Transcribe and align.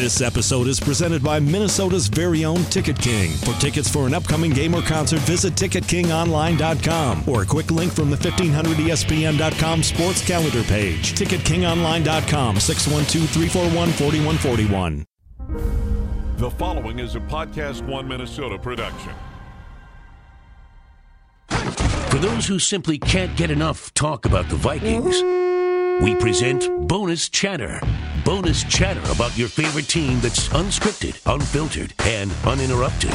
This 0.00 0.22
episode 0.22 0.66
is 0.66 0.80
presented 0.80 1.22
by 1.22 1.38
Minnesota's 1.40 2.08
very 2.08 2.46
own 2.46 2.64
Ticket 2.64 2.98
King. 2.98 3.32
For 3.32 3.52
tickets 3.60 3.86
for 3.86 4.06
an 4.06 4.14
upcoming 4.14 4.50
game 4.50 4.74
or 4.74 4.80
concert, 4.80 5.20
visit 5.20 5.52
TicketKingOnline.com 5.56 7.28
or 7.28 7.42
a 7.42 7.46
quick 7.46 7.70
link 7.70 7.92
from 7.92 8.08
the 8.08 8.16
1500ESPN.com 8.16 9.82
sports 9.82 10.26
calendar 10.26 10.62
page. 10.62 11.12
TicketKingOnline.com, 11.12 12.56
612-341-4141. 12.56 15.04
The 16.38 16.50
following 16.52 16.98
is 16.98 17.14
a 17.14 17.20
Podcast 17.20 17.86
One 17.86 18.08
Minnesota 18.08 18.58
production. 18.58 19.12
For 21.50 22.16
those 22.16 22.46
who 22.46 22.58
simply 22.58 22.98
can't 22.98 23.36
get 23.36 23.50
enough 23.50 23.92
talk 23.92 24.24
about 24.24 24.48
the 24.48 24.56
Vikings, 24.56 25.16
mm-hmm. 25.16 25.49
We 26.00 26.14
present 26.14 26.88
Bonus 26.88 27.28
Chatter. 27.28 27.80
Bonus 28.24 28.64
chatter 28.64 29.00
about 29.12 29.36
your 29.36 29.48
favorite 29.48 29.88
team 29.88 30.20
that's 30.20 30.48
unscripted, 30.48 31.20
unfiltered, 31.32 31.94
and 32.00 32.32
uninterrupted. 32.44 33.10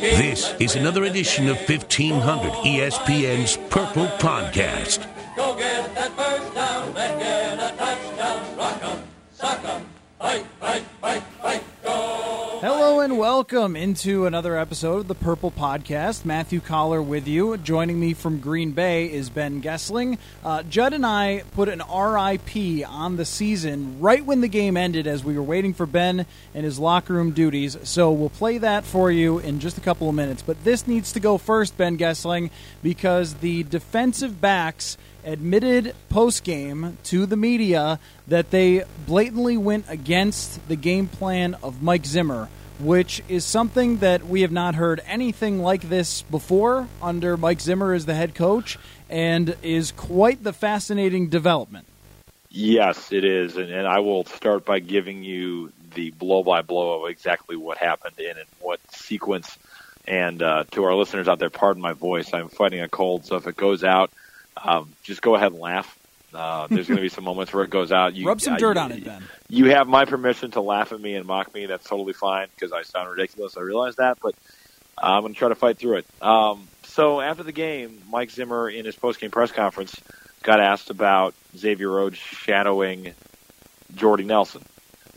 This 0.00 0.54
is 0.60 0.76
another 0.76 1.04
edition 1.04 1.48
of 1.48 1.56
1500 1.56 2.52
ESPN's 2.52 3.56
Purple 3.70 4.06
Podcast. 4.18 5.06
And 13.06 13.18
welcome 13.18 13.76
into 13.76 14.26
another 14.26 14.56
episode 14.56 14.98
of 14.98 15.06
the 15.06 15.14
Purple 15.14 15.52
Podcast. 15.52 16.24
Matthew 16.24 16.58
Coller 16.58 17.00
with 17.00 17.28
you. 17.28 17.56
Joining 17.56 18.00
me 18.00 18.14
from 18.14 18.40
Green 18.40 18.72
Bay 18.72 19.06
is 19.12 19.30
Ben 19.30 19.62
Goessling. 19.62 20.18
Uh, 20.44 20.64
Judd 20.64 20.92
and 20.92 21.06
I 21.06 21.44
put 21.52 21.68
an 21.68 21.78
RIP 21.78 22.84
on 22.84 23.14
the 23.14 23.24
season 23.24 24.00
right 24.00 24.26
when 24.26 24.40
the 24.40 24.48
game 24.48 24.76
ended 24.76 25.06
as 25.06 25.22
we 25.22 25.36
were 25.36 25.44
waiting 25.44 25.72
for 25.72 25.86
Ben 25.86 26.26
and 26.52 26.64
his 26.64 26.80
locker 26.80 27.12
room 27.12 27.30
duties. 27.30 27.78
So 27.84 28.10
we'll 28.10 28.28
play 28.28 28.58
that 28.58 28.82
for 28.82 29.08
you 29.12 29.38
in 29.38 29.60
just 29.60 29.78
a 29.78 29.82
couple 29.82 30.08
of 30.08 30.16
minutes. 30.16 30.42
But 30.42 30.64
this 30.64 30.88
needs 30.88 31.12
to 31.12 31.20
go 31.20 31.38
first, 31.38 31.78
Ben 31.78 31.96
Goessling, 31.96 32.50
because 32.82 33.34
the 33.34 33.62
defensive 33.62 34.40
backs 34.40 34.98
admitted 35.24 35.94
post 36.08 36.42
game 36.42 36.98
to 37.04 37.24
the 37.24 37.36
media 37.36 38.00
that 38.26 38.50
they 38.50 38.82
blatantly 39.06 39.56
went 39.56 39.84
against 39.88 40.66
the 40.66 40.74
game 40.74 41.06
plan 41.06 41.54
of 41.62 41.80
Mike 41.80 42.04
Zimmer, 42.04 42.48
which 42.78 43.22
is 43.28 43.44
something 43.44 43.98
that 43.98 44.26
we 44.26 44.42
have 44.42 44.52
not 44.52 44.74
heard 44.74 45.00
anything 45.06 45.62
like 45.62 45.88
this 45.88 46.22
before 46.22 46.88
under 47.00 47.36
Mike 47.36 47.60
Zimmer 47.60 47.92
as 47.92 48.06
the 48.06 48.14
head 48.14 48.34
coach, 48.34 48.78
and 49.08 49.56
is 49.62 49.92
quite 49.92 50.42
the 50.42 50.52
fascinating 50.52 51.28
development. 51.28 51.86
Yes, 52.50 53.12
it 53.12 53.24
is, 53.24 53.56
and, 53.56 53.70
and 53.70 53.86
I 53.86 54.00
will 54.00 54.24
start 54.24 54.64
by 54.64 54.78
giving 54.78 55.22
you 55.22 55.72
the 55.94 56.10
blow 56.10 56.42
by 56.42 56.62
blow 56.62 57.02
of 57.02 57.10
exactly 57.10 57.56
what 57.56 57.78
happened 57.78 58.18
in 58.18 58.36
and 58.36 58.46
what 58.60 58.80
sequence. 58.92 59.58
And 60.06 60.42
uh, 60.42 60.64
to 60.72 60.84
our 60.84 60.94
listeners 60.94 61.28
out 61.28 61.38
there, 61.38 61.50
pardon 61.50 61.82
my 61.82 61.92
voice. 61.92 62.32
I'm 62.32 62.48
fighting 62.48 62.80
a 62.80 62.88
cold, 62.88 63.24
so 63.24 63.36
if 63.36 63.46
it 63.46 63.56
goes 63.56 63.82
out, 63.82 64.10
um, 64.56 64.92
just 65.02 65.20
go 65.20 65.34
ahead 65.34 65.52
and 65.52 65.60
laugh. 65.60 65.95
Uh, 66.36 66.66
there's 66.66 66.86
going 66.86 66.96
to 66.96 67.02
be 67.02 67.08
some 67.08 67.24
moments 67.24 67.50
where 67.52 67.64
it 67.64 67.70
goes 67.70 67.90
out. 67.90 68.14
You, 68.14 68.26
Rub 68.26 68.42
some 68.42 68.56
dirt 68.56 68.76
you, 68.76 68.82
on 68.82 68.92
it, 68.92 69.04
Ben. 69.04 69.24
You 69.48 69.70
have 69.70 69.88
my 69.88 70.04
permission 70.04 70.50
to 70.50 70.60
laugh 70.60 70.92
at 70.92 71.00
me 71.00 71.14
and 71.14 71.26
mock 71.26 71.54
me. 71.54 71.64
That's 71.64 71.86
totally 71.86 72.12
fine 72.12 72.48
because 72.54 72.72
I 72.72 72.82
sound 72.82 73.08
ridiculous. 73.10 73.56
I 73.56 73.62
realize 73.62 73.96
that, 73.96 74.18
but 74.20 74.34
I'm 74.98 75.22
going 75.22 75.32
to 75.32 75.38
try 75.38 75.48
to 75.48 75.54
fight 75.54 75.78
through 75.78 75.98
it. 75.98 76.06
Um, 76.20 76.68
so 76.84 77.22
after 77.22 77.42
the 77.42 77.52
game, 77.52 78.02
Mike 78.10 78.30
Zimmer 78.30 78.68
in 78.68 78.84
his 78.84 78.94
post-game 78.94 79.30
press 79.30 79.50
conference 79.50 79.98
got 80.42 80.60
asked 80.60 80.90
about 80.90 81.34
Xavier 81.56 81.88
Rhodes 81.88 82.18
shadowing 82.18 83.14
Jordy 83.94 84.24
Nelson. 84.24 84.62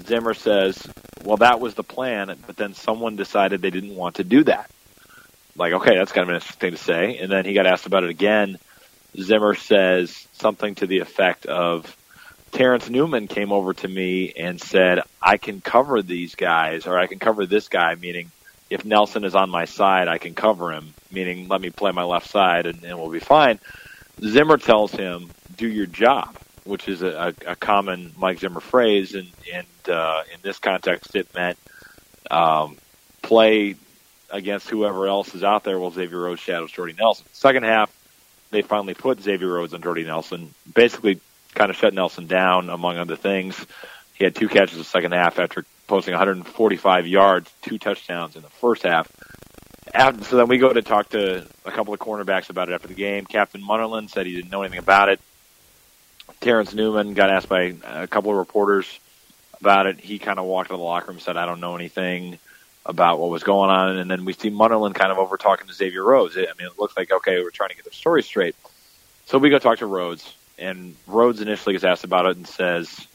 Zimmer 0.02 0.34
says, 0.34 0.88
"Well, 1.24 1.38
that 1.38 1.60
was 1.60 1.74
the 1.74 1.84
plan, 1.84 2.34
but 2.48 2.56
then 2.56 2.74
someone 2.74 3.18
decided 3.18 3.62
they 3.62 3.72
didn't 3.72 3.96
want 3.96 4.16
to 4.16 4.24
do 4.24 4.46
that." 4.46 4.72
Like, 5.58 5.74
okay, 5.74 5.98
that's 5.98 6.14
kind 6.14 6.24
of 6.24 6.30
an 6.30 6.36
interesting 6.36 6.60
thing 6.60 6.72
to 6.72 6.78
say. 6.78 7.18
And 7.18 7.30
then 7.30 7.44
he 7.44 7.54
got 7.54 7.66
asked 7.66 7.86
about 7.86 8.06
it 8.06 8.10
again. 8.10 8.58
Zimmer 9.18 9.56
says 9.56 10.28
something 10.34 10.76
to 10.76 10.88
the 10.88 11.00
effect 11.00 11.46
of, 11.46 11.96
Terrence 12.52 12.90
Newman 12.90 13.28
came 13.28 13.52
over 13.52 13.74
to 13.76 13.88
me 13.88 14.34
and 14.36 14.60
said, 14.60 15.02
I 15.22 15.38
can 15.38 15.62
cover 15.62 16.02
these 16.02 16.36
guys, 16.36 16.88
or 16.88 16.98
I 16.98 17.08
can 17.08 17.20
cover 17.20 17.46
this 17.46 17.68
guy, 17.68 17.96
meaning 17.96 18.32
if 18.70 18.86
Nelson 18.86 19.24
is 19.24 19.36
on 19.36 19.50
my 19.50 19.66
side, 19.66 20.08
I 20.08 20.18
can 20.18 20.36
cover 20.36 20.72
him, 20.72 20.94
meaning 21.12 21.48
let 21.48 21.62
me 21.62 21.70
play 21.70 21.92
my 21.92 22.04
left 22.04 22.30
side 22.30 22.66
and, 22.66 22.84
and 22.84 22.98
we'll 22.98 23.12
be 23.12 23.20
fine. 23.20 23.60
Zimmer 24.22 24.58
tells 24.58 24.92
him, 24.92 25.30
do 25.58 25.68
your 25.68 25.86
job, 25.86 26.36
which 26.64 26.88
is 26.88 27.02
a, 27.02 27.34
a, 27.46 27.56
common 27.56 28.14
Mike 28.18 28.40
Zimmer 28.40 28.60
phrase. 28.60 29.16
And, 29.16 29.30
and 29.54 29.68
uh, 29.88 30.24
in 30.34 30.40
this 30.42 30.60
context, 30.60 31.16
it 31.16 31.34
meant 31.34 31.58
um, 32.30 32.78
play 33.22 33.76
against 34.30 34.70
whoever 34.70 35.08
else 35.08 35.34
is 35.34 35.44
out 35.44 35.64
there 35.64 35.80
while 35.80 35.92
Xavier 35.92 36.20
Rhodes 36.20 36.42
shadows 36.42 36.72
Jordy 36.72 36.94
Nelson. 36.98 37.26
Second 37.32 37.64
half, 37.64 37.92
they 38.52 38.62
finally 38.62 38.94
put 38.94 39.22
Xavier 39.22 39.48
Rhodes 39.48 39.74
on 39.74 39.82
Jordy 39.82 40.04
Nelson, 40.04 40.54
basically 40.74 41.20
kind 41.54 41.70
of 41.70 41.78
shut 41.78 41.94
Nelson 41.94 42.28
down, 42.28 42.70
among 42.70 42.98
other 42.98 43.16
things. 43.16 43.66
He 44.14 44.24
had 44.24 44.36
two 44.36 44.50
catches 44.50 44.74
in 44.74 44.80
the 44.80 44.86
second 44.86 45.14
half 45.14 45.40
after 45.40 45.66
posting 45.88 46.14
145 46.14 47.08
yards, 47.08 47.52
two 47.62 47.78
touchdowns 47.78 48.36
in 48.36 48.42
the 48.42 48.50
first 48.50 48.84
half. 48.84 49.12
After, 49.94 50.24
so 50.24 50.38
then 50.38 50.48
we 50.48 50.58
go 50.58 50.72
to 50.72 50.82
talk 50.82 51.10
to 51.10 51.48
a 51.66 51.72
couple 51.72 51.94
of 51.94 52.00
cornerbacks 52.00 52.50
about 52.50 52.70
it 52.70 52.74
after 52.74 52.88
the 52.88 52.94
game. 52.94 53.26
Captain 53.26 53.62
Munnerlyn 53.62 54.10
said 54.10 54.26
he 54.26 54.36
didn't 54.36 54.52
know 54.52 54.62
anything 54.62 54.80
about 54.80 55.10
it. 55.10 55.20
Terrence 56.42 56.74
Newman 56.74 57.16
got 57.16 57.32
asked 57.32 57.50
by 57.50 57.76
a 57.84 58.08
couple 58.08 58.32
of 58.32 58.38
reporters 58.38 59.00
about 59.60 59.88
it. 59.88 60.00
He 60.00 60.20
kind 60.20 60.38
of 60.38 60.46
walked 60.46 60.70
into 60.70 60.78
the 60.78 60.84
locker 60.84 61.08
room 61.08 61.18
and 61.18 61.24
said, 61.24 61.38
I 61.38 61.46
don't 61.46 61.60
know 61.60 61.76
anything 61.76 62.38
about 62.90 63.20
what 63.20 63.30
was 63.30 63.44
going 63.44 63.70
on. 63.70 63.98
And 63.98 64.10
then 64.10 64.26
we 64.26 64.34
see 64.34 64.50
Munnerlyn 64.50 64.96
kind 64.96 65.12
of 65.12 65.20
over 65.20 65.38
talking 65.38 65.68
to 65.68 65.74
Xavier 65.74 66.04
Rhodes. 66.04 66.36
I 66.36 66.42
mean, 66.58 66.68
it 66.68 66.80
looks 66.80 66.98
like, 66.98 67.12
okay, 67.12 67.42
we're 67.42 67.52
trying 67.52 67.70
to 67.70 67.76
get 67.76 67.86
the 67.86 67.92
story 67.92 68.24
straight. 68.24 68.56
So 69.28 69.38
we 69.38 69.52
go 69.52 69.60
talk 69.60 69.78
to 69.78 69.86
Rhodes, 69.86 70.34
and 70.58 70.96
Rhodes 71.06 71.40
initially 71.40 71.74
gets 71.74 71.86
asked 71.86 72.04
about 72.04 72.26
it 72.26 72.38
and 72.38 72.48
says, 72.48 73.08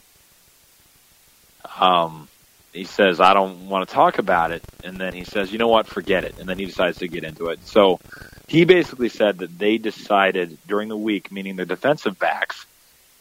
um, 1.77 2.29
he 2.71 2.85
says, 2.85 3.19
I 3.19 3.33
don't 3.33 3.67
want 3.67 3.87
to 3.87 3.93
talk 3.93 4.17
about 4.17 4.51
it. 4.51 4.63
And 4.83 4.97
then 4.97 5.13
he 5.13 5.25
says, 5.25 5.51
you 5.51 5.57
know 5.57 5.67
what, 5.67 5.87
forget 5.87 6.23
it. 6.23 6.39
And 6.39 6.47
then 6.47 6.57
he 6.57 6.65
decides 6.65 6.99
to 6.99 7.07
get 7.07 7.25
into 7.25 7.47
it. 7.47 7.65
So 7.67 7.99
he 8.47 8.63
basically 8.63 9.09
said 9.09 9.39
that 9.39 9.57
they 9.57 9.77
decided 9.77 10.57
during 10.67 10.87
the 10.87 10.97
week, 10.97 11.31
meaning 11.31 11.57
the 11.57 11.65
defensive 11.65 12.17
backs, 12.17 12.65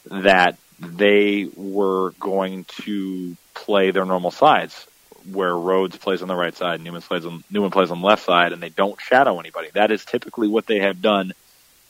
that 0.06 0.56
they 0.78 1.48
were 1.56 2.10
going 2.20 2.64
to 2.82 3.36
play 3.54 3.90
their 3.90 4.04
normal 4.04 4.30
sides, 4.30 4.86
where 5.30 5.56
Rhodes 5.56 5.96
plays 5.96 6.22
on 6.22 6.28
the 6.28 6.34
right 6.34 6.54
side, 6.54 6.80
Newman 6.80 7.02
plays 7.02 7.26
on 7.26 7.44
Newman 7.50 7.70
plays 7.70 7.90
on 7.90 8.00
the 8.00 8.06
left 8.06 8.24
side, 8.24 8.52
and 8.52 8.62
they 8.62 8.68
don't 8.68 9.00
shadow 9.00 9.38
anybody. 9.40 9.68
That 9.72 9.90
is 9.90 10.04
typically 10.04 10.48
what 10.48 10.66
they 10.66 10.80
have 10.80 11.00
done 11.00 11.32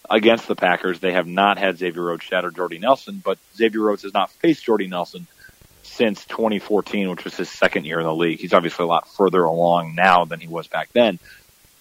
against 0.09 0.47
the 0.47 0.57
Packers. 0.57 1.01
They 1.01 1.13
have 1.13 1.27
not 1.27 1.59
had 1.59 1.79
Xavier 1.79 2.03
Rhodes 2.03 2.25
shadow 2.25 2.51
Jordy 2.51 2.79
Nelson, 2.79 3.23
but 3.25 3.39
Xavier 3.57 3.81
Rhodes 3.81 4.03
has 4.03 4.15
not 4.15 4.31
faced 4.31 4.65
Jordy 4.65 4.87
Nelson 4.87 5.27
since 5.83 6.25
2014, 6.27 7.11
which 7.11 7.25
was 7.25 7.37
his 7.37 7.49
second 7.49 7.85
year 7.85 8.01
in 8.01 8.05
the 8.05 8.15
league. 8.15 8.41
He's 8.41 8.53
obviously 8.53 8.85
a 8.85 8.89
lot 8.89 9.09
further 9.09 9.45
along 9.45 9.95
now 9.95 10.25
than 10.25 10.41
he 10.41 10.49
was 10.49 10.67
back 10.67 10.91
then. 10.93 11.19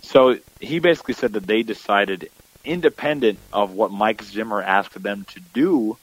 So 0.02 0.38
he 0.60 0.80
basically 0.80 1.14
said 1.16 1.34
that 1.34 1.48
they 1.48 1.64
decided, 1.64 2.30
independent 2.64 3.40
of 3.52 3.72
what 3.72 3.92
Mike 3.92 4.24
Zimmer 4.24 4.62
asked 4.62 5.02
them 5.02 5.26
to 5.32 5.40
do, 5.54 5.98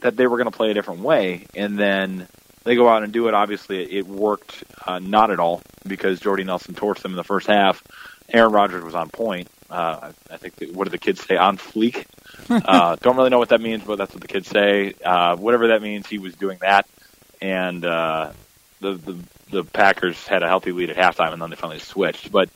that 0.00 0.16
they 0.16 0.26
were 0.26 0.36
going 0.36 0.50
to 0.50 0.56
play 0.56 0.70
a 0.70 0.74
different 0.74 1.00
way. 1.00 1.46
And 1.54 1.78
then 1.78 2.28
they 2.64 2.76
go 2.76 2.88
out 2.88 3.02
and 3.02 3.12
do 3.12 3.28
it. 3.28 3.34
Obviously, 3.34 3.82
it 3.96 4.06
worked 4.06 4.64
uh, 4.86 4.98
not 4.98 5.30
at 5.30 5.40
all 5.40 5.62
because 5.86 6.20
Jordy 6.20 6.44
Nelson 6.44 6.74
torched 6.74 7.02
them 7.02 7.12
in 7.12 7.16
the 7.16 7.24
first 7.24 7.46
half. 7.46 7.82
Aaron 8.32 8.52
Rodgers 8.52 8.84
was 8.84 8.94
on 8.94 9.08
point. 9.08 9.48
Uh, 9.68 10.12
I 10.30 10.36
think 10.36 10.56
that, 10.56 10.72
what 10.72 10.84
do 10.84 10.90
the 10.90 10.98
kids 10.98 11.24
say? 11.24 11.36
On 11.36 11.56
fleek. 11.56 12.06
uh, 12.50 12.96
don't 12.96 13.16
really 13.16 13.30
know 13.30 13.38
what 13.38 13.50
that 13.50 13.60
means, 13.60 13.84
but 13.84 13.96
that's 13.96 14.12
what 14.12 14.22
the 14.22 14.28
kids 14.28 14.48
say. 14.48 14.94
Uh, 15.04 15.36
whatever 15.36 15.68
that 15.68 15.82
means, 15.82 16.06
he 16.06 16.18
was 16.18 16.34
doing 16.34 16.58
that, 16.60 16.86
and 17.40 17.84
uh, 17.84 18.32
the, 18.80 18.94
the 18.94 19.18
the 19.50 19.64
Packers 19.64 20.26
had 20.26 20.42
a 20.42 20.46
healthy 20.46 20.72
lead 20.72 20.90
at 20.90 20.96
halftime, 20.96 21.32
and 21.32 21.42
then 21.42 21.50
they 21.50 21.56
finally 21.56 21.80
switched. 21.80 22.30
But 22.30 22.48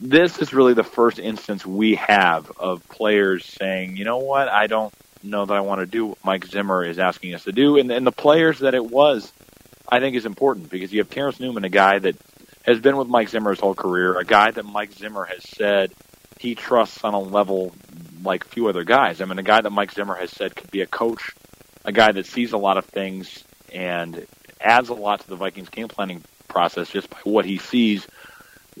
this 0.00 0.38
is 0.38 0.52
really 0.52 0.74
the 0.74 0.84
first 0.84 1.18
instance 1.18 1.66
we 1.66 1.96
have 1.96 2.50
of 2.58 2.86
players 2.88 3.44
saying, 3.44 3.96
you 3.96 4.04
know 4.04 4.18
what, 4.18 4.48
I 4.48 4.66
don't 4.66 4.92
know 5.24 5.44
that 5.44 5.54
I 5.54 5.60
want 5.60 5.80
to 5.80 5.86
do 5.86 6.06
what 6.06 6.24
Mike 6.24 6.46
Zimmer 6.46 6.84
is 6.84 6.98
asking 6.98 7.34
us 7.34 7.44
to 7.44 7.52
do, 7.52 7.78
and, 7.78 7.90
and 7.90 8.06
the 8.06 8.12
players 8.12 8.60
that 8.60 8.74
it 8.74 8.84
was, 8.84 9.32
I 9.88 10.00
think, 10.00 10.16
is 10.16 10.26
important 10.26 10.70
because 10.70 10.92
you 10.92 11.00
have 11.00 11.10
Terrence 11.10 11.40
Newman, 11.40 11.64
a 11.64 11.68
guy 11.68 11.98
that 11.98 12.16
has 12.64 12.80
been 12.80 12.96
with 12.96 13.08
Mike 13.08 13.28
Zimmer 13.28 13.50
his 13.50 13.60
whole 13.60 13.74
career, 13.74 14.18
a 14.18 14.24
guy 14.24 14.50
that 14.50 14.64
Mike 14.64 14.92
Zimmer 14.92 15.24
has 15.24 15.42
said 15.48 15.92
he 16.38 16.54
trusts 16.54 17.04
on 17.04 17.14
a 17.14 17.20
level 17.20 17.74
like 18.24 18.44
few 18.46 18.68
other 18.68 18.84
guys. 18.84 19.20
I 19.20 19.24
mean, 19.24 19.38
a 19.38 19.42
guy 19.42 19.60
that 19.60 19.70
Mike 19.70 19.92
Zimmer 19.92 20.14
has 20.14 20.30
said 20.30 20.54
could 20.54 20.70
be 20.70 20.80
a 20.80 20.86
coach, 20.86 21.30
a 21.84 21.92
guy 21.92 22.12
that 22.12 22.26
sees 22.26 22.52
a 22.52 22.58
lot 22.58 22.78
of 22.78 22.84
things 22.84 23.44
and 23.72 24.26
adds 24.60 24.88
a 24.88 24.94
lot 24.94 25.20
to 25.20 25.28
the 25.28 25.36
Vikings 25.36 25.68
game 25.68 25.88
planning 25.88 26.22
process 26.48 26.88
just 26.88 27.10
by 27.10 27.18
what 27.24 27.44
he 27.44 27.58
sees. 27.58 28.06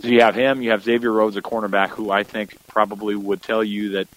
So 0.00 0.08
you 0.08 0.20
have 0.20 0.34
him, 0.34 0.62
you 0.62 0.70
have 0.70 0.82
Xavier 0.82 1.12
Rhodes, 1.12 1.36
a 1.36 1.42
cornerback, 1.42 1.88
who 1.88 2.10
I 2.10 2.22
think 2.22 2.56
probably 2.66 3.14
would 3.14 3.42
tell 3.42 3.62
you 3.62 3.90
that 3.90 4.08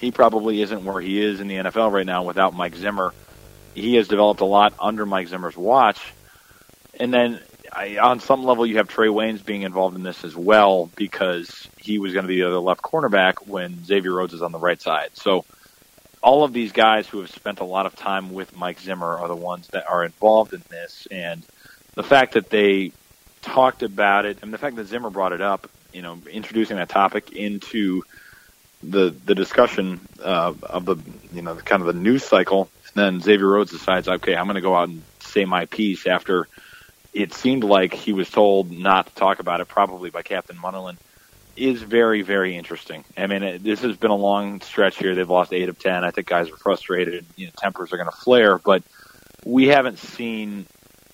he 0.00 0.10
probably 0.10 0.62
isn't 0.62 0.84
where 0.84 1.00
he 1.00 1.22
is 1.22 1.40
in 1.40 1.48
the 1.48 1.56
NFL 1.56 1.92
right 1.92 2.06
now 2.06 2.24
without 2.24 2.54
Mike 2.54 2.74
Zimmer. 2.74 3.12
He 3.74 3.96
has 3.96 4.08
developed 4.08 4.40
a 4.40 4.46
lot 4.46 4.72
under 4.80 5.04
Mike 5.04 5.28
Zimmer's 5.28 5.56
watch. 5.56 6.00
And 6.98 7.12
then 7.12 7.40
I, 7.70 7.98
on 7.98 8.20
some 8.20 8.44
level, 8.44 8.66
you 8.66 8.78
have 8.78 8.88
Trae 8.88 9.12
Waynes 9.12 9.44
being 9.44 9.62
involved 9.62 9.96
in 9.96 10.02
this 10.02 10.24
as 10.24 10.34
well 10.34 10.90
because 10.96 11.68
he 11.76 11.98
was 11.98 12.14
going 12.14 12.24
to 12.24 12.28
be 12.28 12.40
the 12.40 12.46
other 12.46 12.58
left 12.58 12.80
cornerback 12.80 13.46
when 13.46 13.84
Xavier 13.84 14.14
Rhodes 14.14 14.32
is 14.32 14.42
on 14.42 14.52
the 14.52 14.58
right 14.58 14.80
side. 14.80 15.10
So 15.14 15.44
all 16.22 16.44
of 16.44 16.52
these 16.52 16.72
guys 16.72 17.06
who 17.06 17.20
have 17.20 17.30
spent 17.30 17.60
a 17.60 17.64
lot 17.64 17.86
of 17.86 17.94
time 17.94 18.32
with 18.32 18.56
Mike 18.56 18.80
Zimmer 18.80 19.18
are 19.18 19.28
the 19.28 19.36
ones 19.36 19.68
that 19.68 19.88
are 19.88 20.04
involved 20.04 20.54
in 20.54 20.62
this. 20.70 21.06
And 21.10 21.42
the 21.94 22.02
fact 22.02 22.34
that 22.34 22.48
they 22.48 22.92
talked 23.42 23.82
about 23.82 24.24
it, 24.24 24.38
and 24.42 24.52
the 24.52 24.58
fact 24.58 24.76
that 24.76 24.86
Zimmer 24.86 25.10
brought 25.10 25.32
it 25.32 25.42
up, 25.42 25.70
you 25.92 26.02
know, 26.02 26.18
introducing 26.30 26.76
that 26.76 26.88
topic 26.88 27.32
into 27.32 28.02
the 28.82 29.10
the 29.10 29.34
discussion 29.34 30.00
uh, 30.22 30.54
of 30.62 30.84
the 30.84 30.96
you 31.32 31.42
know 31.42 31.54
the 31.54 31.62
kind 31.62 31.82
of 31.82 31.86
the 31.86 32.00
news 32.00 32.24
cycle. 32.24 32.70
And 32.94 33.04
then 33.04 33.20
Xavier 33.20 33.46
Rhodes 33.46 33.70
decides, 33.70 34.08
okay, 34.08 34.34
I'm 34.34 34.46
going 34.46 34.56
to 34.56 34.60
go 34.60 34.74
out 34.74 34.88
and 34.88 35.02
say 35.20 35.44
my 35.44 35.66
piece 35.66 36.06
after 36.06 36.48
it 37.12 37.34
seemed 37.34 37.64
like 37.64 37.94
he 37.94 38.12
was 38.12 38.28
told 38.30 38.70
not 38.70 39.06
to 39.06 39.14
talk 39.14 39.38
about 39.38 39.60
it, 39.60 39.68
probably 39.68 40.10
by 40.10 40.22
Captain 40.22 40.56
Munnerlyn, 40.56 40.96
is 41.56 41.82
very, 41.82 42.22
very 42.22 42.56
interesting. 42.56 43.04
I 43.16 43.26
mean, 43.26 43.42
it, 43.42 43.62
this 43.62 43.82
has 43.82 43.96
been 43.96 44.10
a 44.10 44.16
long 44.16 44.60
stretch 44.60 44.96
here. 44.96 45.14
They've 45.14 45.28
lost 45.28 45.52
eight 45.52 45.68
of 45.68 45.78
ten. 45.78 46.04
I 46.04 46.10
think 46.10 46.26
guys 46.26 46.50
are 46.50 46.56
frustrated. 46.56 47.26
You 47.36 47.46
know, 47.46 47.52
tempers 47.56 47.92
are 47.92 47.96
going 47.96 48.10
to 48.10 48.16
flare, 48.16 48.58
but 48.58 48.82
we 49.44 49.68
haven't 49.68 49.98
seen. 49.98 50.66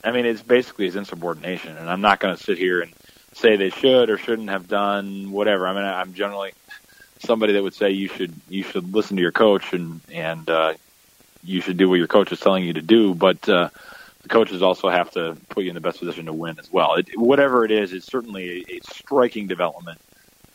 I 0.05 0.12
mean, 0.12 0.27
it's 0.27 0.43
basically 0.43 0.87
his 0.87 0.97
insubordination, 0.97 1.77
and 1.77 1.91
I'm 1.91 2.01
not 2.01 2.21
going 2.21 2.37
to 2.37 2.43
sit 2.43 2.59
here 2.59 2.81
and 2.81 2.93
say 3.33 3.57
they 3.57 3.71
should 3.71 4.09
or 4.09 4.19
shouldn't 4.19 4.51
have 4.51 4.69
done 4.69 5.31
whatever. 5.31 5.67
I 5.67 5.75
mean, 5.75 5.85
I'm 5.85 6.15
generally 6.15 6.53
somebody 7.21 7.53
that 7.55 7.63
would 7.63 7.75
say 7.75 7.91
you 7.91 8.09
should 8.09 8.35
you 8.49 8.63
should 8.63 8.93
listen 8.95 9.17
to 9.17 9.23
your 9.23 9.33
coach 9.33 9.73
and 9.73 10.01
and 10.13 10.49
uh, 10.51 10.75
you 11.45 11.61
should 11.61 11.77
do 11.77 11.89
what 11.89 11.97
your 11.97 12.09
coach 12.09 12.33
is 12.33 12.41
telling 12.41 12.65
you 12.65 12.75
to 12.75 12.83
do, 12.83 13.15
but. 13.15 13.49
Uh, 13.49 13.71
the 14.23 14.35
coaches 14.35 14.61
also 14.61 14.89
have 14.89 15.09
to 15.13 15.37
put 15.51 15.63
you 15.63 15.71
in 15.71 15.77
the 15.77 15.81
best 15.81 16.01
position 16.01 16.27
to 16.27 16.33
win 16.33 16.59
as 16.59 16.73
well. 16.73 16.95
It, 16.95 17.17
whatever 17.17 17.65
it 17.65 17.71
is, 17.71 17.93
it's 17.93 18.07
certainly 18.07 18.67
a, 18.69 18.75
a 18.75 18.81
striking 18.93 19.47
development 19.47 20.01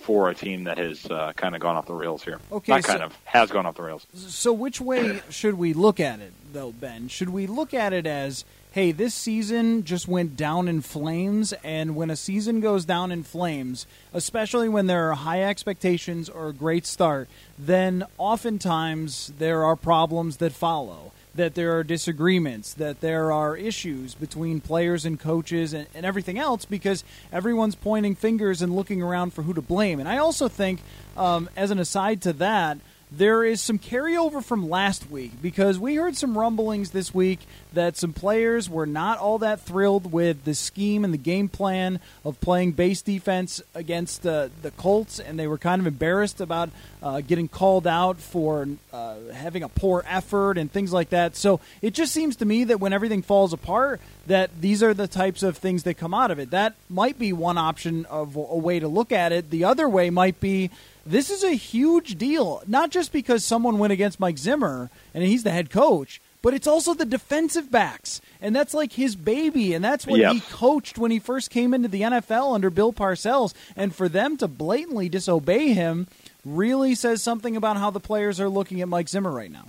for 0.02 0.30
a 0.30 0.36
team 0.36 0.66
that 0.66 0.78
has 0.78 1.06
uh, 1.06 1.32
kind 1.38 1.56
of 1.56 1.62
gone 1.62 1.78
off 1.78 1.86
the 1.86 1.94
rails 1.94 2.22
here. 2.22 2.40
Okay, 2.52 2.74
not 2.74 2.84
so- 2.84 2.90
kind 2.90 3.02
of 3.04 3.18
has 3.24 3.50
gone 3.50 3.66
off 3.66 3.76
the 3.76 3.84
rails. 3.84 4.06
So, 4.14 4.52
which 4.52 4.82
way 4.82 5.22
should 5.30 5.54
we 5.54 5.74
look 5.74 6.02
at 6.02 6.20
it, 6.20 6.34
though, 6.52 6.74
Ben? 6.74 7.08
Should 7.08 7.30
we 7.30 7.48
look 7.48 7.74
at 7.74 7.94
it 7.94 8.06
as, 8.06 8.44
hey, 8.72 8.94
this 8.94 9.14
season 9.14 9.84
just 9.84 10.08
went 10.08 10.38
down 10.38 10.70
in 10.70 10.82
flames, 10.82 11.54
and 11.62 11.94
when 11.94 12.10
a 12.10 12.16
season 12.16 12.62
goes 12.62 12.86
down 12.86 13.12
in 13.12 13.22
flames, 13.22 13.86
especially 14.14 14.70
when 14.70 14.88
there 14.88 15.12
are 15.12 15.16
high 15.16 15.44
expectations 15.44 16.30
or 16.30 16.48
a 16.48 16.54
great 16.54 16.86
start, 16.86 17.28
then 17.60 18.06
oftentimes 18.18 19.34
there 19.38 19.64
are 19.66 19.76
problems 19.76 20.38
that 20.38 20.54
follow. 20.54 21.12
That 21.34 21.56
there 21.56 21.78
are 21.78 21.84
disagreements, 21.86 22.74
that 22.74 23.00
there 23.00 23.32
are 23.32 23.56
issues 23.56 24.16
between 24.16 24.60
players 24.60 25.06
and 25.06 25.18
coaches 25.18 25.74
and, 25.74 25.88
and 25.96 26.06
everything 26.06 26.38
else 26.38 26.66
because 26.66 27.06
everyone's 27.32 27.76
pointing 27.76 28.16
fingers 28.16 28.62
and 28.62 28.76
looking 28.76 29.02
around 29.02 29.32
for 29.32 29.44
who 29.44 29.54
to 29.54 29.62
blame. 29.62 30.02
And 30.02 30.10
I 30.10 30.18
also 30.18 30.50
think, 30.50 30.82
um, 31.16 31.50
as 31.56 31.72
an 31.72 31.80
aside 31.80 32.22
to 32.24 32.34
that, 32.34 32.80
there 33.12 33.44
is 33.44 33.60
some 33.60 33.78
carryover 33.78 34.42
from 34.42 34.70
last 34.70 35.12
week 35.12 35.34
because 35.42 35.78
we 35.78 35.96
heard 35.96 36.16
some 36.16 36.38
rumblings 36.38 36.92
this 36.92 37.14
week 37.14 37.40
that 37.74 37.98
some 37.98 38.14
players 38.14 38.70
were 38.70 38.86
not 38.86 39.18
all 39.18 39.38
that 39.40 39.60
thrilled 39.60 40.14
with 40.14 40.46
the 40.46 40.54
scheme 40.54 41.04
and 41.04 41.14
the 41.14 41.18
game 41.18 41.50
plan 41.50 42.00
of 42.24 42.40
playing 42.40 42.72
base 42.72 43.02
defense 43.02 43.62
against 43.76 44.26
uh, 44.26 44.48
the 44.62 44.72
Colts, 44.72 45.20
and 45.20 45.38
they 45.38 45.46
were 45.46 45.58
kind 45.58 45.82
of 45.82 45.88
embarrassed 45.88 46.40
about 46.40 46.70
uh, 47.04 47.20
getting 47.20 47.50
called 47.50 47.86
out 47.86 48.18
for 48.18 48.68
uh, 48.94 49.16
having 49.34 49.64
a 49.64 49.70
poor 49.70 50.06
effort 50.08 50.58
and 50.58 50.72
things 50.72 50.94
like 50.94 51.10
that. 51.10 51.36
So 51.36 51.60
it 51.82 51.94
just 51.94 52.14
seems 52.14 52.38
to 52.38 52.46
me 52.46 52.64
that 52.66 52.80
when 52.80 52.94
everything 52.94 53.24
falls 53.24 53.52
apart, 53.52 54.00
that 54.28 54.62
these 54.62 54.82
are 54.82 54.94
the 54.94 55.08
types 55.08 55.44
of 55.44 55.58
things 55.58 55.84
that 55.84 55.96
come 55.96 56.14
out 56.14 56.32
of 56.32 56.40
it. 56.40 56.52
That 56.52 56.76
might 56.90 57.20
be 57.20 57.34
one 57.34 57.58
option 57.58 58.06
of 58.06 58.38
a 58.38 58.40
way 58.40 58.80
to 58.80 58.88
look 58.88 59.12
at 59.12 59.34
it. 59.34 59.50
The 59.50 59.66
other 59.66 59.90
way 59.90 60.10
might 60.10 60.40
be 60.40 60.70
this 61.06 61.30
is 61.30 61.44
a 61.44 61.52
huge 61.54 62.18
deal, 62.18 62.62
not 62.68 62.92
just 62.92 63.12
because 63.12 63.44
someone 63.44 63.80
went 63.80 63.94
against 63.94 64.20
Mike 64.20 64.38
Zimmer 64.38 64.90
and 65.14 65.24
he's 65.24 65.44
the 65.44 65.52
head 65.52 65.70
coach, 65.70 66.22
but 66.42 66.54
it's 66.54 66.68
also 66.68 66.94
the 66.94 67.06
defensive 67.06 67.72
backs. 67.72 68.22
And 68.42 68.56
that's 68.56 68.74
like 68.74 68.94
his 68.94 69.16
baby, 69.16 69.74
and 69.74 69.84
that's 69.86 70.08
what 70.08 70.20
Yes. 70.20 70.34
he 70.34 70.40
coached 70.42 70.98
when 70.98 71.12
he 71.12 71.20
first 71.20 71.50
came 71.52 71.74
into 71.74 71.88
the 71.88 72.02
NFL 72.02 72.54
under 72.56 72.70
Bill 72.70 72.92
Parcells. 72.94 73.54
And 73.76 73.94
for 73.94 74.10
them 74.10 74.38
to 74.38 74.48
blatantly 74.48 75.10
disobey 75.10 75.74
him 75.74 76.08
really 76.44 76.96
says 76.96 77.22
something 77.22 77.56
about 77.56 77.78
how 77.78 77.92
the 77.92 78.00
players 78.00 78.40
are 78.40 78.50
looking 78.50 78.82
at 78.82 78.88
Mike 78.88 79.10
Zimmer 79.10 79.32
right 79.32 79.52
now. 79.52 79.68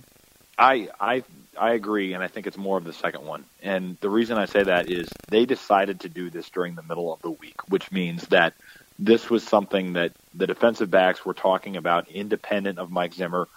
I 0.57 0.89
I 0.99 1.23
I 1.55 1.73
agree, 1.73 2.13
and 2.13 2.23
I 2.23 2.27
think 2.27 2.47
it's 2.47 2.57
more 2.57 2.79
of 2.79 2.83
the 2.83 2.93
second 2.93 3.25
one. 3.25 3.45
And 3.61 3.95
the 4.01 4.09
reason 4.09 4.39
I 4.39 4.45
say 4.45 4.63
that 4.63 4.89
is 4.89 5.07
they 5.29 5.45
decided 5.45 5.99
to 5.99 6.09
do 6.09 6.31
this 6.31 6.49
during 6.49 6.73
the 6.73 6.81
middle 6.81 7.13
of 7.13 7.21
the 7.21 7.29
week, 7.29 7.69
which 7.69 7.91
means 7.91 8.27
that 8.29 8.53
this 9.03 9.29
was 9.29 9.43
something 9.43 9.93
that 9.93 10.13
the 10.33 10.47
defensive 10.47 10.89
backs 10.89 11.25
were 11.25 11.33
talking 11.33 11.75
about, 11.75 12.09
independent 12.09 12.79
of 12.79 12.89
Mike 12.89 13.13
Zimmer, 13.13 13.49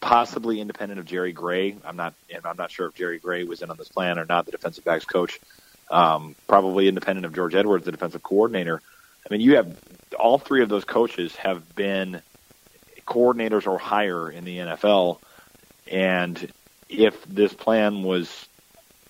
possibly 0.00 0.60
independent 0.60 0.98
of 0.98 1.06
Jerry 1.06 1.32
Gray. 1.32 1.76
I'm 1.84 1.96
not, 1.96 2.14
and 2.34 2.44
I'm 2.44 2.56
not 2.56 2.72
sure 2.72 2.88
if 2.88 2.94
Jerry 2.94 3.18
Gray 3.18 3.44
was 3.44 3.62
in 3.62 3.70
on 3.70 3.76
this 3.76 3.88
plan 3.88 4.18
or 4.18 4.24
not. 4.24 4.46
The 4.46 4.52
defensive 4.52 4.84
backs 4.84 5.04
coach, 5.04 5.38
um, 5.90 6.34
probably 6.48 6.88
independent 6.88 7.24
of 7.24 7.34
George 7.34 7.54
Edwards, 7.54 7.84
the 7.84 7.92
defensive 7.92 8.22
coordinator. 8.22 8.82
I 9.24 9.32
mean, 9.32 9.40
you 9.40 9.56
have 9.56 9.78
all 10.18 10.38
three 10.38 10.62
of 10.62 10.68
those 10.68 10.84
coaches 10.84 11.36
have 11.36 11.76
been 11.76 12.20
coordinators 13.06 13.68
or 13.68 13.78
higher 13.78 14.28
in 14.28 14.44
the 14.44 14.58
NFL, 14.58 15.20
and 15.88 16.52
if 16.88 17.24
this 17.26 17.52
plan 17.52 18.02
was 18.02 18.48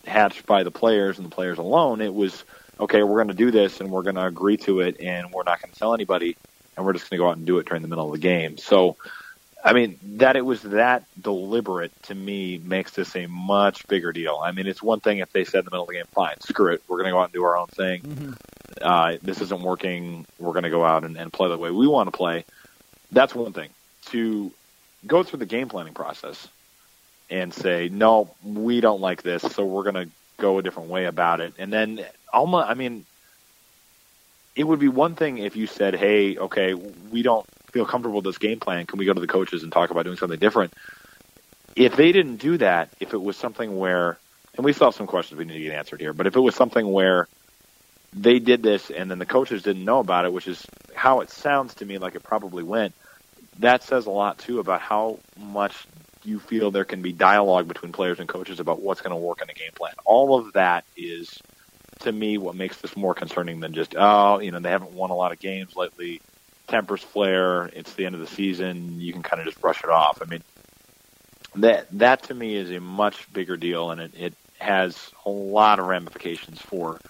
hatched 0.06 0.44
by 0.44 0.62
the 0.62 0.70
players 0.70 1.16
and 1.16 1.26
the 1.26 1.34
players 1.34 1.56
alone, 1.56 2.02
it 2.02 2.12
was 2.12 2.44
okay. 2.80 3.02
We're 3.02 3.16
going 3.16 3.28
to 3.28 3.34
do 3.34 3.50
this, 3.50 3.80
and 3.80 3.90
we're 3.90 4.02
going 4.02 4.16
to 4.16 4.26
agree 4.26 4.56
to 4.58 4.80
it, 4.80 5.00
and 5.00 5.30
we're 5.32 5.44
not 5.44 5.60
going 5.62 5.72
to 5.72 5.78
tell 5.78 5.94
anybody, 5.94 6.37
and 6.76 6.84
we're 6.84 6.92
just 6.92 7.08
going 7.08 7.18
to 7.18 7.25
go 7.25 7.28
out 7.28 7.37
and 7.37 7.46
do 7.46 7.58
it 7.58 7.66
during 7.66 7.82
the 7.82 7.88
middle 7.88 8.06
of 8.06 8.12
the 8.12 8.18
game. 8.18 8.58
So, 8.58 8.96
I 9.64 9.72
mean, 9.72 9.99
that 10.16 10.37
it 10.37 10.44
was 10.44 10.62
that 10.62 11.04
deliberate 11.20 11.92
to 12.04 12.14
me 12.14 12.58
makes 12.58 12.92
this 12.92 13.14
a 13.14 13.26
much 13.26 13.87
bigger 13.88 14.12
deal. 14.12 14.40
I 14.42 14.52
mean, 14.52 14.66
it's 14.66 14.82
one 14.82 15.00
thing 15.00 15.18
if 15.18 15.32
they 15.32 15.44
said 15.44 15.60
in 15.60 15.64
the 15.66 15.70
middle 15.70 15.84
of 15.84 15.88
the 15.88 15.94
game, 15.94 16.06
"Fine, 16.12 16.40
screw 16.40 16.72
it, 16.72 16.82
we're 16.88 16.96
going 16.96 17.06
to 17.06 17.12
go 17.12 17.20
out 17.20 17.25
and 17.25 17.32
do 17.32 17.44
our 17.44 17.56
own 17.56 17.68
thing." 17.68 18.37
Uh, 18.80 19.16
this 19.22 19.40
isn't 19.40 19.60
working. 19.62 20.26
We're 20.38 20.52
going 20.52 20.64
to 20.64 20.70
go 20.70 20.84
out 20.84 21.04
and, 21.04 21.16
and 21.16 21.32
play 21.32 21.49
the 21.49 21.58
way 21.58 21.70
we 21.70 21.87
want 21.87 22.06
to 22.06 22.16
play. 22.16 22.44
That's 23.12 23.34
one 23.34 23.52
thing. 23.52 23.70
To 24.06 24.50
go 25.06 25.22
through 25.22 25.40
the 25.40 25.46
game 25.46 25.68
planning 25.68 25.94
process 25.94 26.49
and 27.30 27.54
say, 27.54 27.88
no, 27.88 28.34
we 28.44 28.80
don't 28.80 29.00
like 29.00 29.22
this, 29.22 29.42
so 29.42 29.64
we're 29.64 29.84
going 29.84 30.06
to 30.06 30.08
go 30.40 30.59
a 30.59 30.62
different 30.62 30.88
way 30.88 31.04
about 31.04 31.40
it. 31.40 31.54
And 31.59 31.73
then, 31.73 32.04
almost, 32.32 32.68
I 32.68 32.75
mean, 32.75 33.04
it 34.56 34.64
would 34.64 34.80
be 34.80 34.88
one 34.88 35.14
thing 35.14 35.38
if 35.38 35.56
you 35.56 35.66
said, 35.66 35.94
hey, 35.94 36.37
okay, 36.37 36.75
we 36.75 37.23
don't 37.23 37.47
feel 37.73 37.87
comfortable 37.87 38.16
with 38.16 38.25
this 38.25 38.38
game 38.38 38.59
plan. 38.59 38.87
Can 38.87 38.99
we 38.99 39.04
go 39.04 39.12
to 39.12 39.20
the 39.20 39.26
coaches 39.26 39.62
and 39.62 39.73
talk 39.73 39.90
about 39.90 40.04
doing 40.04 40.16
something 40.16 40.38
different? 40.38 40.73
If 41.76 41.97
they 41.97 42.12
didn't 42.12 42.37
do 42.37 42.59
that, 42.59 42.90
if 42.99 43.14
it 43.14 43.23
was 43.23 43.37
something 43.37 43.78
where, 43.78 44.18
and 44.56 44.64
we 44.64 44.73
still 44.73 44.88
have 44.88 44.94
some 44.94 45.06
questions 45.06 45.38
we 45.38 45.44
need 45.44 45.54
to 45.54 45.61
get 45.61 45.73
answered 45.73 46.00
here, 46.00 46.12
but 46.12 46.26
if 46.26 46.35
it 46.35 46.40
was 46.40 46.56
something 46.56 46.90
where 46.90 47.28
they 48.12 48.40
did 48.40 48.62
this 48.62 48.90
and 48.90 49.11
then 49.11 49.20
the 49.20 49.26
coaches 49.26 49.62
didn't 49.62 49.85
know 49.85 50.00
about 50.00 50.25
it, 50.25 50.32
which 50.32 50.49
is 50.49 50.66
how 50.94 51.20
it 51.20 51.30
sounds 51.30 51.75
to 51.75 51.85
me 51.85 51.99
like 51.99 52.16
it 52.16 52.23
probably 52.25 52.64
went, 52.64 52.92
that 53.61 53.85
says 53.85 54.06
a 54.06 54.11
lot 54.11 54.38
too 54.38 54.59
about 54.59 54.80
how 54.80 55.20
much 55.38 55.87
you 56.24 56.38
feel 56.38 56.70
there 56.70 56.84
can 56.84 57.02
be 57.02 57.12
dialogue 57.12 57.68
between 57.68 57.92
players 57.92 58.18
and 58.20 58.28
coaches 58.28 58.60
about 58.60 58.80
what's 58.80 59.00
going 59.00 59.14
to 59.14 59.16
work 59.16 59.42
in 59.42 59.50
a 59.50 59.54
game 59.54 59.72
plan. 59.74 59.94
All 60.04 60.38
of 60.38 60.52
that 60.54 60.84
is, 60.96 61.40
to 62.00 62.12
me, 62.12 62.38
what 62.38 62.54
makes 62.54 62.78
this 62.78 62.96
more 62.96 63.14
concerning 63.14 63.60
than 63.60 63.72
just 63.72 63.94
oh, 63.96 64.40
you 64.40 64.50
know, 64.50 64.60
they 64.60 64.70
haven't 64.70 64.92
won 64.92 65.10
a 65.10 65.16
lot 65.16 65.32
of 65.32 65.38
games 65.38 65.76
lately. 65.76 66.20
Tempers 66.68 67.02
flare. 67.02 67.66
It's 67.66 67.94
the 67.94 68.06
end 68.06 68.14
of 68.14 68.20
the 68.20 68.26
season. 68.26 69.00
You 69.00 69.12
can 69.12 69.22
kind 69.22 69.40
of 69.40 69.46
just 69.46 69.60
brush 69.60 69.82
it 69.82 69.90
off. 69.90 70.22
I 70.22 70.26
mean, 70.26 70.42
that 71.56 71.86
that 71.98 72.24
to 72.24 72.34
me 72.34 72.54
is 72.54 72.70
a 72.70 72.80
much 72.80 73.32
bigger 73.32 73.56
deal, 73.56 73.90
and 73.90 74.00
it, 74.00 74.14
it 74.16 74.34
has 74.58 75.10
a 75.24 75.30
lot 75.30 75.78
of 75.78 75.86
ramifications 75.86 76.60
for 76.60 77.00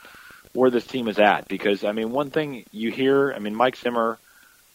where 0.55 0.71
this 0.71 0.87
team 0.87 1.09
is 1.09 1.19
at. 1.19 1.49
Because 1.49 1.85
I 1.85 1.93
mean, 1.93 2.11
one 2.11 2.31
thing 2.31 2.65
you 2.73 2.91
hear, 2.91 3.33
I 3.33 3.39
mean, 3.39 3.55
Mike 3.55 3.77
Zimmer 3.77 4.19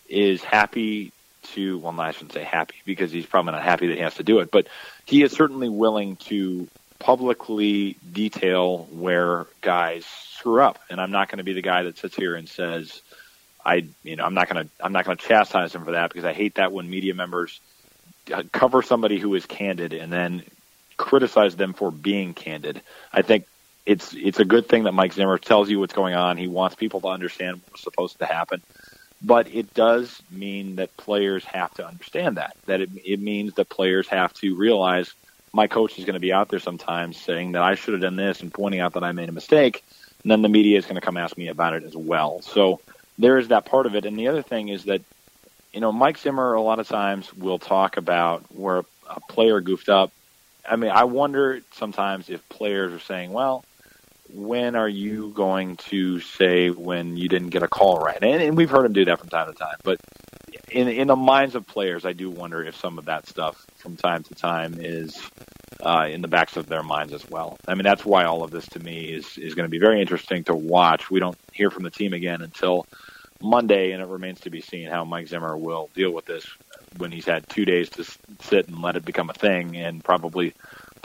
is 0.07 0.43
happy 0.43 1.11
to, 1.53 1.77
well, 1.77 1.99
I 1.99 2.11
shouldn't 2.11 2.33
say 2.33 2.43
happy 2.43 2.75
because 2.85 3.11
he's 3.11 3.25
probably 3.25 3.53
not 3.53 3.63
happy 3.63 3.87
that 3.87 3.95
he 3.95 4.01
has 4.01 4.15
to 4.15 4.23
do 4.23 4.39
it, 4.39 4.51
but 4.51 4.67
he 5.05 5.23
is 5.23 5.31
certainly 5.31 5.69
willing 5.69 6.15
to 6.17 6.67
publicly 6.99 7.97
detail 8.11 8.87
where 8.91 9.45
guys 9.61 10.05
screw 10.05 10.61
up. 10.61 10.79
And 10.89 10.99
I'm 10.99 11.11
not 11.11 11.29
going 11.29 11.37
to 11.37 11.43
be 11.43 11.53
the 11.53 11.61
guy 11.61 11.83
that 11.83 11.97
sits 11.97 12.15
here 12.15 12.35
and 12.35 12.47
says, 12.47 13.01
I, 13.65 13.87
you 14.03 14.15
know, 14.15 14.23
I'm 14.25 14.33
not 14.33 14.49
going 14.49 14.65
to, 14.65 14.71
I'm 14.79 14.93
not 14.93 15.05
going 15.05 15.17
to 15.17 15.25
chastise 15.25 15.73
him 15.73 15.85
for 15.85 15.91
that 15.91 16.09
because 16.09 16.25
I 16.25 16.33
hate 16.33 16.55
that 16.55 16.71
when 16.71 16.89
media 16.89 17.13
members 17.13 17.59
uh, 18.33 18.43
cover 18.51 18.81
somebody 18.81 19.19
who 19.19 19.33
is 19.35 19.45
candid 19.45 19.93
and 19.93 20.11
then 20.11 20.43
criticize 20.97 21.55
them 21.55 21.73
for 21.73 21.91
being 21.91 22.33
candid. 22.33 22.81
I 23.11 23.21
think 23.21 23.45
it's 23.85 24.13
it's 24.13 24.39
a 24.39 24.45
good 24.45 24.67
thing 24.67 24.83
that 24.83 24.93
Mike 24.93 25.13
Zimmer 25.13 25.37
tells 25.37 25.69
you 25.69 25.79
what's 25.79 25.93
going 25.93 26.15
on. 26.15 26.37
He 26.37 26.47
wants 26.47 26.75
people 26.75 27.01
to 27.01 27.07
understand 27.07 27.61
what's 27.69 27.83
supposed 27.83 28.19
to 28.19 28.25
happen. 28.25 28.61
But 29.22 29.48
it 29.53 29.74
does 29.74 30.22
mean 30.29 30.75
that 30.75 30.95
players 30.98 31.43
have 31.45 31.74
to 31.75 31.88
understand 31.88 32.38
that. 32.38 32.55
That 32.65 32.81
it, 32.81 32.89
it 33.03 33.19
means 33.19 33.53
that 33.55 33.69
players 33.69 34.07
have 34.10 34.34
to 34.36 34.55
realize 34.55 35.13
my 35.53 35.67
coach 35.67 35.98
is 35.98 36.05
going 36.05 36.15
to 36.15 36.19
be 36.19 36.34
out 36.34 36.50
there 36.50 36.60
sometimes 36.60 37.17
saying 37.17 37.53
that 37.53 37.62
I 37.62 37.75
should 37.75 37.93
have 37.93 38.01
done 38.01 38.17
this 38.17 38.41
and 38.41 38.53
pointing 38.53 38.81
out 38.81 38.93
that 38.93 39.03
I 39.03 39.13
made 39.13 39.29
a 39.29 39.31
mistake. 39.31 39.84
And 40.24 40.31
then 40.31 40.41
the 40.41 40.50
media 40.50 40.77
is 40.77 40.86
going 40.86 40.95
to 40.95 41.01
come 41.01 41.17
ask 41.17 41.38
me 41.38 41.48
about 41.48 41.74
it 41.74 41.84
as 41.84 41.95
well. 41.95 42.41
So 42.41 42.81
there 43.17 43.38
is 43.38 43.48
that 43.48 43.65
part 43.65 43.86
of 43.86 43.95
it. 43.95 44.05
And 44.05 44.17
the 44.17 44.27
other 44.27 44.41
thing 44.41 44.67
is 44.67 44.84
that, 44.86 45.01
you 45.72 45.79
know, 45.79 45.91
Mike 45.91 46.17
Zimmer 46.17 46.53
a 46.53 46.62
lot 46.62 46.79
of 46.79 46.88
times 46.88 47.34
will 47.34 47.60
talk 47.60 47.95
about 47.98 48.43
where 48.53 48.84
a 49.10 49.19
player 49.29 49.62
goofed 49.62 49.88
up. 49.88 50.12
I 50.67 50.75
mean, 50.75 50.91
I 50.91 51.05
wonder 51.05 51.62
sometimes 51.74 52.29
if 52.29 52.48
players 52.50 52.91
are 52.91 53.00
saying, 53.00 53.31
well, 53.31 53.63
when 54.34 54.75
are 54.75 54.89
you 54.89 55.32
going 55.36 55.77
to 55.77 56.20
say 56.20 56.70
when 56.70 57.17
you 57.17 57.29
didn't 57.29 57.50
get 57.50 57.63
a 57.63 57.67
call 57.67 58.00
right? 58.00 58.17
And, 58.22 58.41
and 58.41 58.58
we've 58.58 58.70
heard 58.70 58.86
him 58.86 58.94
do 58.94 59.05
that 59.05 59.20
from 59.20 59.29
time 59.29 59.51
to 59.51 59.58
time. 59.58 59.77
But 59.84 60.00
in 60.72 60.88
in 60.88 61.08
the 61.08 61.15
minds 61.15 61.55
of 61.55 61.67
players, 61.67 62.05
I 62.05 62.13
do 62.13 62.29
wonder 62.29 62.63
if 62.63 62.75
some 62.75 62.98
of 62.98 63.05
that 63.05 63.27
stuff 63.27 63.65
from 63.77 63.96
time 63.96 64.24
to 64.24 64.36
time 64.36 64.75
is 64.79 65.22
uh, 65.82 66.08
in 66.10 66.22
the 66.22 66.27
backs 66.27 66.58
of 66.58 66.67
their 66.67 66.84
minds 66.84 67.13
as 67.13 67.27
well. 67.29 67.58
I 67.67 67.75
mean, 67.75 67.84
that's 67.84 68.05
why 68.05 68.25
all 68.25 68.44
of 68.44 68.51
this 68.51 68.67
to 68.70 68.79
me 68.79 69.05
is 69.05 69.38
is 69.38 69.53
going 69.53 69.65
to 69.65 69.72
be 69.72 69.79
very 69.79 70.01
interesting 70.01 70.44
to 70.46 70.55
watch. 70.55 71.10
We 71.10 71.20
don't 71.20 71.38
hear 71.53 71.70
from 71.70 71.84
the 71.84 71.91
team 71.91 72.13
again 72.13 72.41
until 72.41 72.86
Monday, 73.41 73.91
and 73.91 74.01
it 74.01 74.08
remains 74.08 74.39
to 74.41 74.50
be 74.50 74.62
seen 74.62 74.89
how 74.89 75.05
Mike 75.05 75.27
Zimmer 75.27 75.58
will 75.58 75.89
deal 75.94 76.12
with 76.12 76.25
this 76.25 76.48
when 76.98 77.12
he's 77.12 77.25
had 77.25 77.48
two 77.50 77.65
days 77.65 77.89
to 77.89 78.03
sit 78.41 78.67
and 78.67 78.82
let 78.82 78.96
it 78.96 79.05
become 79.05 79.29
a 79.29 79.34
thing, 79.34 79.75
and 79.77 80.03
probably 80.03 80.53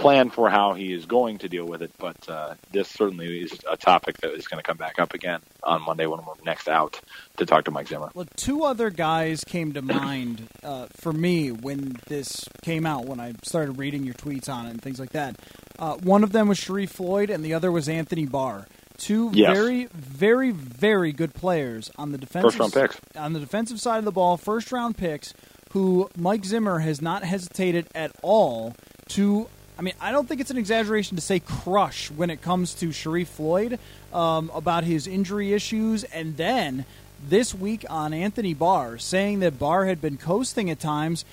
plan 0.00 0.30
for 0.30 0.48
how 0.48 0.72
he 0.72 0.92
is 0.92 1.06
going 1.06 1.38
to 1.38 1.48
deal 1.48 1.66
with 1.66 1.82
it, 1.82 1.92
but 1.98 2.16
uh, 2.28 2.54
this 2.72 2.88
certainly 2.88 3.42
is 3.42 3.52
a 3.70 3.76
topic 3.76 4.18
that 4.18 4.32
is 4.32 4.48
going 4.48 4.62
to 4.62 4.66
come 4.66 4.76
back 4.76 4.98
up 4.98 5.14
again 5.14 5.40
on 5.62 5.82
Monday 5.82 6.06
when 6.06 6.20
we're 6.24 6.32
next 6.44 6.68
out 6.68 6.98
to 7.36 7.46
talk 7.46 7.64
to 7.64 7.70
Mike 7.70 7.88
Zimmer. 7.88 8.10
Well, 8.14 8.26
two 8.36 8.64
other 8.64 8.90
guys 8.90 9.44
came 9.44 9.72
to 9.74 9.82
mind 9.82 10.48
uh, 10.62 10.86
for 10.96 11.12
me 11.12 11.52
when 11.52 11.96
this 12.06 12.48
came 12.62 12.86
out, 12.86 13.04
when 13.04 13.20
I 13.20 13.34
started 13.42 13.78
reading 13.78 14.04
your 14.04 14.14
tweets 14.14 14.48
on 14.48 14.66
it 14.66 14.70
and 14.70 14.82
things 14.82 14.98
like 14.98 15.10
that. 15.10 15.36
Uh, 15.78 15.96
one 15.96 16.24
of 16.24 16.32
them 16.32 16.48
was 16.48 16.58
Sharrif 16.58 16.90
Floyd, 16.90 17.30
and 17.30 17.44
the 17.44 17.54
other 17.54 17.70
was 17.70 17.88
Anthony 17.88 18.26
Barr. 18.26 18.66
Two 18.96 19.30
yes. 19.32 19.56
very, 19.56 19.86
very, 19.86 20.50
very 20.50 21.12
good 21.12 21.32
players 21.32 21.90
on 21.96 22.12
the 22.12 22.18
defensive 22.18 22.54
first 22.54 22.58
round 22.58 22.72
picks. 22.72 23.00
on 23.16 23.32
the 23.32 23.40
defensive 23.40 23.80
side 23.80 23.98
of 23.98 24.04
the 24.04 24.12
ball, 24.12 24.36
first 24.36 24.72
round 24.72 24.96
picks, 24.96 25.32
who 25.72 26.10
Mike 26.16 26.44
Zimmer 26.44 26.80
has 26.80 27.00
not 27.00 27.24
hesitated 27.24 27.86
at 27.94 28.12
all 28.22 28.74
to 29.08 29.48
I 29.80 29.82
mean, 29.82 29.94
I 29.98 30.12
don't 30.12 30.28
think 30.28 30.42
it's 30.42 30.50
an 30.50 30.58
exaggeration 30.58 31.16
to 31.16 31.22
say 31.22 31.40
crush 31.40 32.10
when 32.10 32.28
it 32.28 32.42
comes 32.42 32.74
to 32.74 32.88
Sharrif 32.88 33.28
Floyd 33.28 33.78
um, 34.12 34.50
about 34.54 34.84
his 34.84 35.06
injury 35.06 35.54
issues, 35.54 36.04
and 36.04 36.36
then 36.36 36.84
this 37.26 37.54
week 37.54 37.86
on 37.88 38.12
Anthony 38.12 38.52
Barr 38.52 38.98
saying 38.98 39.40
that 39.40 39.58
Barr 39.58 39.86
had 39.86 40.02
been 40.02 40.18
coasting 40.18 40.68
at 40.68 40.80
times. 40.80 41.24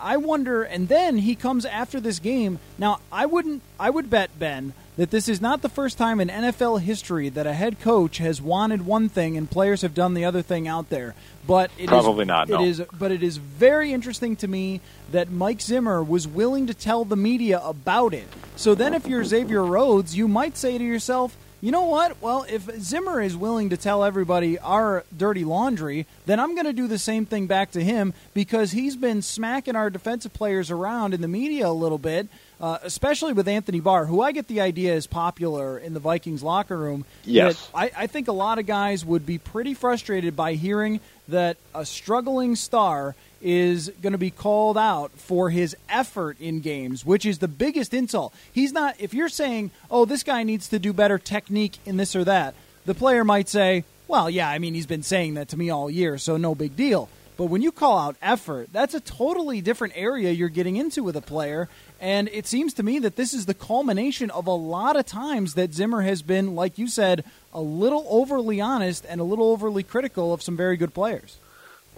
I 0.00 0.16
wonder, 0.16 0.62
and 0.62 0.86
then 0.86 1.18
he 1.18 1.34
comes 1.34 1.64
after 1.64 1.98
this 1.98 2.20
game. 2.20 2.60
Now, 2.78 3.00
I 3.10 3.26
wouldn't, 3.26 3.62
I 3.80 3.90
would 3.90 4.08
bet 4.08 4.38
Ben 4.38 4.74
that 4.96 5.10
this 5.10 5.28
is 5.28 5.40
not 5.40 5.62
the 5.62 5.68
first 5.68 5.98
time 5.98 6.20
in 6.20 6.28
NFL 6.28 6.82
history 6.82 7.30
that 7.30 7.48
a 7.48 7.54
head 7.54 7.80
coach 7.80 8.18
has 8.18 8.40
wanted 8.40 8.86
one 8.86 9.08
thing 9.08 9.36
and 9.36 9.50
players 9.50 9.82
have 9.82 9.94
done 9.94 10.14
the 10.14 10.24
other 10.24 10.42
thing 10.42 10.68
out 10.68 10.88
there. 10.88 11.16
But 11.46 11.70
it 11.76 11.88
probably 11.88 12.22
is, 12.22 12.28
not. 12.28 12.48
It 12.48 12.52
no. 12.52 12.64
is, 12.64 12.82
but 12.98 13.10
it 13.10 13.22
is 13.22 13.36
very 13.36 13.92
interesting 13.92 14.36
to 14.36 14.48
me 14.48 14.80
that 15.10 15.30
Mike 15.30 15.60
Zimmer 15.60 16.02
was 16.02 16.26
willing 16.26 16.68
to 16.68 16.74
tell 16.74 17.04
the 17.04 17.16
media 17.16 17.60
about 17.60 18.14
it. 18.14 18.28
So 18.56 18.74
then, 18.74 18.94
if 18.94 19.06
you're 19.06 19.24
Xavier 19.24 19.64
Rhodes, 19.64 20.16
you 20.16 20.28
might 20.28 20.56
say 20.56 20.78
to 20.78 20.84
yourself, 20.84 21.36
you 21.62 21.70
know 21.70 21.84
what? 21.84 22.20
Well, 22.20 22.44
if 22.48 22.68
Zimmer 22.80 23.22
is 23.22 23.36
willing 23.36 23.70
to 23.70 23.76
tell 23.76 24.02
everybody 24.02 24.58
our 24.58 25.04
dirty 25.16 25.44
laundry, 25.44 26.08
then 26.26 26.40
I'm 26.40 26.56
going 26.56 26.66
to 26.66 26.72
do 26.72 26.88
the 26.88 26.98
same 26.98 27.24
thing 27.24 27.46
back 27.46 27.70
to 27.72 27.84
him 27.84 28.14
because 28.34 28.72
he's 28.72 28.96
been 28.96 29.22
smacking 29.22 29.76
our 29.76 29.88
defensive 29.88 30.32
players 30.32 30.72
around 30.72 31.14
in 31.14 31.20
the 31.20 31.28
media 31.28 31.68
a 31.68 31.70
little 31.70 31.98
bit, 31.98 32.26
uh, 32.60 32.78
especially 32.82 33.32
with 33.32 33.46
Anthony 33.46 33.78
Barr, 33.78 34.06
who 34.06 34.20
I 34.20 34.32
get 34.32 34.48
the 34.48 34.60
idea 34.60 34.92
is 34.94 35.06
popular 35.06 35.78
in 35.78 35.94
the 35.94 36.00
Vikings 36.00 36.42
locker 36.42 36.76
room. 36.76 37.04
Yes. 37.24 37.70
I, 37.72 37.92
I 37.96 38.06
think 38.08 38.26
a 38.26 38.32
lot 38.32 38.58
of 38.58 38.66
guys 38.66 39.04
would 39.04 39.24
be 39.24 39.38
pretty 39.38 39.74
frustrated 39.74 40.34
by 40.34 40.54
hearing 40.54 40.98
that 41.28 41.56
a 41.74 41.84
struggling 41.86 42.56
star 42.56 43.14
is 43.40 43.90
going 44.00 44.12
to 44.12 44.18
be 44.18 44.30
called 44.30 44.78
out 44.78 45.10
for 45.12 45.50
his 45.50 45.76
effort 45.88 46.36
in 46.40 46.60
games, 46.60 47.04
which 47.04 47.26
is 47.26 47.38
the 47.38 47.48
biggest 47.48 47.92
insult. 47.92 48.32
He's 48.52 48.72
not, 48.72 48.94
if 48.98 49.12
you're 49.12 49.28
saying, 49.28 49.70
oh, 49.90 50.04
this 50.04 50.22
guy 50.22 50.42
needs 50.42 50.68
to 50.68 50.78
do 50.78 50.92
better 50.92 51.18
technique 51.18 51.78
in 51.84 51.96
this 51.96 52.14
or 52.14 52.24
that, 52.24 52.54
the 52.86 52.94
player 52.94 53.24
might 53.24 53.48
say, 53.48 53.84
well, 54.08 54.28
yeah, 54.28 54.48
I 54.48 54.58
mean, 54.58 54.74
he's 54.74 54.86
been 54.86 55.02
saying 55.02 55.34
that 55.34 55.48
to 55.48 55.56
me 55.56 55.70
all 55.70 55.90
year, 55.90 56.18
so 56.18 56.36
no 56.36 56.54
big 56.54 56.76
deal. 56.76 57.08
But 57.36 57.46
when 57.46 57.62
you 57.62 57.72
call 57.72 57.98
out 57.98 58.16
effort, 58.20 58.68
that's 58.72 58.94
a 58.94 59.00
totally 59.00 59.60
different 59.60 59.94
area 59.96 60.32
you're 60.32 60.48
getting 60.48 60.76
into 60.76 61.02
with 61.02 61.16
a 61.16 61.22
player. 61.22 61.68
And 62.00 62.28
it 62.32 62.46
seems 62.46 62.74
to 62.74 62.82
me 62.82 62.98
that 63.00 63.16
this 63.16 63.32
is 63.32 63.46
the 63.46 63.54
culmination 63.54 64.30
of 64.30 64.46
a 64.46 64.52
lot 64.52 64.96
of 64.96 65.06
times 65.06 65.54
that 65.54 65.72
Zimmer 65.72 66.02
has 66.02 66.20
been, 66.20 66.54
like 66.54 66.78
you 66.78 66.88
said, 66.88 67.24
a 67.54 67.60
little 67.60 68.06
overly 68.08 68.60
honest 68.60 69.06
and 69.08 69.20
a 69.20 69.24
little 69.24 69.50
overly 69.50 69.82
critical 69.82 70.32
of 70.32 70.42
some 70.42 70.56
very 70.56 70.76
good 70.76 70.92
players. 70.92 71.38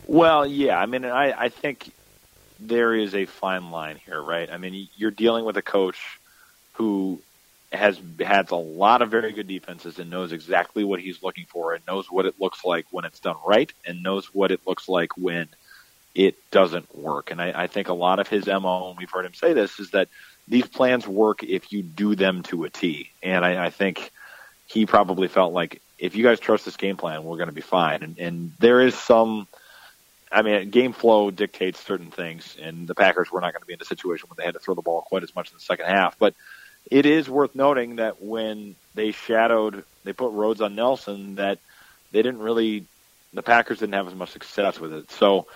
Well, 0.06 0.46
yeah. 0.46 0.78
I 0.78 0.86
mean, 0.86 1.04
I, 1.04 1.32
I 1.32 1.48
think 1.48 1.90
there 2.60 2.94
is 2.94 3.14
a 3.14 3.24
fine 3.24 3.70
line 3.70 3.96
here, 4.04 4.22
right? 4.22 4.50
I 4.50 4.58
mean, 4.58 4.88
you're 4.96 5.10
dealing 5.10 5.44
with 5.44 5.56
a 5.56 5.62
coach 5.62 6.20
who 6.74 7.20
has 7.72 8.00
has 8.20 8.50
a 8.50 8.56
lot 8.56 9.02
of 9.02 9.10
very 9.10 9.32
good 9.32 9.48
defenses 9.48 9.98
and 9.98 10.10
knows 10.10 10.32
exactly 10.32 10.84
what 10.84 11.00
he's 11.00 11.22
looking 11.22 11.46
for 11.46 11.74
and 11.74 11.84
knows 11.86 12.10
what 12.10 12.26
it 12.26 12.40
looks 12.40 12.64
like 12.64 12.86
when 12.90 13.04
it's 13.04 13.20
done 13.20 13.36
right 13.44 13.72
and 13.84 14.02
knows 14.02 14.26
what 14.26 14.50
it 14.50 14.60
looks 14.66 14.88
like 14.88 15.16
when 15.16 15.48
it 16.14 16.36
doesn't 16.50 16.96
work. 16.96 17.30
And 17.30 17.42
I, 17.42 17.64
I 17.64 17.66
think 17.66 17.88
a 17.88 17.94
lot 17.94 18.20
of 18.20 18.28
his 18.28 18.46
MO, 18.46 18.90
and 18.90 18.98
we've 18.98 19.10
heard 19.10 19.26
him 19.26 19.34
say 19.34 19.52
this, 19.52 19.80
is 19.80 19.90
that 19.90 20.08
these 20.46 20.66
plans 20.66 21.06
work 21.08 21.42
if 21.42 21.72
you 21.72 21.82
do 21.82 22.14
them 22.14 22.42
to 22.44 22.64
a 22.64 22.70
T. 22.70 23.10
And 23.22 23.44
I, 23.44 23.66
I 23.66 23.70
think 23.70 24.12
he 24.66 24.86
probably 24.86 25.28
felt 25.28 25.52
like 25.52 25.82
if 25.98 26.14
you 26.14 26.22
guys 26.22 26.38
trust 26.38 26.64
this 26.64 26.76
game 26.76 26.96
plan, 26.96 27.24
we're 27.24 27.36
going 27.36 27.48
to 27.48 27.54
be 27.54 27.60
fine. 27.60 28.02
And, 28.02 28.18
and 28.18 28.52
there 28.58 28.80
is 28.80 28.94
some– 28.94 29.48
I 30.34 30.42
mean, 30.42 30.70
game 30.70 30.92
flow 30.92 31.30
dictates 31.30 31.78
certain 31.78 32.10
things, 32.10 32.56
and 32.60 32.88
the 32.88 32.94
Packers 32.94 33.30
were 33.30 33.40
not 33.40 33.52
going 33.52 33.60
to 33.60 33.66
be 33.66 33.74
in 33.74 33.80
a 33.80 33.84
situation 33.84 34.28
where 34.28 34.34
they 34.36 34.44
had 34.44 34.54
to 34.54 34.60
throw 34.60 34.74
the 34.74 34.82
ball 34.82 35.02
quite 35.02 35.22
as 35.22 35.34
much 35.34 35.50
in 35.50 35.56
the 35.56 35.60
second 35.60 35.86
half. 35.86 36.18
But 36.18 36.34
it 36.90 37.06
is 37.06 37.28
worth 37.28 37.54
noting 37.54 37.96
that 37.96 38.22
when 38.22 38.74
they 38.94 39.12
shadowed, 39.12 39.84
they 40.04 40.12
put 40.12 40.32
Rhodes 40.32 40.60
on 40.60 40.74
Nelson, 40.74 41.36
that 41.36 41.58
they 42.12 42.22
didn't 42.22 42.40
really, 42.40 42.84
the 43.32 43.42
Packers 43.42 43.78
didn't 43.78 43.94
have 43.94 44.06
as 44.06 44.14
much 44.14 44.30
success 44.30 44.78
with 44.78 44.92
it. 44.92 45.10
So, 45.12 45.46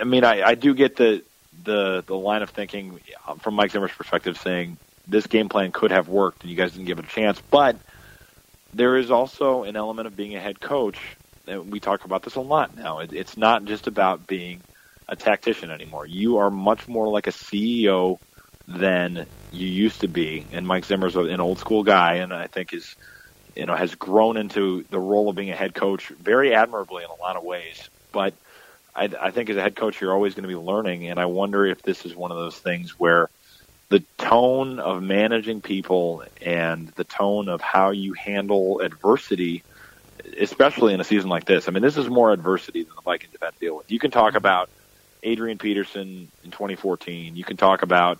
I 0.00 0.04
mean, 0.04 0.24
I, 0.24 0.42
I 0.42 0.54
do 0.54 0.74
get 0.74 0.96
the 0.96 1.22
the 1.62 2.02
the 2.04 2.16
line 2.16 2.42
of 2.42 2.50
thinking 2.50 3.00
from 3.40 3.54
Mike 3.54 3.70
Zimmer's 3.70 3.92
perspective, 3.92 4.38
saying 4.38 4.76
this 5.06 5.26
game 5.26 5.48
plan 5.48 5.72
could 5.72 5.90
have 5.90 6.08
worked, 6.08 6.42
and 6.42 6.50
you 6.50 6.56
guys 6.56 6.72
didn't 6.72 6.86
give 6.86 6.98
it 6.98 7.04
a 7.04 7.08
chance. 7.08 7.40
But 7.50 7.76
there 8.72 8.96
is 8.96 9.10
also 9.10 9.62
an 9.62 9.76
element 9.76 10.06
of 10.06 10.16
being 10.16 10.34
a 10.34 10.40
head 10.40 10.60
coach 10.60 10.98
we 11.46 11.80
talk 11.80 12.04
about 12.04 12.22
this 12.22 12.36
a 12.36 12.40
lot 12.40 12.76
now. 12.76 13.00
It, 13.00 13.12
it's 13.12 13.36
not 13.36 13.64
just 13.64 13.86
about 13.86 14.26
being 14.26 14.60
a 15.08 15.16
tactician 15.16 15.70
anymore. 15.70 16.06
You 16.06 16.38
are 16.38 16.50
much 16.50 16.88
more 16.88 17.08
like 17.08 17.26
a 17.26 17.32
CEO 17.32 18.18
than 18.66 19.26
you 19.52 19.66
used 19.66 20.00
to 20.00 20.08
be. 20.08 20.46
And 20.52 20.66
Mike 20.66 20.84
Zimmer's 20.84 21.16
an 21.16 21.40
old 21.40 21.58
school 21.58 21.82
guy, 21.82 22.16
and 22.16 22.32
I 22.32 22.46
think 22.46 22.72
is 22.72 22.96
you 23.54 23.66
know 23.66 23.74
has 23.74 23.94
grown 23.94 24.36
into 24.36 24.84
the 24.90 24.98
role 24.98 25.28
of 25.28 25.36
being 25.36 25.50
a 25.50 25.56
head 25.56 25.74
coach 25.74 26.08
very 26.08 26.54
admirably 26.54 27.04
in 27.04 27.10
a 27.10 27.22
lot 27.22 27.36
of 27.36 27.44
ways. 27.44 27.88
But 28.12 28.34
I, 28.94 29.10
I 29.20 29.30
think 29.30 29.50
as 29.50 29.56
a 29.56 29.62
head 29.62 29.76
coach, 29.76 30.00
you're 30.00 30.14
always 30.14 30.34
going 30.34 30.42
to 30.44 30.48
be 30.48 30.56
learning, 30.56 31.08
and 31.08 31.18
I 31.18 31.26
wonder 31.26 31.66
if 31.66 31.82
this 31.82 32.04
is 32.04 32.14
one 32.14 32.30
of 32.30 32.36
those 32.36 32.56
things 32.56 32.92
where 32.98 33.28
the 33.90 34.04
tone 34.18 34.80
of 34.80 35.02
managing 35.02 35.60
people 35.60 36.24
and 36.40 36.88
the 36.96 37.04
tone 37.04 37.48
of 37.48 37.60
how 37.60 37.90
you 37.90 38.14
handle 38.14 38.80
adversity, 38.80 39.62
especially 40.40 40.94
in 40.94 41.00
a 41.00 41.04
season 41.04 41.28
like 41.28 41.44
this. 41.44 41.68
I 41.68 41.70
mean, 41.70 41.82
this 41.82 41.96
is 41.96 42.08
more 42.08 42.32
adversity 42.32 42.82
than 42.82 42.94
the 42.96 43.02
Vikings 43.02 43.34
have 43.34 43.48
had 43.48 43.54
to 43.54 43.66
deal 43.66 43.76
with. 43.76 43.90
You 43.90 43.98
can 43.98 44.10
talk 44.10 44.34
about 44.34 44.70
Adrian 45.22 45.58
Peterson 45.58 46.30
in 46.42 46.50
2014. 46.50 47.36
You 47.36 47.44
can 47.44 47.56
talk 47.56 47.82
about 47.82 48.18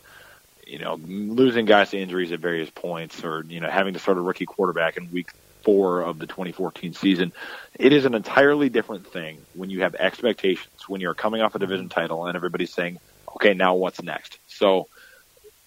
you 0.66 0.78
know 0.78 0.94
losing 0.94 1.64
guys 1.64 1.90
to 1.90 1.98
injuries 1.98 2.32
at 2.32 2.40
various 2.40 2.70
points, 2.70 3.24
or 3.24 3.44
you 3.48 3.60
know 3.60 3.70
having 3.70 3.94
to 3.94 4.00
start 4.00 4.18
a 4.18 4.20
rookie 4.20 4.46
quarterback 4.46 4.96
in 4.96 5.10
week 5.10 5.28
four 5.64 6.02
of 6.02 6.18
the 6.18 6.26
2014 6.26 6.92
season. 6.92 7.32
It 7.78 7.92
is 7.92 8.04
an 8.04 8.14
entirely 8.14 8.68
different 8.68 9.06
thing 9.06 9.38
when 9.54 9.70
you 9.70 9.82
have 9.82 9.94
expectations, 9.94 10.68
when 10.88 11.00
you're 11.00 11.14
coming 11.14 11.40
off 11.40 11.54
a 11.54 11.58
division 11.58 11.88
title 11.88 12.26
and 12.26 12.36
everybody's 12.36 12.72
saying, 12.74 12.98
okay, 13.36 13.54
now 13.54 13.74
what's 13.74 14.02
next? 14.02 14.38
So 14.46 14.88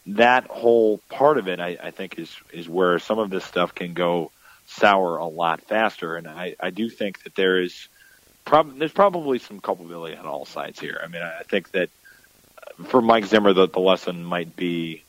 that 0.07 0.47
whole 0.47 0.99
part 1.09 1.37
of 1.37 1.47
it, 1.47 1.59
I, 1.59 1.77
I 1.81 1.91
think, 1.91 2.17
is 2.19 2.33
is 2.53 2.69
where 2.69 2.99
some 2.99 3.19
of 3.19 3.29
this 3.29 3.43
stuff 3.43 3.75
can 3.75 3.93
go 3.93 4.31
sour 4.67 5.17
a 5.17 5.27
lot 5.27 5.61
faster. 5.61 6.15
And 6.15 6.27
I, 6.27 6.55
I 6.59 6.69
do 6.69 6.89
think 6.89 7.23
that 7.23 7.35
there 7.35 7.61
is 7.61 7.89
prob- 8.45 8.77
there's 8.77 8.93
probably 8.93 9.39
some 9.39 9.59
culpability 9.59 10.15
on 10.15 10.25
all 10.25 10.45
sides 10.45 10.79
here. 10.79 10.99
I 11.03 11.07
mean, 11.07 11.21
I 11.21 11.43
think 11.43 11.71
that 11.71 11.89
for 12.85 13.01
Mike 13.01 13.25
Zimmer, 13.25 13.53
the, 13.53 13.67
the 13.67 13.79
lesson 13.79 14.23
might 14.23 14.55
be, 14.55 15.03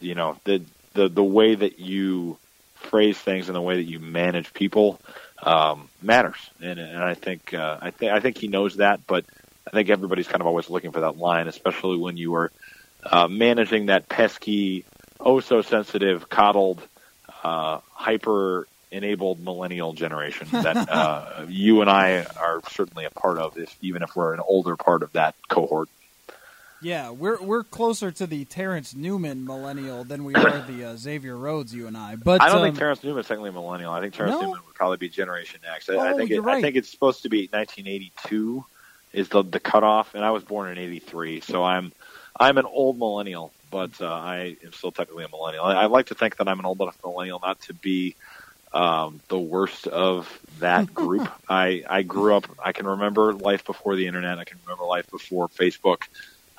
you 0.00 0.14
know, 0.14 0.36
the 0.44 0.62
the 0.94 1.08
the 1.08 1.24
way 1.24 1.54
that 1.54 1.78
you 1.78 2.38
phrase 2.74 3.18
things 3.18 3.48
and 3.48 3.56
the 3.56 3.60
way 3.60 3.76
that 3.76 3.84
you 3.84 4.00
manage 4.00 4.52
people 4.52 5.00
um, 5.42 5.88
matters. 6.02 6.38
And, 6.60 6.78
and 6.78 7.02
I 7.02 7.14
think 7.14 7.54
uh, 7.54 7.78
I 7.80 7.90
think 7.90 8.12
I 8.12 8.20
think 8.20 8.38
he 8.38 8.48
knows 8.48 8.76
that, 8.76 9.06
but 9.06 9.24
I 9.66 9.70
think 9.70 9.90
everybody's 9.90 10.28
kind 10.28 10.40
of 10.40 10.46
always 10.46 10.70
looking 10.70 10.92
for 10.92 11.00
that 11.00 11.18
line, 11.18 11.48
especially 11.48 11.96
when 11.98 12.16
you 12.16 12.34
are 12.34 12.50
uh, 13.04 13.28
managing 13.28 13.86
that 13.86 14.08
pesky, 14.08 14.84
oh 15.18 15.40
so 15.40 15.62
sensitive, 15.62 16.28
coddled, 16.28 16.82
uh, 17.44 17.80
hyper 17.92 18.66
enabled 18.90 19.38
millennial 19.40 19.92
generation 19.92 20.48
that 20.52 20.88
uh, 20.88 21.46
you 21.48 21.80
and 21.80 21.90
I 21.90 22.24
are 22.24 22.60
certainly 22.70 23.04
a 23.04 23.10
part 23.10 23.38
of, 23.38 23.56
if, 23.56 23.76
even 23.80 24.02
if 24.02 24.16
we're 24.16 24.34
an 24.34 24.40
older 24.40 24.76
part 24.76 25.02
of 25.02 25.12
that 25.12 25.34
cohort. 25.48 25.88
Yeah, 26.82 27.10
we're 27.10 27.42
we're 27.42 27.64
closer 27.64 28.10
to 28.10 28.26
the 28.26 28.44
Terrence 28.46 28.94
Newman 28.94 29.44
millennial 29.44 30.04
than 30.04 30.24
we 30.24 30.34
are 30.34 30.62
the 30.62 30.84
uh, 30.84 30.96
Xavier 30.96 31.36
Rhodes, 31.36 31.74
you 31.74 31.86
and 31.86 31.96
I. 31.96 32.16
But 32.16 32.40
I 32.40 32.48
don't 32.48 32.58
um, 32.58 32.64
think 32.64 32.78
Terrence 32.78 33.04
Newman 33.04 33.20
is 33.20 33.26
technically 33.26 33.50
a 33.50 33.52
millennial. 33.52 33.92
I 33.92 34.00
think 34.00 34.14
Terrence 34.14 34.34
No? 34.34 34.40
Newman 34.40 34.60
would 34.66 34.74
probably 34.74 34.96
be 34.96 35.08
Generation 35.08 35.60
X. 35.74 35.90
I, 35.90 35.94
Oh, 35.94 36.00
I 36.00 36.14
think 36.14 36.30
it, 36.30 36.40
right. 36.40 36.56
I 36.56 36.62
think 36.62 36.76
it's 36.76 36.90
supposed 36.90 37.22
to 37.24 37.28
be 37.28 37.48
1982 37.52 38.64
is 39.12 39.28
the 39.28 39.42
the 39.42 39.60
cutoff, 39.60 40.14
and 40.14 40.24
I 40.24 40.30
was 40.30 40.42
born 40.42 40.70
in 40.70 40.78
'83, 40.78 41.40
so 41.40 41.64
I'm 41.64 41.92
I'm 42.38 42.56
an 42.56 42.66
old 42.66 42.98
millennial, 42.98 43.52
but 43.70 44.00
uh, 44.00 44.06
I 44.06 44.56
am 44.64 44.72
still 44.72 44.92
technically 44.92 45.24
a 45.24 45.28
millennial. 45.28 45.64
I, 45.64 45.82
I 45.82 45.86
like 45.86 46.06
to 46.06 46.14
think 46.14 46.36
that 46.36 46.48
I'm 46.48 46.58
an 46.58 46.64
old 46.64 46.80
enough 46.80 46.98
millennial 47.04 47.40
not 47.42 47.60
to 47.62 47.74
be 47.74 48.14
um, 48.72 49.20
the 49.28 49.38
worst 49.38 49.86
of 49.86 50.40
that 50.60 50.94
group. 50.94 51.28
I 51.48 51.84
I 51.88 52.02
grew 52.02 52.36
up. 52.36 52.46
I 52.64 52.72
can 52.72 52.86
remember 52.86 53.34
life 53.34 53.64
before 53.64 53.96
the 53.96 54.06
internet. 54.06 54.38
I 54.38 54.44
can 54.44 54.58
remember 54.64 54.84
life 54.84 55.10
before 55.10 55.48
Facebook. 55.48 56.04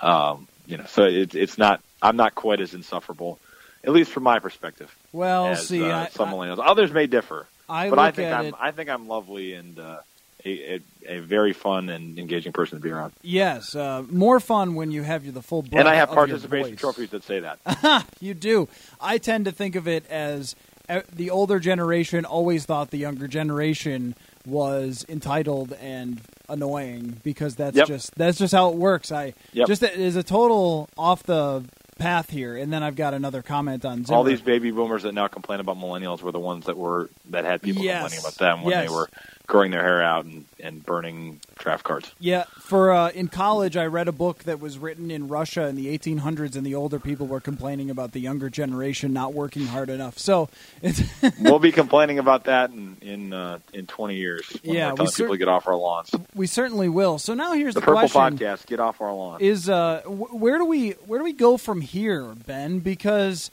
Um, 0.01 0.47
you 0.65 0.77
know, 0.77 0.85
so 0.85 1.05
it's 1.05 1.35
it's 1.35 1.57
not. 1.57 1.81
I'm 2.01 2.15
not 2.15 2.33
quite 2.33 2.61
as 2.61 2.73
insufferable, 2.73 3.39
at 3.83 3.91
least 3.91 4.11
from 4.11 4.23
my 4.23 4.39
perspective. 4.39 4.95
well, 5.11 5.47
as, 5.47 5.67
see, 5.67 5.83
uh, 5.83 6.05
I, 6.05 6.07
some 6.07 6.29
I, 6.29 6.33
millennials. 6.33 6.59
Others 6.63 6.91
may 6.91 7.07
differ, 7.07 7.47
I 7.69 7.89
but 7.89 7.99
I 7.99 8.11
think 8.11 8.33
I'm 8.33 8.45
it. 8.45 8.55
I 8.59 8.71
think 8.71 8.89
I'm 8.89 9.07
lovely 9.07 9.53
and 9.53 9.77
uh, 9.77 9.99
a, 10.45 10.75
a, 10.75 10.81
a 11.17 11.19
very 11.19 11.53
fun 11.53 11.89
and 11.89 12.17
engaging 12.17 12.53
person 12.53 12.77
to 12.77 12.83
be 12.83 12.89
around. 12.89 13.13
Yes, 13.21 13.75
uh, 13.75 14.03
more 14.09 14.39
fun 14.39 14.75
when 14.75 14.91
you 14.91 15.03
have 15.03 15.31
the 15.33 15.41
full. 15.41 15.65
And 15.71 15.87
I 15.87 15.95
have 15.95 16.09
breadth 16.11 16.23
of 16.23 16.29
your 16.29 16.49
participation 16.49 16.77
trophies 16.77 17.09
that 17.11 17.23
say 17.23 17.39
that. 17.41 18.05
You 18.19 18.33
do. 18.35 18.67
I 18.99 19.17
tend 19.17 19.45
to 19.45 19.51
think 19.51 19.75
of 19.75 19.87
it 19.87 20.05
as 20.09 20.55
uh, 20.87 21.01
the 21.11 21.29
older 21.31 21.59
generation 21.59 22.23
always 22.25 22.65
thought 22.65 22.91
the 22.91 22.97
younger 22.97 23.27
generation 23.27 24.15
was 24.45 25.05
entitled 25.09 25.73
and 25.73 26.21
annoying 26.51 27.19
because 27.23 27.55
that's 27.55 27.75
Yep. 27.77 27.87
just 27.87 28.15
that's 28.15 28.37
just 28.37 28.53
how 28.53 28.69
it 28.69 28.75
works. 28.75 29.11
I 29.11 29.33
Yep. 29.53 29.67
just 29.67 29.83
is 29.83 30.15
a 30.15 30.23
total 30.23 30.89
off 30.97 31.23
the 31.23 31.63
path 31.97 32.29
here, 32.31 32.55
and 32.57 32.73
then 32.73 32.81
I've 32.83 32.95
got 32.95 33.13
another 33.13 33.41
comment 33.41 33.85
on 33.85 34.03
Zimmer. 34.05 34.17
All 34.17 34.23
these 34.23 34.41
baby 34.41 34.71
boomers 34.71 35.03
that 35.03 35.13
now 35.13 35.27
complain 35.27 35.59
about 35.59 35.77
millennials 35.77 36.21
were 36.21 36.31
the 36.31 36.39
ones 36.39 36.65
that 36.65 36.77
were 36.77 37.09
that 37.29 37.45
had 37.45 37.61
people 37.61 37.83
Yes. 37.83 38.01
complaining 38.01 38.19
about 38.25 38.37
them 38.37 38.63
when 38.63 38.71
Yes. 38.71 38.89
they 38.89 38.93
were 38.95 39.09
growing 39.51 39.69
their 39.71 39.83
hair 39.83 40.01
out 40.01 40.23
and, 40.23 40.45
and 40.61 40.81
burning 40.85 41.41
draft 41.59 41.83
cards. 41.83 42.09
Yeah, 42.21 42.45
for 42.57 42.93
uh, 42.93 43.09
in 43.09 43.27
college, 43.27 43.75
I 43.75 43.85
read 43.85 44.07
a 44.07 44.13
book 44.13 44.45
that 44.45 44.61
was 44.61 44.77
written 44.79 45.11
in 45.11 45.27
Russia 45.27 45.67
in 45.67 45.75
the 45.75 45.95
1800s, 45.97 46.55
and 46.55 46.65
the 46.65 46.73
older 46.73 46.99
people 46.99 47.27
were 47.27 47.41
complaining 47.41 47.89
about 47.89 48.13
the 48.13 48.21
younger 48.21 48.49
generation 48.49 49.11
not 49.11 49.33
working 49.33 49.65
hard 49.67 49.89
enough. 49.89 50.17
So 50.17 50.47
it's 50.81 51.01
we'll 51.41 51.59
be 51.59 51.73
complaining 51.73 52.17
about 52.17 52.45
that 52.45 52.69
in 52.71 52.95
in 53.01 53.33
uh, 53.33 53.59
in 53.73 53.87
20 53.87 54.15
years 54.15 54.47
when 54.63 54.73
Yeah, 54.75 54.93
we 54.93 55.05
cer- 55.07 55.23
people 55.25 55.35
get 55.35 55.49
off 55.49 55.67
our 55.67 55.75
lawns. 55.75 56.09
we 56.33 56.47
certainly 56.47 56.87
will. 56.87 57.19
So 57.19 57.33
now 57.33 57.51
here's 57.51 57.73
The 57.73 57.81
the, 57.81 57.85
Purple 57.87 58.07
question: 58.07 58.37
Podcast, 58.37 58.67
get 58.67 58.79
off 58.79 59.01
our 59.01 59.13
lawn. 59.13 59.41
Is 59.41 59.67
uh, 59.67 59.99
wh- 60.03 60.33
where 60.33 60.59
do 60.59 60.65
we 60.65 60.91
where 60.91 61.19
do 61.19 61.25
we 61.25 61.33
go 61.33 61.57
from 61.57 61.81
here, 61.81 62.23
Ben? 62.47 62.79
Because 62.79 63.51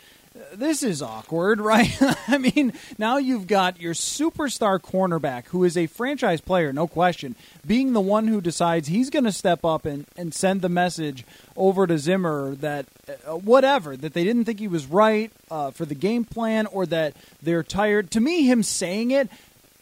this 0.55 0.83
is 0.83 1.03
awkward, 1.03 1.61
right? 1.62 1.96
I 2.29 2.38
mean, 2.38 2.72
now 2.98 3.18
you've 3.18 3.46
got 3.46 3.81
your 3.81 3.94
superstar 3.94 4.79
cornerback, 4.79 5.46
who 5.46 5.64
is 5.64 5.77
a 5.77 5.87
franchise 5.87 6.40
player, 6.40 6.72
no 6.72 6.87
question, 6.87 7.35
being 7.66 7.92
the 7.92 8.01
one 8.01 8.29
who 8.29 8.40
decides 8.40 8.88
he's 8.88 9.11
going 9.11 9.24
to 9.24 9.33
step 9.33 9.64
up 9.64 9.85
and, 9.85 10.07
and 10.16 10.33
send 10.33 10.62
the 10.62 10.68
message 10.68 11.24
over 11.57 11.87
to 11.87 11.98
Zimmer 11.98 12.55
that 12.57 12.87
uh, 13.09 13.37
whatever, 13.37 13.96
that 13.96 14.14
they 14.14 14.24
didn't 14.24 14.44
think 14.44 14.59
he 14.59 14.68
was 14.68 14.87
right 14.87 15.33
uh, 15.51 15.70
for 15.70 15.85
the 15.85 15.94
game 15.94 16.24
plan 16.24 16.66
or 16.66 16.87
that 16.87 17.14
they're 17.42 17.62
tired. 17.62 18.11
To 18.12 18.20
me, 18.20 18.44
him 18.44 18.62
saying 18.62 19.11
it, 19.11 19.29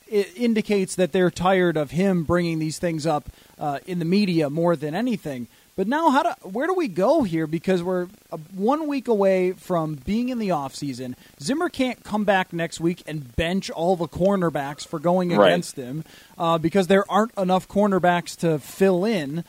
it 0.09 0.31
indicates 0.37 0.95
that 0.95 1.13
they're 1.13 1.31
tired 1.31 1.77
of 1.77 1.91
him 1.91 2.25
bringing 2.25 2.59
these 2.59 2.79
things 2.79 3.07
up 3.07 3.29
uh, 3.59 3.81
in 3.87 3.99
the 3.99 4.05
media 4.05 4.49
more 4.49 4.77
than 4.77 4.95
anything. 4.95 5.49
But 5.77 5.87
now, 5.89 6.09
how 6.11 6.23
do 6.23 6.31
where 6.49 6.67
do 6.67 6.73
we 6.75 6.89
go 6.89 7.23
here? 7.23 7.47
Because 7.47 7.83
we're 7.83 8.09
uh, 8.33 8.39
one 8.55 8.87
week 8.89 9.09
away 9.09 9.53
from 9.53 9.97
being 9.97 10.31
in 10.31 10.39
the 10.39 10.51
off 10.51 10.75
season. 10.75 11.15
Zimmer 11.41 11.69
can't 11.69 12.03
come 12.03 12.25
back 12.25 12.53
next 12.55 12.81
week 12.81 13.03
and 13.07 13.37
bench 13.37 13.69
all 13.71 13.95
the 13.95 14.09
cornerbacks 14.09 14.87
for 14.87 14.99
going 14.99 15.37
Right. 15.37 15.49
against 15.49 15.77
him 15.77 16.03
uh, 16.39 16.57
because 16.57 16.87
there 16.87 17.05
aren't 17.11 17.37
enough 17.37 17.69
cornerbacks 17.69 18.35
to 18.39 18.59
fill 18.59 19.05
in. 19.05 19.45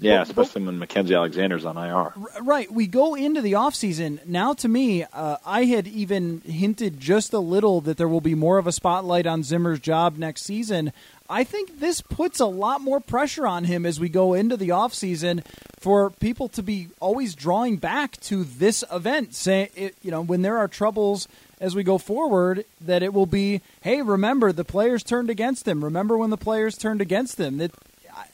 yeah, 0.00 0.18
but- 0.18 0.28
especially 0.28 0.66
when 0.66 0.78
Mackenzie 0.78 1.14
Alexander's 1.14 1.64
on 1.64 1.78
IR. 1.78 2.12
Right. 2.42 2.70
We 2.70 2.86
go 2.86 3.14
into 3.14 3.40
the 3.40 3.52
offseason. 3.54 4.24
Now, 4.26 4.52
to 4.54 4.68
me, 4.68 5.04
uh, 5.04 5.38
I 5.46 5.64
had 5.64 5.88
even 5.88 6.42
hinted 6.44 7.00
just 7.00 7.32
a 7.32 7.38
little 7.38 7.80
that 7.80 7.96
there 7.96 8.06
will 8.08 8.20
be 8.20 8.34
more 8.34 8.58
of 8.58 8.66
a 8.66 8.72
spotlight 8.72 9.26
on 9.26 9.42
Zimmer's 9.42 9.80
job 9.80 10.18
next 10.18 10.42
season. 10.42 10.92
I 11.28 11.44
think 11.44 11.80
this 11.80 12.00
puts 12.00 12.40
a 12.40 12.46
lot 12.46 12.80
more 12.80 13.00
pressure 13.00 13.46
on 13.46 13.64
him 13.64 13.86
as 13.86 13.98
we 13.98 14.08
go 14.08 14.34
into 14.34 14.56
the 14.56 14.70
offseason 14.70 15.44
for 15.78 16.10
people 16.10 16.48
to 16.50 16.62
be 16.62 16.88
always 17.00 17.34
drawing 17.34 17.76
back 17.76 18.18
to 18.20 18.44
this 18.44 18.84
event. 18.92 19.34
Say, 19.34 19.70
it, 19.74 19.96
you 20.02 20.10
know, 20.10 20.22
when 20.22 20.42
there 20.42 20.58
are 20.58 20.68
troubles 20.68 21.28
as 21.60 21.74
we 21.74 21.82
go 21.82 21.98
forward, 21.98 22.64
that 22.80 23.02
it 23.02 23.12
will 23.14 23.26
be, 23.26 23.60
hey, 23.82 24.02
remember 24.02 24.52
the 24.52 24.64
players 24.64 25.02
turned 25.02 25.30
against 25.30 25.66
him. 25.66 25.84
Remember 25.84 26.18
when 26.18 26.30
the 26.30 26.36
players 26.36 26.76
turned 26.76 27.00
against 27.00 27.38
him. 27.38 27.58
That 27.58 27.72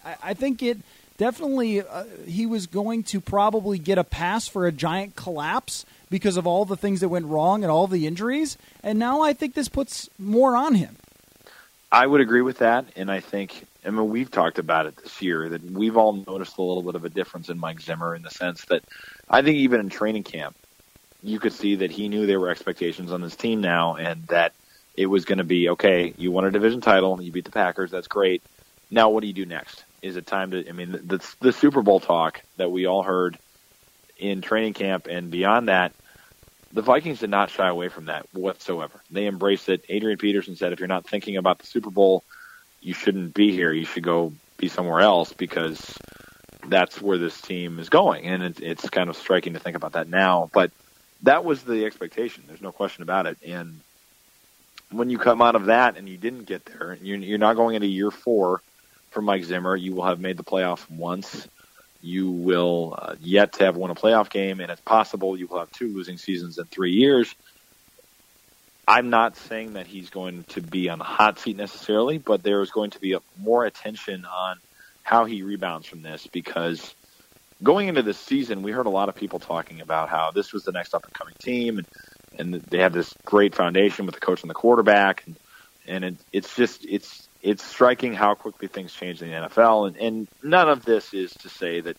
I, 0.04 0.16
I 0.22 0.34
think 0.34 0.62
it 0.62 0.78
definitely 1.18 1.82
uh, 1.82 2.04
he 2.26 2.46
was 2.46 2.66
going 2.66 3.02
to 3.04 3.20
probably 3.20 3.78
get 3.78 3.98
a 3.98 4.04
pass 4.04 4.48
for 4.48 4.66
a 4.66 4.72
giant 4.72 5.14
collapse 5.14 5.84
because 6.10 6.36
of 6.36 6.46
all 6.46 6.64
the 6.64 6.76
things 6.76 7.00
that 7.00 7.08
went 7.08 7.26
wrong 7.26 7.62
and 7.62 7.70
all 7.70 7.86
the 7.86 8.06
injuries. 8.06 8.56
And 8.82 8.98
now 8.98 9.22
I 9.22 9.32
think 9.34 9.54
this 9.54 9.68
puts 9.68 10.08
more 10.18 10.56
on 10.56 10.74
him. 10.74 10.96
I 11.90 12.06
would 12.06 12.20
agree 12.20 12.42
with 12.42 12.58
that, 12.58 12.86
and 12.96 13.10
I 13.10 13.20
think 13.20 13.64
I 13.84 13.90
mean 13.90 14.10
we've 14.10 14.30
talked 14.30 14.58
about 14.58 14.86
it 14.86 14.96
this 14.96 15.22
year 15.22 15.48
that 15.48 15.64
we've 15.64 15.96
all 15.96 16.12
noticed 16.12 16.58
a 16.58 16.62
little 16.62 16.82
bit 16.82 16.94
of 16.94 17.04
a 17.04 17.08
difference 17.08 17.48
in 17.48 17.58
Mike 17.58 17.80
Zimmer 17.80 18.14
in 18.14 18.22
the 18.22 18.30
sense 18.30 18.64
that 18.66 18.82
I 19.28 19.42
think 19.42 19.56
even 19.56 19.80
in 19.80 19.88
training 19.88 20.24
camp 20.24 20.56
you 21.22 21.40
could 21.40 21.52
see 21.52 21.76
that 21.76 21.90
he 21.90 22.08
knew 22.08 22.26
there 22.26 22.38
were 22.38 22.50
expectations 22.50 23.10
on 23.10 23.20
this 23.20 23.34
team 23.34 23.60
now, 23.60 23.96
and 23.96 24.26
that 24.28 24.52
it 24.96 25.06
was 25.06 25.24
going 25.24 25.38
to 25.38 25.44
be 25.44 25.70
okay. 25.70 26.14
You 26.16 26.30
won 26.30 26.44
a 26.44 26.50
division 26.50 26.80
title, 26.80 27.20
you 27.22 27.32
beat 27.32 27.44
the 27.44 27.50
Packers, 27.50 27.90
that's 27.90 28.08
great. 28.08 28.42
Now 28.90 29.10
what 29.10 29.20
do 29.20 29.26
you 29.26 29.32
do 29.32 29.46
next? 29.46 29.84
Is 30.02 30.16
it 30.16 30.26
time 30.26 30.52
to? 30.52 30.68
I 30.68 30.72
mean, 30.72 30.92
the, 30.92 30.98
the, 30.98 31.34
the 31.40 31.52
Super 31.52 31.82
Bowl 31.82 32.00
talk 32.00 32.42
that 32.56 32.70
we 32.70 32.86
all 32.86 33.02
heard 33.02 33.38
in 34.16 34.42
training 34.42 34.74
camp 34.74 35.06
and 35.08 35.30
beyond 35.30 35.68
that 35.68 35.92
the 36.72 36.82
Vikings 36.82 37.20
did 37.20 37.30
not 37.30 37.50
shy 37.50 37.68
away 37.68 37.88
from 37.88 38.06
that 38.06 38.26
whatsoever. 38.32 39.00
They 39.10 39.26
embraced 39.26 39.68
it. 39.68 39.84
Adrian 39.88 40.18
Peterson 40.18 40.56
said, 40.56 40.72
if 40.72 40.80
you're 40.80 40.88
not 40.88 41.08
thinking 41.08 41.36
about 41.36 41.58
the 41.58 41.66
Super 41.66 41.90
Bowl, 41.90 42.24
you 42.80 42.94
shouldn't 42.94 43.34
be 43.34 43.52
here. 43.52 43.72
You 43.72 43.84
should 43.84 44.02
go 44.02 44.32
be 44.58 44.68
somewhere 44.68 45.00
else 45.00 45.32
because 45.32 45.98
that's 46.66 47.00
where 47.00 47.18
this 47.18 47.40
team 47.40 47.78
is 47.78 47.88
going. 47.88 48.26
And 48.26 48.42
it, 48.42 48.60
it's 48.60 48.90
kind 48.90 49.08
of 49.08 49.16
striking 49.16 49.54
to 49.54 49.60
think 49.60 49.76
about 49.76 49.92
that 49.92 50.08
now. 50.08 50.50
But 50.52 50.70
that 51.22 51.44
was 51.44 51.62
the 51.62 51.84
expectation. 51.86 52.44
There's 52.46 52.60
no 52.60 52.72
question 52.72 53.02
about 53.02 53.26
it. 53.26 53.38
And 53.46 53.80
when 54.90 55.10
you 55.10 55.18
come 55.18 55.42
out 55.42 55.56
of 55.56 55.66
that 55.66 55.96
and 55.96 56.08
you 56.08 56.16
didn't 56.16 56.44
get 56.44 56.64
there, 56.66 56.98
you're, 57.00 57.18
you're 57.18 57.38
not 57.38 57.56
going 57.56 57.76
into 57.76 57.86
year 57.86 58.10
four 58.10 58.62
for 59.10 59.22
Mike 59.22 59.44
Zimmer. 59.44 59.74
You 59.74 59.94
will 59.94 60.04
have 60.04 60.20
made 60.20 60.36
the 60.36 60.44
playoffs 60.44 60.88
once. 60.90 61.48
You 62.00 62.30
will 62.30 62.94
uh, 62.96 63.16
yet 63.18 63.54
to 63.54 63.64
have 63.64 63.76
won 63.76 63.90
a 63.90 63.94
playoff 63.94 64.30
game, 64.30 64.60
and 64.60 64.70
it's 64.70 64.80
possible 64.82 65.36
you 65.36 65.48
will 65.48 65.58
have 65.58 65.72
two 65.72 65.92
losing 65.92 66.18
seasons 66.18 66.58
in 66.58 66.66
three 66.66 66.92
years. 66.92 67.34
I'm 68.86 69.10
not 69.10 69.36
saying 69.36 69.74
that 69.74 69.86
he's 69.86 70.08
going 70.10 70.44
to 70.50 70.62
be 70.62 70.88
on 70.88 70.98
the 70.98 71.04
hot 71.04 71.38
seat 71.38 71.56
necessarily, 71.56 72.18
but 72.18 72.42
there 72.42 72.62
is 72.62 72.70
going 72.70 72.90
to 72.90 73.00
be 73.00 73.12
a, 73.12 73.20
more 73.36 73.66
attention 73.66 74.24
on 74.24 74.56
how 75.02 75.26
he 75.26 75.42
rebounds 75.42 75.86
from 75.86 76.02
this 76.02 76.26
because 76.32 76.94
going 77.62 77.88
into 77.88 78.02
this 78.02 78.18
season, 78.18 78.62
we 78.62 78.72
heard 78.72 78.86
a 78.86 78.90
lot 78.90 79.08
of 79.08 79.14
people 79.14 79.40
talking 79.40 79.80
about 79.80 80.08
how 80.08 80.30
this 80.30 80.52
was 80.52 80.64
the 80.64 80.72
next 80.72 80.94
up 80.94 81.04
and 81.04 81.12
coming 81.14 81.34
team, 81.40 81.78
and 81.78 81.86
and 82.38 82.54
they 82.70 82.78
have 82.78 82.92
this 82.92 83.12
great 83.26 83.54
foundation 83.54 84.06
with 84.06 84.14
the 84.14 84.20
coach 84.20 84.42
and 84.42 84.50
the 84.50 84.54
quarterback, 84.54 85.26
and 85.26 85.36
and 85.86 86.04
it, 86.04 86.22
it's 86.32 86.54
just 86.54 86.86
it's 86.86 87.27
it's 87.48 87.64
striking 87.64 88.12
how 88.12 88.34
quickly 88.34 88.68
things 88.68 88.92
change 88.92 89.22
in 89.22 89.30
the 89.30 89.48
NFL, 89.48 89.88
and 89.88 89.96
and 89.96 90.28
none 90.42 90.68
of 90.68 90.84
this 90.84 91.14
is 91.14 91.32
to 91.32 91.48
say 91.48 91.80
that 91.80 91.96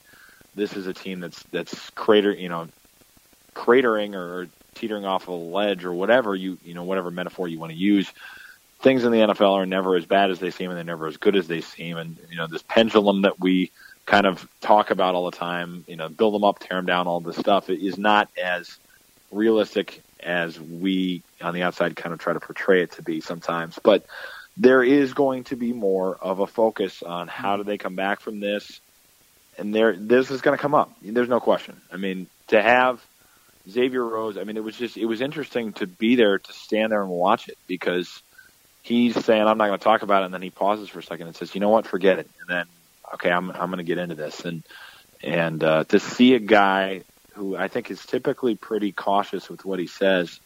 this 0.55 0.75
is 0.75 0.85
a 0.85 0.93
team 0.93 1.19
that's 1.19 1.43
that's 1.51 1.89
crater 1.91 2.31
you 2.31 2.49
know 2.49 2.67
cratering 3.55 4.15
or 4.15 4.47
teetering 4.75 5.05
off 5.05 5.27
a 5.27 5.31
ledge 5.31 5.85
or 5.85 5.93
whatever 5.93 6.35
you 6.35 6.57
you 6.63 6.73
know 6.73 6.83
whatever 6.83 7.09
metaphor 7.09 7.47
you 7.47 7.59
want 7.59 7.71
to 7.71 7.77
use. 7.77 8.11
Things 8.81 9.03
in 9.03 9.11
the 9.11 9.17
NFL 9.17 9.55
are 9.55 9.65
never 9.65 9.97
as 9.97 10.05
bad 10.05 10.31
as 10.31 10.39
they 10.39 10.51
seem, 10.51 10.69
and 10.69 10.77
they're 10.77 10.85
never 10.85 11.07
as 11.07 11.17
good 11.17 11.35
as 11.35 11.47
they 11.47 11.61
seem. 11.61 11.97
And 11.97 12.17
you 12.29 12.37
know 12.37 12.47
this 12.47 12.63
pendulum 12.63 13.23
that 13.23 13.39
we 13.39 13.71
kind 14.05 14.25
of 14.25 14.47
talk 14.61 14.91
about 14.91 15.15
all 15.15 15.29
the 15.29 15.37
time, 15.37 15.83
you 15.87 15.95
know, 15.95 16.09
build 16.09 16.33
them 16.33 16.43
up, 16.43 16.59
tear 16.59 16.77
them 16.77 16.85
down, 16.85 17.07
all 17.07 17.19
this 17.19 17.37
stuff 17.37 17.69
is 17.69 17.97
not 17.97 18.27
as 18.41 18.79
realistic 19.31 20.01
as 20.19 20.59
we 20.59 21.23
on 21.41 21.53
the 21.53 21.63
outside 21.63 21.95
kind 21.95 22.13
of 22.13 22.19
try 22.19 22.33
to 22.33 22.39
portray 22.39 22.83
it 22.83 22.91
to 22.93 23.03
be 23.03 23.21
sometimes. 23.21 23.77
But 23.83 24.05
there 24.59 24.83
is 24.83 25.13
going 25.13 25.45
to 25.45 25.55
be 25.55 25.71
more 25.71 26.15
of 26.15 26.39
a 26.39 26.47
focus 26.47 27.01
on 27.01 27.29
how 27.29 27.57
do 27.57 27.63
they 27.63 27.77
come 27.77 27.95
back 27.95 28.19
from 28.19 28.41
this, 28.41 28.81
and 29.57 29.73
there 29.73 29.95
this 29.95 30.29
is 30.29 30.41
going 30.41 30.55
to 30.55 30.61
come 30.61 30.75
up. 30.75 30.91
There's 31.01 31.29
no 31.29 31.39
question. 31.39 31.79
I 31.91 31.97
mean, 31.97 32.27
to 32.49 32.61
have 32.61 33.01
Xavier 33.69 34.03
Rhodes, 34.03 34.37
I 34.37 34.43
mean, 34.43 34.57
it 34.57 34.63
was 34.63 34.75
just 34.75 34.97
it 34.97 35.05
was 35.05 35.21
interesting 35.21 35.73
to 35.73 35.87
be 35.87 36.15
there 36.15 36.37
to 36.37 36.53
stand 36.53 36.91
there 36.91 37.01
and 37.01 37.09
watch 37.09 37.47
it 37.47 37.57
because 37.67 38.21
he's 38.83 39.15
saying 39.23 39.41
I'm 39.41 39.57
not 39.57 39.67
going 39.67 39.79
to 39.79 39.83
talk 39.83 40.01
about 40.01 40.23
it, 40.23 40.25
and 40.25 40.33
then 40.33 40.41
he 40.41 40.49
pauses 40.49 40.89
for 40.89 40.99
a 40.99 41.03
second 41.03 41.27
and 41.27 41.35
says, 41.35 41.55
"You 41.55 41.61
know 41.61 41.69
what? 41.69 41.87
Forget 41.87 42.19
it." 42.19 42.29
And 42.41 42.49
then, 42.49 42.65
okay, 43.13 43.31
I'm 43.31 43.51
I'm 43.51 43.67
going 43.67 43.77
to 43.77 43.83
get 43.83 43.97
into 43.97 44.15
this, 44.15 44.41
and 44.41 44.63
and 45.23 45.63
uh, 45.63 45.85
to 45.85 46.01
see 46.01 46.35
a 46.35 46.39
guy 46.39 47.03
who 47.33 47.55
I 47.55 47.69
think 47.69 47.89
is 47.91 48.05
typically 48.05 48.55
pretty 48.55 48.91
cautious 48.91 49.49
with 49.49 49.63
what 49.63 49.79
he 49.79 49.87
says 49.87 50.37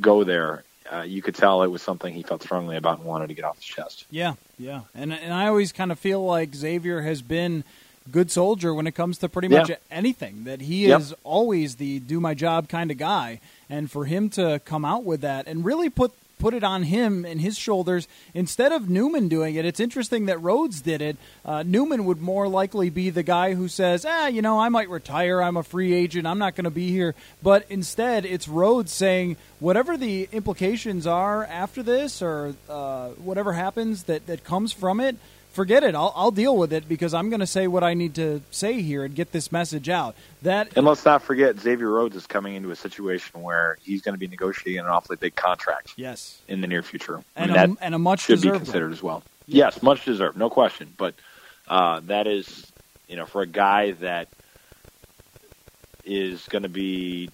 go 0.00 0.24
there. 0.24 0.64
Uh, 0.90 1.02
you 1.02 1.22
could 1.22 1.34
tell 1.34 1.62
it 1.62 1.68
was 1.68 1.82
something 1.82 2.12
he 2.14 2.22
felt 2.22 2.42
strongly 2.42 2.76
about 2.76 2.98
and 2.98 3.06
wanted 3.06 3.28
to 3.28 3.34
get 3.34 3.44
off 3.44 3.56
his 3.56 3.64
chest. 3.64 4.04
Yeah, 4.10 4.34
yeah, 4.58 4.82
and 4.94 5.12
and 5.12 5.32
I 5.32 5.46
always 5.46 5.72
kind 5.72 5.92
of 5.92 5.98
feel 5.98 6.24
like 6.24 6.54
Xavier 6.54 7.02
has 7.02 7.22
been 7.22 7.64
good 8.10 8.30
soldier 8.30 8.74
when 8.74 8.86
it 8.86 8.92
comes 8.92 9.18
to 9.18 9.28
pretty 9.28 9.48
much 9.48 9.68
Yeah. 9.68 9.76
anything. 9.90 10.44
That 10.44 10.62
he 10.62 10.86
Yep. 10.88 11.00
is 11.00 11.14
always 11.22 11.76
the 11.76 11.98
do 12.00 12.18
my 12.18 12.34
job 12.34 12.68
kind 12.68 12.90
of 12.90 12.98
guy, 12.98 13.40
and 13.68 13.90
for 13.90 14.04
him 14.06 14.30
to 14.30 14.60
come 14.64 14.84
out 14.84 15.04
with 15.04 15.20
that 15.20 15.46
and 15.46 15.64
really 15.64 15.90
put 15.90 16.12
put 16.40 16.54
it 16.54 16.64
on 16.64 16.82
him 16.82 17.24
and 17.24 17.40
his 17.40 17.56
shoulders 17.56 18.08
instead 18.34 18.72
of 18.72 18.88
Newman 18.88 19.28
doing 19.28 19.54
it. 19.54 19.64
It's 19.64 19.78
interesting 19.78 20.26
that 20.26 20.40
Rhodes 20.42 20.80
did 20.80 21.02
it. 21.02 21.16
Uh, 21.44 21.62
Newman 21.62 22.06
would 22.06 22.20
more 22.20 22.48
likely 22.48 22.90
be 22.90 23.10
the 23.10 23.22
guy 23.22 23.54
who 23.54 23.68
says, 23.68 24.04
"Ah, 24.04 24.26
you 24.26 24.42
know, 24.42 24.58
I 24.58 24.68
might 24.70 24.88
retire. 24.88 25.42
I'm 25.42 25.56
a 25.56 25.62
free 25.62 25.92
agent. 25.92 26.26
I'm 26.26 26.38
not 26.38 26.56
going 26.56 26.64
to 26.64 26.70
be 26.70 26.90
here." 26.90 27.14
But 27.42 27.66
instead, 27.68 28.24
it's 28.24 28.48
Rhodes 28.48 28.92
saying, 28.92 29.36
"Whatever 29.60 29.96
the 29.96 30.28
implications 30.32 31.06
are 31.06 31.44
after 31.44 31.82
this, 31.82 32.22
or 32.22 32.54
uh, 32.68 33.10
whatever 33.10 33.52
happens 33.52 34.04
that 34.04 34.26
that 34.26 34.42
comes 34.42 34.72
from 34.72 34.98
it." 35.00 35.16
Forget 35.52 35.82
it. 35.82 35.94
I'll, 35.94 36.12
I'll 36.16 36.30
deal 36.30 36.56
with 36.56 36.72
it 36.72 36.88
because 36.88 37.14
I'm 37.14 37.28
going 37.28 37.40
to 37.40 37.46
say 37.46 37.66
what 37.66 37.84
I 37.84 37.94
need 37.94 38.14
to 38.16 38.42
say 38.50 38.82
here 38.82 39.04
and 39.04 39.14
get 39.14 39.32
this 39.32 39.52
message 39.52 39.88
out. 39.88 40.14
That 40.42 40.76
And 40.76 40.86
let's 40.86 41.04
not 41.04 41.22
forget, 41.22 41.58
Xavier 41.58 41.90
Rhodes 41.90 42.16
is 42.16 42.26
coming 42.26 42.54
into 42.54 42.70
a 42.70 42.76
situation 42.76 43.42
where 43.42 43.78
he's 43.82 44.02
going 44.02 44.14
to 44.14 44.18
be 44.18 44.26
negotiating 44.26 44.80
an 44.80 44.86
awfully 44.86 45.16
big 45.16 45.34
contract 45.34 45.94
yes, 45.96 46.40
in 46.48 46.60
the 46.60 46.66
near 46.66 46.82
future. 46.82 47.18
I 47.36 47.42
and 47.42 47.52
mean, 47.52 47.60
a, 47.60 47.66
that 47.68 47.76
and 47.80 47.94
a 47.94 47.98
much 47.98 48.20
should 48.20 48.40
be 48.40 48.50
considered 48.50 48.86
one. 48.86 48.92
as 48.92 49.02
well. 49.02 49.22
Yes, 49.46 49.82
much 49.82 50.04
deserved, 50.04 50.38
no 50.38 50.48
question. 50.48 50.92
But 50.96 51.14
uh, 51.68 52.00
that 52.04 52.26
is, 52.26 52.70
you 53.08 53.16
know, 53.16 53.26
for 53.26 53.42
a 53.42 53.46
guy 53.46 53.92
that 53.92 54.28
is 56.04 56.46
going 56.48 56.62
to 56.62 56.68
be 56.68 57.30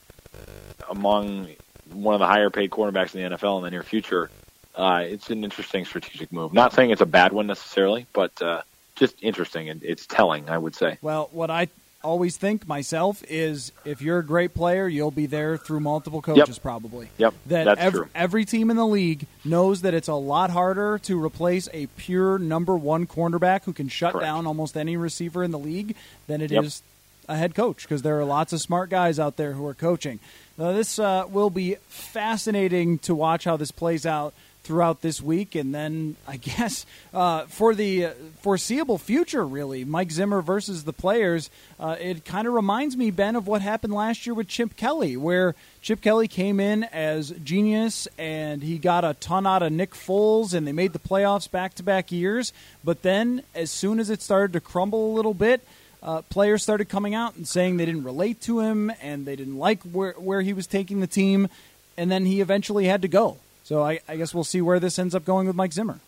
among 0.88 1.48
one 1.92 2.14
of 2.14 2.20
the 2.20 2.26
higher 2.26 2.50
paid 2.50 2.70
quarterbacks 2.70 3.14
in 3.14 3.30
the 3.30 3.36
NFL 3.36 3.58
in 3.58 3.64
the 3.64 3.70
near 3.70 3.82
future, 3.82 4.30
uh, 4.76 5.02
it's 5.04 5.30
an 5.30 5.42
interesting 5.44 5.84
strategic 5.84 6.32
move. 6.32 6.52
Not 6.52 6.72
saying 6.72 6.90
it's 6.90 7.00
a 7.00 7.06
bad 7.06 7.32
one 7.32 7.46
necessarily, 7.46 8.06
but 8.12 8.40
uh, 8.42 8.62
just 8.94 9.14
interesting 9.22 9.68
and 9.68 9.82
it's 9.82 10.06
telling, 10.06 10.48
I 10.48 10.58
would 10.58 10.74
say. 10.74 10.98
Well, 11.02 11.28
what 11.32 11.50
I 11.50 11.68
always 12.04 12.36
think 12.36 12.68
myself 12.68 13.24
is 13.28 13.72
if 13.84 14.00
you're 14.00 14.18
a 14.20 14.24
great 14.24 14.54
player, 14.54 14.86
you'll 14.86 15.10
be 15.10 15.26
there 15.26 15.56
through 15.56 15.80
multiple 15.80 16.22
coaches, 16.22 16.56
probably. 16.58 17.08
Yep, 17.18 17.34
That 17.46 17.64
that's 17.64 17.80
ev- 17.80 17.92
true. 17.94 18.08
every 18.14 18.44
team 18.44 18.70
in 18.70 18.76
the 18.76 18.86
league 18.86 19.26
knows 19.44 19.80
that 19.82 19.92
it's 19.92 20.06
a 20.06 20.14
lot 20.14 20.50
harder 20.50 20.98
to 21.04 21.20
replace 21.24 21.68
a 21.72 21.86
pure 21.96 22.38
number 22.38 22.76
one 22.76 23.06
cornerback 23.08 23.64
who 23.64 23.72
can 23.72 23.88
shut 23.88 24.12
Correct. 24.12 24.24
down 24.24 24.46
almost 24.46 24.76
any 24.76 24.96
receiver 24.96 25.42
in 25.42 25.50
the 25.50 25.58
league 25.58 25.96
than 26.28 26.40
it 26.40 26.52
is 26.52 26.82
Yep. 27.26 27.34
a 27.34 27.36
head 27.38 27.54
coach 27.56 27.82
because 27.82 28.02
there 28.02 28.20
are 28.20 28.24
lots 28.24 28.52
of 28.52 28.60
smart 28.60 28.88
guys 28.88 29.18
out 29.18 29.36
there 29.36 29.52
who 29.54 29.66
are 29.66 29.74
coaching. 29.74 30.20
Now, 30.56 30.72
this 30.72 31.00
uh, 31.00 31.24
will 31.28 31.50
be 31.50 31.76
fascinating 31.88 32.98
to 33.00 33.14
watch 33.16 33.44
how 33.44 33.56
this 33.56 33.70
plays 33.72 34.06
out 34.06 34.32
throughout 34.66 35.00
this 35.00 35.22
week, 35.22 35.54
and 35.54 35.74
then 35.74 36.16
I 36.26 36.36
guess 36.36 36.84
uh, 37.14 37.46
for 37.46 37.74
the 37.74 38.06
uh, 38.06 38.10
foreseeable 38.40 38.98
future, 38.98 39.46
really, 39.46 39.84
Mike 39.84 40.10
Zimmer 40.10 40.42
versus 40.42 40.84
the 40.84 40.92
players. 40.92 41.48
Uh, 41.78 41.96
it 42.00 42.24
kind 42.24 42.48
of 42.48 42.54
reminds 42.54 42.96
me, 42.96 43.10
Ben, 43.10 43.36
of 43.36 43.46
what 43.46 43.62
happened 43.62 43.94
last 43.94 44.26
year 44.26 44.34
with 44.34 44.48
Chip 44.48 44.76
Kelly, 44.76 45.16
where 45.16 45.54
Chip 45.82 46.00
Kelly 46.00 46.26
came 46.26 46.58
in 46.58 46.84
as 46.84 47.30
genius 47.44 48.08
and 48.18 48.62
he 48.62 48.78
got 48.78 49.04
a 49.04 49.14
ton 49.14 49.46
out 49.46 49.62
of 49.62 49.72
Nick 49.72 49.92
Foles, 49.92 50.52
and 50.52 50.66
they 50.66 50.72
made 50.72 50.92
the 50.92 50.98
playoffs 50.98 51.50
back 51.50 51.74
to 51.74 51.82
back 51.82 52.10
years. 52.10 52.52
But 52.82 53.02
then, 53.02 53.42
as 53.54 53.70
soon 53.70 54.00
as 54.00 54.10
it 54.10 54.20
started 54.20 54.52
to 54.54 54.60
crumble 54.60 55.12
a 55.12 55.14
little 55.14 55.34
bit, 55.34 55.62
uh, 56.02 56.22
players 56.22 56.62
started 56.62 56.88
coming 56.88 57.14
out 57.14 57.36
and 57.36 57.46
saying 57.46 57.76
they 57.76 57.86
didn't 57.86 58.04
relate 58.04 58.40
to 58.42 58.60
him 58.60 58.92
and 59.02 59.26
they 59.26 59.36
didn't 59.36 59.58
like 59.58 59.82
where, 59.82 60.12
where 60.12 60.42
he 60.42 60.52
was 60.52 60.66
taking 60.66 61.00
the 61.00 61.06
team, 61.06 61.48
and 61.96 62.10
then 62.10 62.26
he 62.26 62.40
eventually 62.40 62.86
had 62.86 63.02
to 63.02 63.08
go. 63.08 63.38
So 63.66 63.82
I, 63.82 63.98
I 64.06 64.14
guess 64.14 64.32
we'll 64.32 64.44
see 64.44 64.60
where 64.60 64.78
this 64.78 64.96
ends 64.96 65.12
up 65.12 65.24
going 65.24 65.48
with 65.48 65.56
Mike 65.56 65.72
Zimmer. 65.72 65.98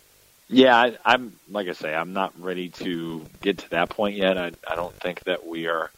Yeah, 0.49 0.77
I, 0.77 0.97
I'm 1.05 1.33
like 1.51 1.67
I 1.67 1.73
say, 1.73 1.93
I'm 1.93 2.13
not 2.13 2.33
ready 2.41 2.69
to 2.69 3.27
get 3.41 3.59
to 3.59 3.71
that 3.71 3.89
point 3.89 4.15
yet. 4.15 4.39
I, 4.39 4.53
I 4.65 4.77
don't 4.77 4.95
think 4.95 5.25
that 5.25 5.45
we 5.45 5.67
are 5.67 5.91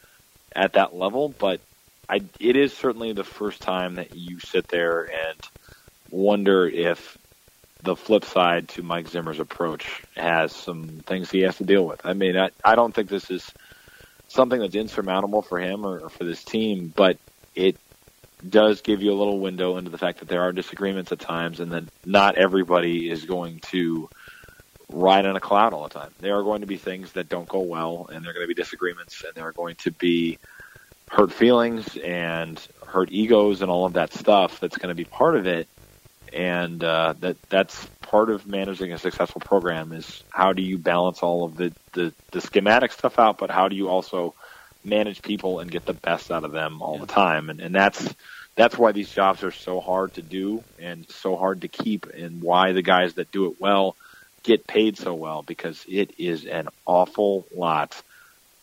at 0.56 0.72
that 0.72 0.94
level, 0.94 1.34
but 1.38 1.60
I, 2.08 2.22
it 2.40 2.56
is 2.56 2.72
certainly 2.72 3.12
the 3.12 3.24
first 3.24 3.60
time 3.60 3.96
that 3.96 4.16
you 4.16 4.40
sit 4.40 4.68
there 4.68 5.02
and 5.02 5.38
wonder 6.10 6.66
if 6.66 7.18
the 7.82 7.94
flip 7.94 8.24
side 8.24 8.70
to 8.70 8.82
Mike 8.82 9.08
Zimmer's 9.08 9.38
approach 9.38 10.02
has 10.16 10.56
some 10.56 10.88
things 11.04 11.30
he 11.30 11.40
has 11.40 11.58
to 11.58 11.64
deal 11.64 11.84
with. 11.84 12.00
I 12.06 12.14
mean, 12.14 12.38
I, 12.38 12.48
I 12.64 12.74
don't 12.74 12.94
think 12.94 13.10
this 13.10 13.30
is 13.30 13.52
something 14.28 14.60
that's 14.60 14.74
insurmountable 14.74 15.42
for 15.42 15.58
him 15.58 15.84
or, 15.84 15.98
or 15.98 16.08
for 16.08 16.24
this 16.24 16.42
team, 16.42 16.90
but 16.96 17.18
it 17.54 17.76
does 18.48 18.80
give 18.80 19.02
you 19.02 19.12
a 19.12 19.18
little 19.18 19.38
window 19.38 19.76
into 19.76 19.90
the 19.90 19.98
fact 19.98 20.20
that 20.20 20.28
there 20.28 20.42
are 20.42 20.52
disagreements 20.52 21.12
at 21.12 21.20
times 21.20 21.60
and 21.60 21.72
that 21.72 21.84
not 22.04 22.36
everybody 22.36 23.10
is 23.10 23.24
going 23.24 23.60
to 23.60 24.08
ride 24.88 25.26
on 25.26 25.36
a 25.36 25.40
cloud 25.40 25.72
all 25.72 25.84
the 25.84 25.94
time. 25.94 26.10
There 26.20 26.38
are 26.38 26.42
going 26.42 26.62
to 26.62 26.66
be 26.66 26.76
things 26.76 27.12
that 27.12 27.28
don't 27.28 27.48
go 27.48 27.60
well 27.60 28.08
and 28.12 28.24
there 28.24 28.30
are 28.30 28.34
going 28.34 28.44
to 28.44 28.54
be 28.54 28.60
disagreements 28.60 29.22
and 29.24 29.34
there 29.34 29.46
are 29.46 29.52
going 29.52 29.76
to 29.76 29.90
be 29.90 30.38
hurt 31.10 31.32
feelings 31.32 31.96
and 31.96 32.60
hurt 32.86 33.10
egos 33.10 33.62
and 33.62 33.70
all 33.70 33.84
of 33.84 33.94
that 33.94 34.12
stuff 34.12 34.60
that's 34.60 34.78
going 34.78 34.88
to 34.88 34.94
be 34.94 35.04
part 35.04 35.36
of 35.36 35.46
it 35.46 35.68
and 36.32 36.82
uh, 36.84 37.14
that 37.20 37.36
that's 37.48 37.86
part 38.02 38.30
of 38.30 38.46
managing 38.46 38.92
a 38.92 38.98
successful 38.98 39.40
program 39.40 39.92
is 39.92 40.22
how 40.30 40.52
do 40.52 40.62
you 40.62 40.78
balance 40.78 41.22
all 41.22 41.44
of 41.44 41.56
the, 41.56 41.72
the, 41.92 42.12
the 42.32 42.40
schematic 42.40 42.92
stuff 42.92 43.18
out, 43.18 43.38
but 43.38 43.50
how 43.50 43.68
do 43.68 43.76
you 43.76 43.88
also 43.88 44.34
manage 44.84 45.22
people 45.22 45.60
and 45.60 45.70
get 45.70 45.84
the 45.84 45.92
best 45.92 46.30
out 46.30 46.44
of 46.44 46.52
them 46.52 46.82
all 46.82 46.98
the 46.98 47.06
time, 47.06 47.50
and, 47.50 47.60
and 47.60 47.74
that's 47.74 48.14
that's 48.56 48.76
why 48.76 48.92
these 48.92 49.10
jobs 49.10 49.42
are 49.42 49.52
so 49.52 49.80
hard 49.80 50.14
to 50.14 50.22
do 50.22 50.62
and 50.78 51.08
so 51.08 51.36
hard 51.36 51.62
to 51.62 51.68
keep, 51.68 52.06
and 52.06 52.42
why 52.42 52.72
the 52.72 52.82
guys 52.82 53.14
that 53.14 53.32
do 53.32 53.46
it 53.46 53.60
well 53.60 53.96
get 54.42 54.66
paid 54.66 54.96
so 54.96 55.14
well 55.14 55.42
because 55.42 55.84
it 55.88 56.14
is 56.18 56.46
an 56.46 56.68
awful 56.86 57.46
lot 57.54 58.02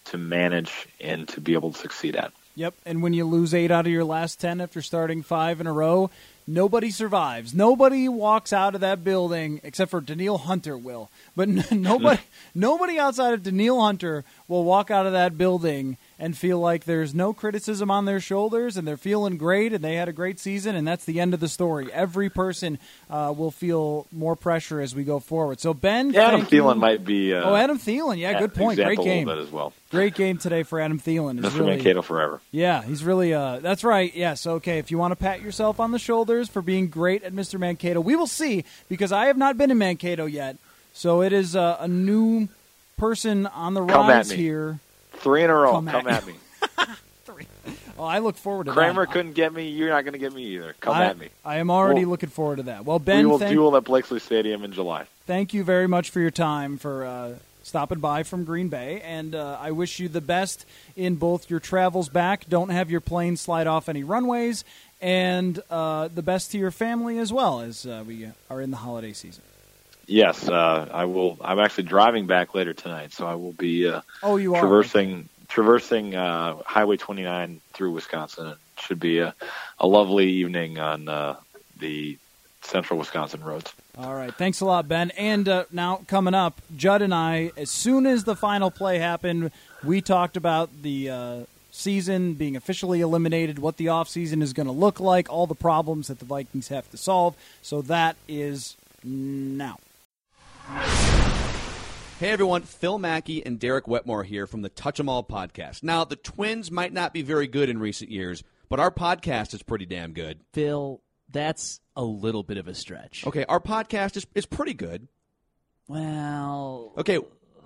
to 0.06 0.18
manage 0.18 0.88
and 1.00 1.28
to 1.30 1.42
be 1.42 1.54
able 1.54 1.72
to 1.72 1.78
succeed 1.78 2.16
at. 2.16 2.32
Yep, 2.56 2.74
and 2.88 3.04
when 3.04 3.14
you 3.14 3.24
lose 3.26 3.54
eight 3.54 3.70
out 3.70 3.86
of 3.86 3.92
your 3.92 4.04
last 4.04 4.40
ten 4.40 4.62
after 4.62 4.82
starting 4.82 5.22
five 5.22 5.62
in 5.62 5.68
a 5.68 5.74
row, 5.74 6.10
nobody 6.48 6.90
survives. 6.90 7.54
Nobody 7.54 8.10
walks 8.10 8.52
out 8.52 8.74
of 8.74 8.82
that 8.82 9.04
building 9.04 9.62
except 9.64 9.92
for 9.92 10.02
Danielle 10.02 10.40
Hunter 10.40 10.76
will. 10.76 11.12
But 11.36 11.50
n- 11.50 11.66
nobody, 11.84 12.20
nobody 12.56 12.98
outside 12.98 13.36
of 13.36 13.44
Danielle 13.44 13.82
Hunter 13.82 14.24
will 14.48 14.64
walk 14.64 14.90
out 14.90 15.06
of 15.06 15.12
that 15.12 15.38
building 15.38 15.98
and 16.20 16.36
feel 16.36 16.60
like 16.60 16.86
there's 16.86 17.14
no 17.14 17.32
criticism 17.32 17.92
on 17.92 18.06
their 18.06 18.20
shoulders 18.20 18.76
and 18.76 18.88
they're 18.88 18.98
feeling 18.98 19.38
great 19.38 19.72
and 19.72 19.84
they 19.84 19.96
had 19.96 20.08
a 20.10 20.14
great 20.14 20.40
season 20.40 20.76
and 20.76 20.88
that's 20.88 21.06
the 21.06 21.20
end 21.20 21.34
of 21.34 21.40
the 21.40 21.48
story. 21.48 21.92
Every 21.94 22.30
person 22.30 22.80
uh, 23.10 23.34
will 23.38 23.52
feel 23.52 24.08
more 24.12 24.36
pressure 24.36 24.82
as 24.82 24.96
we 24.96 25.04
go 25.04 25.20
forward. 25.20 25.60
So 25.60 25.74
Ben, 25.76 26.10
Yeah, 26.12 26.28
Adam 26.28 26.42
thank 26.42 26.52
you. 26.54 26.64
Thielen 26.64 26.78
might 26.78 27.06
be. 27.06 27.34
Uh, 27.34 27.50
Oh, 27.52 27.56
Adam 27.56 27.78
Thielen, 27.78 28.18
yeah, 28.18 28.40
good 28.40 28.54
point. 28.56 28.78
Great 28.80 28.98
game. 29.00 29.30
as 29.30 29.52
well. 29.52 29.74
Great 29.92 30.16
game 30.16 30.38
today 30.38 30.64
for 30.64 30.82
Adam 30.82 31.00
Thielen. 31.00 31.40
Mr. 31.40 31.54
really- 31.60 31.76
Mankato 31.76 32.02
forever. 32.02 32.42
yeah, 32.52 32.82
he's 32.84 33.04
really. 33.04 33.34
Uh, 33.34 33.60
that's 33.60 33.84
right. 33.84 34.14
Yes. 34.16 34.46
Okay. 34.46 34.80
If 34.80 34.90
you 34.92 34.98
want 34.98 35.12
to 35.12 35.16
pat 35.16 35.42
yourself 35.42 35.80
on 35.80 35.92
the 35.92 36.00
shoulders 36.00 36.50
for 36.50 36.62
being 36.62 36.88
great 36.88 37.24
at 37.24 37.32
Mr. 37.32 37.60
Mankato, 37.60 38.02
we 38.02 38.16
will 38.16 38.28
see 38.28 38.66
because 38.90 39.12
I 39.12 39.28
have 39.28 39.38
not 39.38 39.58
been 39.58 39.72
in 39.72 39.78
Mankato 39.78 40.26
yet. 40.26 40.58
So 40.94 41.22
it 41.22 41.32
is 41.32 41.56
uh, 41.56 41.78
a 41.80 41.88
new 41.88 42.50
person 42.98 43.46
on 43.46 43.76
the 43.76 43.86
Come 43.86 44.08
rise 44.10 44.32
here. 44.32 44.80
Three 45.20 45.44
in 45.44 45.50
a 45.50 45.56
row. 45.56 45.72
Come 45.74 45.88
Come, 45.88 46.08
at 46.08 46.24
at 46.24 46.28
me. 46.28 46.34
Oh, 48.00 48.04
I 48.04 48.20
look 48.20 48.36
forward 48.38 48.66
to 48.66 48.72
that. 48.72 48.76
Kramer 48.78 49.08
that. 49.08 49.12
couldn't 49.12 49.34
get 49.34 49.52
me. 49.52 49.70
You're 49.70 49.90
not 49.90 50.02
going 50.04 50.14
to 50.14 50.20
get 50.20 50.32
me 50.32 50.44
either. 50.56 50.76
Come 50.80 50.96
I, 50.96 51.06
at 51.06 51.18
me. 51.18 51.30
I 51.44 51.58
am 51.58 51.72
already 51.72 52.02
We'll- 52.02 52.12
looking 52.12 52.30
forward 52.30 52.58
to 52.58 52.64
that. 52.64 52.86
Well, 52.86 53.00
Ben, 53.00 53.22
we 53.22 53.26
will 53.26 53.40
thank, 53.40 53.52
duel 53.52 53.76
at 53.76 53.86
Blakeslee 53.86 54.20
Stadium 54.20 54.64
in 54.64 54.72
July. 54.72 55.06
thank 55.26 55.52
you 55.52 55.64
very 55.64 55.88
much 55.88 56.12
for 56.12 56.20
your 56.20 56.30
time 56.30 56.78
for 56.78 57.04
uh, 57.06 57.34
stopping 57.64 58.00
by 58.00 58.22
from 58.22 58.44
Green 58.44 58.70
Bay, 58.70 59.02
and 59.04 59.34
uh, 59.34 59.58
I 59.60 59.72
wish 59.72 60.00
you 60.00 60.10
the 60.10 60.22
best 60.22 60.64
in 60.96 61.16
both 61.16 61.50
your 61.50 61.60
travels 61.60 62.08
back. 62.08 62.48
Don't 62.48 62.70
have 62.70 62.92
your 62.92 63.02
plane 63.02 63.36
slide 63.36 63.66
off 63.66 63.90
any 63.90 64.04
runways, 64.04 64.64
and 65.02 65.60
uh, 65.72 66.08
the 66.14 66.22
best 66.22 66.52
to 66.52 66.60
your 66.60 66.72
family 66.72 67.18
as 67.18 67.34
well 67.34 67.62
as 67.62 67.84
uh, 67.88 68.04
we 68.06 68.28
are 68.52 68.62
in 68.62 68.70
the 68.70 68.78
holiday 68.78 69.12
season. 69.14 69.42
Yes, 70.08 70.48
uh, 70.48 70.88
I 70.92 71.06
will. 71.06 71.38
I'm 71.42 71.60
actually 71.60 71.84
driving 71.84 72.28
back 72.28 72.56
later 72.56 72.74
tonight, 72.74 73.12
so 73.12 73.28
I 73.28 73.36
will 73.36 73.52
be 73.52 73.88
uh, 73.90 74.02
Oh, 74.24 74.38
you 74.38 74.56
are 74.56 74.62
traversing 74.62 75.28
traversing 75.50 76.16
uh, 76.16 76.58
Highway 76.66 76.98
29 76.98 77.62
through 77.74 77.92
Wisconsin. 77.92 78.48
It 78.48 78.58
should 78.82 79.00
be 79.00 79.20
a, 79.20 79.36
a 79.80 79.88
lovely 79.88 80.30
evening 80.30 80.80
on 80.80 81.10
uh, 81.10 81.36
the 81.80 82.18
central 82.62 83.00
Wisconsin 83.00 83.44
roads. 83.44 83.74
All 83.98 84.14
right. 84.14 84.34
Thanks 84.34 84.62
a 84.62 84.66
lot, 84.66 84.88
Ben. 84.88 85.12
And 85.12 85.48
uh, 85.48 85.66
now 85.72 86.02
coming 86.08 86.34
up, 86.34 86.62
Judd 86.76 87.02
and 87.02 87.14
I, 87.14 87.52
as 87.58 87.72
soon 87.72 88.06
as 88.06 88.26
the 88.26 88.36
final 88.36 88.70
play 88.70 89.00
happened, 89.00 89.52
we 89.84 90.02
talked 90.02 90.38
about 90.38 90.84
the 90.84 91.10
uh, 91.10 91.40
season 91.72 92.34
being 92.34 92.56
officially 92.56 93.02
eliminated, 93.02 93.60
what 93.60 93.78
the 93.78 93.88
offseason 93.88 94.42
is 94.42 94.54
going 94.54 94.68
to 94.68 94.74
look 94.74 95.00
like, 95.00 95.30
all 95.30 95.48
the 95.48 95.56
problems 95.56 96.08
that 96.08 96.20
the 96.20 96.26
Vikings 96.26 96.68
have 96.68 96.90
to 96.92 96.98
solve. 96.98 97.36
So 97.62 97.82
that 97.84 98.18
is 98.28 98.76
now. 99.04 99.78
Hey 102.20 102.30
everyone, 102.32 102.64
Phil 102.64 102.98
Mackey 103.00 103.46
and 103.46 103.58
Derek 103.58 103.88
Wetmore 103.88 104.24
here 104.26 104.48
from 104.48 104.64
the 104.64 104.70
Touch 104.70 105.00
'em 105.00 105.08
All 105.08 105.24
podcast. 105.24 105.82
Now, 105.82 106.04
the 106.04 106.16
Twins 106.18 106.70
might 106.72 106.92
not 106.92 107.14
be 107.14 107.22
very 107.22 107.48
good 107.48 107.70
in 107.70 107.80
recent 107.80 108.12
years, 108.12 108.44
but 108.70 108.80
our 108.80 108.92
podcast 108.92 109.54
is 109.54 109.64
pretty 109.64 109.86
damn 109.86 110.12
good. 110.12 110.42
Phil, 110.52 111.02
that's 111.30 111.80
a 111.96 112.04
little 112.04 112.44
bit 112.44 112.58
of 112.58 112.68
a 112.68 112.74
stretch. 112.74 113.26
Okay, 113.26 113.46
our 113.46 113.62
podcast 113.62 114.18
is, 114.18 114.28
is 114.36 114.46
pretty 114.46 114.74
good. 114.74 115.08
Well, 115.88 116.92
Okay, 116.98 117.20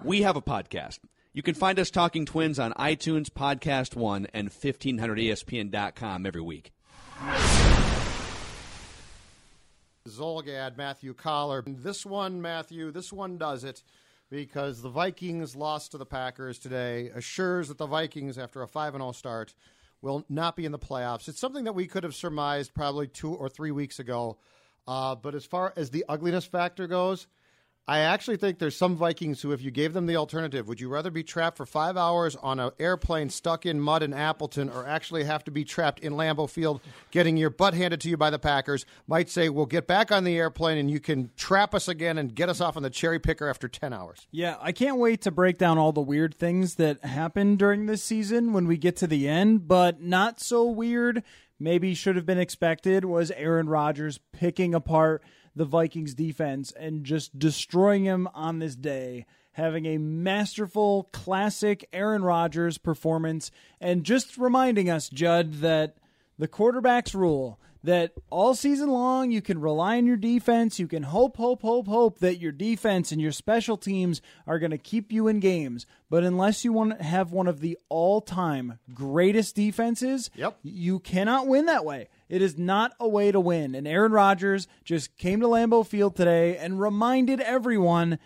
we 0.04 0.22
have 0.22 0.36
a 0.36 0.42
podcast. 0.42 1.00
You 1.34 1.42
can 1.42 1.56
find 1.56 1.80
us 1.80 1.90
talking 1.90 2.26
Twins 2.28 2.60
on 2.60 2.74
iTunes, 2.74 3.30
Podcast 3.30 3.96
One, 3.96 4.28
and 4.34 4.50
E 4.50 4.52
1500ESPN.com 4.52 6.26
every 6.28 6.42
week. 6.42 6.72
Zulgad, 10.12 10.78
Matthew 10.78 11.13
Coller. 11.13 11.63
This 11.65 12.06
one, 12.06 12.41
Matthew, 12.41 12.91
this 12.91 13.12
one 13.13 13.38
does 13.38 13.63
it 13.63 13.84
because 14.30 14.82
the 14.82 14.89
Vikings 14.89 15.56
lost 15.56 15.91
to 15.91 15.97
the 15.97 16.06
Packers 16.06 16.60
today 16.60 17.12
assures 17.13 17.67
that 17.67 17.78
the 17.78 17.86
Vikings, 17.86 18.38
after 18.38 18.62
a 18.62 18.67
5 18.67 18.93
0 18.93 19.12
start, 19.12 19.54
will 20.02 20.26
not 20.30 20.56
be 20.56 20.65
in 20.65 20.71
the 20.71 20.80
playoffs. 20.80 21.28
It's 21.28 21.39
something 21.39 21.65
that 21.65 21.76
we 21.76 21.88
could 21.88 22.04
have 22.04 22.15
surmised 22.15 22.74
probably 22.74 23.08
two 23.08 23.34
or 23.34 23.50
three 23.50 23.71
weeks 23.71 24.00
ago. 24.00 24.38
Uh, 24.88 25.15
but 25.15 25.36
as 25.36 25.45
far 25.45 25.74
as 25.76 25.91
the 25.91 26.06
ugliness 26.10 26.45
factor 26.45 26.88
goes, 26.88 27.28
I 27.88 28.00
actually 28.00 28.38
think 28.38 28.60
there's 28.60 28.78
some 28.78 28.96
Vikings 28.96 29.41
who, 29.41 29.52
if 29.52 29.62
you 29.62 29.72
gave 29.72 29.94
them 29.94 30.06
the 30.06 30.15
alternative, 30.15 30.67
would 30.67 30.80
you 30.80 30.88
rather 30.88 31.10
be 31.10 31.24
trapped 31.24 31.58
for 31.58 31.65
five 31.65 31.98
hours 31.98 32.36
on 32.36 32.60
an 32.60 32.72
airplane 32.80 33.30
stuck 33.30 33.65
in 33.65 33.82
mud 33.82 34.04
in 34.04 34.13
Appleton 34.13 34.70
or 34.70 34.88
actually 34.88 35.24
have 35.24 35.44
to 35.46 35.52
be 35.52 35.65
trapped 35.65 36.00
in 36.00 36.13
Lambeau 36.13 36.50
Field 36.50 36.80
getting 37.10 37.38
your 37.38 37.50
butt 37.50 37.74
handed 37.74 38.00
to 38.02 38.10
you 38.10 38.17
by 38.17 38.30
the 38.30 38.38
Packers? 38.38 38.86
Might 39.08 39.30
say, 39.30 39.50
we'll 39.50 39.65
get 39.65 39.88
back 39.88 40.12
on 40.12 40.24
the 40.24 40.38
airplane 40.38 40.78
and 40.78 40.91
you 40.91 41.00
can 41.00 41.32
trap 41.36 41.74
us 41.74 41.88
again 41.88 42.20
and 42.20 42.36
get 42.36 42.50
us 42.50 42.62
off 42.62 42.78
on 42.78 42.84
the 42.84 42.89
cherry 42.89 43.20
picker 43.20 43.50
after 43.50 43.67
10 43.67 43.94
hours. 43.94 44.28
Yeah, 44.30 44.58
I 44.62 44.72
can't 44.72 44.98
wait 44.98 45.22
to 45.22 45.32
break 45.32 45.58
down 45.58 45.80
all 45.80 45.91
the 45.91 46.02
weird 46.02 46.36
things 46.36 46.76
that 46.76 47.04
happened 47.04 47.58
during 47.58 47.88
this 47.88 48.04
season 48.04 48.54
when 48.54 48.67
we 48.67 48.78
get 48.78 48.96
to 48.98 49.08
the 49.08 49.28
end, 49.28 49.67
but 49.67 50.02
not 50.02 50.39
so 50.39 50.65
weird, 50.65 51.24
maybe 51.60 51.96
should 51.96 52.15
have 52.15 52.28
been 52.28 52.39
expected, 52.39 53.06
was 53.06 53.32
Aaron 53.32 53.67
Rodgers 53.67 54.20
picking 54.32 54.76
apart 54.76 55.24
the 55.56 55.66
Vikings 55.66 56.14
defense 56.14 56.72
and 56.72 57.04
just 57.04 57.38
destroying 57.38 58.06
him 58.06 58.28
on 58.34 58.60
this 58.60 58.76
day, 58.76 59.26
having 59.54 59.86
a 59.86 59.98
masterful, 59.98 61.10
classic 61.12 61.88
Aaron 61.92 62.24
Rodgers 62.24 62.78
performance, 62.78 63.52
and 63.80 64.04
just 64.04 64.38
reminding 64.38 64.90
us, 64.90 65.10
Judd, 65.10 65.56
that 65.56 65.98
the 66.40 66.48
quarterback's 66.48 67.14
rule 67.14 67.60
that 67.84 68.12
all 68.30 68.54
season 68.54 68.90
long 68.92 69.32
you 69.32 69.42
can 69.42 69.60
rely 69.60 69.98
on 69.98 70.06
your 70.06 70.16
defense. 70.16 70.80
You 70.80 70.88
can 70.88 71.02
hope, 71.02 71.38
hope, 71.38 71.64
hope, 71.64 71.88
hope 71.88 72.20
that 72.20 72.38
your 72.40 72.52
defense 72.52 73.12
and 73.12 73.20
your 73.20 73.32
special 73.32 73.76
teams 73.76 74.22
are 74.46 74.60
going 74.60 74.70
to 74.72 74.78
keep 74.78 75.12
you 75.12 75.28
in 75.28 75.40
games. 75.40 75.88
But 76.08 76.24
unless 76.24 76.64
you 76.64 76.74
want 76.74 76.96
to 77.00 77.04
have 77.04 77.32
one 77.32 77.48
of 77.48 77.60
the 77.60 77.80
all 77.90 78.22
time 78.22 78.78
greatest 78.94 79.56
defenses, 79.56 80.30
Yep. 80.36 80.60
you 80.62 81.00
cannot 81.00 81.48
win 81.48 81.66
that 81.66 81.84
way. 81.84 82.10
It 82.32 82.41
is 82.41 82.58
not 82.58 82.94
a 83.00 83.08
way 83.08 83.32
to 83.32 83.39
win. 83.39 83.76
And 83.76 83.86
Aaron 83.88 84.13
Rodgers 84.13 84.67
just 84.86 85.17
came 85.17 85.41
to 85.41 85.48
Lambeau 85.48 85.86
Field 85.86 86.15
today 86.15 86.58
and 86.58 86.80
reminded 86.80 87.41
everyone 87.41 88.17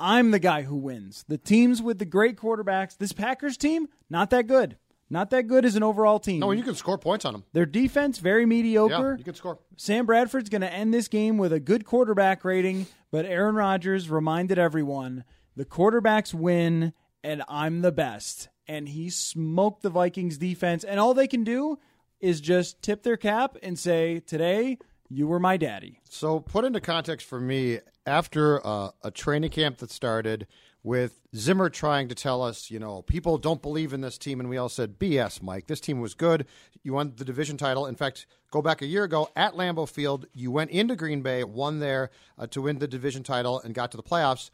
I'm 0.00 0.30
the 0.32 0.38
guy 0.38 0.62
who 0.62 0.76
wins. 0.76 1.24
The 1.28 1.38
teams 1.38 1.80
with 1.80 1.98
the 1.98 2.04
great 2.04 2.36
quarterbacks, 2.36 2.96
this 2.98 3.12
Packers 3.12 3.56
team, 3.56 3.86
not 4.10 4.30
that 4.30 4.46
good. 4.46 4.76
Not 5.10 5.30
that 5.30 5.46
good 5.46 5.64
as 5.66 5.76
an 5.76 5.82
overall 5.82 6.18
team. 6.18 6.40
No, 6.40 6.50
you 6.50 6.62
can 6.62 6.74
score 6.74 6.96
points 6.98 7.24
on 7.26 7.34
them. 7.34 7.44
Their 7.52 7.66
defense, 7.66 8.18
very 8.18 8.42
Yeah, 8.42 8.46
mediocre. 8.46 9.16
you 9.18 9.24
can 9.24 9.34
score. 9.34 9.58
Sam 9.76 10.06
Bradford's 10.06 10.48
going 10.48 10.62
to 10.62 10.72
end 10.72 10.92
this 10.94 11.08
game 11.08 11.36
with 11.36 11.52
a 11.52 11.60
good 11.60 11.84
quarterback 11.84 12.44
rating, 12.44 12.86
but 13.12 13.26
Aaron 13.26 13.54
Rodgers 13.54 14.08
reminded 14.10 14.58
everyone 14.58 15.24
the 15.54 15.66
quarterbacks 15.66 16.32
win 16.34 16.94
and 17.22 17.42
I'm 17.48 17.82
the 17.82 17.92
best. 17.92 18.48
And 18.66 18.88
he 18.88 19.10
smoked 19.10 19.82
the 19.82 19.90
Vikings 19.90 20.38
defense. 20.38 20.82
And 20.84 20.98
all 20.98 21.12
they 21.12 21.28
can 21.28 21.44
do 21.44 21.78
is 22.24 22.40
just 22.40 22.80
tip 22.80 23.02
their 23.02 23.18
cap 23.18 23.56
and 23.62 23.78
say, 23.78 24.20
Today, 24.20 24.78
you 25.10 25.26
were 25.26 25.38
my 25.38 25.58
daddy. 25.58 26.00
So, 26.08 26.40
put 26.40 26.64
into 26.64 26.80
context 26.80 27.26
for 27.26 27.38
me, 27.38 27.80
after 28.06 28.66
uh, 28.66 28.90
a 29.02 29.10
training 29.10 29.50
camp 29.50 29.78
that 29.78 29.90
started 29.90 30.46
with 30.82 31.20
Zimmer 31.34 31.70
trying 31.70 32.08
to 32.08 32.14
tell 32.14 32.42
us, 32.42 32.70
you 32.70 32.78
know, 32.78 33.02
people 33.02 33.38
don't 33.38 33.62
believe 33.62 33.92
in 33.92 34.00
this 34.00 34.18
team, 34.18 34.40
and 34.40 34.48
we 34.48 34.56
all 34.56 34.68
said, 34.68 34.98
BS, 34.98 35.42
Mike. 35.42 35.66
This 35.66 35.80
team 35.80 36.00
was 36.00 36.14
good. 36.14 36.46
You 36.82 36.92
won 36.92 37.14
the 37.16 37.24
division 37.24 37.56
title. 37.56 37.86
In 37.86 37.94
fact, 37.94 38.26
go 38.50 38.60
back 38.60 38.82
a 38.82 38.86
year 38.86 39.04
ago 39.04 39.30
at 39.34 39.54
Lambeau 39.54 39.88
Field, 39.88 40.26
you 40.34 40.50
went 40.50 40.70
into 40.70 40.96
Green 40.96 41.22
Bay, 41.22 41.44
won 41.44 41.78
there 41.78 42.10
uh, 42.38 42.46
to 42.48 42.62
win 42.62 42.78
the 42.78 42.88
division 42.88 43.22
title, 43.22 43.60
and 43.60 43.74
got 43.74 43.90
to 43.92 43.96
the 43.96 44.02
playoffs. 44.02 44.50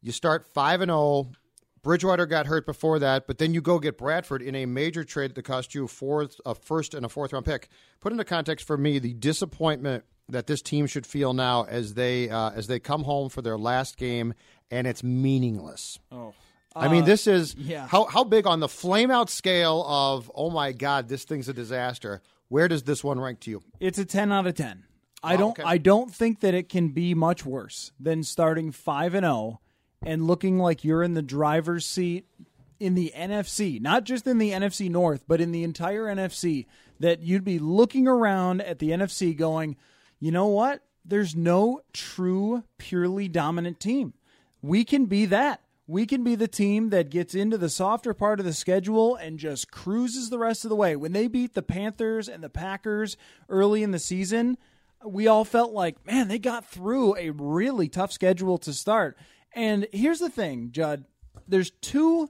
You 0.00 0.12
start 0.12 0.46
5 0.52 0.80
and 0.82 0.90
0. 0.90 1.32
Bridgewater 1.82 2.26
got 2.26 2.46
hurt 2.46 2.64
before 2.64 2.98
that, 3.00 3.26
but 3.26 3.38
then 3.38 3.54
you 3.54 3.60
go 3.60 3.78
get 3.78 3.98
Bradford 3.98 4.40
in 4.40 4.54
a 4.54 4.66
major 4.66 5.02
trade 5.02 5.34
that 5.34 5.42
cost 5.42 5.74
you 5.74 5.84
a 5.84 5.88
fourth, 5.88 6.40
a 6.46 6.54
first, 6.54 6.94
and 6.94 7.04
a 7.04 7.08
fourth 7.08 7.32
round 7.32 7.44
pick. 7.44 7.68
Put 8.00 8.12
into 8.12 8.24
context 8.24 8.66
for 8.66 8.76
me 8.78 8.98
the 8.98 9.14
disappointment 9.14 10.04
that 10.28 10.46
this 10.46 10.62
team 10.62 10.86
should 10.86 11.06
feel 11.06 11.32
now 11.32 11.64
as 11.64 11.94
they 11.94 12.30
uh, 12.30 12.50
as 12.50 12.68
they 12.68 12.78
come 12.78 13.02
home 13.02 13.28
for 13.28 13.42
their 13.42 13.58
last 13.58 13.96
game 13.96 14.34
and 14.70 14.86
it's 14.86 15.02
meaningless. 15.02 15.98
Oh. 16.10 16.32
I 16.74 16.88
mean, 16.88 17.04
this 17.04 17.26
is 17.26 17.54
yeah. 17.56 17.86
how 17.86 18.06
how 18.06 18.24
big 18.24 18.46
on 18.46 18.60
the 18.60 18.68
flame 18.68 19.10
out 19.10 19.28
scale 19.28 19.84
of 19.86 20.30
oh 20.34 20.48
my 20.50 20.72
god, 20.72 21.08
this 21.08 21.24
thing's 21.24 21.48
a 21.48 21.52
disaster. 21.52 22.22
Where 22.48 22.68
does 22.68 22.84
this 22.84 23.04
one 23.04 23.20
rank 23.20 23.40
to 23.40 23.50
you? 23.50 23.62
It's 23.80 23.98
a 23.98 24.04
10 24.04 24.30
out 24.30 24.46
of 24.46 24.54
10. 24.54 24.84
I 25.22 25.34
Oh, 25.34 25.38
don't 25.38 25.50
okay. 25.50 25.62
I 25.64 25.78
don't 25.78 26.14
think 26.14 26.40
that 26.40 26.54
it 26.54 26.68
can 26.68 26.88
be 26.88 27.14
much 27.14 27.44
worse 27.44 27.92
than 27.98 28.22
starting 28.22 28.72
5 28.72 29.14
and 29.14 29.24
0 29.24 29.60
and 30.04 30.26
looking 30.26 30.58
like 30.58 30.84
you're 30.84 31.02
in 31.02 31.14
the 31.14 31.22
driver's 31.22 31.86
seat 31.86 32.26
in 32.80 32.94
the 32.94 33.12
NFC, 33.16 33.80
not 33.80 34.04
just 34.04 34.26
in 34.26 34.38
the 34.38 34.50
NFC 34.50 34.90
North, 34.90 35.24
but 35.28 35.40
in 35.40 35.52
the 35.52 35.64
entire 35.64 36.04
NFC 36.04 36.66
that 36.98 37.20
you'd 37.20 37.44
be 37.44 37.58
looking 37.58 38.08
around 38.08 38.60
at 38.60 38.78
the 38.78 38.90
NFC 38.90 39.34
going, 39.36 39.76
"You 40.18 40.32
know 40.32 40.48
what? 40.48 40.82
There's 41.04 41.34
no 41.34 41.80
true 41.92 42.64
purely 42.78 43.28
dominant 43.28 43.80
team. 43.80 44.14
We 44.60 44.84
can 44.84 45.06
be 45.06 45.26
that. 45.26 45.60
We 45.86 46.06
can 46.06 46.22
be 46.22 46.36
the 46.36 46.48
team 46.48 46.90
that 46.90 47.10
gets 47.10 47.34
into 47.34 47.58
the 47.58 47.68
softer 47.68 48.14
part 48.14 48.38
of 48.38 48.46
the 48.46 48.52
schedule 48.52 49.16
and 49.16 49.38
just 49.38 49.70
cruises 49.72 50.30
the 50.30 50.38
rest 50.38 50.64
of 50.64 50.68
the 50.68 50.76
way. 50.76 50.94
When 50.94 51.12
they 51.12 51.26
beat 51.26 51.54
the 51.54 51.62
Panthers 51.62 52.28
and 52.28 52.42
the 52.42 52.48
Packers 52.48 53.16
early 53.48 53.82
in 53.82 53.90
the 53.90 53.98
season, 53.98 54.56
we 55.04 55.26
all 55.26 55.44
felt 55.44 55.72
like, 55.72 56.06
man, 56.06 56.28
they 56.28 56.38
got 56.38 56.64
through 56.64 57.16
a 57.16 57.30
really 57.30 57.88
tough 57.88 58.12
schedule 58.12 58.58
to 58.58 58.72
start. 58.72 59.18
And 59.54 59.86
here's 59.92 60.18
the 60.18 60.30
thing, 60.30 60.70
Judd. 60.72 61.04
There's 61.46 61.70
two 61.70 62.28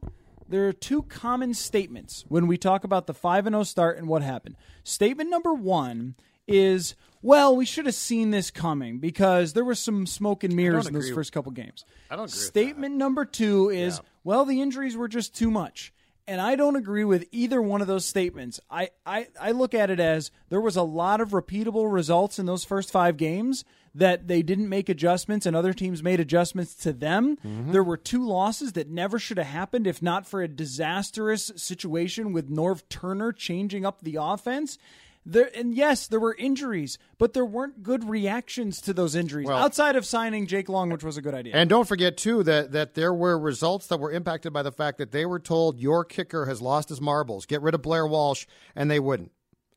there 0.49 0.69
are 0.69 0.73
two 0.73 1.03
common 1.05 1.55
statements 1.55 2.25
when 2.29 2.47
we 2.47 2.59
talk 2.59 2.85
about 2.85 3.07
the 3.07 3.15
5 3.15 3.47
and 3.47 3.55
0 3.55 3.63
start 3.63 3.97
and 3.97 4.07
what 4.07 4.23
happened. 4.23 4.57
Statement 4.85 5.31
number 5.31 5.55
1 5.55 6.15
is 6.47 6.95
well, 7.23 7.55
we 7.55 7.65
should 7.65 7.87
have 7.87 7.95
seen 7.95 8.31
this 8.31 8.51
coming 8.51 8.99
because 8.99 9.53
there 9.53 9.65
was 9.65 9.79
some 9.79 10.07
smoke 10.07 10.43
and 10.43 10.55
mirrors 10.55 10.89
in 10.89 10.93
those 10.93 11.05
agree. 11.05 11.15
first 11.15 11.33
couple 11.33 11.53
games. 11.53 11.85
I 12.11 12.17
don't 12.17 12.25
agree 12.25 12.37
with 12.37 12.45
Statement 12.45 12.97
number 12.97 13.25
2 13.25 13.71
is 13.71 14.01
well, 14.25 14.45
the 14.45 14.61
injuries 14.61 14.97
were 14.97 15.09
just 15.09 15.35
too 15.35 15.51
much. 15.51 15.93
And 16.29 16.41
I 16.41 16.55
don't 16.55 16.77
agree 16.77 17.05
with 17.05 17.27
either 17.33 17.61
one 17.61 17.81
of 17.81 17.89
those 17.89 18.05
statements. 18.05 18.61
I, 18.71 18.91
I, 19.05 19.27
I 19.41 19.51
look 19.51 19.75
at 19.75 19.91
it 19.91 19.99
as 19.99 20.31
there 20.51 20.61
was 20.61 20.77
a 20.77 20.83
lot 20.83 21.21
of 21.21 21.31
repeatable 21.31 21.93
results 21.93 22.39
in 22.39 22.47
those 22.47 22.65
first 22.65 22.93
five 22.93 23.17
games 23.17 23.65
that 23.95 24.27
they 24.27 24.43
didn't 24.43 24.69
make 24.69 24.89
adjustments 24.89 25.47
and 25.47 25.55
other 25.55 25.73
teams 25.73 26.03
made 26.03 26.21
adjustments 26.21 26.75
to 26.75 26.93
them. 26.93 27.37
Mm-hmm. 27.37 27.73
There 27.73 27.85
were 27.85 27.97
two 27.97 28.27
losses 28.27 28.73
that 28.73 28.89
never 28.89 29.19
should 29.19 29.39
have 29.39 29.47
happened 29.47 29.87
if 29.87 30.01
not 30.01 30.27
for 30.27 30.43
a 30.43 30.49
disastrous 30.49 31.51
situation 31.57 32.33
with 32.33 32.51
Norv 32.51 32.83
Turner 32.89 33.33
changing 33.33 33.85
up 33.85 34.01
the 34.01 34.17
offense. 34.21 34.79
There 35.25 35.51
and 35.55 35.73
yes, 35.73 36.09
there 36.09 36.19
were 36.19 36.35
injuries, 36.37 36.99
but 37.17 37.33
there 37.33 37.45
weren't 37.45 37.85
good 37.85 38.09
reactions 38.09 38.81
to 38.81 38.93
those 38.93 39.15
injuries 39.15 39.47
Well- 39.47 39.57
outside 39.57 39.95
of 39.95 40.05
signing 40.05 40.49
Jake 40.49 40.69
Long, 40.69 40.91
which 40.91 41.05
was 41.05 41.17
a 41.17 41.23
good 41.23 41.35
idea. 41.35 41.55
And 41.55 41.71
don't 41.71 41.87
forget 41.87 42.17
too 42.17 42.43
that 42.43 42.73
that 42.73 42.95
there 42.95 43.15
were 43.15 43.39
results 43.39 43.87
that 43.87 44.01
were 44.01 44.11
impacted 44.11 44.53
by 44.53 44.63
the 44.65 44.73
fact 44.73 44.99
that 44.99 45.13
they 45.13 45.25
were 45.25 45.39
told 45.39 45.79
your 45.79 46.05
kicker 46.05 46.47
has 46.47 46.61
lost 46.61 46.89
his 46.89 47.01
marbles. 47.01 47.47
Get 47.47 47.63
rid 47.63 47.75
of 47.75 47.83
Blair 47.83 48.05
Walsh, 48.05 48.47
and 48.75 48.91
they 48.91 48.99
wouldn't. 48.99 49.31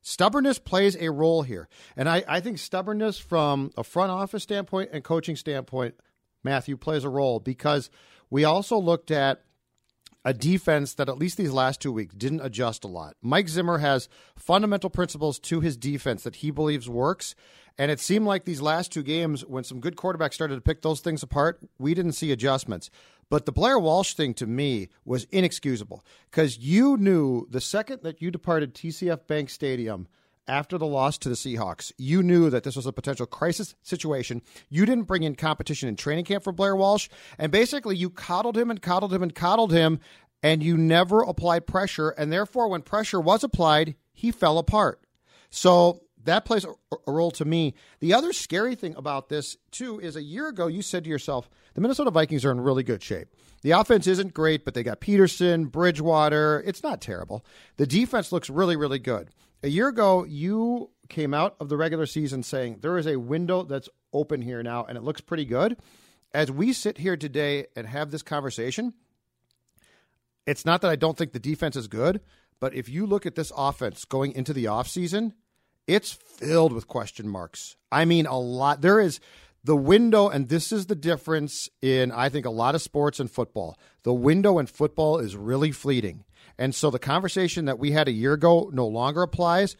Stubbornness 0.07 0.59
plays 0.59 0.95
a 0.97 1.09
role 1.09 1.41
here, 1.41 1.67
and 1.97 2.07
I, 2.07 2.23
I 2.27 2.39
think 2.39 2.59
stubbornness 2.59 3.17
from 3.17 3.71
a 3.75 3.83
front 3.83 4.11
office 4.11 4.43
standpoint 4.43 4.91
and 4.93 5.03
coaching 5.03 5.35
standpoint, 5.35 5.95
Matthew 6.43 6.77
plays 6.77 7.03
a 7.03 7.09
role 7.09 7.39
because 7.39 7.89
we 8.29 8.43
also 8.43 8.77
looked 8.77 9.09
at 9.09 9.41
a 10.23 10.31
defense 10.31 10.93
that 10.93 11.09
at 11.09 11.17
least 11.17 11.37
these 11.37 11.51
last 11.51 11.81
two 11.81 11.91
weeks 11.91 12.13
didn't 12.13 12.41
adjust 12.41 12.83
a 12.83 12.87
lot. 12.87 13.15
Mike 13.23 13.49
Zimmer 13.49 13.79
has 13.79 14.07
fundamental 14.37 14.91
principles 14.91 15.39
to 15.39 15.59
his 15.59 15.75
defense 15.75 16.21
that 16.21 16.35
he 16.37 16.51
believes 16.51 16.87
works. 16.87 17.33
And 17.77 17.91
it 17.91 17.99
seemed 17.99 18.25
like 18.25 18.45
these 18.45 18.61
last 18.61 18.91
two 18.91 19.03
games, 19.03 19.43
when 19.43 19.63
some 19.63 19.79
good 19.79 19.95
quarterbacks 19.95 20.35
started 20.35 20.55
to 20.55 20.61
pick 20.61 20.81
those 20.81 21.01
things 21.01 21.23
apart, 21.23 21.59
we 21.77 21.93
didn't 21.93 22.13
see 22.13 22.31
adjustments. 22.31 22.89
But 23.29 23.45
the 23.45 23.51
Blair 23.51 23.79
Walsh 23.79 24.13
thing 24.13 24.33
to 24.35 24.45
me 24.45 24.89
was 25.03 25.25
inexcusable 25.31 26.03
because 26.29 26.57
you 26.59 26.97
knew 26.97 27.47
the 27.49 27.61
second 27.61 28.03
that 28.03 28.21
you 28.21 28.31
departed 28.31 28.73
TCF 28.73 29.25
Bank 29.27 29.49
Stadium 29.49 30.07
after 30.47 30.77
the 30.77 30.85
loss 30.85 31.17
to 31.19 31.29
the 31.29 31.35
Seahawks, 31.35 31.91
you 31.97 32.21
knew 32.21 32.49
that 32.49 32.63
this 32.63 32.75
was 32.75 32.85
a 32.85 32.93
potential 32.93 33.25
crisis 33.25 33.75
situation. 33.81 34.41
You 34.69 34.85
didn't 34.85 35.05
bring 35.07 35.23
in 35.23 35.35
competition 35.35 35.89
in 35.89 35.95
training 35.95 36.25
camp 36.25 36.43
for 36.43 36.51
Blair 36.51 36.75
Walsh, 36.75 37.09
and 37.39 37.51
basically 37.51 37.95
you 37.95 38.09
coddled 38.09 38.57
him 38.57 38.69
and 38.69 38.81
coddled 38.81 39.13
him 39.13 39.23
and 39.23 39.33
coddled 39.33 39.71
him, 39.71 39.99
and 40.43 40.61
you 40.61 40.77
never 40.77 41.21
applied 41.21 41.65
pressure. 41.65 42.09
And 42.09 42.31
therefore, 42.31 42.67
when 42.67 42.83
pressure 42.83 43.19
was 43.19 43.43
applied, 43.43 43.95
he 44.13 44.31
fell 44.31 44.59
apart. 44.59 45.01
So 45.49 46.01
that 46.25 46.45
plays 46.45 46.65
a, 46.65 46.73
role 47.07 47.31
to 47.31 47.45
me. 47.45 47.73
The 47.99 48.13
other 48.13 48.33
scary 48.33 48.75
thing 48.75 48.95
about 48.95 49.29
this, 49.29 49.57
too, 49.71 49.99
is 49.99 50.15
a 50.15 50.23
year 50.23 50.47
ago 50.47 50.67
you 50.67 50.81
said 50.81 51.03
to 51.03 51.09
yourself, 51.09 51.49
the 51.73 51.81
Minnesota 51.81 52.11
Vikings 52.11 52.45
are 52.45 52.51
in 52.51 52.61
really 52.61 52.83
good 52.83 53.01
shape. 53.01 53.29
The 53.61 53.71
offense 53.71 54.05
isn't 54.07 54.33
great, 54.33 54.65
but 54.65 54.73
they 54.73 54.83
got 54.83 54.99
Peterson, 54.99 55.65
Bridgewater. 55.65 56.63
It's 56.65 56.83
not 56.83 57.01
terrible. 57.01 57.45
The 57.77 57.87
defense 57.87 58.31
looks 58.31 58.49
really, 58.49 58.75
really 58.75 58.99
good. 58.99 59.29
A 59.63 59.69
year 59.69 59.87
ago, 59.87 60.25
you 60.25 60.91
came 61.09 61.33
out 61.33 61.55
of 61.59 61.69
the 61.69 61.77
regular 61.77 62.05
season 62.05 62.43
saying 62.43 62.79
there 62.81 62.97
is 62.97 63.07
a 63.07 63.15
window 63.15 63.63
that's 63.63 63.89
open 64.13 64.41
here 64.41 64.61
now, 64.61 64.85
and 64.85 64.97
it 64.97 65.03
looks 65.03 65.21
pretty 65.21 65.45
good. 65.45 65.77
As 66.33 66.51
we 66.51 66.73
sit 66.73 66.97
here 66.97 67.17
today 67.17 67.67
and 67.75 67.87
have 67.87 68.11
this 68.11 68.21
conversation, 68.21 68.93
it's 70.45 70.65
not 70.65 70.81
that 70.81 70.91
I 70.91 70.95
don't 70.95 71.17
think 71.17 71.31
the 71.31 71.39
defense 71.39 71.75
is 71.75 71.87
good, 71.87 72.21
but 72.59 72.73
if 72.73 72.87
you 72.89 73.05
look 73.05 73.25
at 73.25 73.35
this 73.35 73.51
offense 73.55 74.05
going 74.05 74.33
into 74.33 74.53
the 74.53 74.65
offseason, 74.65 75.33
it's 75.87 76.11
filled 76.11 76.73
with 76.73 76.87
question 76.87 77.27
marks. 77.27 77.75
I 77.91 78.05
mean, 78.05 78.25
a 78.25 78.39
lot. 78.39 78.81
There 78.81 78.99
is 78.99 79.19
the 79.63 79.75
window, 79.75 80.29
and 80.29 80.49
this 80.49 80.71
is 80.71 80.85
the 80.85 80.95
difference 80.95 81.69
in, 81.81 82.11
I 82.11 82.29
think, 82.29 82.45
a 82.45 82.51
lot 82.51 82.75
of 82.75 82.81
sports 82.81 83.19
and 83.19 83.29
football. 83.29 83.77
The 84.03 84.13
window 84.13 84.59
in 84.59 84.67
football 84.67 85.17
is 85.17 85.35
really 85.35 85.71
fleeting. 85.71 86.23
And 86.57 86.73
so 86.73 86.89
the 86.89 86.99
conversation 86.99 87.65
that 87.65 87.79
we 87.79 87.91
had 87.91 88.07
a 88.07 88.13
year 88.13 88.33
ago 88.33 88.69
no 88.71 88.87
longer 88.87 89.23
applies. 89.23 89.75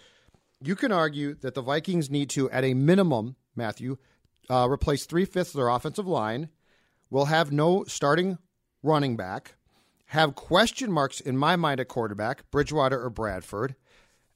You 0.61 0.75
can 0.75 0.91
argue 0.91 1.35
that 1.35 1.53
the 1.53 1.61
Vikings 1.61 2.09
need 2.09 2.29
to, 2.31 2.49
at 2.49 2.63
a 2.63 2.73
minimum, 2.73 3.35
Matthew, 3.55 3.97
uh, 4.49 4.67
replace 4.69 5.05
three 5.05 5.25
fifths 5.25 5.51
of 5.51 5.57
their 5.57 5.69
offensive 5.69 6.07
line, 6.07 6.49
will 7.09 7.25
have 7.25 7.51
no 7.51 7.83
starting 7.85 8.37
running 8.81 9.15
back, 9.15 9.55
have 10.07 10.35
question 10.35 10.91
marks 10.91 11.19
in 11.19 11.37
my 11.37 11.55
mind 11.55 11.79
at 11.79 11.87
quarterback, 11.87 12.49
Bridgewater 12.51 13.01
or 13.01 13.09
Bradford. 13.09 13.75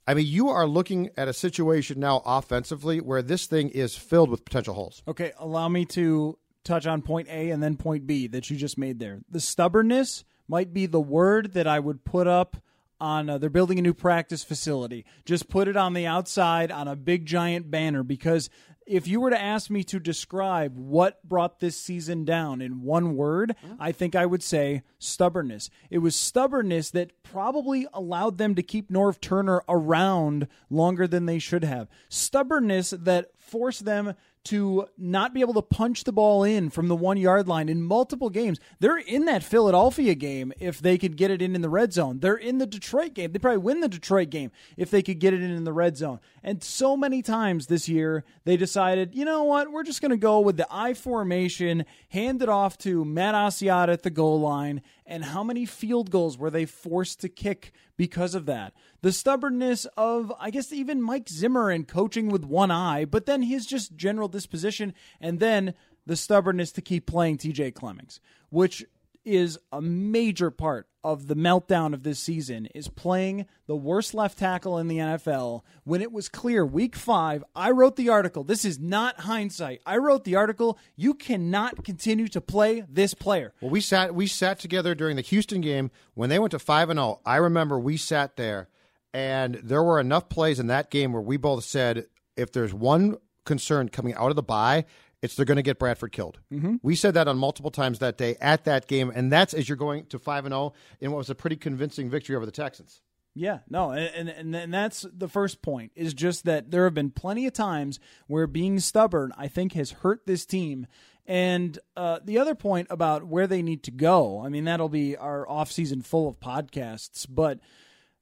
I 0.09 0.15
mean, 0.15 0.25
you 0.25 0.49
are 0.49 0.65
looking 0.65 1.11
at 1.17 1.27
a 1.27 1.33
situation 1.33 1.99
now 1.99 2.23
offensively 2.25 2.99
where 2.99 3.21
this 3.21 3.45
thing 3.45 3.69
is 3.69 3.95
filled 3.95 4.31
with 4.31 4.43
potential 4.43 4.73
holes. 4.73 5.03
Okay, 5.07 5.33
allow 5.37 5.69
me 5.69 5.85
to 5.85 6.35
touch 6.63 6.87
on 6.87 7.03
point 7.03 7.27
A 7.29 7.51
and 7.51 7.61
then 7.61 7.77
point 7.77 8.07
B 8.07 8.25
that 8.25 8.49
you 8.49 8.57
just 8.57 8.75
made 8.75 8.97
there. 8.97 9.19
The 9.29 9.39
stubbornness 9.39 10.23
might 10.47 10.73
be 10.73 10.87
the 10.87 10.99
word 10.99 11.53
that 11.53 11.67
I 11.67 11.79
would 11.79 12.05
put 12.05 12.25
up 12.25 12.57
on 12.99 13.29
uh, 13.29 13.37
they're 13.37 13.51
building 13.51 13.77
a 13.77 13.83
new 13.83 13.93
practice 13.93 14.43
facility. 14.43 15.05
Just 15.25 15.47
put 15.47 15.67
it 15.67 15.77
on 15.77 15.93
the 15.93 16.07
outside 16.07 16.71
on 16.71 16.87
a 16.87 16.95
big 16.95 17.27
giant 17.27 17.69
banner 17.69 18.01
because 18.01 18.49
if 18.89 19.07
you 19.07 19.21
were 19.21 19.29
to 19.29 19.39
ask 19.39 19.69
me 19.69 19.83
to 19.85 19.99
describe 19.99 20.75
what 20.75 21.23
brought 21.23 21.59
this 21.59 21.77
season 21.77 22.25
down 22.25 22.59
in 22.59 22.81
one 22.81 23.15
word, 23.15 23.55
I 23.79 23.91
think 23.91 24.15
I 24.15 24.25
would 24.25 24.41
say 24.41 24.81
stubbornness. 24.97 25.69
It 25.91 25.99
was 25.99 26.15
stubbornness 26.15 26.89
that 26.91 27.21
probably 27.21 27.85
allowed 27.93 28.39
them 28.39 28.55
to 28.55 28.63
keep 28.63 28.91
Norv 28.91 29.21
Turner 29.21 29.61
around 29.69 30.47
longer 30.71 31.07
than 31.07 31.27
they 31.27 31.37
should 31.37 31.63
have. 31.63 31.87
Stubbornness 32.09 32.89
that 32.89 33.27
forced 33.37 33.85
them 33.85 34.15
to 34.45 34.87
not 34.97 35.33
be 35.33 35.41
able 35.41 35.53
to 35.53 35.61
punch 35.61 36.05
the 36.05 36.11
ball 36.11 36.43
in 36.43 36.69
from 36.69 36.87
the 36.87 36.95
one 36.95 37.17
yard 37.17 37.47
line 37.47 37.69
in 37.69 37.81
multiple 37.81 38.29
games. 38.29 38.59
They're 38.79 38.97
in 38.97 39.25
that 39.25 39.43
Philadelphia 39.43 40.15
game 40.15 40.53
if 40.59 40.79
they 40.79 40.97
could 40.97 41.17
get 41.17 41.29
it 41.29 41.41
in 41.41 41.55
in 41.55 41.61
the 41.61 41.69
red 41.69 41.93
zone. 41.93 42.19
They're 42.19 42.35
in 42.35 42.57
the 42.57 42.65
Detroit 42.65 43.13
game. 43.13 43.31
They 43.31 43.39
probably 43.39 43.57
win 43.57 43.81
the 43.81 43.89
Detroit 43.89 44.29
game 44.29 44.51
if 44.77 44.89
they 44.89 45.01
could 45.01 45.19
get 45.19 45.33
it 45.33 45.41
in 45.41 45.51
in 45.51 45.65
the 45.65 45.73
red 45.73 45.97
zone. 45.97 46.19
And 46.41 46.63
so 46.63 46.95
many 46.95 47.21
times 47.21 47.67
this 47.67 47.89
year, 47.89 48.23
they 48.45 48.55
decided, 48.55 49.13
you 49.13 49.25
know 49.25 49.43
what, 49.43 49.71
we're 49.71 49.83
just 49.83 50.01
going 50.01 50.11
to 50.11 50.17
go 50.17 50.39
with 50.39 50.57
the 50.57 50.67
I 50.71 50.93
formation, 50.93 51.85
hand 52.09 52.41
it 52.41 52.49
off 52.49 52.77
to 52.79 53.03
Matt 53.03 53.35
Asiata 53.35 53.89
at 53.89 54.03
the 54.03 54.09
goal 54.09 54.39
line. 54.39 54.81
And 55.09 55.25
how 55.25 55.43
many 55.43 55.65
field 55.65 56.11
goals 56.11 56.37
were 56.37 56.51
they 56.51 56.65
forced 56.65 57.19
to 57.21 57.29
kick 57.29 57.71
because 57.97 58.35
of 58.35 58.45
that? 58.45 58.73
The 59.01 59.11
stubbornness 59.11 59.85
of, 59.97 60.31
I 60.39 60.51
guess, 60.51 60.71
even 60.71 61.01
Mike 61.01 61.27
Zimmer 61.27 61.71
and 61.71 61.87
coaching 61.87 62.29
with 62.29 62.45
one 62.45 62.69
eye, 62.69 63.05
but 63.05 63.25
then 63.25 63.41
his 63.41 63.65
just 63.65 63.95
general 63.95 64.27
disposition, 64.27 64.93
and 65.19 65.39
then 65.39 65.73
the 66.05 66.15
stubbornness 66.15 66.71
to 66.73 66.81
keep 66.81 67.07
playing 67.07 67.39
TJ 67.39 67.73
Clemmings, 67.73 68.19
which 68.51 68.85
is 69.25 69.57
a 69.71 69.81
major 69.81 70.51
part 70.51 70.87
of 71.03 71.27
the 71.27 71.35
meltdown 71.35 71.93
of 71.93 72.03
this 72.03 72.19
season 72.19 72.65
is 72.75 72.87
playing 72.87 73.45
the 73.67 73.75
worst 73.75 74.13
left 74.13 74.37
tackle 74.37 74.77
in 74.77 74.87
the 74.87 74.97
NFL 74.97 75.61
when 75.83 76.01
it 76.01 76.11
was 76.11 76.27
clear 76.27 76.65
week 76.65 76.95
5 76.95 77.43
I 77.55 77.71
wrote 77.71 77.95
the 77.95 78.09
article. 78.09 78.43
This 78.43 78.65
is 78.65 78.79
not 78.79 79.21
hindsight. 79.21 79.81
I 79.85 79.97
wrote 79.97 80.23
the 80.23 80.35
article. 80.35 80.77
You 80.95 81.13
cannot 81.13 81.83
continue 81.83 82.27
to 82.29 82.41
play 82.41 82.83
this 82.89 83.13
player. 83.13 83.53
Well, 83.61 83.71
we 83.71 83.81
sat 83.81 84.13
we 84.13 84.27
sat 84.27 84.59
together 84.59 84.95
during 84.95 85.15
the 85.15 85.21
Houston 85.21 85.61
game 85.61 85.91
when 86.13 86.29
they 86.29 86.39
went 86.39 86.51
to 86.51 86.59
five 86.59 86.89
and 86.89 86.97
zero. 86.97 87.21
I 87.25 87.37
remember 87.37 87.79
we 87.79 87.97
sat 87.97 88.35
there, 88.35 88.67
and 89.13 89.55
there 89.55 89.83
were 89.83 89.99
enough 89.99 90.29
plays 90.29 90.59
in 90.59 90.67
that 90.67 90.89
game 90.89 91.13
where 91.13 91.21
we 91.21 91.37
both 91.37 91.63
said, 91.63 92.07
if 92.35 92.51
there's 92.51 92.73
one 92.73 93.17
concern 93.45 93.89
coming 93.89 94.13
out 94.13 94.29
of 94.29 94.35
the 94.35 94.43
bye, 94.43 94.85
it's 95.21 95.35
they're 95.35 95.45
going 95.45 95.57
to 95.57 95.61
get 95.61 95.79
Bradford 95.79 96.11
killed. 96.11 96.39
Mm-hmm. 96.51 96.75
We 96.81 96.95
said 96.95 97.13
that 97.15 97.27
on 97.27 97.37
multiple 97.37 97.71
times 97.71 97.99
that 97.99 98.17
day 98.17 98.37
at 98.39 98.65
that 98.65 98.87
game, 98.87 99.11
and 99.13 99.31
that's 99.31 99.53
as 99.53 99.67
you're 99.67 99.75
going 99.75 100.05
to 100.07 100.19
five 100.19 100.45
and 100.45 100.53
zero 100.53 100.73
in 100.99 101.11
what 101.11 101.17
was 101.17 101.29
a 101.29 101.35
pretty 101.35 101.55
convincing 101.55 102.09
victory 102.09 102.35
over 102.35 102.45
the 102.45 102.51
Texans. 102.51 103.01
Yeah, 103.35 103.59
no, 103.69 103.91
and, 103.91 104.29
and 104.29 104.55
and 104.55 104.73
that's 104.73 105.05
the 105.13 105.27
first 105.27 105.61
point 105.61 105.91
is 105.95 106.13
just 106.13 106.45
that 106.45 106.71
there 106.71 106.85
have 106.85 106.93
been 106.93 107.11
plenty 107.11 107.45
of 107.45 107.53
times 107.53 107.99
where 108.27 108.47
being 108.47 108.79
stubborn, 108.79 109.31
I 109.37 109.47
think, 109.47 109.73
has 109.73 109.91
hurt 109.91 110.25
this 110.25 110.45
team. 110.45 110.87
And 111.25 111.77
uh, 111.95 112.19
the 112.25 112.39
other 112.39 112.55
point 112.55 112.87
about 112.89 113.23
where 113.23 113.45
they 113.45 113.61
need 113.61 113.83
to 113.83 113.91
go, 113.91 114.43
I 114.43 114.49
mean, 114.49 114.63
that'll 114.63 114.89
be 114.89 115.15
our 115.15 115.47
off 115.47 115.71
season 115.71 116.01
full 116.01 116.27
of 116.27 116.39
podcasts, 116.39 117.27
but 117.29 117.59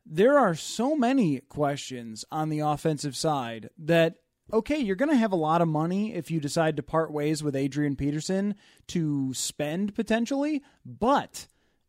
there 0.05 0.37
are 0.37 0.55
so 0.55 0.95
many 0.95 1.39
questions 1.39 2.25
on 2.31 2.49
the 2.49 2.59
offensive 2.59 3.15
side 3.15 3.69
that 3.77 4.17
okay, 4.51 4.77
you're 4.77 4.95
going 4.95 5.11
to 5.11 5.17
have 5.17 5.31
a 5.31 5.37
lot 5.37 5.61
of 5.61 5.67
money 5.67 6.13
if 6.13 6.31
you 6.31 6.39
decide 6.39 6.77
to 6.77 6.83
part 6.83 7.11
ways 7.11 7.43
with 7.43 7.55
Adrian 7.55 7.95
Peterson 7.95 8.55
to 8.87 9.33
spend 9.33 9.95
potentially, 9.95 10.63
but 10.85 11.47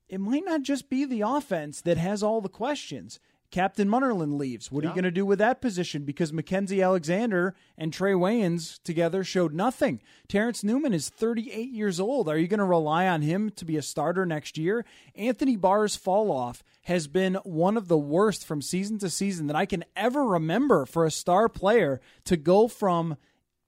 it 0.09 0.20
might 0.20 0.44
not 0.44 0.62
just 0.62 0.88
be 0.88 1.04
the 1.04 1.20
offense 1.20 1.80
that 1.82 1.98
has 1.98 2.22
all 2.22 2.40
the 2.40 2.48
questions. 2.48 3.20
Captain 3.51 3.88
Munnerlyn 3.88 4.38
leaves. 4.38 4.70
What 4.70 4.84
are 4.84 4.88
you 4.88 4.94
going 4.94 5.05
to 5.05 5.11
do 5.11 5.24
with 5.24 5.38
that 5.38 5.62
position? 5.62 6.05
Because 6.05 6.32
Mackenzie 6.32 6.82
Alexander 6.82 7.55
and 7.78 7.92
Trae 7.92 8.14
Waynes 8.14 8.78
together 8.82 9.24
showed 9.24 9.55
nothing. 9.55 10.03
Terrence 10.28 10.62
Newman 10.62 10.92
is 10.92 11.09
38 11.09 11.70
years 11.70 11.99
old. 11.99 12.28
Are 12.28 12.36
you 12.36 12.46
going 12.46 12.59
to 12.59 12.64
rely 12.64 13.07
on 13.07 13.22
him 13.22 13.51
to 13.57 13.64
be 13.64 13.78
a 13.78 13.82
starter 13.82 14.26
next 14.26 14.59
year? 14.59 14.84
Anthony 15.14 15.57
Barr's 15.57 15.96
fall 15.96 16.30
off 16.30 16.62
has 16.82 17.07
been 17.07 17.36
one 17.36 17.78
of 17.78 17.88
the 17.88 17.99
worst 17.99 18.44
from 18.44 18.61
season 18.61 18.99
to 18.99 19.09
season 19.09 19.46
that 19.46 19.57
I 19.57 19.64
can 19.64 19.84
ever 19.96 20.24
remember 20.24 20.84
for 20.84 21.07
a 21.07 21.11
star 21.11 21.49
player 21.49 22.01
to 22.24 22.36
go 22.36 22.68
from 22.68 23.16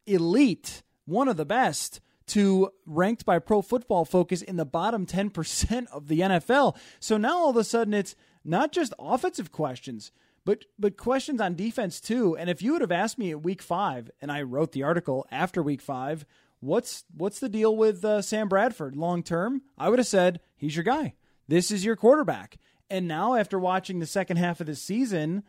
elite, 0.06 0.82
one 1.06 1.28
of 1.28 1.38
the 1.38 1.46
best, 1.46 2.00
to 2.28 2.70
ranked 2.86 3.24
by 3.24 3.38
Pro 3.38 3.60
Football 3.60 4.04
Focus 4.04 4.40
in 4.42 4.56
the 4.56 4.64
bottom 4.64 5.04
10% 5.04 5.86
of 5.88 6.06
the 6.06 6.20
NFL. 6.20 6.76
So 7.00 7.16
now 7.16 7.38
all 7.38 7.50
of 7.50 7.56
a 7.56 7.64
sudden 7.64 7.92
it's 7.92 8.14
not 8.44 8.72
just 8.72 8.94
offensive 8.98 9.52
questions, 9.52 10.12
but 10.44 10.64
but 10.78 10.96
questions 10.96 11.40
on 11.40 11.54
defense 11.54 12.00
too. 12.00 12.36
And 12.36 12.48
if 12.48 12.62
you 12.62 12.72
would 12.72 12.80
have 12.80 12.92
asked 12.92 13.18
me 13.18 13.30
at 13.30 13.42
week 13.42 13.62
5 13.62 14.10
and 14.20 14.32
I 14.32 14.42
wrote 14.42 14.72
the 14.72 14.82
article 14.82 15.26
after 15.30 15.62
week 15.62 15.80
5, 15.80 16.24
what's 16.60 17.04
what's 17.14 17.40
the 17.40 17.48
deal 17.48 17.76
with 17.76 18.04
uh, 18.04 18.22
Sam 18.22 18.48
Bradford 18.48 18.96
long 18.96 19.22
term? 19.22 19.62
I 19.76 19.88
would 19.88 19.98
have 19.98 20.06
said 20.06 20.40
he's 20.56 20.76
your 20.76 20.84
guy. 20.84 21.14
This 21.48 21.70
is 21.70 21.84
your 21.84 21.96
quarterback. 21.96 22.58
And 22.88 23.06
now 23.06 23.34
after 23.34 23.58
watching 23.58 23.98
the 23.98 24.06
second 24.06 24.38
half 24.38 24.60
of 24.60 24.66
the 24.66 24.74
season, 24.74 25.44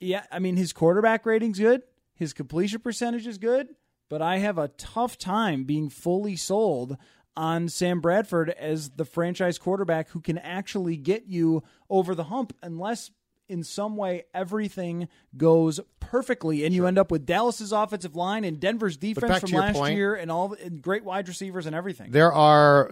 yeah, 0.00 0.24
I 0.30 0.38
mean 0.38 0.56
his 0.56 0.72
quarterback 0.72 1.26
rating's 1.26 1.58
good, 1.58 1.82
his 2.14 2.32
completion 2.32 2.80
percentage 2.80 3.26
is 3.26 3.38
good, 3.38 3.74
but 4.08 4.22
I 4.22 4.38
have 4.38 4.58
a 4.58 4.68
tough 4.68 5.18
time 5.18 5.64
being 5.64 5.88
fully 5.88 6.36
sold 6.36 6.96
on 7.38 7.68
Sam 7.68 8.00
Bradford 8.00 8.50
as 8.50 8.90
the 8.90 9.04
franchise 9.04 9.58
quarterback 9.58 10.08
who 10.08 10.20
can 10.20 10.38
actually 10.38 10.96
get 10.96 11.26
you 11.26 11.62
over 11.88 12.16
the 12.16 12.24
hump 12.24 12.52
unless 12.64 13.12
in 13.48 13.62
some 13.62 13.96
way 13.96 14.24
everything 14.34 15.08
goes 15.36 15.78
perfectly 16.00 16.64
and 16.64 16.74
you 16.74 16.86
end 16.86 16.98
up 16.98 17.12
with 17.12 17.24
Dallas's 17.24 17.70
offensive 17.70 18.16
line 18.16 18.42
and 18.42 18.58
Denver's 18.58 18.96
defense 18.96 19.38
from 19.38 19.52
last 19.52 19.76
point- 19.76 19.94
year 19.94 20.16
and 20.16 20.32
all 20.32 20.52
and 20.54 20.82
great 20.82 21.04
wide 21.04 21.28
receivers 21.28 21.64
and 21.66 21.76
everything. 21.76 22.10
There 22.10 22.32
are 22.32 22.90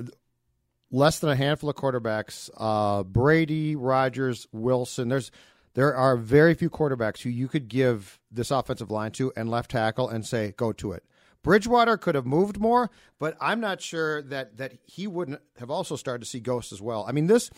less 0.93 1.19
than 1.19 1.31
a 1.31 1.37
handful 1.37 1.69
of 1.69 1.75
quarterbacks. 1.75 2.49
Uh, 2.57 3.03
Brady, 3.03 3.75
Rodgers, 3.75 4.47
Wilson. 4.53 5.09
There's 5.09 5.33
there 5.75 5.95
are 5.95 6.17
very 6.17 6.55
few 6.55 6.71
quarterbacks 6.71 7.21
who 7.21 7.31
you 7.31 7.49
could 7.49 7.67
give 7.67 8.21
this 8.31 8.53
offensive 8.53 8.93
line 8.93 9.11
to 9.13 9.33
and 9.37 9.51
left 9.51 9.73
tackle 9.73 10.09
and 10.09 10.25
say 10.25 10.55
go 10.57 10.73
to 10.75 10.93
it. 10.93 11.03
Bridgewater 11.47 11.97
could 11.97 12.17
have 12.17 12.27
moved 12.27 12.59
more, 12.59 12.91
but 13.21 13.37
I'm 13.41 13.61
not 13.61 13.81
sure 13.81 14.21
that 14.23 14.57
that 14.57 14.79
he 14.83 15.07
wouldn't 15.07 15.41
have 15.61 15.71
also 15.71 15.95
started 15.95 16.25
to 16.25 16.29
see 16.29 16.41
ghosts 16.41 16.73
as 16.73 16.83
well. 16.83 17.07
I 17.09 17.13
mean, 17.13 17.29
this 17.29 17.51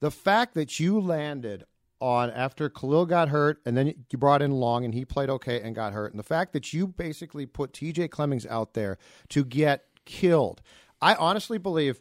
the 0.00 0.10
fact 0.10 0.54
that 0.54 0.80
you 0.80 0.98
landed 0.98 1.62
on 2.00 2.32
after 2.32 2.68
Kalil 2.68 3.06
got 3.06 3.28
hurt 3.28 3.60
and 3.64 3.76
then 3.76 3.94
you 4.10 4.18
brought 4.18 4.42
in 4.42 4.50
Long 4.50 4.84
and 4.84 4.92
he 4.92 5.04
played 5.04 5.30
okay 5.30 5.60
and 5.60 5.72
got 5.72 5.92
hurt, 5.92 6.12
and 6.12 6.18
the 6.18 6.24
fact 6.24 6.52
that 6.52 6.72
you 6.72 6.88
basically 6.88 7.46
put 7.46 7.72
TJ 7.72 8.10
Clemmings 8.10 8.44
out 8.44 8.74
there 8.74 8.98
to 9.28 9.44
get 9.44 9.84
killed. 10.04 10.60
I 11.00 11.14
honestly 11.14 11.58
believe 11.58 12.00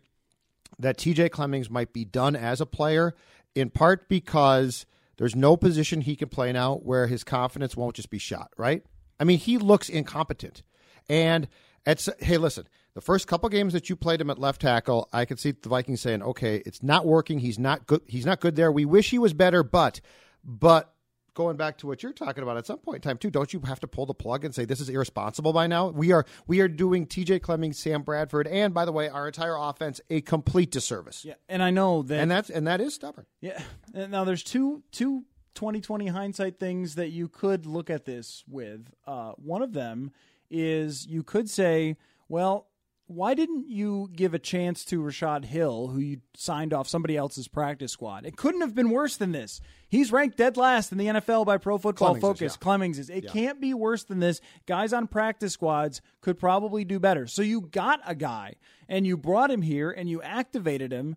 that 0.79 0.97
TJ 0.97 1.29
Clemmings 1.29 1.69
might 1.69 1.93
be 1.93 2.03
done 2.03 2.35
as 2.35 2.59
a 2.59 2.65
player 2.65 3.13
in 3.53 3.69
part 3.69 4.09
because 4.09 4.87
there's 5.17 5.35
no 5.35 5.55
position 5.55 6.01
he 6.01 6.15
can 6.15 6.29
play 6.29 6.51
now 6.51 6.77
where 6.77 7.05
his 7.05 7.23
confidence 7.23 7.77
won't 7.77 7.95
just 7.95 8.09
be 8.09 8.17
shot, 8.17 8.49
right? 8.57 8.83
I 9.19 9.23
mean, 9.23 9.37
he 9.37 9.59
looks 9.59 9.87
incompetent. 9.87 10.63
And 11.09 11.47
it's 11.85 12.09
hey, 12.19 12.37
listen, 12.37 12.67
the 12.93 13.01
first 13.01 13.27
couple 13.27 13.47
games 13.49 13.73
that 13.73 13.89
you 13.89 13.95
played 13.95 14.19
him 14.19 14.29
at 14.29 14.39
left 14.39 14.61
tackle, 14.61 15.07
I 15.13 15.25
could 15.25 15.39
see 15.39 15.51
the 15.51 15.69
Vikings 15.69 16.01
saying, 16.01 16.21
"Okay, 16.21 16.61
it's 16.65 16.83
not 16.83 17.05
working. 17.05 17.39
He's 17.39 17.59
not 17.59 17.87
good. 17.87 18.01
He's 18.07 18.25
not 18.25 18.39
good 18.39 18.55
there. 18.55 18.71
We 18.71 18.85
wish 18.85 19.09
he 19.09 19.19
was 19.19 19.33
better, 19.33 19.63
but 19.63 20.01
but 20.43 20.93
going 21.37 21.55
back 21.55 21.77
to 21.77 21.85
what 21.85 22.01
you're 22.01 22.13
talking 22.13 22.41
about 22.41 22.57
at 22.57 22.65
some 22.65 22.79
point 22.79 22.95
in 22.95 23.01
time 23.01 23.17
too, 23.19 23.29
don't 23.29 23.53
you 23.53 23.59
have 23.59 23.79
to 23.79 23.87
pull 23.87 24.07
the 24.07 24.13
plug 24.15 24.43
and 24.43 24.55
say 24.55 24.65
this 24.65 24.81
is 24.81 24.89
irresponsible 24.89 25.53
by 25.53 25.67
now? 25.67 25.89
We 25.89 26.11
are 26.11 26.25
we 26.47 26.59
are 26.61 26.67
doing 26.67 27.05
TJ 27.05 27.43
Clemmings, 27.43 27.77
Sam 27.77 28.01
Bradford, 28.01 28.47
and 28.47 28.73
by 28.73 28.85
the 28.85 28.91
way, 28.91 29.07
our 29.07 29.27
entire 29.27 29.55
offense 29.55 30.01
a 30.09 30.21
complete 30.21 30.71
disservice. 30.71 31.23
Yeah, 31.23 31.35
and 31.47 31.61
I 31.61 31.69
know 31.69 32.01
that 32.01 32.19
And 32.19 32.31
that's 32.31 32.49
and 32.49 32.65
that 32.65 32.81
is 32.81 32.95
stubborn. 32.95 33.27
Yeah. 33.39 33.61
And 33.93 34.11
Now 34.11 34.23
there's 34.23 34.43
two 34.43 34.83
two 34.91 35.25
2020 35.53 36.07
hindsight 36.07 36.59
things 36.59 36.95
that 36.95 37.09
you 37.09 37.27
could 37.27 37.65
look 37.65 37.89
at 37.89 38.05
this 38.05 38.43
with. 38.47 38.91
Uh, 39.05 39.33
one 39.33 39.61
of 39.61 39.73
them 39.73 40.11
is 40.49 41.05
you 41.07 41.23
could 41.23 41.49
say, 41.49 41.97
well, 42.29 42.67
why 43.07 43.33
didn't 43.33 43.69
you 43.69 44.09
give 44.13 44.33
a 44.33 44.39
chance 44.39 44.83
to 44.85 45.01
Rashod 45.01 45.45
Hill, 45.45 45.87
who 45.87 45.99
you 45.99 46.17
signed 46.35 46.73
off 46.73 46.89
somebody 46.89 47.15
else's 47.15 47.47
practice 47.47 47.93
squad? 47.93 48.25
It 48.25 48.35
couldn't 48.35 48.61
have 48.61 48.75
been 48.75 48.89
worse 48.89 49.15
than 49.15 49.31
this. 49.31 49.61
He's 49.87 50.11
ranked 50.11 50.35
dead 50.35 50.57
last 50.57 50.91
in 50.91 50.97
the 50.97 51.07
NFL 51.07 51.45
by 51.45 51.57
Pro 51.57 51.77
Football 51.77 52.15
Clemmings 52.15 52.23
is, 52.23 52.27
Focus. 52.39 52.53
yeah. 52.53 52.63
Clemmings 52.63 52.99
is. 52.99 53.09
It 53.09 53.29
can't 53.29 53.61
be 53.61 53.73
worse 53.73 54.03
than 54.03 54.19
this. 54.19 54.41
Guys 54.65 54.91
on 54.91 55.07
practice 55.07 55.53
squads 55.53 56.01
could 56.19 56.37
probably 56.37 56.83
do 56.83 56.99
better. 56.99 57.27
So 57.27 57.41
you 57.41 57.61
got 57.61 58.01
a 58.05 58.13
guy 58.13 58.55
and 58.89 59.07
you 59.07 59.15
brought 59.15 59.51
him 59.51 59.61
here 59.61 59.89
and 59.89 60.09
you 60.09 60.21
activated 60.21 60.91
him 60.91 61.15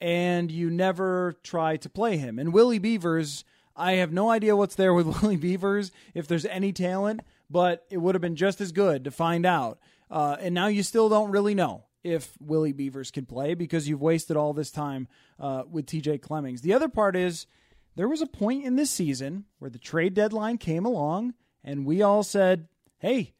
and 0.00 0.50
you 0.50 0.70
never 0.70 1.34
try 1.42 1.76
to 1.78 1.88
play 1.88 2.18
him. 2.18 2.38
And 2.38 2.52
Willie 2.52 2.78
Beavers, 2.78 3.44
I 3.74 3.92
have 3.94 4.12
no 4.12 4.30
idea 4.30 4.54
what's 4.54 4.76
there 4.76 4.94
with 4.94 5.06
Willie 5.22 5.36
Beavers, 5.36 5.90
if 6.14 6.28
there's 6.28 6.46
any 6.46 6.72
talent, 6.72 7.20
but 7.50 7.84
it 7.90 7.98
would 7.98 8.14
have 8.14 8.22
been 8.22 8.36
just 8.36 8.60
as 8.60 8.72
good 8.72 9.04
to 9.04 9.10
find 9.10 9.46
out. 9.46 9.78
Uh, 10.10 10.36
and 10.40 10.54
now 10.54 10.66
you 10.66 10.82
still 10.82 11.08
don't 11.08 11.30
really 11.30 11.54
know 11.54 11.84
if 12.04 12.32
Willie 12.40 12.72
Beavers 12.72 13.10
can 13.10 13.26
play 13.26 13.54
because 13.54 13.88
you've 13.88 14.02
wasted 14.02 14.36
all 14.36 14.52
this 14.52 14.70
time 14.70 15.08
uh, 15.38 15.62
with 15.70 15.86
TJ 15.86 16.20
Clemmings. 16.20 16.62
The 16.62 16.74
other 16.74 16.88
part 16.88 17.16
is 17.16 17.46
there 17.94 18.08
was 18.08 18.22
a 18.22 18.26
point 18.26 18.64
in 18.64 18.76
this 18.76 18.90
season 18.90 19.44
where 19.58 19.70
the 19.70 19.78
trade 19.78 20.14
deadline 20.14 20.58
came 20.58 20.84
along 20.84 21.34
and 21.62 21.86
we 21.86 22.02
all 22.02 22.22
said, 22.22 22.68
hey, 22.98 23.34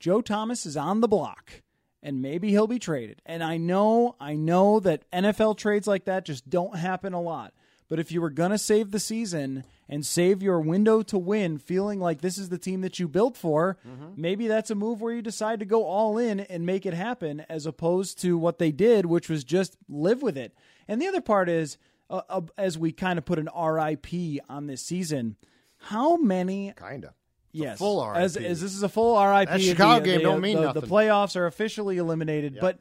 Joe 0.00 0.20
Thomas 0.20 0.66
is 0.66 0.76
on 0.76 1.00
the 1.00 1.08
block 1.08 1.62
and 2.02 2.22
maybe 2.22 2.50
he'll 2.50 2.66
be 2.66 2.78
traded. 2.78 3.20
And 3.26 3.42
I 3.42 3.56
know, 3.56 4.16
I 4.20 4.36
know 4.36 4.80
that 4.80 5.10
NFL 5.10 5.58
trades 5.58 5.86
like 5.86 6.04
that 6.04 6.24
just 6.24 6.48
don't 6.48 6.76
happen 6.76 7.12
a 7.12 7.20
lot. 7.20 7.52
But 7.88 8.00
if 8.00 8.10
you 8.10 8.20
were 8.20 8.30
going 8.30 8.50
to 8.50 8.58
save 8.58 8.90
the 8.90 8.98
season 8.98 9.64
and 9.88 10.04
save 10.04 10.42
your 10.42 10.60
window 10.60 11.02
to 11.02 11.16
win, 11.18 11.58
feeling 11.58 12.00
like 12.00 12.20
this 12.20 12.36
is 12.36 12.48
the 12.48 12.58
team 12.58 12.80
that 12.80 12.98
you 12.98 13.06
built 13.06 13.36
for, 13.36 13.78
maybe 14.16 14.48
that's 14.48 14.70
a 14.70 14.74
move 14.74 15.00
where 15.00 15.12
you 15.12 15.22
decide 15.22 15.60
to 15.60 15.66
go 15.66 15.84
all 15.84 16.18
in 16.18 16.40
and 16.40 16.66
make 16.66 16.84
it 16.84 16.94
happen 16.94 17.44
as 17.48 17.64
opposed 17.64 18.20
to 18.22 18.36
what 18.36 18.58
they 18.58 18.72
did, 18.72 19.06
which 19.06 19.28
was 19.28 19.44
just 19.44 19.76
live 19.88 20.20
with 20.20 20.36
it. 20.36 20.52
And 20.88 21.00
the 21.00 21.06
other 21.06 21.20
part 21.20 21.48
is, 21.48 21.78
uh, 22.10 22.22
uh, 22.28 22.40
as 22.58 22.76
we 22.78 22.92
kind 22.92 23.18
of 23.18 23.24
put 23.24 23.38
an 23.38 23.48
RIP 23.56 24.40
on 24.48 24.66
this 24.66 24.82
season, 24.82 25.36
how 25.78 26.16
many 26.16 26.72
Kinda. 26.76 27.14
Yes, 27.52 27.78
full 27.78 28.06
RIP. 28.06 28.16
as 28.16 28.34
this 28.34 28.62
is 28.62 28.82
a 28.82 28.88
full 28.88 29.14
RIP. 29.16 29.48
That 29.48 29.62
Chicago 29.62 30.00
the, 30.00 30.06
game 30.06 30.18
the, 30.18 30.22
don't 30.24 30.40
mean 30.40 30.56
the, 30.56 30.62
nothing. 30.62 30.82
The 30.82 30.86
playoffs 30.86 31.36
are 31.36 31.46
officially 31.46 31.98
eliminated, 31.98 32.58
but 32.60 32.80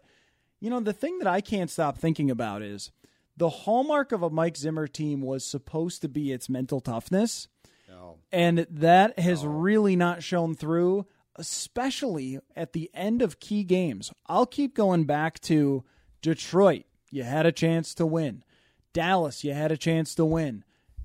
you 0.59 0.69
know 0.69 0.79
the 0.79 0.93
thing 0.93 1.19
that 1.19 1.27
I 1.27 1.41
can't 1.41 1.69
stop 1.69 1.97
thinking 1.97 2.29
about 2.29 2.61
is 2.61 2.91
the 3.37 3.49
hallmark 3.49 4.11
of 4.11 4.23
a 4.23 4.29
Mike 4.29 4.57
Zimmer 4.57 4.87
team 4.87 5.21
was 5.21 5.45
supposed 5.45 6.01
to 6.01 6.07
be 6.09 6.31
its 6.31 6.47
mental 6.49 6.79
toughness, 6.79 7.47
and 8.31 8.65
that 8.69 9.17
has 9.19 9.45
really 9.45 9.95
not 9.95 10.21
shown 10.23 10.55
through, 10.55 11.05
especially 11.35 12.39
at 12.55 12.73
the 12.73 12.89
end 12.93 13.21
of 13.21 13.39
key 13.39 13.63
games. 13.63 14.11
I'll 14.27 14.45
keep 14.45 14.75
going 14.75 15.05
back 15.05 15.39
to 15.41 15.83
Detroit. 16.21 16.83
You 17.11 17.23
had 17.23 17.45
a 17.45 17.51
chance 17.51 17.93
to 17.95 18.05
win. 18.05 18.43
Dallas, 18.93 19.43
you 19.43 19.53
had 19.53 19.71
a 19.71 19.77
chance 19.77 20.15
to 20.15 20.25
win. 20.25 20.63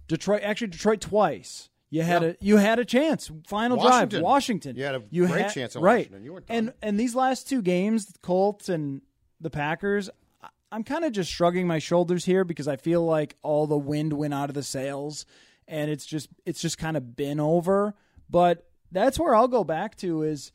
Detroit, 0.09 0.43
actually 0.43 0.69
Detroit 0.69 1.01
twice. 1.01 1.69
You 1.89 2.03
had 2.03 2.23
Yeah. 2.23 2.29
a 2.29 2.35
you 2.41 2.57
had 2.59 2.79
a 2.79 2.85
chance. 2.85 3.31
Final 3.49 3.77
Washington. 3.77 4.09
drive, 4.21 4.23
Washington. 4.23 4.77
You 4.77 4.85
had 4.85 4.95
a 4.97 5.03
you 5.11 5.27
great 5.27 5.43
had- 5.43 5.53
chance 5.55 5.77
right. 5.77 5.83
Washington. 6.07 6.25
You 6.25 6.33
weren't 6.35 6.47
and 6.49 6.73
and 6.83 6.99
these 7.01 7.15
last 7.17 7.49
two 7.49 7.63
games, 7.63 8.07
the 8.07 8.19
Colts 8.21 8.69
and 8.69 9.03
the 9.41 9.51
Packers, 9.51 10.09
I'm 10.73 10.85
kind 10.85 11.05
of 11.05 11.13
just 11.13 11.31
shrugging 11.31 11.67
my 11.67 11.79
shoulders 11.79 12.25
here 12.25 12.45
because 12.45 12.69
I 12.69 12.77
feel 12.77 13.05
like 13.05 13.37
all 13.43 13.67
the 13.67 13.79
wind 13.79 14.13
went 14.13 14.35
out 14.35 14.51
of 14.51 14.55
the 14.55 14.63
sails, 14.63 15.27
and 15.67 15.91
it's 15.91 16.07
just 16.07 16.29
it's 16.47 16.61
just 16.61 16.79
kind 16.79 16.97
of 16.97 17.17
been 17.17 17.41
over. 17.41 17.95
But 18.29 18.69
that's 18.93 19.19
where 19.19 19.35
I'll 19.35 19.49
go 19.49 19.65
back 19.65 19.97
to 19.99 20.23
is 20.23 20.53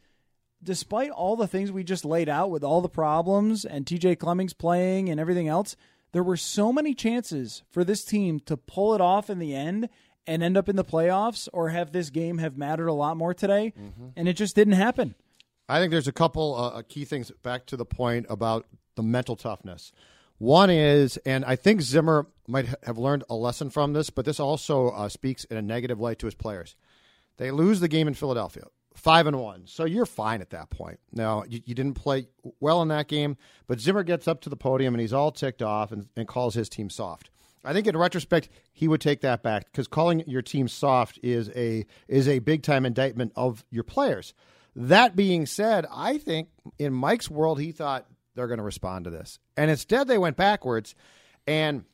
despite 0.63 1.11
all 1.11 1.35
the 1.35 1.47
things 1.47 1.71
we 1.71 1.83
just 1.83 2.05
laid 2.05 2.29
out 2.29 2.49
with 2.49 2.63
all 2.63 2.81
the 2.81 2.89
problems 2.89 3.65
and 3.65 3.85
TJ 3.85 4.17
Clemmings 4.19 4.53
playing 4.53 5.09
and 5.09 5.19
everything 5.19 5.47
else, 5.47 5.75
there 6.11 6.23
were 6.23 6.37
so 6.37 6.71
many 6.73 6.93
chances 6.93 7.63
for 7.69 7.83
this 7.83 8.03
team 8.03 8.39
to 8.41 8.57
pull 8.57 8.95
it 8.95 9.01
off 9.01 9.29
in 9.29 9.39
the 9.39 9.53
end 9.53 9.89
and 10.25 10.41
end 10.41 10.57
up 10.57 10.67
in 10.69 10.75
the 10.75 10.83
playoffs 10.83 11.47
or 11.53 11.69
have 11.69 11.91
this 11.91 12.09
game 12.09 12.39
have 12.39 12.57
mattered 12.57 12.87
a 12.87 12.93
lot 12.93 13.15
more 13.17 13.33
today. 13.33 13.73
And 14.15 14.27
it 14.27 14.33
just 14.33 14.55
didn't 14.55 14.73
happen. 14.73 15.13
I 15.69 15.79
think 15.79 15.91
there's 15.91 16.07
a 16.07 16.11
couple 16.13 16.55
uh, 16.55 16.81
key 16.87 17.05
things 17.05 17.31
back 17.43 17.65
to 17.67 17.77
the 17.77 17.85
point 17.85 18.25
about 18.29 18.65
the 18.95 19.03
mental 19.03 19.35
toughness. 19.35 19.91
One 20.37 20.69
is, 20.69 21.17
and 21.25 21.45
I 21.45 21.55
think 21.55 21.81
Zimmer 21.81 22.27
might 22.47 22.67
ha- 22.67 22.75
have 22.83 22.97
learned 22.97 23.23
a 23.29 23.35
lesson 23.35 23.69
from 23.69 23.93
this, 23.93 24.09
but 24.09 24.25
this 24.25 24.39
also 24.39 24.89
uh, 24.89 25.09
speaks 25.09 25.45
in 25.45 25.57
a 25.57 25.61
negative 25.61 25.99
light 25.99 26.19
to 26.19 26.27
his 26.27 26.35
players. 26.35 26.75
They 27.37 27.51
lose 27.51 27.79
the 27.79 27.87
game 27.87 28.07
in 28.07 28.13
Philadelphia, 28.13 28.63
five 28.93 29.27
and 29.27 29.39
one, 29.39 29.63
so 29.65 29.85
you're 29.85 30.05
fine 30.05 30.41
at 30.41 30.49
that 30.49 30.69
point. 30.69 30.99
Now 31.13 31.43
you, 31.47 31.61
you 31.65 31.75
didn't 31.75 31.95
play 31.95 32.27
well 32.59 32.81
in 32.81 32.89
that 32.89 33.07
game, 33.07 33.37
but 33.67 33.79
Zimmer 33.79 34.03
gets 34.03 34.27
up 34.27 34.41
to 34.41 34.49
the 34.49 34.57
podium 34.57 34.93
and 34.93 35.01
he's 35.01 35.13
all 35.13 35.31
ticked 35.31 35.61
off 35.61 35.91
and, 35.91 36.07
and 36.15 36.27
calls 36.27 36.53
his 36.53 36.69
team 36.69 36.89
soft. 36.89 37.29
I 37.65 37.73
think 37.73 37.87
in 37.87 37.97
retrospect 37.97 38.49
he 38.71 38.87
would 38.87 39.01
take 39.01 39.21
that 39.21 39.41
back 39.41 39.65
because 39.65 39.87
calling 39.87 40.23
your 40.27 40.41
team 40.41 40.67
soft 40.67 41.19
is 41.23 41.49
a 41.55 41.85
is 42.07 42.27
a 42.27 42.39
big 42.39 42.61
time 42.63 42.85
indictment 42.85 43.33
of 43.35 43.65
your 43.71 43.83
players. 43.83 44.33
That 44.75 45.15
being 45.15 45.45
said, 45.45 45.85
I 45.91 46.17
think 46.17 46.49
in 46.77 46.93
Mike's 46.93 47.29
world 47.29 47.59
he 47.59 47.71
thought 47.71 48.05
they're 48.35 48.47
going 48.47 48.59
to 48.59 48.63
respond 48.63 49.05
to 49.05 49.11
this, 49.11 49.39
and 49.57 49.71
instead 49.71 50.07
they 50.07 50.17
went 50.17 50.37
backwards. 50.37 50.95
And 51.47 51.85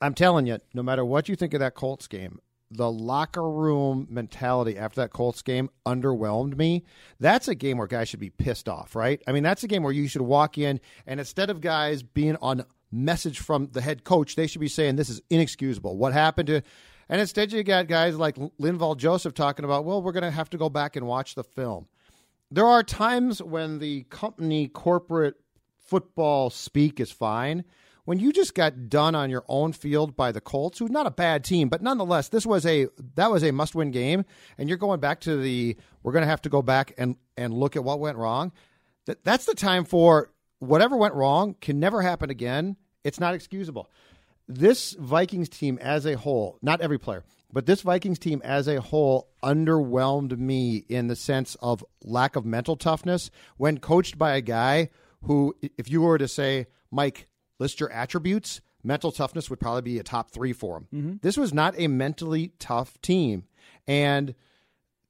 I'm 0.00 0.14
telling 0.14 0.46
you, 0.46 0.58
no 0.72 0.82
matter 0.82 1.04
what 1.04 1.28
you 1.28 1.36
think 1.36 1.52
of 1.54 1.60
that 1.60 1.74
Colts 1.74 2.06
game, 2.06 2.40
the 2.70 2.90
locker 2.90 3.48
room 3.48 4.06
mentality 4.10 4.76
after 4.76 5.00
that 5.00 5.10
Colts 5.10 5.42
game 5.42 5.70
underwhelmed 5.86 6.56
me. 6.56 6.84
That's 7.18 7.48
a 7.48 7.54
game 7.54 7.78
where 7.78 7.86
guys 7.86 8.08
should 8.08 8.20
be 8.20 8.30
pissed 8.30 8.68
off, 8.68 8.94
right? 8.94 9.22
I 9.26 9.32
mean, 9.32 9.42
that's 9.42 9.64
a 9.64 9.68
game 9.68 9.82
where 9.82 9.92
you 9.92 10.08
should 10.08 10.22
walk 10.22 10.58
in 10.58 10.80
and 11.06 11.18
instead 11.18 11.50
of 11.50 11.60
guys 11.60 12.02
being 12.02 12.36
on 12.42 12.64
message 12.90 13.38
from 13.38 13.68
the 13.72 13.80
head 13.80 14.04
coach, 14.04 14.36
they 14.36 14.46
should 14.46 14.60
be 14.60 14.68
saying 14.68 14.96
this 14.96 15.10
is 15.10 15.22
inexcusable. 15.30 15.96
What 15.96 16.12
happened 16.12 16.48
to 16.48 16.62
and 17.08 17.20
instead 17.20 17.52
you 17.52 17.62
got 17.62 17.86
guys 17.86 18.16
like 18.16 18.36
Linval 18.36 18.96
Joseph 18.96 19.32
talking 19.32 19.64
about, 19.64 19.86
well, 19.86 20.02
we're 20.02 20.12
going 20.12 20.24
to 20.24 20.30
have 20.30 20.50
to 20.50 20.58
go 20.58 20.68
back 20.68 20.94
and 20.94 21.06
watch 21.06 21.34
the 21.34 21.44
film. 21.44 21.88
There 22.50 22.66
are 22.66 22.82
times 22.82 23.42
when 23.42 23.78
the 23.78 24.02
company 24.04 24.68
corporate 24.68 25.36
football 25.88 26.50
speak 26.50 27.00
is 27.00 27.10
fine 27.10 27.64
when 28.08 28.18
you 28.18 28.32
just 28.32 28.54
got 28.54 28.88
done 28.88 29.14
on 29.14 29.28
your 29.28 29.44
own 29.48 29.74
field 29.74 30.16
by 30.16 30.32
the 30.32 30.40
Colts, 30.40 30.78
who's 30.78 30.90
not 30.90 31.06
a 31.06 31.10
bad 31.10 31.44
team, 31.44 31.68
but 31.68 31.82
nonetheless, 31.82 32.30
this 32.30 32.46
was 32.46 32.64
a 32.64 32.88
that 33.16 33.30
was 33.30 33.44
a 33.44 33.52
must 33.52 33.74
win 33.74 33.90
game, 33.90 34.24
and 34.56 34.66
you're 34.66 34.78
going 34.78 34.98
back 34.98 35.20
to 35.20 35.36
the 35.36 35.76
we're 36.02 36.12
going 36.12 36.22
to 36.22 36.30
have 36.30 36.40
to 36.40 36.48
go 36.48 36.62
back 36.62 36.94
and 36.96 37.16
and 37.36 37.52
look 37.52 37.76
at 37.76 37.84
what 37.84 38.00
went 38.00 38.16
wrong. 38.16 38.50
That 39.04 39.22
that's 39.24 39.44
the 39.44 39.54
time 39.54 39.84
for 39.84 40.30
whatever 40.58 40.96
went 40.96 41.12
wrong 41.12 41.54
can 41.60 41.80
never 41.80 42.00
happen 42.00 42.30
again. 42.30 42.76
It's 43.04 43.20
not 43.20 43.34
excusable. 43.34 43.90
This 44.48 44.94
Vikings 44.98 45.50
team 45.50 45.78
as 45.82 46.06
a 46.06 46.16
whole, 46.16 46.56
not 46.62 46.80
every 46.80 46.98
player, 46.98 47.24
but 47.52 47.66
this 47.66 47.82
Vikings 47.82 48.18
team 48.18 48.40
as 48.42 48.68
a 48.68 48.80
whole 48.80 49.28
underwhelmed 49.42 50.38
me 50.38 50.82
in 50.88 51.08
the 51.08 51.16
sense 51.16 51.58
of 51.60 51.84
lack 52.02 52.36
of 52.36 52.46
mental 52.46 52.76
toughness 52.76 53.30
when 53.58 53.76
coached 53.76 54.16
by 54.16 54.34
a 54.34 54.40
guy 54.40 54.88
who, 55.22 55.54
if 55.76 55.90
you 55.90 56.02
were 56.02 56.18
to 56.18 56.28
say, 56.28 56.66
Mike, 56.90 57.26
list 57.58 57.80
your 57.80 57.90
attributes, 57.90 58.60
mental 58.82 59.12
toughness 59.12 59.50
would 59.50 59.60
probably 59.60 59.82
be 59.82 59.98
a 59.98 60.02
top 60.02 60.30
three 60.30 60.52
for 60.52 60.78
him. 60.78 60.88
Mm-hmm. 60.94 61.16
This 61.22 61.36
was 61.36 61.52
not 61.52 61.74
a 61.78 61.88
mentally 61.88 62.52
tough 62.58 63.00
team. 63.00 63.44
And 63.86 64.34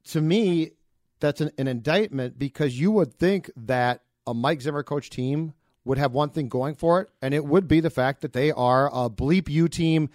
to 0.05 0.21
me, 0.21 0.71
that's 1.19 1.41
an, 1.41 1.51
an, 1.57 1.67
indictment 1.67 2.39
because 2.39 2.79
you 2.79 2.91
would 2.91 3.13
think 3.13 3.51
that 3.55 4.01
a 4.25 4.33
Mike 4.33 4.61
Zimmer 4.61 4.83
coach 4.83 5.09
team 5.09 5.53
would 5.85 5.97
have 5.97 6.13
one 6.13 6.29
thing 6.29 6.47
going 6.47 6.75
for 6.75 7.01
it, 7.01 7.09
and 7.21 7.33
it 7.33 7.45
would 7.45 7.67
be 7.67 7.79
the 7.79 7.89
fact 7.89 8.21
that 8.21 8.33
they 8.33 8.51
are 8.51 8.87
a 8.87 9.09
bleep 9.09 9.49
you 9.49 9.67
team. 9.67 10.09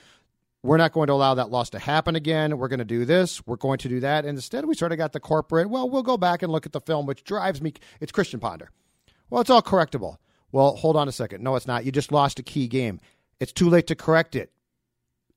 We're 0.63 0.79
not 0.79 0.93
going 0.93 1.09
to 1.09 1.13
allow 1.13 1.35
that 1.35 1.51
loss 1.51 1.71
to 1.71 1.79
happen 1.79 2.17
again. 2.17 2.57
We're 2.57 2.69
going 2.69 2.79
to 2.79 2.87
do 2.87 3.05
this. 3.05 3.47
We're 3.47 3.57
going 3.57 3.79
to 3.79 3.89
do 3.89 4.01
that. 4.01 4.25
And 4.25 4.39
instead, 4.39 4.65
we 4.65 4.75
sort 4.75 4.93
of 4.93 4.99
got 4.99 5.13
the 5.13 5.21
corporate, 5.21 5.69
well, 5.69 5.91
we'll 5.91 6.03
go 6.03 6.17
back 6.17 6.43
and 6.43 6.51
look 6.51 6.65
at 6.65 6.73
the 6.73 6.81
film, 6.81 7.05
which 7.05 7.23
drives 7.23 7.61
me. 7.61 7.75
It's 8.01 8.13
Christian 8.13 8.41
Ponder. 8.41 8.71
Well, 9.31 9.41
it's 9.41 9.51
all 9.51 9.63
correctable. 9.63 10.17
Well, 10.53 10.77
hold 10.77 10.97
on 10.97 11.09
a 11.09 11.13
second. 11.13 11.43
No, 11.43 11.57
it's 11.57 11.67
not. 11.67 11.85
You 11.85 11.93
just 11.93 12.13
lost 12.13 12.39
a 12.39 12.43
key 12.43 12.69
game. 12.69 13.01
It's 13.41 13.53
too 13.53 13.69
late 13.69 13.87
to 13.89 13.95
correct 13.97 14.37
it. 14.37 14.53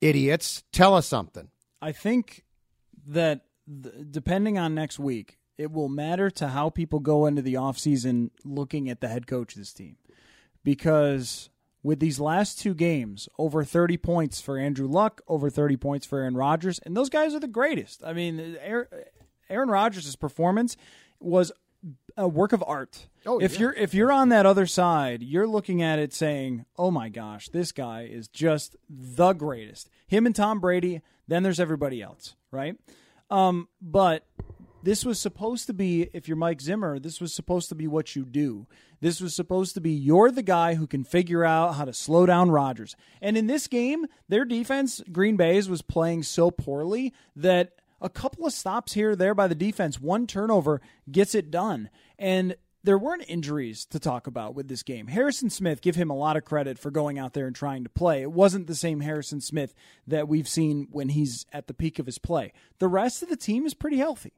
Idiots, 0.00 0.62
tell 0.72 0.94
us 0.94 1.06
something. 1.06 1.48
I 1.82 1.92
think 1.92 2.44
that 3.06 3.46
th- 3.82 3.94
depending 4.10 4.58
on 4.58 4.74
next 4.74 4.98
week, 4.98 5.38
it 5.56 5.72
will 5.72 5.88
matter 5.88 6.30
to 6.30 6.48
how 6.48 6.70
people 6.70 7.00
go 7.00 7.26
into 7.26 7.42
the 7.42 7.54
offseason 7.54 8.30
looking 8.44 8.88
at 8.88 9.00
the 9.00 9.08
head 9.08 9.26
coach 9.26 9.54
of 9.54 9.58
this 9.60 9.72
team. 9.72 9.96
Because 10.62 11.50
with 11.82 11.98
these 11.98 12.20
last 12.20 12.60
two 12.60 12.74
games, 12.74 13.28
over 13.38 13.64
30 13.64 13.96
points 13.96 14.40
for 14.40 14.56
Andrew 14.56 14.86
Luck, 14.86 15.20
over 15.26 15.50
30 15.50 15.76
points 15.76 16.06
for 16.06 16.20
Aaron 16.20 16.36
Rodgers, 16.36 16.78
and 16.80 16.96
those 16.96 17.08
guys 17.08 17.34
are 17.34 17.40
the 17.40 17.48
greatest. 17.48 18.04
I 18.04 18.12
mean, 18.12 18.56
Aaron 19.50 19.68
Rodgers' 19.68 20.14
performance 20.14 20.76
was 21.20 21.50
a 22.18 22.28
work 22.28 22.52
of 22.52 22.62
art. 22.66 23.06
Oh, 23.24 23.38
if 23.38 23.54
yeah. 23.54 23.60
you're 23.60 23.72
if 23.74 23.94
you're 23.94 24.12
on 24.12 24.28
that 24.28 24.44
other 24.44 24.66
side, 24.66 25.22
you're 25.22 25.46
looking 25.46 25.80
at 25.82 25.98
it 25.98 26.12
saying, 26.12 26.66
"Oh 26.76 26.90
my 26.90 27.08
gosh, 27.08 27.48
this 27.48 27.72
guy 27.72 28.02
is 28.02 28.28
just 28.28 28.76
the 28.90 29.32
greatest." 29.32 29.88
Him 30.06 30.26
and 30.26 30.36
Tom 30.36 30.60
Brady. 30.60 31.00
Then 31.26 31.42
there's 31.42 31.60
everybody 31.60 32.02
else, 32.02 32.36
right? 32.50 32.76
Um, 33.30 33.68
but 33.80 34.26
this 34.82 35.04
was 35.04 35.20
supposed 35.20 35.66
to 35.66 35.74
be, 35.74 36.08
if 36.12 36.28
you're 36.28 36.36
Mike 36.36 36.60
Zimmer, 36.60 36.98
this 36.98 37.20
was 37.20 37.34
supposed 37.34 37.68
to 37.68 37.74
be 37.74 37.86
what 37.86 38.16
you 38.16 38.24
do. 38.24 38.66
This 39.00 39.20
was 39.20 39.34
supposed 39.34 39.74
to 39.74 39.80
be 39.80 39.90
you're 39.90 40.30
the 40.30 40.42
guy 40.42 40.74
who 40.74 40.86
can 40.86 41.04
figure 41.04 41.44
out 41.44 41.74
how 41.74 41.84
to 41.84 41.92
slow 41.92 42.26
down 42.26 42.50
Rodgers. 42.50 42.96
And 43.20 43.36
in 43.36 43.46
this 43.46 43.66
game, 43.66 44.06
their 44.28 44.44
defense, 44.44 45.02
Green 45.12 45.36
Bay's, 45.36 45.68
was 45.68 45.82
playing 45.82 46.22
so 46.22 46.50
poorly 46.50 47.12
that 47.36 47.72
a 48.00 48.08
couple 48.08 48.46
of 48.46 48.52
stops 48.52 48.94
here 48.94 49.16
there 49.16 49.34
by 49.34 49.48
the 49.48 49.54
defense, 49.54 50.00
one 50.00 50.26
turnover 50.26 50.80
gets 51.10 51.34
it 51.34 51.50
done. 51.50 51.90
And 52.18 52.56
there 52.84 52.98
weren't 52.98 53.24
injuries 53.28 53.84
to 53.86 53.98
talk 53.98 54.26
about 54.26 54.54
with 54.54 54.68
this 54.68 54.82
game. 54.82 55.08
Harrison 55.08 55.50
Smith, 55.50 55.80
give 55.80 55.96
him 55.96 56.10
a 56.10 56.16
lot 56.16 56.36
of 56.36 56.44
credit 56.44 56.78
for 56.78 56.90
going 56.90 57.18
out 57.18 57.34
there 57.34 57.46
and 57.46 57.54
trying 57.54 57.84
to 57.84 57.90
play. 57.90 58.22
It 58.22 58.32
wasn't 58.32 58.66
the 58.66 58.74
same 58.74 59.00
Harrison 59.00 59.40
Smith 59.40 59.74
that 60.06 60.28
we've 60.28 60.48
seen 60.48 60.88
when 60.90 61.10
he's 61.10 61.44
at 61.52 61.66
the 61.66 61.74
peak 61.74 61.98
of 61.98 62.06
his 62.06 62.18
play. 62.18 62.52
The 62.78 62.88
rest 62.88 63.22
of 63.22 63.28
the 63.28 63.36
team 63.36 63.66
is 63.66 63.74
pretty 63.74 63.98
healthy. 63.98 64.32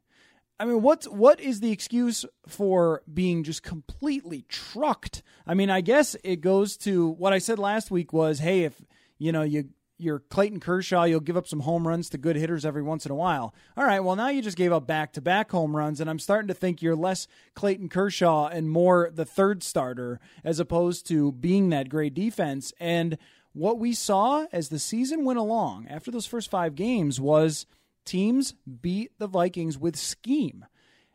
I 0.59 0.67
mean, 0.67 0.83
what's 0.83 1.07
what 1.09 1.41
is 1.41 1.61
the 1.61 1.73
excuse 1.73 2.27
for 2.47 3.03
being 3.13 3.45
just 3.45 3.63
completely 3.63 4.45
trucked? 4.49 5.23
I 5.47 5.55
mean, 5.55 5.71
I 5.71 5.81
guess 5.81 6.17
it 6.23 6.43
goes 6.43 6.77
to 6.79 7.09
what 7.09 7.33
I 7.33 7.39
said 7.39 7.59
last 7.59 7.91
week 7.91 8.13
was, 8.13 8.41
hey, 8.41 8.65
if 8.65 8.83
you 9.19 9.33
know 9.33 9.43
you 9.43 9.71
you're 10.01 10.21
Clayton 10.21 10.61
Kershaw, 10.61 11.05
you'll 11.05 11.21
give 11.21 11.37
up 11.37 11.47
some 11.47 11.61
home 11.61 11.87
runs 11.87 12.09
to 12.11 12.19
good 12.19 12.37
hitters 12.37 12.65
every 12.65 12.83
once 12.83 13.07
in 13.07 13.13
a 13.13 13.17
while. 13.17 13.55
All 13.77 13.85
right, 13.85 14.01
well, 14.01 14.17
now 14.17 14.29
you 14.29 14.43
just 14.43 14.57
gave 14.57 14.73
up 14.73 14.87
back 14.87 15.13
to 15.15 15.21
back 15.21 15.51
home 15.51 15.77
runs, 15.77 16.01
and 16.01 16.09
I'm 16.09 16.19
starting 16.19 16.49
to 16.49 16.55
think 16.55 16.83
you're 16.83 16.97
less 16.97 17.27
Clayton 17.55 17.89
Kershaw 17.89 18.49
and 18.49 18.71
more 18.71 19.11
the 19.13 19.25
third 19.25 19.63
starter 19.63 20.21
as 20.45 20.61
opposed 20.61 21.07
to 21.09 21.33
being 21.33 21.71
that 21.71 21.89
great 21.89 22.15
defense. 22.15 22.73
And 22.81 23.19
what 23.53 23.79
we 23.79 23.93
saw 23.93 24.47
as 24.53 24.69
the 24.69 24.79
season 24.79 25.25
went 25.25 25.39
along 25.39 25.87
after 25.89 26.11
those 26.11 26.27
first 26.27 26.51
five 26.51 26.75
games 26.75 27.21
was 27.21 27.67
teams 28.05 28.55
beat 28.81 29.13
the 29.19 29.27
Vikings 29.27 29.79
with 29.79 29.97
scheme. 29.97 30.65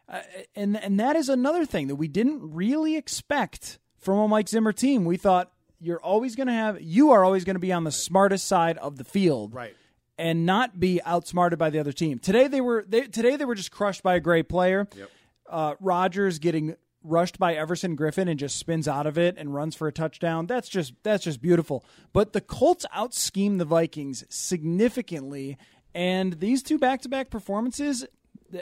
Uh, 0.08 0.22
and 0.56 0.78
and 0.78 1.00
that 1.00 1.16
is 1.16 1.30
another 1.30 1.66
thing 1.66 1.88
that 1.88 1.96
we 1.96 2.08
didn't 2.08 2.54
really 2.54 2.96
expect 2.96 3.80
from 3.98 4.20
a 4.20 4.28
Mike 4.28 4.48
Zimmer 4.48 4.72
team. 4.72 5.04
We 5.04 5.18
thought 5.18 5.52
you're 5.80 6.02
always 6.02 6.36
going 6.36 6.48
to 6.48 6.54
have 6.54 6.82
you 6.82 7.12
are 7.12 7.24
always 7.24 7.44
going 7.44 7.56
to 7.56 7.60
be 7.60 7.74
on 7.74 7.84
the 7.84 7.92
smartest 7.92 8.48
side 8.48 8.78
of 8.78 8.98
the 8.98 9.04
field, 9.04 9.54
right? 9.54 9.76
And 10.18 10.46
not 10.46 10.80
be 10.80 11.02
outsmarted 11.04 11.60
by 11.60 11.70
the 11.70 11.80
other 11.80 11.92
team. 11.92 12.20
Today 12.20 12.48
they 12.48 12.62
were 12.62 12.86
they, 12.88 13.02
today 13.02 13.36
they 13.36 13.46
were 13.46 13.56
just 13.56 13.72
crushed 13.72 14.04
by 14.04 14.16
a 14.16 14.20
great 14.20 14.48
player. 14.50 14.88
Yep. 14.96 15.10
Uh, 15.48 15.76
Rodgers 15.80 16.40
getting 16.40 16.76
rushed 17.06 17.38
by 17.38 17.54
Everson 17.54 17.96
Griffen 17.96 18.30
and 18.30 18.40
just 18.40 18.58
spins 18.58 18.88
out 18.88 19.06
of 19.06 19.18
it 19.18 19.36
and 19.38 19.54
runs 19.54 19.76
for 19.76 19.88
a 19.88 19.92
touchdown. 19.92 20.48
That's 20.48 20.68
just 20.68 20.94
that's 21.04 21.24
just 21.24 21.42
beautiful. 21.42 21.86
But 22.14 22.34
the 22.34 22.42
Colts 22.42 22.86
out 22.92 23.14
scheme 23.14 23.58
the 23.58 23.66
Vikings 23.66 24.26
significantly, 24.30 25.58
and 25.94 26.34
these 26.34 26.64
two 26.64 26.78
back 26.78 27.02
to 27.02 27.10
back 27.10 27.30
performances. 27.30 28.06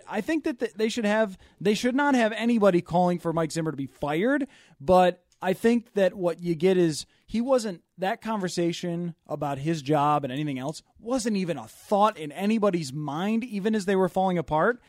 I 0.07 0.21
think 0.21 0.45
that 0.45 0.77
they 0.77 0.89
should 0.89 1.05
have 1.05 1.37
they 1.59 1.73
should 1.73 1.95
not 1.95 2.15
have 2.15 2.31
anybody 2.31 2.81
calling 2.81 3.19
for 3.19 3.33
Mike 3.33 3.51
Zimmer 3.51 3.71
to 3.71 3.77
be 3.77 3.85
fired, 3.85 4.47
but 4.79 5.23
I 5.43 5.53
think 5.53 5.93
that 5.93 6.13
what 6.13 6.39
you 6.39 6.55
get 6.55 6.77
is 6.77 7.05
he 7.27 7.41
wasn't 7.41 7.83
that 7.97 8.21
conversation 8.21 9.13
about 9.27 9.57
his 9.57 9.81
job 9.81 10.23
and 10.23 10.31
anything 10.31 10.57
else 10.57 10.81
wasn't 10.99 11.35
even 11.35 11.57
a 11.57 11.67
thought 11.67 12.17
in 12.17 12.31
anybody's 12.31 12.93
mind, 12.93 13.43
even 13.43 13.75
as 13.75 13.83
they 13.85 13.95
were 13.95 14.07
falling 14.07 14.37
apart. 14.37 14.81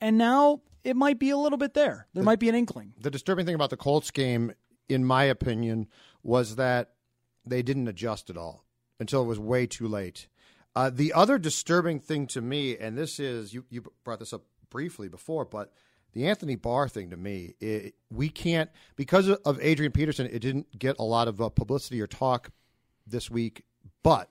And 0.00 0.18
now 0.18 0.60
it 0.84 0.96
might 0.96 1.18
be 1.18 1.30
a 1.30 1.36
little 1.38 1.56
bit 1.58 1.74
there. 1.74 2.08
There 2.12 2.22
The- 2.22 2.26
might 2.26 2.40
be 2.40 2.48
an 2.48 2.54
inkling. 2.54 2.92
The 3.00 3.10
disturbing 3.10 3.46
thing 3.46 3.54
about 3.54 3.70
the 3.70 3.76
Colts 3.76 4.10
game, 4.10 4.52
in 4.88 5.04
my 5.04 5.24
opinion, 5.24 5.88
was 6.22 6.56
that 6.56 6.92
they 7.46 7.62
didn't 7.62 7.88
adjust 7.88 8.28
at 8.28 8.36
all 8.36 8.64
until 9.00 9.22
it 9.22 9.26
was 9.26 9.38
way 9.38 9.66
too 9.66 9.88
late. 9.88 10.28
Uh, 10.76 10.90
the 10.90 11.12
other 11.12 11.38
disturbing 11.38 12.00
thing 12.00 12.26
to 12.26 12.40
me, 12.40 12.76
and 12.76 12.98
this 12.98 13.18
is 13.18 13.54
you, 13.54 13.64
you 13.70 13.82
brought 14.04 14.18
this 14.18 14.32
up 14.32 14.44
briefly 14.70 15.08
before, 15.08 15.44
but 15.44 15.72
the 16.12 16.26
Anthony 16.26 16.56
Barr 16.56 16.88
thing 16.88 17.10
to 17.10 17.16
me, 17.16 17.54
it, 17.60 17.94
we 18.10 18.28
can't 18.28 18.70
because 18.96 19.28
of 19.28 19.58
Adrian 19.60 19.92
Peterson. 19.92 20.26
It 20.26 20.40
didn't 20.40 20.78
get 20.78 20.96
a 20.98 21.04
lot 21.04 21.28
of 21.28 21.40
uh, 21.40 21.48
publicity 21.48 22.00
or 22.00 22.06
talk 22.06 22.50
this 23.06 23.30
week, 23.30 23.64
but 24.02 24.28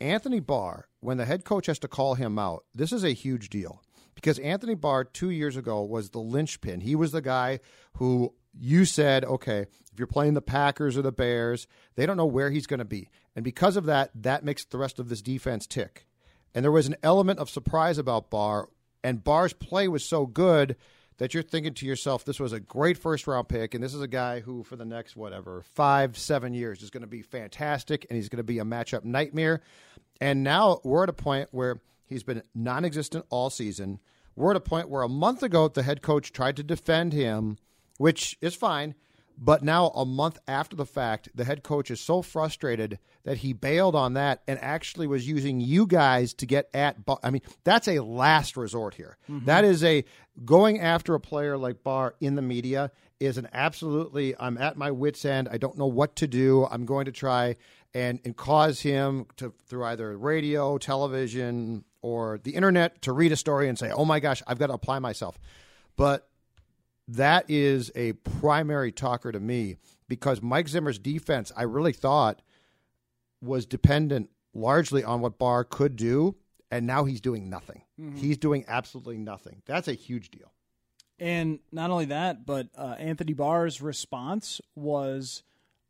Anthony 0.00 0.40
Barr, 0.40 0.88
when 1.00 1.16
the 1.16 1.24
head 1.24 1.44
coach 1.44 1.66
has 1.66 1.78
to 1.80 1.88
call 1.88 2.14
him 2.14 2.38
out, 2.38 2.64
this 2.74 2.92
is 2.92 3.04
a 3.04 3.10
huge 3.10 3.48
deal 3.48 3.82
because 4.14 4.38
Anthony 4.38 4.74
Barr 4.74 5.04
two 5.04 5.30
years 5.30 5.56
ago 5.56 5.82
was 5.82 6.10
the 6.10 6.20
linchpin. 6.20 6.80
He 6.80 6.94
was 6.94 7.12
the 7.12 7.20
guy 7.20 7.60
who 7.94 8.34
you 8.58 8.84
said, 8.84 9.24
okay, 9.24 9.66
if 9.92 9.98
you're 9.98 10.06
playing 10.06 10.34
the 10.34 10.42
Packers 10.42 10.96
or 10.96 11.02
the 11.02 11.12
Bears, 11.12 11.66
they 11.96 12.06
don't 12.06 12.16
know 12.16 12.26
where 12.26 12.50
he's 12.50 12.66
going 12.66 12.78
to 12.78 12.84
be. 12.84 13.10
And 13.34 13.44
because 13.44 13.76
of 13.76 13.86
that, 13.86 14.10
that 14.14 14.44
makes 14.44 14.64
the 14.64 14.78
rest 14.78 14.98
of 14.98 15.08
this 15.08 15.22
defense 15.22 15.66
tick. 15.66 16.06
And 16.54 16.64
there 16.64 16.72
was 16.72 16.86
an 16.86 16.96
element 17.02 17.38
of 17.38 17.50
surprise 17.50 17.98
about 17.98 18.30
Barr, 18.30 18.68
and 19.04 19.22
Barr's 19.22 19.52
play 19.52 19.86
was 19.86 20.04
so 20.04 20.26
good 20.26 20.76
that 21.18 21.34
you're 21.34 21.42
thinking 21.42 21.74
to 21.74 21.86
yourself, 21.86 22.24
this 22.24 22.40
was 22.40 22.52
a 22.52 22.60
great 22.60 22.96
first 22.96 23.26
round 23.26 23.48
pick, 23.48 23.74
and 23.74 23.82
this 23.82 23.94
is 23.94 24.00
a 24.00 24.08
guy 24.08 24.40
who, 24.40 24.62
for 24.62 24.76
the 24.76 24.84
next 24.84 25.16
whatever 25.16 25.62
five, 25.74 26.16
seven 26.16 26.54
years, 26.54 26.82
is 26.82 26.90
going 26.90 27.02
to 27.02 27.08
be 27.08 27.22
fantastic, 27.22 28.06
and 28.08 28.16
he's 28.16 28.28
going 28.28 28.38
to 28.38 28.44
be 28.44 28.58
a 28.58 28.64
matchup 28.64 29.04
nightmare. 29.04 29.60
And 30.20 30.42
now 30.42 30.80
we're 30.84 31.02
at 31.02 31.08
a 31.08 31.14
point 31.14 31.48
where 31.50 31.80
he's 32.06 32.22
been 32.22 32.42
non 32.54 32.84
existent 32.84 33.26
all 33.30 33.50
season. 33.50 34.00
We're 34.36 34.52
at 34.52 34.56
a 34.56 34.60
point 34.60 34.88
where 34.88 35.02
a 35.02 35.08
month 35.08 35.42
ago, 35.42 35.66
the 35.68 35.82
head 35.82 36.00
coach 36.00 36.32
tried 36.32 36.56
to 36.56 36.62
defend 36.62 37.12
him, 37.12 37.58
which 37.98 38.38
is 38.40 38.54
fine. 38.54 38.94
But 39.40 39.62
now, 39.62 39.88
a 39.88 40.04
month 40.04 40.38
after 40.48 40.74
the 40.74 40.84
fact, 40.84 41.28
the 41.32 41.44
head 41.44 41.62
coach 41.62 41.92
is 41.92 42.00
so 42.00 42.22
frustrated 42.22 42.98
that 43.22 43.38
he 43.38 43.52
bailed 43.52 43.94
on 43.94 44.14
that 44.14 44.42
and 44.48 44.58
actually 44.60 45.06
was 45.06 45.28
using 45.28 45.60
you 45.60 45.86
guys 45.86 46.34
to 46.34 46.46
get 46.46 46.68
at. 46.74 47.04
Barr. 47.04 47.20
I 47.22 47.30
mean, 47.30 47.42
that's 47.62 47.86
a 47.86 48.00
last 48.00 48.56
resort 48.56 48.94
here. 48.94 49.16
Mm-hmm. 49.30 49.46
That 49.46 49.64
is 49.64 49.84
a 49.84 50.04
going 50.44 50.80
after 50.80 51.14
a 51.14 51.20
player 51.20 51.56
like 51.56 51.84
Barr 51.84 52.16
in 52.20 52.34
the 52.34 52.42
media 52.42 52.90
is 53.20 53.38
an 53.38 53.48
absolutely. 53.52 54.34
I'm 54.38 54.58
at 54.58 54.76
my 54.76 54.90
wits' 54.90 55.24
end. 55.24 55.48
I 55.50 55.58
don't 55.58 55.78
know 55.78 55.86
what 55.86 56.16
to 56.16 56.26
do. 56.26 56.66
I'm 56.68 56.84
going 56.84 57.04
to 57.04 57.12
try 57.12 57.56
and 57.94 58.18
and 58.24 58.36
cause 58.36 58.80
him 58.80 59.26
to 59.36 59.54
through 59.66 59.84
either 59.84 60.16
radio, 60.18 60.78
television, 60.78 61.84
or 62.02 62.40
the 62.42 62.56
internet 62.56 63.02
to 63.02 63.12
read 63.12 63.30
a 63.30 63.36
story 63.36 63.68
and 63.68 63.78
say, 63.78 63.90
"Oh 63.90 64.04
my 64.04 64.18
gosh, 64.18 64.42
I've 64.48 64.58
got 64.58 64.66
to 64.66 64.74
apply 64.74 64.98
myself." 64.98 65.38
But 65.96 66.27
that 67.08 67.44
is 67.48 67.90
a 67.94 68.12
primary 68.12 68.92
talker 68.92 69.32
to 69.32 69.40
me 69.40 69.76
because 70.08 70.42
Mike 70.42 70.68
Zimmer's 70.68 70.98
defense, 70.98 71.50
I 71.56 71.62
really 71.64 71.92
thought, 71.92 72.42
was 73.40 73.66
dependent 73.66 74.30
largely 74.54 75.02
on 75.04 75.20
what 75.20 75.38
Barr 75.38 75.64
could 75.64 75.96
do, 75.96 76.36
and 76.70 76.86
now 76.86 77.04
he's 77.04 77.20
doing 77.20 77.48
nothing. 77.48 77.82
Mhm. 78.00 78.18
He's 78.18 78.36
doing 78.38 78.64
absolutely 78.68 79.18
nothing. 79.18 79.62
That's 79.66 79.88
a 79.88 79.92
huge 79.94 80.30
deal. 80.30 80.52
And 81.18 81.58
not 81.72 81.90
only 81.90 82.06
that, 82.06 82.46
but 82.46 82.68
uh, 82.76 82.94
Anthony 82.98 83.32
Barr's 83.32 83.80
response 83.82 84.60
was 84.76 85.42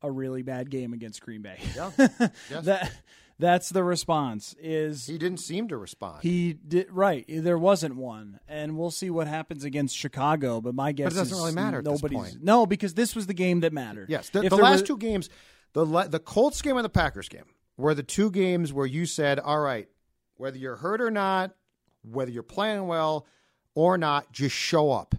a 0.03 0.11
really 0.11 0.43
bad 0.43 0.71
game 0.71 0.93
against 0.93 1.21
Green 1.23 1.43
Bay. 1.43 1.59
Yeah. 1.75 1.91
Yes. 2.51 2.65
that 2.65 2.93
that's 3.39 3.69
the 3.71 3.85
response. 3.85 4.55
Is 4.61 5.07
he 5.07 5.19
didn't 5.19 5.39
seem 5.41 5.69
to 5.69 5.77
respond? 5.77 6.23
He 6.23 6.53
did 6.55 6.91
right. 6.91 7.25
There 7.29 7.59
wasn't 7.59 7.97
one, 7.97 8.41
and 8.49 8.77
we'll 8.77 8.91
see 8.91 9.11
what 9.11 9.27
happens 9.29 9.65
against 9.65 9.97
Chicago. 9.97 10.61
But 10.61 10.75
my 10.75 10.93
guess 10.93 11.07
But 11.07 11.13
it 11.13 11.17
doesn't 11.17 11.35
is 11.37 11.41
really 11.41 11.53
matter 11.55 11.79
at 11.79 11.85
this 11.85 12.03
nobody's 12.03 12.19
point. 12.33 12.43
no 12.45 12.67
because 12.67 12.95
this 12.95 13.15
was 13.15 13.27
the 13.27 13.35
game 13.35 13.61
that 13.61 13.73
mattered. 13.73 14.11
Yes, 14.11 14.31
the, 14.31 14.43
the 14.49 14.57
last 14.57 14.87
two 14.87 14.97
games, 14.99 15.31
the 15.73 15.85
the 16.09 16.19
Colts 16.21 16.61
game 16.63 16.77
and 16.77 16.85
the 16.85 16.89
Packers 16.91 17.29
game 17.29 17.45
were 17.77 17.95
the 17.95 18.03
two 18.03 18.31
games 18.31 18.73
where 18.73 18.87
you 18.87 19.07
said, 19.07 19.39
"All 19.39 19.61
right, 19.61 19.89
whether 20.37 20.59
you're 20.59 20.77
hurt 20.77 21.01
or 21.01 21.11
not, 21.11 21.55
whether 22.03 22.31
you're 22.31 22.43
playing 22.43 22.87
well 22.87 23.27
or 23.75 23.97
not, 23.99 24.33
just 24.33 24.55
show 24.57 24.91
up." 24.91 25.15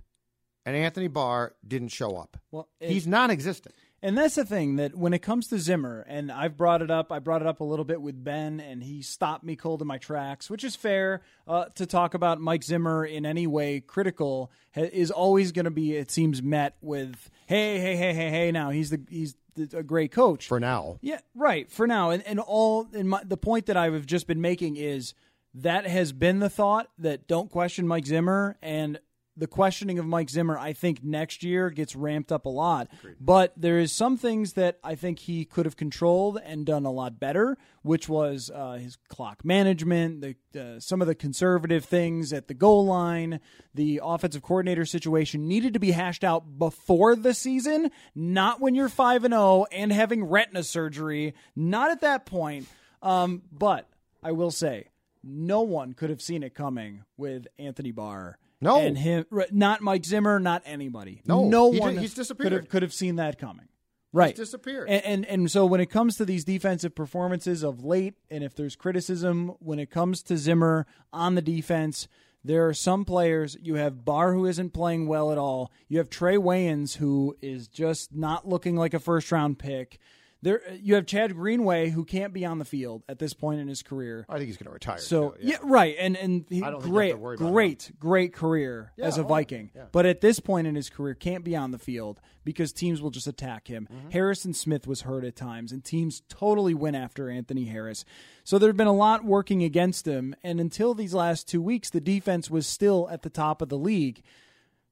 And 0.65 0.76
Anthony 0.76 1.07
Barr 1.07 1.55
didn't 1.67 1.88
show 1.88 2.15
up. 2.17 2.38
Well, 2.51 2.67
it- 2.80 2.91
he's 2.91 3.07
non-existent. 3.07 3.74
And 4.02 4.18
that's 4.18 4.36
the 4.36 4.45
thing 4.45 4.78
that 4.78 4.95
when 4.95 5.14
it 5.14 5.20
comes 5.20 5.47
to 5.47 5.60
Zimmer, 5.60 6.06
and 6.08 6.32
I've 6.32 6.56
brought 6.56 6.82
it 6.82 6.89
up, 6.89 7.12
I 7.12 7.20
brought 7.20 7.41
it 7.41 7.47
up 7.47 7.60
a 7.60 7.66
little 7.66 7.86
bit 7.86 8.02
with 8.02 8.24
Ben, 8.24 8.60
and 8.60 8.82
he 8.82 9.02
stopped 9.02 9.43
me 9.43 9.56
cold 9.56 9.82
in 9.82 9.88
my 9.88 9.97
tracks, 9.97 10.50
which 10.50 10.64
is 10.64 10.76
fair 10.76 11.22
uh, 11.47 11.66
to 11.76 11.86
talk 11.86 12.14
about 12.14 12.39
Mike 12.39 12.64
Zimmer 12.64 13.06
in 13.06 13.26
any 13.26 13.45
way 13.45 13.82
critical 13.82 14.52
ha- 14.74 14.89
is 14.91 15.12
always 15.12 15.52
going 15.52 15.66
to 15.66 15.72
be, 15.72 15.95
it 15.95 16.12
seems, 16.12 16.41
met 16.41 16.76
with, 16.82 17.30
hey, 17.47 17.80
hey, 17.80 17.95
hey, 17.97 18.14
hey, 18.14 18.30
hey. 18.30 18.52
Now 18.52 18.70
he's 18.70 18.89
the 18.89 19.02
he's 19.10 19.36
the, 19.56 19.78
a 19.78 19.84
great 19.84 20.12
coach 20.12 20.47
for 20.47 20.60
now. 20.60 20.97
Yeah, 21.02 21.20
right. 21.36 21.70
For 21.70 21.86
now, 21.86 22.12
and 22.12 22.26
and 22.26 22.39
all 22.39 22.88
and 22.93 23.10
my, 23.10 23.22
the 23.24 23.38
point 23.38 23.66
that 23.66 23.76
I've 23.76 24.06
just 24.06 24.28
been 24.28 24.41
making 24.41 24.78
is 24.78 25.14
that 25.56 25.86
has 25.86 26.14
been 26.14 26.39
the 26.39 26.50
thought 26.50 26.89
that 27.00 27.28
don't 27.28 27.50
question 27.52 27.88
Mike 27.88 28.06
Zimmer 28.06 28.58
and 28.62 29.00
the 29.40 29.48
questioning 29.48 29.98
of 29.98 30.06
Mike 30.06 30.30
Zimmer, 30.30 30.58
I 30.58 30.74
think 30.74 31.04
next 31.04 31.44
year 31.44 31.70
gets 31.70 31.96
ramped 31.96 32.32
up 32.32 32.46
a 32.46 32.50
lot. 32.50 32.90
But 33.20 33.54
there 33.56 33.80
is 33.80 33.92
some 33.92 34.18
things 34.18 34.54
that 34.54 34.78
I 34.84 34.96
think 34.96 35.20
he 35.20 35.46
could 35.46 35.66
have 35.66 35.78
controlled 35.78 36.40
and 36.44 36.66
done 36.66 36.86
a 36.86 36.92
lot 36.92 37.20
better, 37.20 37.58
which 37.82 38.10
was 38.10 38.52
uh, 38.54 38.74
his 38.74 38.98
clock 39.08 39.44
management, 39.46 40.22
the 40.22 40.36
uh, 40.60 40.80
some 40.80 41.02
of 41.02 41.08
the 41.08 41.16
conservative 41.16 41.86
things 41.86 42.34
at 42.34 42.48
the 42.48 42.54
goal 42.54 42.86
line, 42.86 43.40
the 43.74 44.02
offensive 44.04 44.42
coordinator 44.42 44.86
situation 44.86 45.48
needed 45.48 45.74
to 45.74 45.80
be 45.80 45.92
hashed 45.92 46.24
out 46.24 46.58
before 46.60 47.16
the 47.16 47.34
season, 47.34 47.92
not 48.14 48.60
when 48.60 48.76
you're 48.76 48.90
five 48.90 49.24
and 49.24 49.34
zero 49.34 49.66
and 49.72 49.94
having 49.94 50.24
retina 50.24 50.64
surgery. 50.64 51.34
Not 51.56 51.92
at 51.92 52.02
that 52.02 52.26
point. 52.26 52.68
Um, 53.02 53.44
but 53.52 53.88
I 54.22 54.32
will 54.34 54.52
say, 54.52 54.90
no 55.24 55.62
one 55.62 55.94
could 55.94 56.10
have 56.10 56.22
seen 56.22 56.44
it 56.44 56.54
coming 56.54 57.04
with 57.18 57.48
Anthony 57.58 57.92
Barr. 57.92 58.38
No. 58.62 58.80
and 58.82 58.97
him, 58.97 59.26
not 59.51 59.82
Mike 59.82 60.05
Zimmer, 60.05 60.39
not 60.39 60.64
anybody. 60.66 61.22
No, 61.26 61.47
no 61.47 61.72
he 61.72 61.80
one. 61.80 61.93
did- 61.93 62.01
he's 62.01 62.14
disappeared. 62.14 62.45
Could 62.51 62.51
have 62.62 62.70
could 62.70 62.82
have 62.82 62.93
seen 62.93 63.16
that 63.18 63.38
coming. 63.38 63.68
Right, 64.12 64.36
disappeared. 64.36 64.89
And, 64.89 65.05
and 65.05 65.26
and 65.28 65.51
so 65.51 65.66
when 65.68 65.80
it 65.80 65.91
comes 65.91 66.18
to 66.18 66.26
these 66.26 66.43
defensive 66.43 66.95
performances 66.95 67.64
of 67.64 67.84
late, 67.84 68.16
and 68.32 68.43
if 68.43 68.55
there's 68.55 68.76
criticism 68.76 69.49
when 69.60 69.78
it 69.78 69.91
comes 69.91 70.24
to 70.24 70.36
Zimmer 70.38 70.88
on 71.14 71.36
the 71.36 71.43
defense, 71.43 72.07
there 72.43 72.68
are 72.68 72.74
some 72.74 73.05
players. 73.05 73.55
You 73.62 73.76
have 73.76 74.03
Barr 74.05 74.34
who 74.34 74.47
isn't 74.47 74.72
playing 74.74 75.07
well 75.07 75.32
at 75.32 75.38
all. 75.38 75.72
You 75.88 75.99
have 75.99 76.10
Trae 76.10 76.39
Waynes 76.39 76.95
who 76.97 77.36
is 77.41 77.68
just 77.68 78.12
not 78.16 78.47
looking 78.47 78.76
like 78.76 78.95
a 78.95 78.99
first 78.99 79.32
round 79.32 79.60
pick. 79.60 79.99
There, 80.42 80.62
you 80.82 80.96
have 80.96 81.06
Chad 81.06 81.36
Greenway 81.36 81.90
who 81.90 82.06
can't 82.06 82.32
be 82.32 82.46
on 82.46 82.60
the 82.60 82.66
field 82.66 83.04
at 83.10 83.20
this 83.20 83.34
point 83.34 83.60
in 83.60 83.68
his 83.68 83.84
career. 83.84 84.26
I 84.30 84.38
think 84.38 84.48
he's 84.48 84.56
going 84.56 84.68
to 84.68 84.74
retire. 84.74 84.98
So 84.98 85.32
too, 85.32 85.38
yeah. 85.42 85.58
right, 85.64 85.98
and 86.00 86.16
and 86.16 86.46
he, 86.48 86.64
I 86.64 86.72
don't 86.72 86.82
think 86.82 86.94
great, 86.94 87.16
great, 87.20 87.92
great 88.00 88.34
career 88.34 88.94
Yeah, 88.96 89.06
as 89.08 89.18
a 89.18 89.24
oh, 89.24 89.28
Viking. 89.28 89.70
yeah. 89.76 89.86
But 89.92 90.06
at 90.06 90.22
this 90.22 90.40
point 90.40 90.66
in 90.66 90.76
his 90.76 90.90
career, 90.90 91.14
can't 91.14 91.44
be 91.44 91.58
on 91.58 91.72
the 91.72 91.78
field 91.78 92.22
because 92.46 92.72
teams 92.72 93.02
will 93.02 93.10
just 93.10 93.28
attack 93.28 93.68
him. 93.68 93.90
Mm-hmm. 93.92 94.12
Harrison 94.12 94.54
Smith 94.54 94.88
was 94.88 95.02
hurt 95.02 95.26
at 95.26 95.36
times, 95.36 95.74
and 95.74 95.84
teams 95.84 96.22
totally 96.30 96.74
went 96.74 96.96
after 96.96 97.30
Anthony 97.30 97.66
Harris. 97.66 98.06
So 98.46 98.58
there 98.58 98.70
have 98.70 98.78
been 98.78 98.88
a 98.88 98.94
lot 98.94 99.26
working 99.26 99.64
against 99.64 100.08
him, 100.08 100.34
and 100.42 100.62
until 100.62 100.94
these 100.94 101.14
last 101.14 101.50
two 101.50 101.62
weeks, 101.62 101.90
the 101.90 102.00
defense 102.00 102.50
was 102.50 102.66
still 102.66 103.10
at 103.12 103.24
the 103.24 103.30
top 103.30 103.62
of 103.62 103.68
the 103.68 103.78
league. 103.78 104.22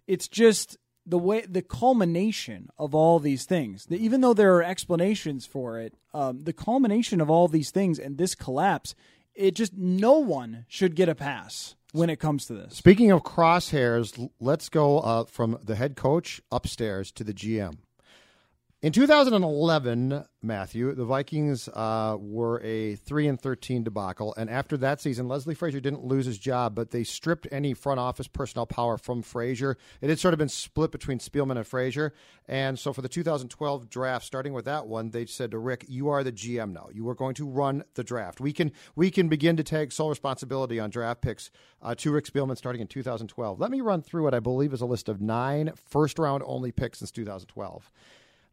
It's 0.08 0.28
just 0.28 0.78
the 1.08 1.18
way 1.18 1.42
the 1.42 1.62
culmination 1.62 2.70
of 2.78 2.94
all 2.94 3.20
these 3.20 3.46
things. 3.46 3.88
Even 3.90 4.22
though 4.22 4.34
there 4.34 4.56
are 4.56 4.64
explanations 4.64 5.46
for 5.46 5.80
it, 5.80 5.96
um, 6.14 6.44
the 6.44 6.54
culmination 6.54 7.22
of 7.22 7.30
all 7.30 7.48
these 7.48 7.72
things 7.72 7.98
and 7.98 8.18
this 8.18 8.36
collapse, 8.36 8.94
it 9.34 9.56
just 9.56 9.74
no 9.74 10.20
one 10.20 10.66
should 10.68 10.96
get 10.96 11.08
a 11.08 11.16
pass 11.16 11.76
when 11.94 12.10
it 12.10 12.20
comes 12.20 12.46
to 12.46 12.54
this. 12.54 12.76
Speaking 12.76 13.12
of 13.12 13.24
crosshairs, 13.24 14.30
let's 14.40 14.68
go 14.68 15.00
uh, 15.00 15.24
from 15.24 15.58
the 15.64 15.76
head 15.76 15.96
coach 15.96 16.42
upstairs 16.52 17.12
to 17.14 17.24
the 17.24 17.34
GM. 17.34 17.78
In 18.84 18.92
2011, 18.92 20.24
Matthew, 20.44 20.94
the 20.94 21.04
Vikings 21.04 21.68
uh, 21.68 22.16
were 22.20 22.62
a 22.62 22.94
three 22.94 23.28
and 23.28 23.42
thirteen 23.42 23.84
debacle, 23.84 24.36
and 24.38 24.52
after 24.52 24.78
that 24.78 25.02
season, 25.02 25.28
Leslie 25.28 25.56
Frazier 25.56 25.80
didn't 25.80 26.04
lose 26.04 26.28
his 26.28 26.38
job, 26.38 26.76
but 26.76 26.92
they 26.92 27.04
stripped 27.04 27.48
any 27.52 27.74
front 27.74 28.00
office 28.00 28.28
personnel 28.28 28.68
power 28.68 29.00
from 29.00 29.24
Frazier. 29.24 29.80
It 30.00 30.12
had 30.12 30.20
sort 30.20 30.36
of 30.36 30.38
been 30.38 30.48
split 30.48 30.92
between 30.92 31.18
Spielman 31.18 31.58
and 31.58 31.66
Frazier, 31.66 32.14
and 32.48 32.78
so 32.78 32.94
for 32.94 33.02
the 33.02 33.10
2012 33.10 33.90
draft, 33.90 34.24
starting 34.24 34.54
with 34.54 34.66
that 34.66 34.86
one, 34.86 35.10
they 35.10 35.26
said 35.26 35.50
to 35.52 35.58
Rick, 35.58 35.86
"You 35.88 36.10
are 36.10 36.24
the 36.24 36.32
GM 36.32 36.72
now. 36.72 36.90
You 36.94 37.10
are 37.10 37.16
going 37.16 37.34
to 37.34 37.48
run 37.48 37.84
the 37.96 38.04
draft. 38.04 38.40
We 38.40 38.54
can 38.54 38.72
we 38.96 39.10
can 39.10 39.28
begin 39.28 39.58
to 39.58 39.64
take 39.64 39.92
sole 39.92 40.10
responsibility 40.10 40.80
on 40.80 40.92
draft 40.92 41.22
picks 41.22 41.50
uh, 41.82 41.96
to 41.96 42.12
Rick 42.12 42.26
Spielman 42.26 42.58
starting 42.58 42.82
in 42.82 42.88
2012." 42.88 43.60
Let 43.60 43.72
me 43.72 43.82
run 43.82 44.04
through 44.04 44.22
what 44.22 44.36
I 44.36 44.40
believe 44.40 44.72
is 44.72 44.82
a 44.82 44.86
list 44.86 45.10
of 45.10 45.20
nine 45.20 45.72
first 45.90 46.20
round 46.20 46.44
only 46.46 46.72
picks 46.72 47.00
since 47.00 47.10
2012. 47.10 47.92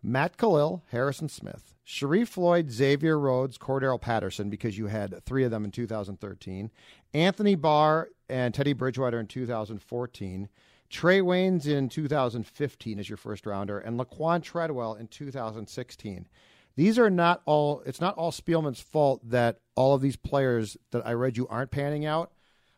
Matt 0.07 0.37
Kalil, 0.37 0.83
Harrison 0.91 1.31
Smith, 1.31 1.75
Sharrif 1.87 2.29
Floyd, 2.29 2.71
Xavier 2.71 3.19
Rhodes, 3.19 3.57
Cordarrelle 3.57 4.01
Patterson, 4.01 4.51
because 4.51 4.77
you 4.77 4.89
had 4.89 5.25
three 5.25 5.45
of 5.45 5.51
them 5.51 5.65
in 5.65 5.71
2013, 5.71 6.71
Anthony 7.15 7.55
Barr 7.55 8.11
and 8.29 8.53
Teddy 8.53 8.75
Bridgewater 8.75 9.19
in 9.19 9.27
2014, 9.27 10.51
Trae 10.91 11.23
Waynes 11.23 11.67
in 11.67 11.89
2015 11.89 12.99
as 12.99 13.09
your 13.09 13.17
first 13.17 13.47
rounder, 13.47 13.79
and 13.79 13.99
Laquon 13.99 14.43
Treadwell 14.43 14.95
in 14.95 15.09
2016. 15.09 16.29
These 16.77 16.99
are 16.99 17.11
not 17.11 17.41
all, 17.47 17.83
it's 17.87 18.01
not 18.01 18.17
all 18.17 18.31
Spielman's 18.31 18.81
fault 18.81 19.27
that 19.31 19.61
all 19.75 19.95
of 19.95 20.03
these 20.03 20.17
players 20.17 20.77
that 20.91 21.07
I 21.07 21.15
read 21.15 21.39
you 21.39 21.49
aren't 21.49 21.71
panning 21.71 22.05
out. 22.05 22.31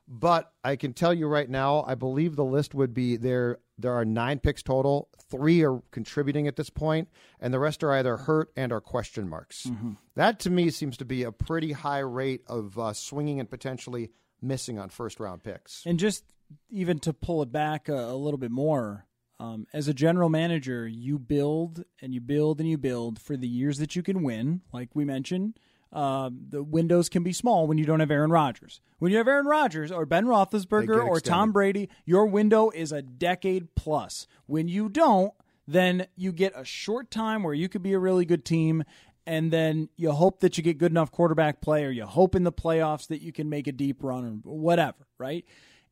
But 0.09 0.53
I 0.63 0.77
can 0.77 0.93
tell 0.93 1.13
you 1.13 1.27
right 1.27 1.51
now, 1.51 1.83
I 1.87 1.97
believe 1.97 2.37
the 2.37 2.45
list 2.45 2.75
would 2.75 2.95
be 2.95 3.17
there. 3.17 3.59
There 3.79 3.93
are 3.93 4.05
nine 4.05 4.39
picks 4.39 4.63
total. 4.63 5.09
Three 5.31 5.65
are 5.65 5.83
contributing 5.91 6.47
at 6.49 6.57
this 6.57 6.71
point, 6.71 7.09
and 7.41 7.53
the 7.53 7.59
rest 7.59 7.85
are 7.85 7.93
either 7.93 8.17
hurt 8.17 8.51
and 8.57 8.73
are 8.73 8.81
question 8.81 9.29
marks. 9.29 9.69
That 10.15 10.41
to 10.41 10.51
me 10.51 10.71
seems 10.71 10.97
to 10.99 11.05
be 11.05 11.23
a 11.25 11.33
pretty 11.33 11.73
high 11.73 11.99
rate 11.99 12.43
of 12.47 12.79
uh, 12.79 12.93
swinging 12.93 13.41
and 13.41 13.51
potentially 13.51 14.11
missing 14.41 14.79
on 14.79 14.89
first 14.89 15.21
round 15.21 15.43
picks. 15.43 15.83
And 15.85 15.99
just 15.99 16.25
even 16.71 16.99
to 17.01 17.13
pull 17.13 17.43
it 17.43 17.53
back 17.53 17.89
a, 17.89 17.95
a 17.95 18.17
little 18.17 18.39
bit 18.39 18.51
more, 18.51 19.07
um, 19.39 19.67
as 19.75 19.89
a 19.89 19.95
general 19.95 20.31
manager, 20.31 20.87
you 20.89 21.19
build 21.19 21.85
and 22.01 22.15
you 22.15 22.21
build 22.21 22.61
and 22.61 22.69
you 22.69 22.79
build 22.79 23.21
for 23.21 23.37
the 23.37 23.49
years 23.49 23.79
that 23.79 23.95
you 23.95 24.03
can 24.03 24.23
win, 24.23 24.63
like 24.73 24.91
we 24.95 25.05
mentioned. 25.05 25.59
Um, 25.93 26.47
the 26.51 26.63
windows 26.63 27.09
can 27.09 27.23
be 27.23 27.33
small 27.33 27.67
when 27.67 27.79
you 27.79 27.85
don't 27.85 28.01
have 28.01 28.11
Aaron 28.11 28.31
Rodgers. 28.31 28.81
When 28.99 29.13
you 29.13 29.19
have 29.19 29.29
Aaron 29.29 29.47
Rodgers 29.47 29.93
or 29.93 30.05
Ben 30.05 30.27
Roethlisberger 30.27 31.07
or 31.07 31.21
Tom. 31.21 31.53
Brady, 31.53 31.89
your 32.05 32.27
window 32.27 32.71
is 32.71 32.93
a 32.93 33.03
decade 33.03 33.75
plus. 33.75 34.27
When 34.47 34.69
you 34.69 34.89
don't, 34.89 35.33
then 35.67 36.07
you 36.17 36.33
get 36.33 36.53
a 36.55 36.65
short 36.65 37.11
time 37.11 37.43
where 37.43 37.55
you 37.55 37.69
could 37.69 37.83
be 37.83 37.93
a 37.93 37.99
really 37.99 38.25
good 38.25 38.45
team, 38.45 38.85
and 39.27 39.51
then 39.51 39.89
you 39.97 40.13
hope 40.13 40.41
that 40.41 40.57
you 40.57 40.63
get 40.63 40.79
good 40.79 40.93
enough 40.93 41.11
quarterback 41.11 41.61
play, 41.61 41.85
or 41.85 41.91
you 41.91 42.05
hope 42.05 42.35
in 42.35 42.45
the 42.45 42.53
playoffs 42.53 43.09
that 43.09 43.23
you 43.23 43.33
can 43.33 43.49
make 43.49 43.67
a 43.67 43.73
deep 43.73 44.03
run, 44.03 44.43
or 44.45 44.59
whatever, 44.59 45.07
right? 45.19 45.45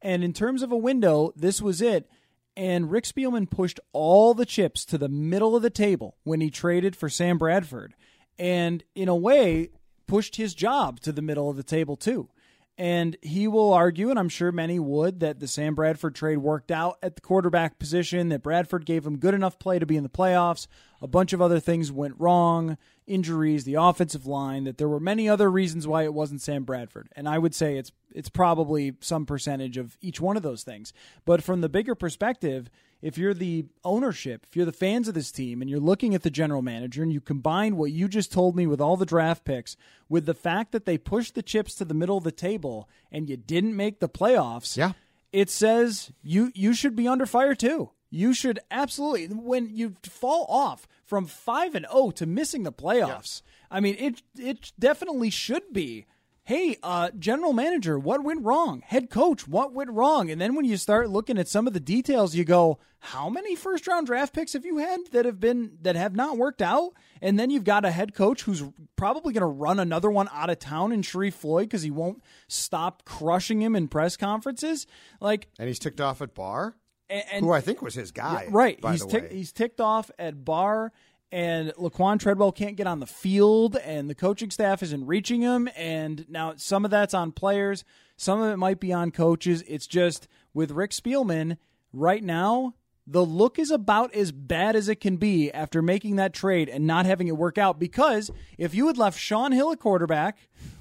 And 0.02 0.22
in 0.22 0.32
terms 0.32 0.62
of 0.62 0.70
a 0.70 0.76
window, 0.76 1.32
this 1.34 1.62
was 1.62 1.80
it. 1.80 2.08
And 2.56 2.90
Rick 2.90 3.04
Spielman 3.04 3.50
pushed 3.50 3.80
all 3.92 4.34
the 4.34 4.46
chips 4.46 4.84
to 4.84 4.98
the 4.98 5.08
middle 5.08 5.56
of 5.56 5.62
the 5.62 5.70
table 5.70 6.18
when 6.22 6.40
he 6.40 6.50
traded 6.50 6.94
for 6.94 7.08
Sam 7.08 7.38
Bradford. 7.38 7.94
And 8.38 8.84
in 8.94 9.08
a 9.08 9.16
way, 9.16 9.70
pushed 10.06 10.36
his 10.36 10.54
job 10.54 11.00
to 11.00 11.12
the 11.12 11.22
middle 11.22 11.48
of 11.50 11.56
the 11.56 11.62
table, 11.62 11.96
too. 11.96 12.28
And 12.76 13.16
he 13.22 13.46
will 13.46 13.72
argue, 13.72 14.10
and 14.10 14.18
I'm 14.18 14.28
sure 14.28 14.50
many 14.50 14.80
would, 14.80 15.20
that 15.20 15.38
the 15.38 15.46
Sam 15.46 15.76
Bradford 15.76 16.16
trade 16.16 16.38
worked 16.38 16.72
out 16.72 16.98
at 17.04 17.14
the 17.14 17.20
quarterback 17.20 17.78
position, 17.78 18.30
that 18.30 18.42
Bradford 18.42 18.84
gave 18.84 19.06
him 19.06 19.18
good 19.18 19.34
enough 19.34 19.60
play 19.60 19.78
to 19.78 19.86
be 19.86 19.96
in 19.96 20.02
the 20.02 20.08
playoffs. 20.08 20.66
A 21.00 21.06
bunch 21.06 21.32
of 21.32 21.40
other 21.40 21.60
things 21.60 21.92
went 21.92 22.18
wrong 22.18 22.76
injuries, 23.06 23.62
the 23.62 23.74
offensive 23.74 24.26
line, 24.26 24.64
that 24.64 24.78
there 24.78 24.88
were 24.88 24.98
many 24.98 25.28
other 25.28 25.50
reasons 25.50 25.86
why 25.86 26.02
it 26.02 26.14
wasn't 26.14 26.40
Sam 26.40 26.64
Bradford. 26.64 27.08
And 27.14 27.28
I 27.28 27.38
would 27.38 27.54
say 27.54 27.76
it's 27.76 27.92
it's 28.12 28.28
probably 28.28 28.94
some 29.00 29.26
percentage 29.26 29.76
of 29.76 29.96
each 30.00 30.20
one 30.20 30.36
of 30.36 30.42
those 30.42 30.62
things. 30.62 30.92
But 31.24 31.42
from 31.42 31.60
the 31.60 31.68
bigger 31.68 31.94
perspective, 31.94 32.70
if 33.04 33.18
you're 33.18 33.34
the 33.34 33.66
ownership, 33.84 34.46
if 34.48 34.56
you're 34.56 34.64
the 34.64 34.72
fans 34.72 35.08
of 35.08 35.14
this 35.14 35.30
team 35.30 35.60
and 35.60 35.68
you're 35.70 35.78
looking 35.78 36.14
at 36.14 36.22
the 36.22 36.30
general 36.30 36.62
manager 36.62 37.02
and 37.02 37.12
you 37.12 37.20
combine 37.20 37.76
what 37.76 37.92
you 37.92 38.08
just 38.08 38.32
told 38.32 38.56
me 38.56 38.66
with 38.66 38.80
all 38.80 38.96
the 38.96 39.04
draft 39.06 39.44
picks 39.44 39.76
with 40.08 40.24
the 40.24 40.32
fact 40.34 40.72
that 40.72 40.86
they 40.86 40.96
pushed 40.96 41.34
the 41.34 41.42
chips 41.42 41.74
to 41.74 41.84
the 41.84 41.92
middle 41.94 42.16
of 42.16 42.24
the 42.24 42.32
table 42.32 42.88
and 43.12 43.28
you 43.28 43.36
didn't 43.36 43.76
make 43.76 44.00
the 44.00 44.08
playoffs, 44.08 44.76
Yeah. 44.76 44.92
it 45.32 45.50
says 45.50 46.10
you 46.22 46.50
you 46.54 46.72
should 46.72 46.96
be 46.96 47.06
under 47.06 47.26
fire 47.26 47.54
too. 47.54 47.90
You 48.10 48.32
should 48.32 48.58
absolutely 48.70 49.26
when 49.26 49.68
you 49.74 49.96
fall 50.04 50.46
off 50.48 50.86
from 51.04 51.26
5 51.26 51.74
and 51.74 51.86
0 51.92 52.10
to 52.12 52.26
missing 52.26 52.62
the 52.62 52.72
playoffs. 52.72 53.42
I 53.70 53.80
mean, 53.80 53.96
it 53.98 54.22
it 54.38 54.72
definitely 54.78 55.30
should 55.30 55.72
be 55.72 56.06
hey, 56.44 56.76
uh, 56.82 57.10
general 57.18 57.52
manager, 57.52 57.98
what 57.98 58.22
went 58.22 58.42
wrong? 58.42 58.82
Head 58.86 59.08
coach, 59.10 59.48
what 59.48 59.72
went 59.72 59.90
wrong? 59.90 60.30
And 60.30 60.40
then 60.40 60.54
when 60.54 60.64
you 60.64 60.76
start 60.76 61.08
looking 61.10 61.38
at 61.38 61.48
some 61.48 61.66
of 61.66 61.72
the 61.72 61.80
details, 61.80 62.34
you 62.34 62.44
go, 62.44 62.78
how 63.00 63.28
many 63.28 63.54
first 63.56 63.86
round 63.86 64.06
draft 64.06 64.32
picks 64.34 64.52
have 64.52 64.64
you 64.64 64.78
had 64.78 65.00
that 65.12 65.24
have 65.24 65.40
been 65.40 65.78
that 65.82 65.96
have 65.96 66.14
not 66.14 66.36
worked 66.38 66.62
out? 66.62 66.92
And 67.22 67.38
then 67.38 67.50
you've 67.50 67.64
got 67.64 67.84
a 67.84 67.90
head 67.90 68.14
coach 68.14 68.42
who's 68.42 68.62
probably 68.96 69.32
going 69.32 69.40
to 69.42 69.46
run 69.46 69.78
another 69.80 70.10
one 70.10 70.28
out 70.32 70.50
of 70.50 70.58
town 70.58 70.92
in 70.92 71.02
Sharrif 71.02 71.32
Floyd 71.34 71.64
because 71.68 71.82
he 71.82 71.90
won't 71.90 72.22
stop 72.48 73.04
crushing 73.04 73.60
him 73.62 73.74
in 73.76 73.88
press 73.88 74.16
conferences. 74.16 74.86
Like, 75.20 75.48
And 75.58 75.68
he's 75.68 75.78
ticked 75.78 76.00
off 76.00 76.20
at 76.22 76.34
Barr, 76.34 76.76
and, 77.10 77.24
and 77.32 77.44
who 77.44 77.52
I 77.52 77.60
think 77.60 77.80
was 77.82 77.94
his 77.94 78.10
guy. 78.10 78.46
right. 78.50 78.80
By 78.80 78.92
he's 78.92 79.00
the 79.02 79.08
tick- 79.08 79.22
way. 79.30 79.36
he's 79.36 79.52
ticked 79.52 79.80
off 79.80 80.10
at 80.18 80.44
Barr, 80.44 80.92
and 81.32 81.70
Laquon 81.74 82.18
Treadwell 82.20 82.52
can't 82.52 82.76
get 82.76 82.86
on 82.86 83.00
the 83.00 83.06
field, 83.06 83.76
and 83.76 84.08
the 84.08 84.14
coaching 84.14 84.50
staff 84.50 84.82
isn't 84.82 85.06
reaching 85.06 85.40
him. 85.40 85.68
And 85.76 86.26
now 86.28 86.54
some 86.56 86.84
of 86.84 86.90
that's 86.90 87.14
on 87.14 87.32
players, 87.32 87.84
some 88.16 88.40
of 88.40 88.52
it 88.52 88.56
might 88.56 88.80
be 88.80 88.92
on 88.92 89.10
coaches. 89.10 89.64
It's 89.66 89.86
just 89.86 90.28
with 90.52 90.70
Rick 90.70 90.92
Spielman 90.92 91.56
right 91.92 92.22
now. 92.22 92.74
The 93.06 93.24
look 93.24 93.58
is 93.58 93.70
about 93.70 94.14
as 94.14 94.32
bad 94.32 94.76
as 94.76 94.88
it 94.88 95.00
can 95.00 95.16
be 95.16 95.52
after 95.52 95.82
making 95.82 96.16
that 96.16 96.32
trade 96.32 96.70
and 96.70 96.86
not 96.86 97.04
having 97.04 97.28
it 97.28 97.36
work 97.36 97.58
out. 97.58 97.78
Because 97.78 98.30
if 98.56 98.74
you 98.74 98.86
had 98.86 98.96
left 98.96 99.18
Shaun 99.18 99.52
Hill 99.52 99.72
at 99.72 99.78
quarterback, 99.80 100.38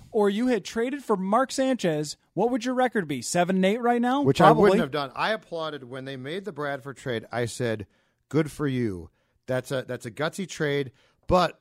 or 0.10 0.30
you 0.30 0.48
had 0.48 0.64
traded 0.64 1.04
for 1.04 1.18
Mark 1.18 1.52
Sanchez, 1.52 2.16
what 2.34 2.52
would 2.52 2.64
your 2.64 2.76
record 2.76 3.08
be? 3.08 3.22
Seven 3.22 3.58
and 3.58 3.66
eight 3.66 3.82
right 3.82 4.02
now, 4.02 4.22
which 4.22 4.39
I 4.39 4.52
wouldn't 4.52 4.80
have 4.80 4.91
done. 4.91 5.12
I 5.16 5.32
applauded 5.32 5.84
when 5.84 6.06
they 6.06 6.16
made 6.16 6.46
the 6.46 6.52
Bradford 6.52 6.98
trade. 6.98 7.26
I 7.32 7.46
said, 7.46 7.88
"Good 8.30 8.52
for 8.52 8.68
you. 8.68 9.10
That's 9.48 9.72
a 9.72 9.84
that's 9.88 10.06
a 10.06 10.12
gutsy 10.12 10.48
trade." 10.48 10.91
But 11.28 11.60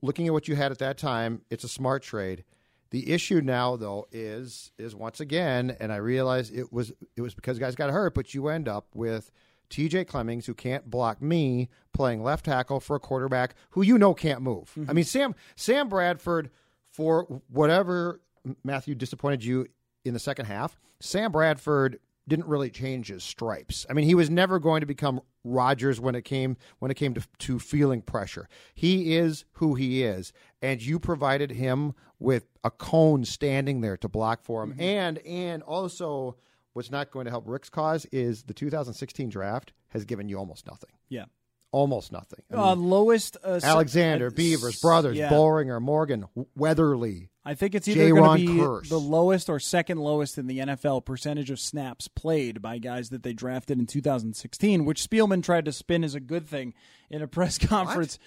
looking 0.00 0.26
at 0.26 0.32
what 0.32 0.48
you 0.48 0.56
had 0.56 0.72
at 0.72 0.78
that 0.78 0.98
time, 0.98 1.42
it's 1.50 1.64
a 1.64 1.68
smart 1.68 2.02
trade. 2.02 2.44
The 2.90 3.10
issue 3.10 3.40
now, 3.40 3.76
though, 3.76 4.06
is 4.12 4.70
is 4.78 4.94
once 4.94 5.20
again, 5.20 5.76
and 5.80 5.92
I 5.92 5.96
realize 5.96 6.50
it 6.50 6.72
was 6.72 6.92
it 7.16 7.22
was 7.22 7.34
because 7.34 7.58
guys 7.58 7.74
got 7.74 7.90
hurt, 7.90 8.14
but 8.14 8.34
you 8.34 8.48
end 8.48 8.68
up 8.68 8.86
with 8.94 9.30
T.J. 9.70 10.04
Clemmings, 10.04 10.44
who 10.44 10.52
can't 10.52 10.90
block 10.90 11.22
me, 11.22 11.70
playing 11.94 12.22
left 12.22 12.44
tackle 12.44 12.80
for 12.80 12.94
a 12.94 13.00
quarterback 13.00 13.54
who 13.70 13.80
you 13.80 13.96
know 13.96 14.12
can't 14.12 14.42
move. 14.42 14.70
I 14.76 14.80
mm-hmm. 14.80 14.94
mean, 14.96 15.04
Sam 15.06 15.34
Sam 15.56 15.88
Bradford, 15.88 16.50
for 16.90 17.40
whatever 17.48 18.20
Matthew 18.62 18.94
disappointed 18.94 19.42
you 19.42 19.66
in 20.04 20.12
the 20.12 20.20
second 20.20 20.44
half, 20.44 20.78
Sam 21.00 21.32
Bradford 21.32 21.98
didn't 22.28 22.46
really 22.46 22.70
change 22.70 23.08
his 23.08 23.24
stripes. 23.24 23.86
I 23.90 23.92
mean, 23.92 24.04
he 24.04 24.14
was 24.14 24.30
never 24.30 24.58
going 24.58 24.80
to 24.80 24.86
become 24.86 25.20
Rodgers 25.44 26.00
when 26.00 26.14
it 26.14 26.22
came 26.22 26.56
when 26.78 26.90
it 26.90 26.94
came 26.94 27.14
to, 27.14 27.22
to 27.38 27.58
feeling 27.58 28.02
pressure. 28.02 28.48
He 28.74 29.16
is 29.16 29.44
who 29.52 29.74
he 29.74 30.02
is, 30.02 30.32
and 30.60 30.80
you 30.80 30.98
provided 30.98 31.50
him 31.50 31.94
with 32.18 32.46
a 32.62 32.70
cone 32.70 33.24
standing 33.24 33.80
there 33.80 33.96
to 33.98 34.08
block 34.08 34.44
for 34.44 34.62
him, 34.62 34.72
mm-hmm. 34.72 34.80
and 34.80 35.18
and 35.18 35.62
also 35.62 36.36
what's 36.74 36.90
not 36.90 37.10
going 37.10 37.24
to 37.24 37.30
help 37.30 37.44
Rick's 37.46 37.68
cause 37.68 38.06
is 38.12 38.44
the 38.44 38.54
2016 38.54 39.28
draft 39.28 39.72
has 39.88 40.04
given 40.04 40.28
you 40.28 40.38
almost 40.38 40.66
nothing, 40.66 40.90
yeah. 41.08 41.24
Almost 41.72 42.12
nothing. 42.12 42.40
I 42.52 42.54
Uh, 42.54 42.74
lowest 42.74 43.38
uh, 43.42 43.58
Alexander, 43.62 44.26
uh, 44.26 44.30
Beavers, 44.30 44.78
Brothers, 44.80 45.16
yeah. 45.16 45.30
Boehringer, 45.30 45.80
Morgan, 45.80 46.26
Weatherly. 46.54 47.30
I 47.44 47.54
think 47.54 47.74
it's 47.74 47.88
either 47.88 48.10
going 48.14 48.46
to 48.46 48.46
be 48.46 48.60
Kearse. 48.60 48.88
the 48.88 49.00
lowest 49.00 49.48
or 49.48 49.58
second 49.58 49.98
lowest 49.98 50.38
in 50.38 50.46
the 50.46 50.58
NFL 50.58 51.04
percentage 51.04 51.50
of 51.50 51.58
snaps 51.58 52.06
played 52.06 52.62
by 52.62 52.78
guys 52.78 53.08
that 53.08 53.22
they 53.24 53.32
drafted 53.32 53.80
in 53.80 53.86
2016, 53.86 54.84
which 54.84 55.08
Spielman 55.08 55.42
tried 55.42 55.64
to 55.64 55.72
spin 55.72 56.04
as 56.04 56.14
a 56.14 56.20
good 56.20 56.46
thing 56.46 56.74
in 57.10 57.20
a 57.22 57.26
press 57.26 57.58
conference. 57.58 58.18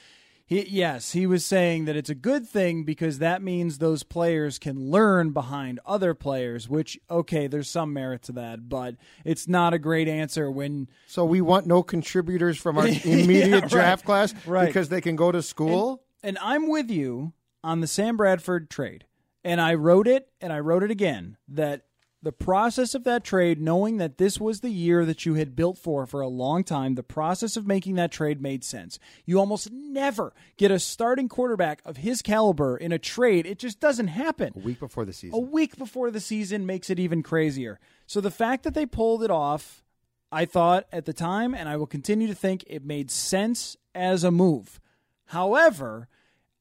He, 0.48 0.64
yes, 0.70 1.14
he 1.14 1.26
was 1.26 1.44
saying 1.44 1.86
that 1.86 1.96
it's 1.96 2.10
a 2.10 2.16
good 2.16 2.48
thing 2.48 2.84
because 2.84 3.18
that 3.18 3.42
means 3.42 3.80
those 3.80 4.04
players 4.04 4.60
can 4.60 4.92
learn 4.92 5.32
behind 5.32 5.80
other 5.86 6.14
players, 6.14 6.70
which, 6.70 7.00
okay, 7.10 7.48
there's 7.48 7.68
some 7.70 7.92
merit 7.94 8.22
to 8.24 8.32
that, 8.34 8.70
but 8.70 8.96
it's 9.24 9.48
not 9.48 9.74
a 9.74 9.80
great 9.80 10.08
answer 10.08 10.52
when 10.52 10.88
So 11.08 11.26
we 11.26 11.42
want 11.42 11.66
no 11.66 11.82
contributors 11.82 12.58
from 12.60 12.78
our 12.78 12.86
immediate 13.04 13.48
Yeah, 13.50 13.60
right. 13.62 13.70
draft 13.70 14.06
class 14.06 14.36
Right. 14.46 14.68
because 14.68 14.90
they 14.90 15.02
can 15.02 15.16
go 15.16 15.32
to 15.32 15.42
school. 15.42 16.04
and 16.22 16.38
I'm 16.40 16.70
with 16.70 16.92
you 16.92 17.34
on 17.64 17.82
the 17.82 17.88
Sam 17.88 18.16
Bradford 18.16 18.70
trade. 18.70 19.06
And 19.44 19.60
I 19.60 19.74
wrote 19.74 20.08
it 20.08 20.28
and 20.42 20.54
I 20.54 20.60
wrote 20.60 20.84
it 20.84 20.92
again 20.92 21.38
that 21.50 21.86
the 22.26 22.32
process 22.32 22.96
of 22.96 23.04
that 23.04 23.24
trade, 23.24 23.62
knowing 23.62 23.98
that 23.98 24.18
this 24.18 24.40
was 24.40 24.60
the 24.60 24.72
year 24.72 25.06
that 25.06 25.28
you 25.28 25.36
had 25.36 25.56
built 25.56 25.78
for 25.78 26.08
for 26.08 26.22
a 26.22 26.28
long 26.28 26.64
time, 26.64 26.96
the 26.96 27.04
process 27.04 27.56
of 27.56 27.68
making 27.68 27.96
that 27.96 28.12
trade 28.12 28.42
made 28.42 28.64
sense. 28.64 28.98
You 29.26 29.40
almost 29.40 29.72
never 29.72 30.34
get 30.58 30.72
a 30.72 30.80
starting 30.80 31.30
quarterback 31.30 31.82
of 31.86 31.98
his 31.98 32.24
caliber 32.24 32.78
in 32.78 32.92
a 32.92 32.98
trade. 32.98 33.46
It 33.46 33.60
just 33.60 33.80
doesn't 33.80 34.08
happen. 34.08 34.54
a 34.56 34.60
week 34.60 34.80
before 34.80 35.06
the 35.06 35.14
season. 35.14 35.38
A 35.38 35.40
week 35.40 35.78
before 35.78 36.10
the 36.10 36.20
season 36.20 36.66
makes 36.66 36.90
it 36.90 37.00
even 37.00 37.22
crazier. 37.22 37.80
So 38.08 38.22
the 38.22 38.32
fact 38.32 38.64
that 38.64 38.74
they 38.74 38.88
pulled 38.88 39.24
it 39.24 39.30
off, 39.30 39.84
I 40.32 40.46
thought 40.46 40.88
at 40.92 41.06
the 41.06 41.14
time, 41.14 41.54
and 41.54 41.70
I 41.70 41.78
will 41.78 41.86
continue 41.86 42.28
to 42.28 42.36
think 42.36 42.64
it 42.66 42.84
made 42.84 43.12
sense 43.12 43.78
as 43.94 44.24
a 44.24 44.32
move. 44.32 44.80
However, 45.28 46.08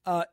uh, 0.04 0.24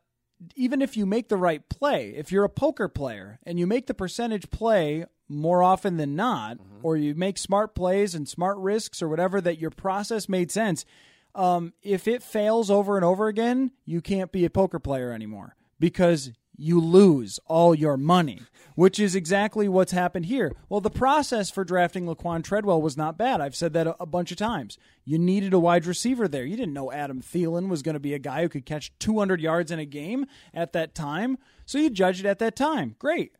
even 0.55 0.81
if 0.81 0.97
you 0.97 1.05
make 1.05 1.29
the 1.29 1.37
right 1.37 1.67
play, 1.69 2.13
if 2.15 2.31
you're 2.31 2.43
a 2.43 2.49
poker 2.49 2.87
player 2.87 3.39
and 3.43 3.59
you 3.59 3.67
make 3.67 3.87
the 3.87 3.93
percentage 3.93 4.49
play 4.49 5.05
more 5.29 5.63
often 5.63 5.97
than 5.97 6.15
not, 6.15 6.57
or 6.83 6.97
you 6.97 7.15
make 7.15 7.37
smart 7.37 7.73
plays 7.73 8.13
and 8.15 8.27
smart 8.27 8.57
risks 8.57 9.01
or 9.01 9.07
whatever, 9.07 9.39
that 9.39 9.59
your 9.59 9.69
process 9.69 10.27
made 10.27 10.51
sense. 10.51 10.85
Um, 11.33 11.73
if 11.81 12.07
it 12.07 12.21
fails 12.21 12.69
over 12.69 12.97
and 12.97 13.05
over 13.05 13.27
again, 13.27 13.71
you 13.85 14.01
can't 14.01 14.31
be 14.31 14.43
a 14.43 14.49
poker 14.49 14.79
player 14.79 15.13
anymore 15.13 15.55
because 15.79 16.31
you 16.56 16.80
lose 16.80 17.39
all 17.45 17.74
your 17.74 17.97
money, 17.97 18.41
which 18.76 18.99
is 18.99 19.16
exactly 19.16 19.68
what's 19.68 19.91
happened 19.91 20.26
here. 20.26 20.54
Well, 20.70 20.82
the 20.82 20.89
process 20.89 21.49
for 21.49 21.64
drafting 21.64 22.06
Laquon 22.06 22.43
Treadwell 22.43 22.82
was 22.82 22.97
not 22.97 23.18
bad. 23.18 23.41
I've 23.41 23.56
said 23.56 23.74
that 23.74 23.88
a, 23.88 23.95
a 24.02 24.06
bunch 24.06 24.32
of 24.32 24.38
times. 24.38 24.78
You 25.06 25.18
needed 25.18 25.54
a 25.54 25.60
wide 25.60 25.86
receiver 25.86 26.28
there. 26.28 26.45
You 26.45 26.58
didn't 26.58 26.74
know 26.74 26.91
Adam 26.91 27.22
Thielen 27.22 27.68
was 27.70 27.82
going 27.82 27.93
to 27.93 27.99
be 27.99 28.14
a 28.14 28.20
guy 28.20 28.43
who 28.43 28.49
could 28.49 28.66
catch 28.66 28.91
200 28.99 29.41
yards 29.41 29.72
in 29.72 29.80
a 29.80 29.86
game 29.86 30.26
at 30.54 30.74
that 30.74 30.93
time, 30.93 31.38
so 31.66 31.78
you 31.78 31.89
judged 31.89 32.26
it 32.26 32.28
at 32.28 32.39
that 32.39 32.56
time. 32.56 32.95
Great, 32.99 33.34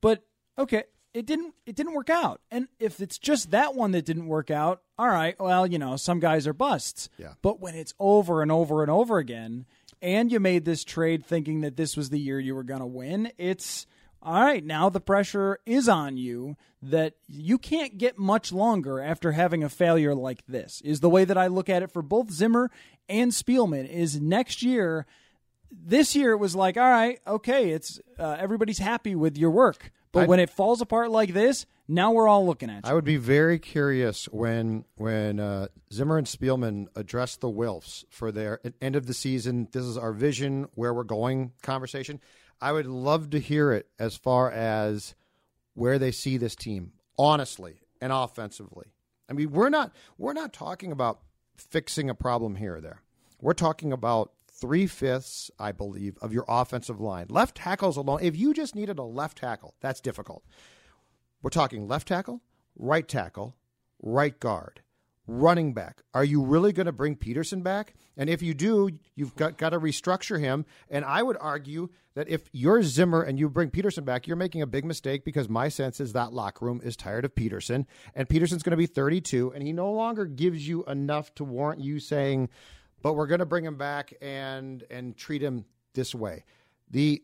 but 0.00 0.24
okay, 0.58 0.84
it 1.12 1.26
didn't. 1.26 1.54
It 1.66 1.74
didn't 1.74 1.94
work 1.94 2.10
out. 2.10 2.40
And 2.50 2.68
if 2.78 3.00
it's 3.00 3.18
just 3.18 3.50
that 3.50 3.74
one 3.74 3.90
that 3.92 4.04
didn't 4.04 4.26
work 4.26 4.50
out, 4.50 4.82
all 4.98 5.08
right. 5.08 5.34
Well, 5.40 5.66
you 5.66 5.78
know, 5.78 5.96
some 5.96 6.20
guys 6.20 6.46
are 6.46 6.52
busts. 6.52 7.08
Yeah. 7.18 7.34
But 7.42 7.60
when 7.60 7.74
it's 7.74 7.94
over 7.98 8.42
and 8.42 8.52
over 8.52 8.82
and 8.82 8.90
over 8.90 9.18
again, 9.18 9.66
and 10.02 10.30
you 10.32 10.40
made 10.40 10.64
this 10.64 10.84
trade 10.84 11.24
thinking 11.24 11.60
that 11.60 11.76
this 11.76 11.96
was 11.96 12.10
the 12.10 12.18
year 12.20 12.38
you 12.40 12.54
were 12.54 12.62
going 12.64 12.80
to 12.80 12.86
win, 12.86 13.30
it's 13.38 13.86
all 14.22 14.42
right. 14.42 14.64
Now 14.64 14.88
the 14.90 15.00
pressure 15.00 15.58
is 15.64 15.88
on 15.88 16.16
you 16.16 16.56
that 16.82 17.14
you 17.26 17.56
can't 17.58 17.96
get 17.98 18.18
much 18.18 18.52
longer 18.52 19.00
after 19.00 19.32
having 19.32 19.62
a 19.64 19.68
failure 19.68 20.14
like 20.14 20.44
this. 20.46 20.80
Is 20.82 21.00
the 21.00 21.08
way 21.10 21.24
that 21.24 21.38
I 21.38 21.46
look 21.46 21.68
at 21.68 21.82
it 21.82 21.90
for 21.90 22.02
both 22.02 22.30
Zimmer 22.30 22.70
and 23.08 23.32
Spielman. 23.32 23.88
Is 23.88 24.20
next 24.20 24.62
year 24.62 25.06
this 25.70 26.16
year 26.16 26.32
it 26.32 26.38
was 26.38 26.56
like, 26.56 26.76
all 26.76 26.90
right, 26.90 27.20
okay, 27.26 27.70
it's 27.70 28.00
uh, 28.18 28.36
everybody's 28.38 28.78
happy 28.78 29.14
with 29.14 29.38
your 29.38 29.50
work. 29.50 29.92
But 30.12 30.20
I'd- 30.20 30.28
when 30.28 30.40
it 30.40 30.50
falls 30.50 30.80
apart 30.80 31.10
like 31.10 31.32
this, 31.32 31.64
now 31.90 32.12
we're 32.12 32.28
all 32.28 32.46
looking 32.46 32.70
at 32.70 32.84
you. 32.84 32.90
I 32.90 32.94
would 32.94 33.04
be 33.04 33.16
very 33.16 33.58
curious 33.58 34.26
when 34.26 34.84
when 34.96 35.40
uh, 35.40 35.68
Zimmer 35.92 36.18
and 36.18 36.26
Spielman 36.26 36.86
address 36.94 37.36
the 37.36 37.48
Wilfs 37.48 38.04
for 38.10 38.30
their 38.30 38.60
end 38.80 38.96
of 38.96 39.06
the 39.06 39.14
season. 39.14 39.68
This 39.72 39.84
is 39.84 39.98
our 39.98 40.12
vision, 40.12 40.68
where 40.74 40.94
we're 40.94 41.04
going 41.04 41.52
conversation. 41.62 42.20
I 42.60 42.72
would 42.72 42.86
love 42.86 43.30
to 43.30 43.40
hear 43.40 43.72
it 43.72 43.88
as 43.98 44.16
far 44.16 44.50
as 44.50 45.14
where 45.74 45.98
they 45.98 46.12
see 46.12 46.36
this 46.36 46.54
team, 46.54 46.92
honestly 47.18 47.80
and 48.00 48.12
offensively. 48.12 48.86
I 49.28 49.32
mean, 49.32 49.50
we're 49.50 49.68
not 49.68 49.92
we're 50.18 50.32
not 50.32 50.52
talking 50.52 50.92
about 50.92 51.20
fixing 51.56 52.08
a 52.08 52.14
problem 52.14 52.56
here 52.56 52.76
or 52.76 52.80
there. 52.80 53.02
We're 53.40 53.52
talking 53.54 53.92
about 53.92 54.32
three 54.52 54.86
fifths, 54.86 55.50
I 55.58 55.72
believe, 55.72 56.18
of 56.20 56.32
your 56.32 56.44
offensive 56.48 57.00
line. 57.00 57.26
Left 57.30 57.56
tackles 57.56 57.96
alone. 57.96 58.20
If 58.22 58.36
you 58.36 58.52
just 58.52 58.74
needed 58.74 58.98
a 58.98 59.02
left 59.02 59.38
tackle, 59.38 59.74
that's 59.80 60.00
difficult. 60.00 60.44
We're 61.42 61.50
talking 61.50 61.88
left 61.88 62.08
tackle, 62.08 62.42
right 62.76 63.06
tackle, 63.06 63.56
right 64.02 64.38
guard, 64.38 64.82
running 65.26 65.72
back. 65.72 66.02
Are 66.12 66.24
you 66.24 66.42
really 66.42 66.72
going 66.72 66.86
to 66.86 66.92
bring 66.92 67.16
Peterson 67.16 67.62
back? 67.62 67.94
And 68.16 68.28
if 68.28 68.42
you 68.42 68.52
do, 68.52 68.90
you've 69.14 69.34
got, 69.36 69.56
got 69.56 69.70
to 69.70 69.80
restructure 69.80 70.38
him. 70.38 70.66
And 70.90 71.04
I 71.04 71.22
would 71.22 71.36
argue 71.40 71.88
that 72.14 72.28
if 72.28 72.48
you're 72.52 72.82
Zimmer 72.82 73.22
and 73.22 73.38
you 73.38 73.48
bring 73.48 73.70
Peterson 73.70 74.04
back, 74.04 74.26
you're 74.26 74.36
making 74.36 74.62
a 74.62 74.66
big 74.66 74.84
mistake 74.84 75.24
because 75.24 75.48
my 75.48 75.68
sense 75.68 76.00
is 76.00 76.12
that 76.12 76.32
locker 76.32 76.64
room 76.64 76.80
is 76.82 76.96
tired 76.96 77.24
of 77.24 77.34
Peterson. 77.34 77.86
And 78.14 78.28
Peterson's 78.28 78.62
going 78.62 78.72
to 78.72 78.76
be 78.76 78.86
32, 78.86 79.52
and 79.54 79.62
he 79.62 79.72
no 79.72 79.90
longer 79.92 80.26
gives 80.26 80.66
you 80.66 80.84
enough 80.84 81.34
to 81.36 81.44
warrant 81.44 81.80
you 81.80 82.00
saying, 82.00 82.50
but 83.02 83.14
we're 83.14 83.26
going 83.26 83.40
to 83.40 83.46
bring 83.46 83.64
him 83.64 83.76
back 83.76 84.12
and 84.20 84.84
and 84.90 85.16
treat 85.16 85.42
him 85.42 85.64
this 85.94 86.14
way. 86.14 86.44
The 86.90 87.22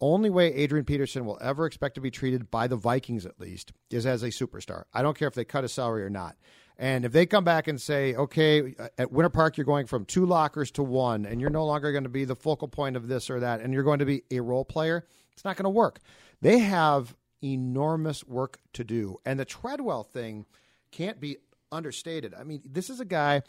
only 0.00 0.30
way 0.30 0.52
Adrian 0.52 0.84
Peterson 0.84 1.24
will 1.24 1.38
ever 1.40 1.66
expect 1.66 1.94
to 1.94 2.00
be 2.00 2.10
treated 2.10 2.50
by 2.50 2.66
the 2.66 2.76
Vikings, 2.76 3.26
at 3.26 3.40
least, 3.40 3.72
is 3.90 4.06
as 4.06 4.22
a 4.22 4.28
superstar. 4.28 4.84
I 4.92 5.02
don't 5.02 5.16
care 5.16 5.28
if 5.28 5.34
they 5.34 5.44
cut 5.44 5.64
his 5.64 5.72
salary 5.72 6.04
or 6.04 6.10
not. 6.10 6.36
And 6.76 7.04
if 7.04 7.12
they 7.12 7.26
come 7.26 7.44
back 7.44 7.68
and 7.68 7.80
say, 7.80 8.14
okay, 8.14 8.74
uh, 8.78 8.88
at 8.98 9.12
Winter 9.12 9.28
Park, 9.28 9.56
you're 9.56 9.64
going 9.64 9.86
from 9.86 10.04
two 10.04 10.26
lockers 10.26 10.72
to 10.72 10.82
one, 10.82 11.24
and 11.24 11.40
you're 11.40 11.50
no 11.50 11.64
longer 11.64 11.92
going 11.92 12.04
to 12.04 12.10
be 12.10 12.24
the 12.24 12.34
focal 12.34 12.66
point 12.66 12.96
of 12.96 13.06
this 13.06 13.30
or 13.30 13.40
that, 13.40 13.60
and 13.60 13.72
you're 13.72 13.84
going 13.84 14.00
to 14.00 14.04
be 14.04 14.22
a 14.30 14.40
role 14.40 14.64
player, 14.64 15.06
it's 15.32 15.44
not 15.44 15.56
going 15.56 15.64
to 15.64 15.70
work. 15.70 16.00
They 16.40 16.58
have 16.58 17.14
enormous 17.42 18.24
work 18.24 18.58
to 18.72 18.82
do. 18.82 19.18
And 19.24 19.38
the 19.38 19.44
Treadwell 19.44 20.02
thing 20.02 20.46
can't 20.90 21.20
be 21.20 21.36
understated. 21.70 22.34
I 22.34 22.42
mean, 22.42 22.62
this 22.64 22.90
is 22.90 22.98
a 23.00 23.04
guy 23.04 23.42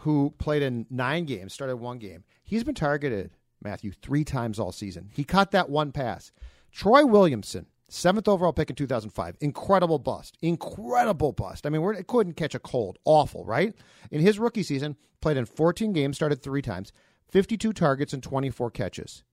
who 0.00 0.34
played 0.38 0.62
in 0.62 0.86
nine 0.90 1.24
games, 1.24 1.52
started 1.52 1.76
one 1.76 1.98
game. 1.98 2.24
He's 2.42 2.64
been 2.64 2.74
targeted, 2.74 3.30
Matthew, 3.66 3.92
three 3.92 4.24
times 4.24 4.58
all 4.58 4.72
season. 4.72 5.10
He 5.12 5.24
caught 5.24 5.50
that 5.50 5.68
one 5.68 5.92
pass. 5.92 6.30
Troy 6.70 7.04
Williamson, 7.04 7.66
seventh 7.88 8.28
overall 8.28 8.52
pick 8.52 8.70
in 8.70 8.76
2005. 8.76 9.36
Incredible 9.40 9.98
bust. 9.98 10.38
Incredible 10.40 11.32
bust. 11.32 11.66
I 11.66 11.70
mean, 11.70 11.82
it 11.94 12.06
couldn't 12.06 12.34
catch 12.34 12.54
a 12.54 12.60
cold. 12.60 12.98
Awful, 13.04 13.44
right? 13.44 13.74
In 14.10 14.20
his 14.20 14.38
rookie 14.38 14.62
season, 14.62 14.96
played 15.20 15.36
in 15.36 15.46
14 15.46 15.92
games, 15.92 16.16
started 16.16 16.42
three 16.42 16.62
times, 16.62 16.92
52 17.30 17.72
targets 17.72 18.12
and 18.12 18.22
24 18.22 18.70
catches. 18.70 19.24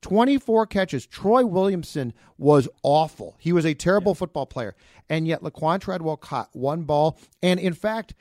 24 0.00 0.66
catches. 0.66 1.06
Troy 1.06 1.46
Williamson 1.46 2.12
was 2.36 2.68
awful. 2.82 3.36
He 3.38 3.52
was 3.52 3.64
a 3.64 3.74
terrible 3.74 4.14
football 4.14 4.46
player. 4.46 4.74
And 5.08 5.26
yet 5.26 5.42
Laquon 5.42 5.80
Treadwell 5.80 6.18
caught 6.18 6.50
one 6.52 6.82
ball. 6.82 7.18
And 7.42 7.58
in 7.58 7.72
fact, 7.72 8.14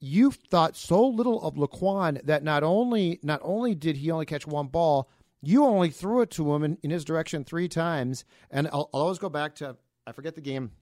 you've 0.00 0.36
thought 0.36 0.76
so 0.76 1.06
little 1.06 1.42
of 1.42 1.54
Laquon 1.54 2.24
that 2.24 2.42
not 2.42 2.62
only 2.62 3.20
not 3.22 3.40
only 3.42 3.74
did 3.74 3.96
he 3.96 4.10
only 4.10 4.26
catch 4.26 4.46
one 4.46 4.68
ball, 4.68 5.10
you 5.42 5.64
only 5.64 5.90
threw 5.90 6.22
it 6.22 6.30
to 6.30 6.54
him 6.54 6.64
in, 6.64 6.78
in 6.82 6.90
his 6.90 7.04
direction 7.04 7.44
three 7.44 7.68
times. 7.68 8.24
And 8.50 8.66
I'll, 8.68 8.90
I'll 8.92 9.02
always 9.02 9.18
go 9.18 9.28
back 9.28 9.54
to 9.56 9.76
I 10.06 10.12
forget 10.12 10.34
the 10.34 10.40
game 10.40 10.72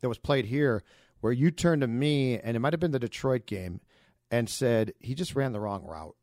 that 0.00 0.08
was 0.08 0.18
played 0.18 0.46
here 0.46 0.82
where 1.20 1.32
you 1.32 1.50
turned 1.50 1.82
to 1.82 1.86
me, 1.86 2.38
and 2.38 2.56
it 2.56 2.60
might 2.60 2.72
have 2.72 2.80
been 2.80 2.90
the 2.90 2.98
Detroit 2.98 3.46
game, 3.46 3.80
and 4.30 4.48
said 4.48 4.92
he 4.98 5.14
just 5.14 5.36
ran 5.36 5.52
the 5.52 5.60
wrong 5.60 5.84
route. 5.84 6.16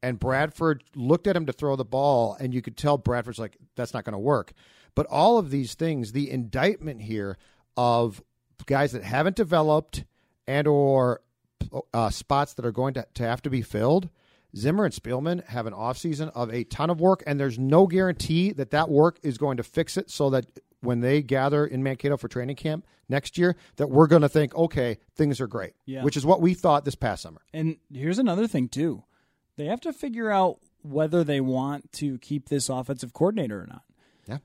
And 0.00 0.20
Bradford 0.20 0.84
looked 0.94 1.26
at 1.26 1.34
him 1.34 1.46
to 1.46 1.52
throw 1.52 1.76
the 1.76 1.84
ball, 1.84 2.36
and 2.38 2.54
you 2.54 2.62
could 2.62 2.76
tell 2.76 2.96
Bradford's 2.98 3.38
like, 3.38 3.56
that's 3.74 3.94
not 3.94 4.04
going 4.04 4.12
to 4.12 4.18
work. 4.18 4.52
But 4.94 5.06
all 5.06 5.38
of 5.38 5.50
these 5.50 5.74
things, 5.74 6.12
the 6.12 6.30
indictment 6.30 7.02
here 7.02 7.36
of 7.76 8.22
guys 8.66 8.92
that 8.92 9.02
haven't 9.02 9.34
developed 9.34 10.04
and 10.46 10.68
or 10.68 11.20
uh, 11.92 12.10
spots 12.10 12.54
that 12.54 12.64
are 12.64 12.72
going 12.72 12.94
to, 12.94 13.06
to 13.14 13.22
have 13.22 13.42
to 13.42 13.50
be 13.50 13.62
filled, 13.62 14.08
Zimmer 14.56 14.84
and 14.84 14.94
Spielman 14.94 15.44
have 15.46 15.66
an 15.66 15.72
offseason 15.72 16.30
of 16.34 16.52
a 16.52 16.64
ton 16.64 16.90
of 16.90 17.00
work, 17.00 17.22
and 17.26 17.40
there's 17.40 17.58
no 17.58 17.86
guarantee 17.86 18.52
that 18.52 18.70
that 18.70 18.88
work 18.88 19.18
is 19.22 19.36
going 19.38 19.56
to 19.56 19.62
fix 19.62 19.96
it 19.96 20.10
so 20.10 20.30
that 20.30 20.46
when 20.80 21.00
they 21.00 21.22
gather 21.22 21.66
in 21.66 21.82
Mankato 21.82 22.16
for 22.16 22.28
training 22.28 22.56
camp 22.56 22.86
next 23.08 23.36
year, 23.38 23.56
that 23.76 23.88
we're 23.88 24.06
going 24.06 24.22
to 24.22 24.28
think, 24.28 24.54
okay, 24.54 24.98
things 25.16 25.40
are 25.40 25.46
great, 25.46 25.72
Yeah. 25.86 26.02
which 26.04 26.16
is 26.16 26.24
what 26.26 26.40
we 26.40 26.54
thought 26.54 26.84
this 26.84 26.94
past 26.94 27.22
summer. 27.22 27.40
And 27.52 27.76
here's 27.92 28.18
another 28.18 28.46
thing 28.46 28.68
too. 28.68 29.02
They 29.56 29.64
have 29.66 29.80
to 29.82 29.92
figure 29.92 30.30
out 30.30 30.58
whether 30.82 31.24
they 31.24 31.40
want 31.40 31.90
to 31.92 32.18
keep 32.18 32.48
this 32.48 32.68
offensive 32.68 33.12
coordinator 33.14 33.62
or 33.62 33.66
not. 33.66 33.82
Yeah. 34.28 34.38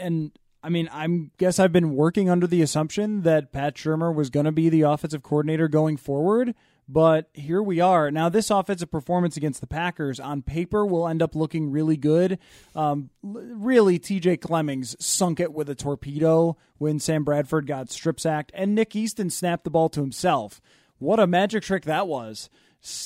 And 0.00 0.32
I 0.62 0.68
mean, 0.68 0.88
I'm 0.92 1.30
guess 1.38 1.58
I've 1.58 1.72
been 1.72 1.94
working 1.94 2.28
under 2.28 2.46
the 2.46 2.62
assumption 2.62 3.22
that 3.22 3.52
Pat 3.52 3.76
Shurmur 3.76 4.14
was 4.14 4.30
going 4.30 4.46
to 4.46 4.52
be 4.52 4.68
the 4.68 4.82
offensive 4.82 5.22
coordinator 5.22 5.68
going 5.68 5.96
forward, 5.96 6.54
but 6.88 7.28
here 7.34 7.62
we 7.62 7.80
are. 7.80 8.10
Now, 8.10 8.28
this 8.28 8.50
offensive 8.50 8.90
performance 8.90 9.36
against 9.36 9.60
the 9.60 9.66
Packers 9.66 10.18
on 10.18 10.42
paper 10.42 10.84
will 10.84 11.06
end 11.06 11.22
up 11.22 11.34
looking 11.34 11.70
really 11.70 11.96
good. 11.96 12.38
Um, 12.74 13.10
really, 13.22 13.98
TJ 13.98 14.40
Clemmings 14.40 14.96
sunk 15.04 15.40
it 15.40 15.52
with 15.52 15.68
a 15.68 15.74
torpedo 15.74 16.56
when 16.78 16.98
Sam 16.98 17.24
Bradford 17.24 17.66
got 17.66 17.90
strip 17.90 18.18
sacked, 18.18 18.52
and 18.54 18.74
Nick 18.74 18.96
Easton 18.96 19.30
snapped 19.30 19.64
the 19.64 19.70
ball 19.70 19.88
to 19.90 20.00
himself. 20.00 20.60
What 20.98 21.20
a 21.20 21.26
magic 21.26 21.62
trick 21.62 21.84
that 21.84 22.08
was! 22.08 22.48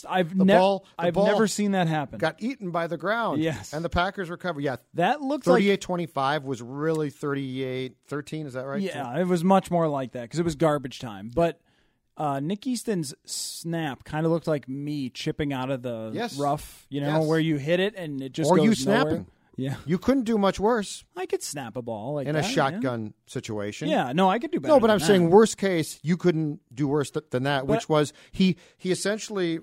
I've 0.08 0.36
The 0.36 0.44
nev- 0.44 0.58
ball- 0.58 0.86
the 0.98 1.04
I've 1.06 1.14
ball 1.14 1.26
never 1.26 1.46
seen 1.46 1.72
that 1.72 1.88
happen. 1.88 2.18
Got 2.18 2.36
eaten 2.42 2.70
by 2.70 2.86
the 2.86 2.96
ground. 2.96 3.42
Yes. 3.42 3.72
And 3.72 3.84
the 3.84 3.88
Packers 3.88 4.30
recovered. 4.30 4.62
Yeah. 4.62 4.76
that 4.94 5.20
looked 5.22 5.46
like 5.46 5.56
38 5.56 5.80
25 5.80 6.44
was 6.44 6.62
really 6.62 7.10
38 7.10 7.96
13. 8.06 8.46
Is 8.46 8.52
that 8.54 8.66
right? 8.66 8.80
Yeah, 8.80 9.18
it 9.18 9.26
was 9.26 9.42
much 9.44 9.70
more 9.70 9.88
like 9.88 10.12
that 10.12 10.22
because 10.22 10.38
it 10.38 10.44
was 10.44 10.54
garbage 10.56 10.98
time. 10.98 11.30
But 11.34 11.60
uh, 12.16 12.40
Nick 12.40 12.66
Easton's 12.66 13.14
snap 13.24 14.04
kind 14.04 14.26
of 14.26 14.32
looked 14.32 14.46
like 14.46 14.68
me 14.68 15.08
chipping 15.08 15.52
out 15.52 15.70
of 15.70 15.82
the 15.82 16.10
Yes. 16.12 16.36
rough, 16.38 16.86
you 16.90 17.00
know, 17.00 17.20
Yes. 17.20 17.26
where 17.26 17.38
you 17.40 17.56
hit 17.56 17.80
it 17.80 17.94
and 17.96 18.20
it 18.20 18.32
just 18.32 18.50
Or 18.50 18.56
goes 18.58 18.64
you 18.80 18.86
nowhere. 18.86 19.00
snapping. 19.02 19.26
Yeah, 19.56 19.74
You 19.84 19.98
couldn't 19.98 20.22
do 20.24 20.38
much 20.38 20.58
worse 20.58 21.04
I 21.16 21.26
could 21.26 21.42
snap 21.42 21.76
a 21.76 21.82
ball 21.82 22.14
like 22.14 22.26
in 22.26 22.34
that, 22.34 22.44
a 22.44 22.48
yeah. 22.48 22.52
shotgun 22.54 23.12
situation. 23.26 23.88
Yeah, 23.88 24.12
no, 24.12 24.30
I 24.30 24.38
could 24.38 24.50
do 24.52 24.58
better. 24.60 24.72
No, 24.74 24.80
but 24.80 24.90
I'm 24.90 25.00
that. 25.00 25.04
saying 25.06 25.28
worst 25.28 25.58
case, 25.58 25.98
you 26.02 26.16
couldn't 26.16 26.60
do 26.74 26.88
worse 26.88 27.10
th- 27.10 27.26
than 27.30 27.42
that, 27.42 27.66
But- 27.66 27.74
which 27.74 27.88
was 27.88 28.14
he 28.32 28.56
he 28.78 28.90
essentially 28.90 29.58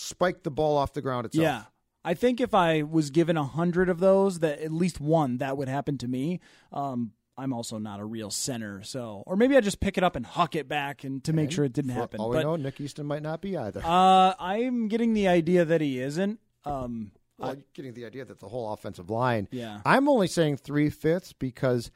spiked 0.00 0.44
the 0.44 0.50
ball 0.50 0.76
off 0.76 0.92
the 0.92 1.02
ground 1.02 1.26
itself. 1.26 1.42
Yeah. 1.42 1.62
I 2.04 2.14
think 2.14 2.40
if 2.40 2.54
I 2.54 2.82
was 2.82 3.10
given 3.10 3.36
a 3.36 3.44
hundred 3.44 3.88
of 3.90 4.00
those, 4.00 4.38
that 4.38 4.60
at 4.60 4.72
least 4.72 5.00
one 5.00 5.38
that 5.38 5.56
would 5.58 5.68
happen 5.68 5.98
to 5.98 6.08
me. 6.08 6.40
Um, 6.72 7.12
I'm 7.36 7.52
also 7.52 7.78
not 7.78 8.00
a 8.00 8.04
real 8.04 8.30
center, 8.30 8.82
so 8.82 9.22
or 9.26 9.36
maybe 9.36 9.56
I 9.56 9.60
just 9.60 9.80
pick 9.80 9.96
it 9.96 10.04
up 10.04 10.14
and 10.16 10.26
huck 10.26 10.54
it 10.54 10.68
back 10.68 11.04
and 11.04 11.22
to 11.24 11.32
make 11.32 11.50
sure 11.50 11.64
it 11.64 11.72
didn't 11.72 11.92
happen. 11.92 12.20
all 12.20 12.30
we 12.30 12.36
but 12.36 12.42
know, 12.42 12.56
Nick 12.56 12.80
Easton 12.80 13.06
might 13.06 13.22
not 13.22 13.40
be 13.40 13.56
either. 13.56 13.80
uh, 13.84 14.34
I'm 14.38 14.88
getting 14.88 15.14
the 15.14 15.28
idea 15.28 15.64
that 15.64 15.80
he 15.80 16.00
isn't. 16.00 16.38
Um, 16.66 17.12
well, 17.38 17.54
you're 17.54 17.64
getting 17.72 17.94
the 17.94 18.04
idea 18.04 18.26
that 18.26 18.40
the 18.40 18.48
whole 18.48 18.72
offensive 18.72 19.08
line. 19.08 19.48
Yeah. 19.50 19.80
I'm 19.86 20.08
only 20.08 20.26
saying 20.26 20.58
three 20.58 20.90
fifths 20.90 21.32
because 21.32 21.90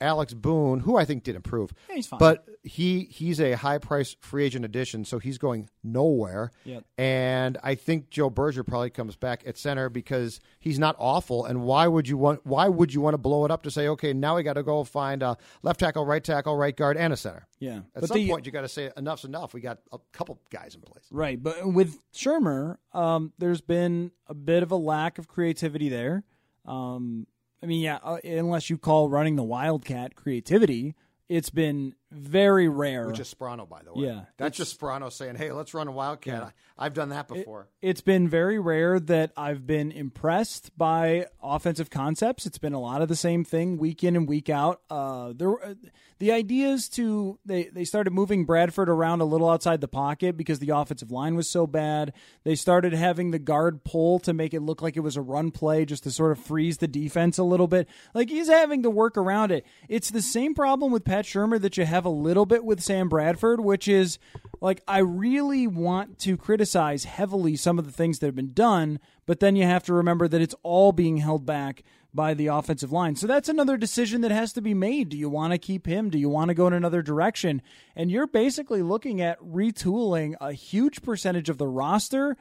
Alex 0.00 0.34
Boone, 0.34 0.80
who 0.80 0.96
I 0.96 1.04
think 1.04 1.22
did 1.24 1.36
improve, 1.36 1.72
Yeah, 1.88 1.96
he's 1.96 2.06
fine. 2.06 2.18
but 2.18 2.44
he 2.62 3.04
he's 3.04 3.40
a 3.40 3.52
high 3.52 3.78
price 3.78 4.16
free 4.20 4.44
agent 4.44 4.64
addition, 4.64 5.04
so 5.04 5.18
he's 5.18 5.38
going 5.38 5.68
nowhere. 5.84 6.50
Yep. 6.64 6.84
And 6.98 7.58
I 7.62 7.74
think 7.76 8.10
Joe 8.10 8.28
Berger 8.28 8.64
probably 8.64 8.90
comes 8.90 9.16
back 9.16 9.42
at 9.46 9.56
center 9.56 9.88
because 9.88 10.40
he's 10.58 10.78
not 10.78 10.96
awful. 10.98 11.44
And 11.44 11.62
why 11.62 11.86
would 11.86 12.08
you 12.08 12.18
want 12.18 12.44
why 12.44 12.68
would 12.68 12.92
you 12.92 13.00
want 13.00 13.14
to 13.14 13.18
blow 13.18 13.44
it 13.44 13.50
up 13.50 13.62
to 13.62 13.70
say, 13.70 13.88
okay, 13.88 14.12
now 14.12 14.36
we 14.36 14.42
got 14.42 14.54
to 14.54 14.62
go 14.62 14.84
find 14.84 15.22
a 15.22 15.36
left 15.62 15.80
tackle, 15.80 16.04
right 16.04 16.22
tackle, 16.22 16.56
right 16.56 16.76
guard, 16.76 16.96
and 16.96 17.12
a 17.12 17.16
center? 17.16 17.46
yeah, 17.58 17.78
At 17.94 18.00
but 18.02 18.08
some 18.08 18.16
the, 18.18 18.28
point, 18.28 18.46
you 18.46 18.52
got 18.52 18.62
to 18.62 18.68
say 18.68 18.90
enough's 18.96 19.24
enough. 19.24 19.54
We 19.54 19.60
got 19.60 19.78
a 19.92 19.98
couple 20.12 20.38
guys 20.50 20.74
in 20.74 20.80
place. 20.82 21.04
Right, 21.10 21.42
but 21.42 21.66
with 21.72 21.98
Shurmur, 22.12 22.76
um, 22.92 23.32
there's 23.38 23.60
been 23.60 24.10
a 24.26 24.34
bit 24.34 24.62
of 24.62 24.70
a 24.72 24.76
lack 24.76 25.18
of 25.18 25.28
creativity 25.28 25.88
there. 25.88 26.24
Um, 26.66 27.26
I 27.62 27.66
mean, 27.66 27.80
yeah, 27.80 27.98
uh, 28.02 28.18
unless 28.24 28.70
you 28.70 28.78
call 28.78 29.08
running 29.08 29.36
the 29.36 29.42
Wildcat 29.42 30.14
creativity, 30.14 30.94
it's 31.28 31.50
been 31.50 31.94
very 32.12 32.68
rare. 32.68 33.06
Which 33.08 33.20
is 33.20 33.32
Sparano, 33.32 33.68
by 33.68 33.82
the 33.82 33.92
way. 33.92 34.06
Yeah, 34.06 34.22
That's 34.36 34.56
just 34.56 34.78
Sparano 34.78 35.12
saying, 35.12 35.36
hey, 35.36 35.52
let's 35.52 35.74
run 35.74 35.88
a 35.88 35.92
Wildcat. 35.92 36.34
Yeah. 36.34 36.50
I, 36.78 36.84
have 36.84 36.94
done 36.94 37.08
that 37.08 37.26
before. 37.28 37.68
It's 37.82 38.00
been 38.00 38.28
very 38.28 38.58
rare 38.58 39.00
that 39.00 39.32
I've 39.36 39.66
been 39.66 39.90
impressed 39.90 40.76
by 40.76 41.26
offensive 41.42 41.90
concepts. 41.90 42.46
It's 42.46 42.58
been 42.58 42.74
a 42.74 42.80
lot 42.80 43.02
of 43.02 43.08
the 43.08 43.16
same 43.16 43.44
thing 43.44 43.78
week 43.78 44.04
in 44.04 44.14
and 44.14 44.28
week 44.28 44.48
out. 44.48 44.82
Uh, 44.90 45.32
there, 45.34 45.50
were- 45.50 45.76
the 46.18 46.32
ideas 46.32 46.88
to 46.90 47.38
they 47.44 47.64
they 47.64 47.84
started 47.84 48.10
moving 48.12 48.44
Bradford 48.46 48.88
around 48.88 49.20
a 49.20 49.24
little 49.24 49.50
outside 49.50 49.80
the 49.80 49.88
pocket 49.88 50.36
because 50.36 50.58
the 50.58 50.70
offensive 50.70 51.10
line 51.10 51.36
was 51.36 51.48
so 51.48 51.66
bad. 51.66 52.12
They 52.44 52.54
started 52.54 52.94
having 52.94 53.30
the 53.30 53.38
guard 53.38 53.84
pull 53.84 54.18
to 54.20 54.32
make 54.32 54.54
it 54.54 54.60
look 54.60 54.80
like 54.80 54.96
it 54.96 55.00
was 55.00 55.16
a 55.16 55.22
run 55.22 55.50
play, 55.50 55.84
just 55.84 56.04
to 56.04 56.10
sort 56.10 56.32
of 56.32 56.38
freeze 56.38 56.78
the 56.78 56.88
defense 56.88 57.36
a 57.38 57.42
little 57.44 57.66
bit. 57.66 57.88
Like 58.14 58.30
he's 58.30 58.48
having 58.48 58.82
to 58.84 58.90
work 58.90 59.18
around 59.18 59.52
it. 59.52 59.66
It's 59.88 60.10
the 60.10 60.22
same 60.22 60.54
problem 60.54 60.90
with 60.90 61.04
Pat 61.04 61.26
Shurmur 61.26 61.60
that 61.60 61.76
you 61.76 61.84
have 61.84 61.95
a 62.04 62.10
little 62.10 62.46
bit 62.46 62.64
with 62.64 62.82
Sam 62.82 63.08
Bradford, 63.08 63.60
which 63.60 63.88
is 63.88 64.18
like 64.60 64.82
I 64.86 64.98
really 64.98 65.66
want 65.66 66.18
to 66.20 66.36
criticize 66.36 67.04
heavily 67.04 67.56
some 67.56 67.78
of 67.78 67.86
the 67.86 67.92
things 67.92 68.18
that 68.18 68.26
have 68.26 68.34
been 68.34 68.52
done, 68.52 68.98
but 69.26 69.40
then 69.40 69.56
you 69.56 69.64
have 69.64 69.84
to 69.84 69.94
remember 69.94 70.28
that 70.28 70.40
it's 70.40 70.54
all 70.62 70.92
being 70.92 71.18
held 71.18 71.46
back 71.46 71.82
by 72.14 72.32
the 72.32 72.46
offensive 72.46 72.90
line. 72.90 73.14
So 73.14 73.26
that's 73.26 73.48
another 73.48 73.76
decision 73.76 74.22
that 74.22 74.30
has 74.30 74.52
to 74.54 74.62
be 74.62 74.72
made. 74.72 75.10
Do 75.10 75.18
you 75.18 75.28
want 75.28 75.52
to 75.52 75.58
keep 75.58 75.86
him? 75.86 76.08
Do 76.08 76.18
you 76.18 76.30
want 76.30 76.48
to 76.48 76.54
go 76.54 76.66
in 76.66 76.72
another 76.72 77.02
direction? 77.02 77.60
And 77.94 78.10
you're 78.10 78.26
basically 78.26 78.82
looking 78.82 79.20
at 79.20 79.38
retooling 79.40 80.34
a 80.40 80.52
huge 80.52 81.02
percentage 81.02 81.50
of 81.50 81.58
the 81.58 81.68
roster 81.68 82.36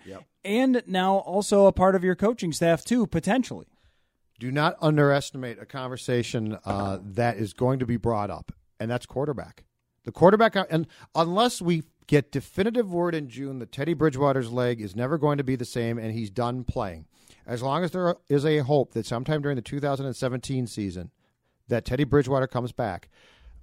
and 0.45 0.81
now 0.87 1.17
also 1.17 1.65
a 1.65 1.73
part 1.73 1.95
of 1.95 2.03
your 2.05 2.15
coaching 2.15 2.53
staff 2.53 2.85
too, 2.85 3.05
potentially. 3.05 3.67
Do 4.39 4.51
not 4.51 4.77
underestimate 4.81 5.59
a 5.61 5.65
conversation 5.65 6.57
uh, 6.65 6.99
that 7.01 7.37
is 7.37 7.53
going 7.53 7.79
to 7.79 7.85
be 7.85 7.97
brought 7.97 8.29
up, 8.29 8.51
and 8.79 8.89
that's 8.89 9.05
quarterback. 9.05 9.63
The 10.03 10.11
quarterback, 10.11 10.55
uh, 10.55 10.65
and 10.69 10.87
unless 11.15 11.61
we 11.61 11.83
get 12.07 12.31
definitive 12.31 12.91
word 12.91 13.15
in 13.15 13.27
June 13.27 13.59
that 13.59 13.71
Teddy 13.71 13.93
Bridgewater's 13.93 14.51
leg 14.51 14.79
is 14.79 14.95
never 14.95 15.17
going 15.17 15.37
to 15.37 15.43
be 15.43 15.55
the 15.55 15.65
same 15.65 15.97
and 15.97 16.13
he's 16.13 16.29
done 16.29 16.63
playing, 16.63 17.05
as 17.47 17.61
long 17.61 17.83
as 17.83 17.91
there 17.91 18.15
is 18.29 18.45
a 18.45 18.59
hope 18.59 18.93
that 18.93 19.05
sometime 19.05 19.41
during 19.41 19.55
the 19.55 19.61
2017 19.61 20.67
season 20.67 21.11
that 21.67 21.85
Teddy 21.85 22.03
Bridgewater 22.03 22.47
comes 22.47 22.71
back, 22.71 23.09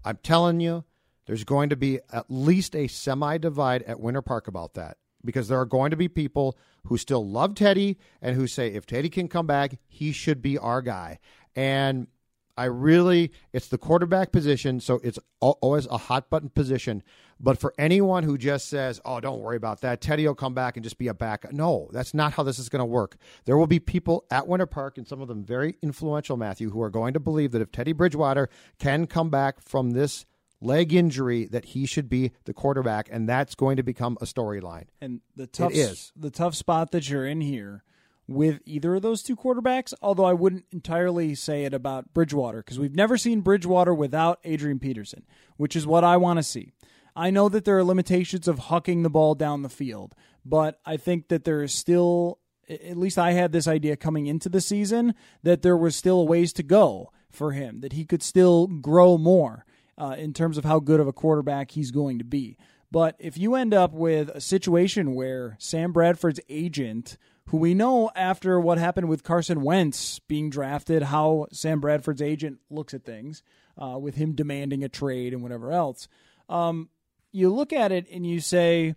I'm 0.04 0.18
telling 0.22 0.60
you, 0.60 0.84
there's 1.26 1.44
going 1.44 1.70
to 1.70 1.76
be 1.76 2.00
at 2.12 2.26
least 2.28 2.74
a 2.74 2.88
semi 2.88 3.38
divide 3.38 3.82
at 3.84 4.00
Winter 4.00 4.22
Park 4.22 4.48
about 4.48 4.74
that 4.74 4.96
because 5.24 5.48
there 5.48 5.60
are 5.60 5.66
going 5.66 5.90
to 5.90 5.96
be 5.96 6.08
people 6.08 6.58
who 6.86 6.98
still 6.98 7.26
love 7.26 7.54
Teddy 7.54 7.98
and 8.20 8.34
who 8.34 8.46
say 8.46 8.68
if 8.68 8.86
Teddy 8.86 9.08
can 9.08 9.28
come 9.28 9.46
back, 9.46 9.78
he 9.88 10.12
should 10.12 10.42
be 10.42 10.58
our 10.58 10.82
guy. 10.82 11.20
And 11.54 12.08
I 12.56 12.64
really, 12.66 13.32
it's 13.52 13.68
the 13.68 13.78
quarterback 13.78 14.30
position, 14.30 14.80
so 14.80 15.00
it's 15.02 15.18
always 15.40 15.86
a 15.86 15.96
hot 15.96 16.28
button 16.28 16.50
position. 16.50 17.02
But 17.40 17.58
for 17.58 17.72
anyone 17.78 18.24
who 18.24 18.36
just 18.38 18.68
says, 18.68 19.00
"Oh, 19.04 19.20
don't 19.20 19.40
worry 19.40 19.56
about 19.56 19.80
that," 19.80 20.00
Teddy 20.00 20.26
will 20.26 20.34
come 20.34 20.54
back 20.54 20.76
and 20.76 20.84
just 20.84 20.98
be 20.98 21.08
a 21.08 21.14
backup. 21.14 21.52
No, 21.52 21.88
that's 21.92 22.14
not 22.14 22.34
how 22.34 22.42
this 22.42 22.58
is 22.58 22.68
going 22.68 22.80
to 22.80 22.86
work. 22.86 23.16
There 23.46 23.56
will 23.56 23.66
be 23.66 23.80
people 23.80 24.24
at 24.30 24.46
Winter 24.46 24.66
Park, 24.66 24.98
and 24.98 25.08
some 25.08 25.20
of 25.20 25.28
them 25.28 25.44
very 25.44 25.76
influential, 25.82 26.36
Matthew, 26.36 26.70
who 26.70 26.82
are 26.82 26.90
going 26.90 27.14
to 27.14 27.20
believe 27.20 27.52
that 27.52 27.62
if 27.62 27.72
Teddy 27.72 27.92
Bridgewater 27.92 28.48
can 28.78 29.06
come 29.06 29.30
back 29.30 29.60
from 29.60 29.90
this 29.90 30.24
leg 30.60 30.92
injury, 30.92 31.46
that 31.46 31.64
he 31.64 31.86
should 31.86 32.08
be 32.08 32.30
the 32.44 32.54
quarterback, 32.54 33.08
and 33.10 33.28
that's 33.28 33.54
going 33.56 33.76
to 33.76 33.82
become 33.82 34.16
a 34.20 34.24
storyline. 34.24 34.86
And 35.00 35.20
the 35.34 35.48
tough 35.48 35.72
It 35.72 35.78
is. 35.78 36.12
the 36.14 36.30
tough 36.30 36.54
spot 36.54 36.92
that 36.92 37.08
you're 37.08 37.26
in 37.26 37.40
here 37.40 37.82
with 38.28 38.60
either 38.64 38.94
of 38.94 39.02
those 39.02 39.22
two 39.22 39.36
quarterbacks, 39.36 39.92
although 40.00 40.24
I 40.24 40.32
wouldn't 40.32 40.64
entirely 40.70 41.34
say 41.34 41.64
it 41.64 41.74
about 41.74 42.14
Bridgewater 42.14 42.58
because 42.58 42.78
we've 42.78 42.94
never 42.94 43.18
seen 43.18 43.40
Bridgewater 43.40 43.92
without 43.92 44.38
Adrian 44.44 44.78
Peterson, 44.78 45.24
which 45.56 45.76
is 45.76 45.86
what 45.86 46.04
I 46.04 46.16
want 46.16 46.38
to 46.38 46.42
see. 46.42 46.72
I 47.14 47.30
know 47.30 47.48
that 47.48 47.64
there 47.64 47.76
are 47.76 47.84
limitations 47.84 48.48
of 48.48 48.58
hucking 48.58 49.02
the 49.02 49.10
ball 49.10 49.34
down 49.34 49.62
the 49.62 49.68
field, 49.68 50.14
but 50.44 50.80
I 50.86 50.96
think 50.96 51.28
that 51.28 51.44
there 51.44 51.62
is 51.62 51.72
still 51.72 52.38
at 52.68 52.96
least 52.96 53.18
I 53.18 53.32
had 53.32 53.52
this 53.52 53.68
idea 53.68 53.96
coming 53.96 54.26
into 54.26 54.48
the 54.48 54.60
season 54.60 55.14
that 55.42 55.62
there 55.62 55.76
was 55.76 55.96
still 55.96 56.20
a 56.20 56.24
ways 56.24 56.52
to 56.54 56.62
go 56.62 57.12
for 57.30 57.52
him, 57.52 57.80
that 57.80 57.92
he 57.92 58.04
could 58.04 58.22
still 58.22 58.66
grow 58.66 59.18
more 59.18 59.64
uh, 59.98 60.14
in 60.18 60.32
terms 60.32 60.58
of 60.58 60.64
how 60.64 60.78
good 60.78 61.00
of 61.00 61.08
a 61.08 61.12
quarterback 61.12 61.72
he's 61.72 61.90
going 61.90 62.18
to 62.18 62.24
be. 62.24 62.56
But 62.90 63.16
if 63.18 63.38
you 63.38 63.54
end 63.54 63.72
up 63.72 63.92
with 63.92 64.28
a 64.28 64.40
situation 64.40 65.14
where 65.14 65.56
Sam 65.58 65.92
Bradford's 65.92 66.40
agent, 66.48 67.16
who 67.48 67.56
we 67.56 67.74
know 67.74 68.10
after 68.14 68.58
what 68.58 68.78
happened 68.78 69.08
with 69.08 69.24
Carson 69.24 69.62
Wentz 69.62 70.18
being 70.20 70.50
drafted, 70.50 71.04
how 71.04 71.46
Sam 71.52 71.80
Bradford's 71.80 72.22
agent 72.22 72.60
looks 72.70 72.94
at 72.94 73.04
things, 73.04 73.42
uh, 73.76 73.98
with 73.98 74.14
him 74.14 74.34
demanding 74.34 74.84
a 74.84 74.88
trade 74.88 75.32
and 75.32 75.42
whatever 75.42 75.72
else, 75.72 76.08
um, 76.48 76.88
you 77.32 77.52
look 77.52 77.72
at 77.72 77.92
it 77.92 78.06
and 78.10 78.26
you 78.26 78.40
say, 78.40 78.94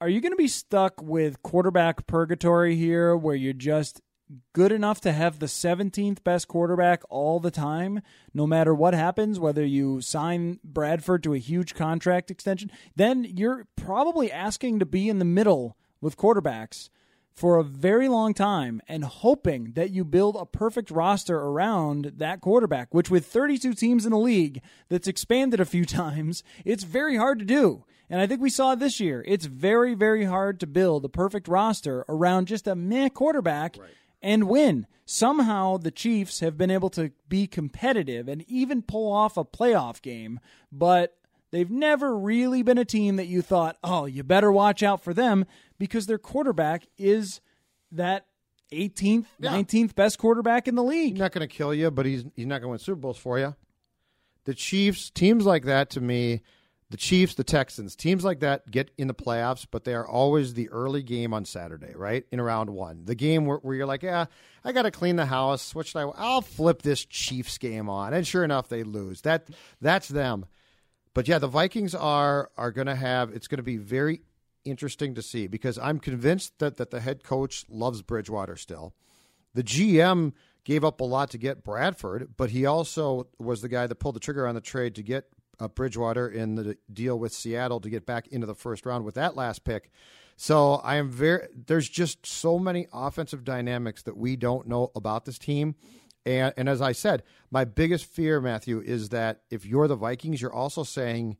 are 0.00 0.08
you 0.08 0.20
going 0.20 0.32
to 0.32 0.36
be 0.36 0.48
stuck 0.48 1.00
with 1.00 1.42
quarterback 1.42 2.06
purgatory 2.06 2.76
here 2.76 3.16
where 3.16 3.36
you're 3.36 3.52
just 3.52 4.00
good 4.52 4.72
enough 4.72 5.00
to 5.02 5.12
have 5.12 5.38
the 5.38 5.46
17th 5.46 6.24
best 6.24 6.48
quarterback 6.48 7.02
all 7.08 7.40
the 7.40 7.50
time, 7.50 8.00
no 8.32 8.46
matter 8.46 8.74
what 8.74 8.94
happens, 8.94 9.38
whether 9.38 9.64
you 9.64 10.00
sign 10.00 10.58
Bradford 10.64 11.22
to 11.22 11.34
a 11.34 11.38
huge 11.38 11.74
contract 11.74 12.30
extension, 12.30 12.70
then 12.96 13.24
you're 13.24 13.66
probably 13.76 14.32
asking 14.32 14.78
to 14.78 14.86
be 14.86 15.08
in 15.08 15.18
the 15.18 15.24
middle 15.24 15.76
with 16.00 16.16
quarterbacks 16.16 16.88
for 17.34 17.58
a 17.58 17.64
very 17.64 18.08
long 18.08 18.32
time 18.32 18.80
and 18.86 19.04
hoping 19.04 19.72
that 19.72 19.90
you 19.90 20.04
build 20.04 20.36
a 20.36 20.46
perfect 20.46 20.90
roster 20.90 21.36
around 21.36 22.12
that 22.16 22.40
quarterback, 22.40 22.94
which 22.94 23.10
with 23.10 23.26
32 23.26 23.74
teams 23.74 24.06
in 24.06 24.12
the 24.12 24.18
league 24.18 24.62
that's 24.88 25.08
expanded 25.08 25.60
a 25.60 25.64
few 25.64 25.84
times, 25.84 26.44
it's 26.64 26.84
very 26.84 27.16
hard 27.16 27.40
to 27.40 27.44
do. 27.44 27.84
And 28.08 28.20
I 28.20 28.26
think 28.26 28.40
we 28.40 28.50
saw 28.50 28.74
this 28.74 29.00
year. 29.00 29.24
It's 29.26 29.46
very, 29.46 29.94
very 29.94 30.24
hard 30.24 30.60
to 30.60 30.66
build 30.66 31.04
a 31.04 31.08
perfect 31.08 31.48
roster 31.48 32.04
around 32.08 32.46
just 32.46 32.68
a 32.68 32.76
meh 32.76 33.08
quarterback 33.08 33.76
and 34.22 34.48
win. 34.48 34.86
Somehow 35.06 35.76
the 35.76 35.90
Chiefs 35.90 36.40
have 36.40 36.56
been 36.56 36.70
able 36.70 36.90
to 36.90 37.12
be 37.28 37.46
competitive 37.46 38.28
and 38.28 38.42
even 38.48 38.82
pull 38.82 39.10
off 39.12 39.36
a 39.36 39.44
playoff 39.44 40.00
game, 40.00 40.38
but 40.70 41.16
they've 41.54 41.70
never 41.70 42.18
really 42.18 42.62
been 42.62 42.78
a 42.78 42.84
team 42.84 43.14
that 43.16 43.26
you 43.26 43.40
thought, 43.40 43.78
oh, 43.84 44.06
you 44.06 44.24
better 44.24 44.50
watch 44.50 44.82
out 44.82 45.04
for 45.04 45.14
them 45.14 45.46
because 45.78 46.06
their 46.06 46.18
quarterback 46.18 46.84
is 46.98 47.40
that 47.92 48.26
18th, 48.72 49.26
19th 49.40 49.94
best 49.94 50.18
quarterback 50.18 50.66
in 50.66 50.74
the 50.74 50.82
league. 50.82 51.12
He's 51.12 51.20
not 51.20 51.30
going 51.30 51.48
to 51.48 51.54
kill 51.54 51.72
you, 51.72 51.92
but 51.92 52.06
he's 52.06 52.24
he's 52.34 52.46
not 52.46 52.56
going 52.56 52.62
to 52.62 52.68
win 52.70 52.78
Super 52.80 53.00
Bowls 53.00 53.18
for 53.18 53.38
you. 53.38 53.54
The 54.46 54.54
Chiefs, 54.54 55.10
teams 55.10 55.46
like 55.46 55.64
that, 55.66 55.90
to 55.90 56.00
me, 56.00 56.42
the 56.90 56.96
Chiefs, 56.96 57.36
the 57.36 57.44
Texans, 57.44 57.94
teams 57.94 58.24
like 58.24 58.40
that 58.40 58.68
get 58.68 58.90
in 58.98 59.06
the 59.06 59.14
playoffs, 59.14 59.64
but 59.70 59.84
they 59.84 59.94
are 59.94 60.06
always 60.06 60.54
the 60.54 60.68
early 60.70 61.04
game 61.04 61.32
on 61.32 61.44
Saturday, 61.44 61.94
right 61.94 62.26
in 62.32 62.40
round 62.40 62.70
one. 62.70 63.04
The 63.04 63.14
game 63.14 63.46
where, 63.46 63.58
where 63.58 63.76
you're 63.76 63.86
like, 63.86 64.02
yeah, 64.02 64.26
I 64.64 64.72
got 64.72 64.82
to 64.82 64.90
clean 64.90 65.14
the 65.14 65.26
house. 65.26 65.72
What 65.72 65.86
should 65.86 66.00
I? 66.00 66.10
I'll 66.16 66.42
flip 66.42 66.82
this 66.82 67.04
Chiefs 67.04 67.58
game 67.58 67.88
on, 67.88 68.12
and 68.12 68.26
sure 68.26 68.42
enough, 68.42 68.68
they 68.68 68.82
lose. 68.82 69.20
That 69.20 69.48
that's 69.80 70.08
them. 70.08 70.46
But 71.14 71.28
yeah, 71.28 71.38
the 71.38 71.48
Vikings 71.48 71.94
are 71.94 72.50
are 72.56 72.72
going 72.72 72.88
to 72.88 72.96
have. 72.96 73.30
It's 73.30 73.46
going 73.48 73.58
to 73.58 73.62
be 73.62 73.76
very 73.76 74.22
interesting 74.64 75.14
to 75.14 75.22
see 75.22 75.46
because 75.46 75.78
I'm 75.78 75.98
convinced 75.98 76.58
that 76.58 76.76
that 76.76 76.90
the 76.90 77.00
head 77.00 77.22
coach 77.22 77.64
loves 77.68 78.02
Bridgewater 78.02 78.56
still. 78.56 78.94
The 79.54 79.62
GM 79.62 80.32
gave 80.64 80.84
up 80.84 81.00
a 81.00 81.04
lot 81.04 81.30
to 81.30 81.38
get 81.38 81.62
Bradford, 81.62 82.30
but 82.36 82.50
he 82.50 82.66
also 82.66 83.28
was 83.38 83.62
the 83.62 83.68
guy 83.68 83.86
that 83.86 83.94
pulled 83.96 84.16
the 84.16 84.20
trigger 84.20 84.46
on 84.46 84.54
the 84.54 84.60
trade 84.60 84.94
to 84.96 85.02
get 85.02 85.26
uh, 85.60 85.68
Bridgewater 85.68 86.28
in 86.28 86.56
the 86.56 86.76
deal 86.92 87.18
with 87.18 87.32
Seattle 87.32 87.80
to 87.80 87.90
get 87.90 88.06
back 88.06 88.26
into 88.28 88.46
the 88.46 88.54
first 88.54 88.84
round 88.86 89.04
with 89.04 89.14
that 89.14 89.36
last 89.36 89.64
pick. 89.64 89.90
So 90.36 90.74
I 90.76 90.96
am 90.96 91.10
very. 91.10 91.46
There's 91.54 91.88
just 91.88 92.26
so 92.26 92.58
many 92.58 92.88
offensive 92.92 93.44
dynamics 93.44 94.02
that 94.02 94.16
we 94.16 94.34
don't 94.34 94.66
know 94.66 94.90
about 94.96 95.26
this 95.26 95.38
team. 95.38 95.76
And, 96.26 96.54
and 96.56 96.68
as 96.68 96.80
I 96.80 96.92
said, 96.92 97.22
my 97.50 97.64
biggest 97.64 98.06
fear, 98.06 98.40
Matthew, 98.40 98.80
is 98.80 99.10
that 99.10 99.42
if 99.50 99.66
you're 99.66 99.88
the 99.88 99.96
Vikings, 99.96 100.40
you're 100.40 100.52
also 100.52 100.82
saying, 100.82 101.36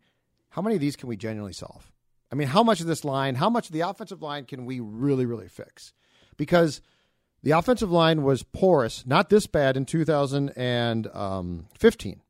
how 0.51 0.63
many 0.63 0.75
of 0.75 0.81
these 0.81 0.97
can 0.97 1.09
we 1.09 1.17
genuinely 1.17 1.53
solve? 1.53 1.91
I 2.31 2.35
mean, 2.35 2.49
how 2.49 2.63
much 2.63 2.81
of 2.81 2.87
this 2.87 3.05
line, 3.05 3.37
how 3.37 3.49
much 3.49 3.69
of 3.69 3.73
the 3.73 3.81
offensive 3.81 4.23
line 4.23 4.45
can 4.45 4.67
we 4.67 4.81
really, 4.81 5.27
really 5.27 5.49
fix? 5.49 5.93
Because 6.37 6.81
the 7.43 7.53
offensive 7.53 7.91
line 7.91 8.23
was 8.23 8.43
porous, 8.43 9.07
not 9.07 9.31
this 9.31 9.47
bad 9.47 9.77
in 9.77 9.85
2015. 9.85 12.21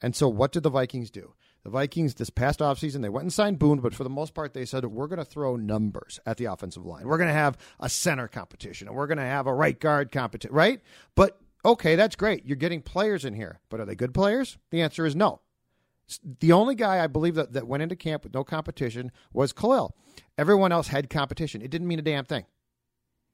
And 0.00 0.14
so 0.14 0.28
what 0.28 0.52
did 0.52 0.62
the 0.62 0.70
Vikings 0.70 1.10
do? 1.10 1.34
The 1.64 1.70
Vikings 1.70 2.14
this 2.14 2.30
past 2.30 2.60
offseason, 2.60 3.02
they 3.02 3.08
went 3.08 3.24
and 3.24 3.32
signed 3.32 3.58
Boone, 3.58 3.80
but 3.80 3.94
for 3.94 4.04
the 4.04 4.10
most 4.10 4.32
part, 4.32 4.54
they 4.54 4.64
said, 4.64 4.84
we're 4.84 5.08
going 5.08 5.18
to 5.18 5.24
throw 5.24 5.56
numbers 5.56 6.20
at 6.24 6.36
the 6.36 6.44
offensive 6.44 6.86
line. 6.86 7.06
We're 7.06 7.18
going 7.18 7.28
to 7.28 7.34
have 7.34 7.58
a 7.80 7.88
center 7.88 8.28
competition, 8.28 8.88
and 8.88 8.96
we're 8.96 9.08
going 9.08 9.18
to 9.18 9.24
have 9.24 9.46
a 9.46 9.52
right 9.52 9.78
guard 9.78 10.12
competition, 10.12 10.54
right? 10.54 10.80
But 11.14 11.38
okay, 11.64 11.96
that's 11.96 12.16
great. 12.16 12.44
You're 12.46 12.56
getting 12.56 12.82
players 12.82 13.24
in 13.24 13.34
here, 13.34 13.60
but 13.68 13.80
are 13.80 13.84
they 13.84 13.94
good 13.94 14.14
players? 14.14 14.58
The 14.70 14.80
answer 14.80 15.06
is 15.06 15.14
no. 15.16 15.40
The 16.40 16.52
only 16.52 16.74
guy 16.74 17.02
I 17.02 17.06
believe 17.06 17.34
that, 17.34 17.52
that 17.52 17.66
went 17.66 17.82
into 17.82 17.96
camp 17.96 18.24
with 18.24 18.32
no 18.32 18.42
competition 18.42 19.12
was 19.32 19.52
Kalil. 19.52 19.94
Everyone 20.38 20.72
else 20.72 20.88
had 20.88 21.10
competition. 21.10 21.60
It 21.60 21.70
didn't 21.70 21.88
mean 21.88 21.98
a 21.98 22.02
damn 22.02 22.24
thing. 22.24 22.46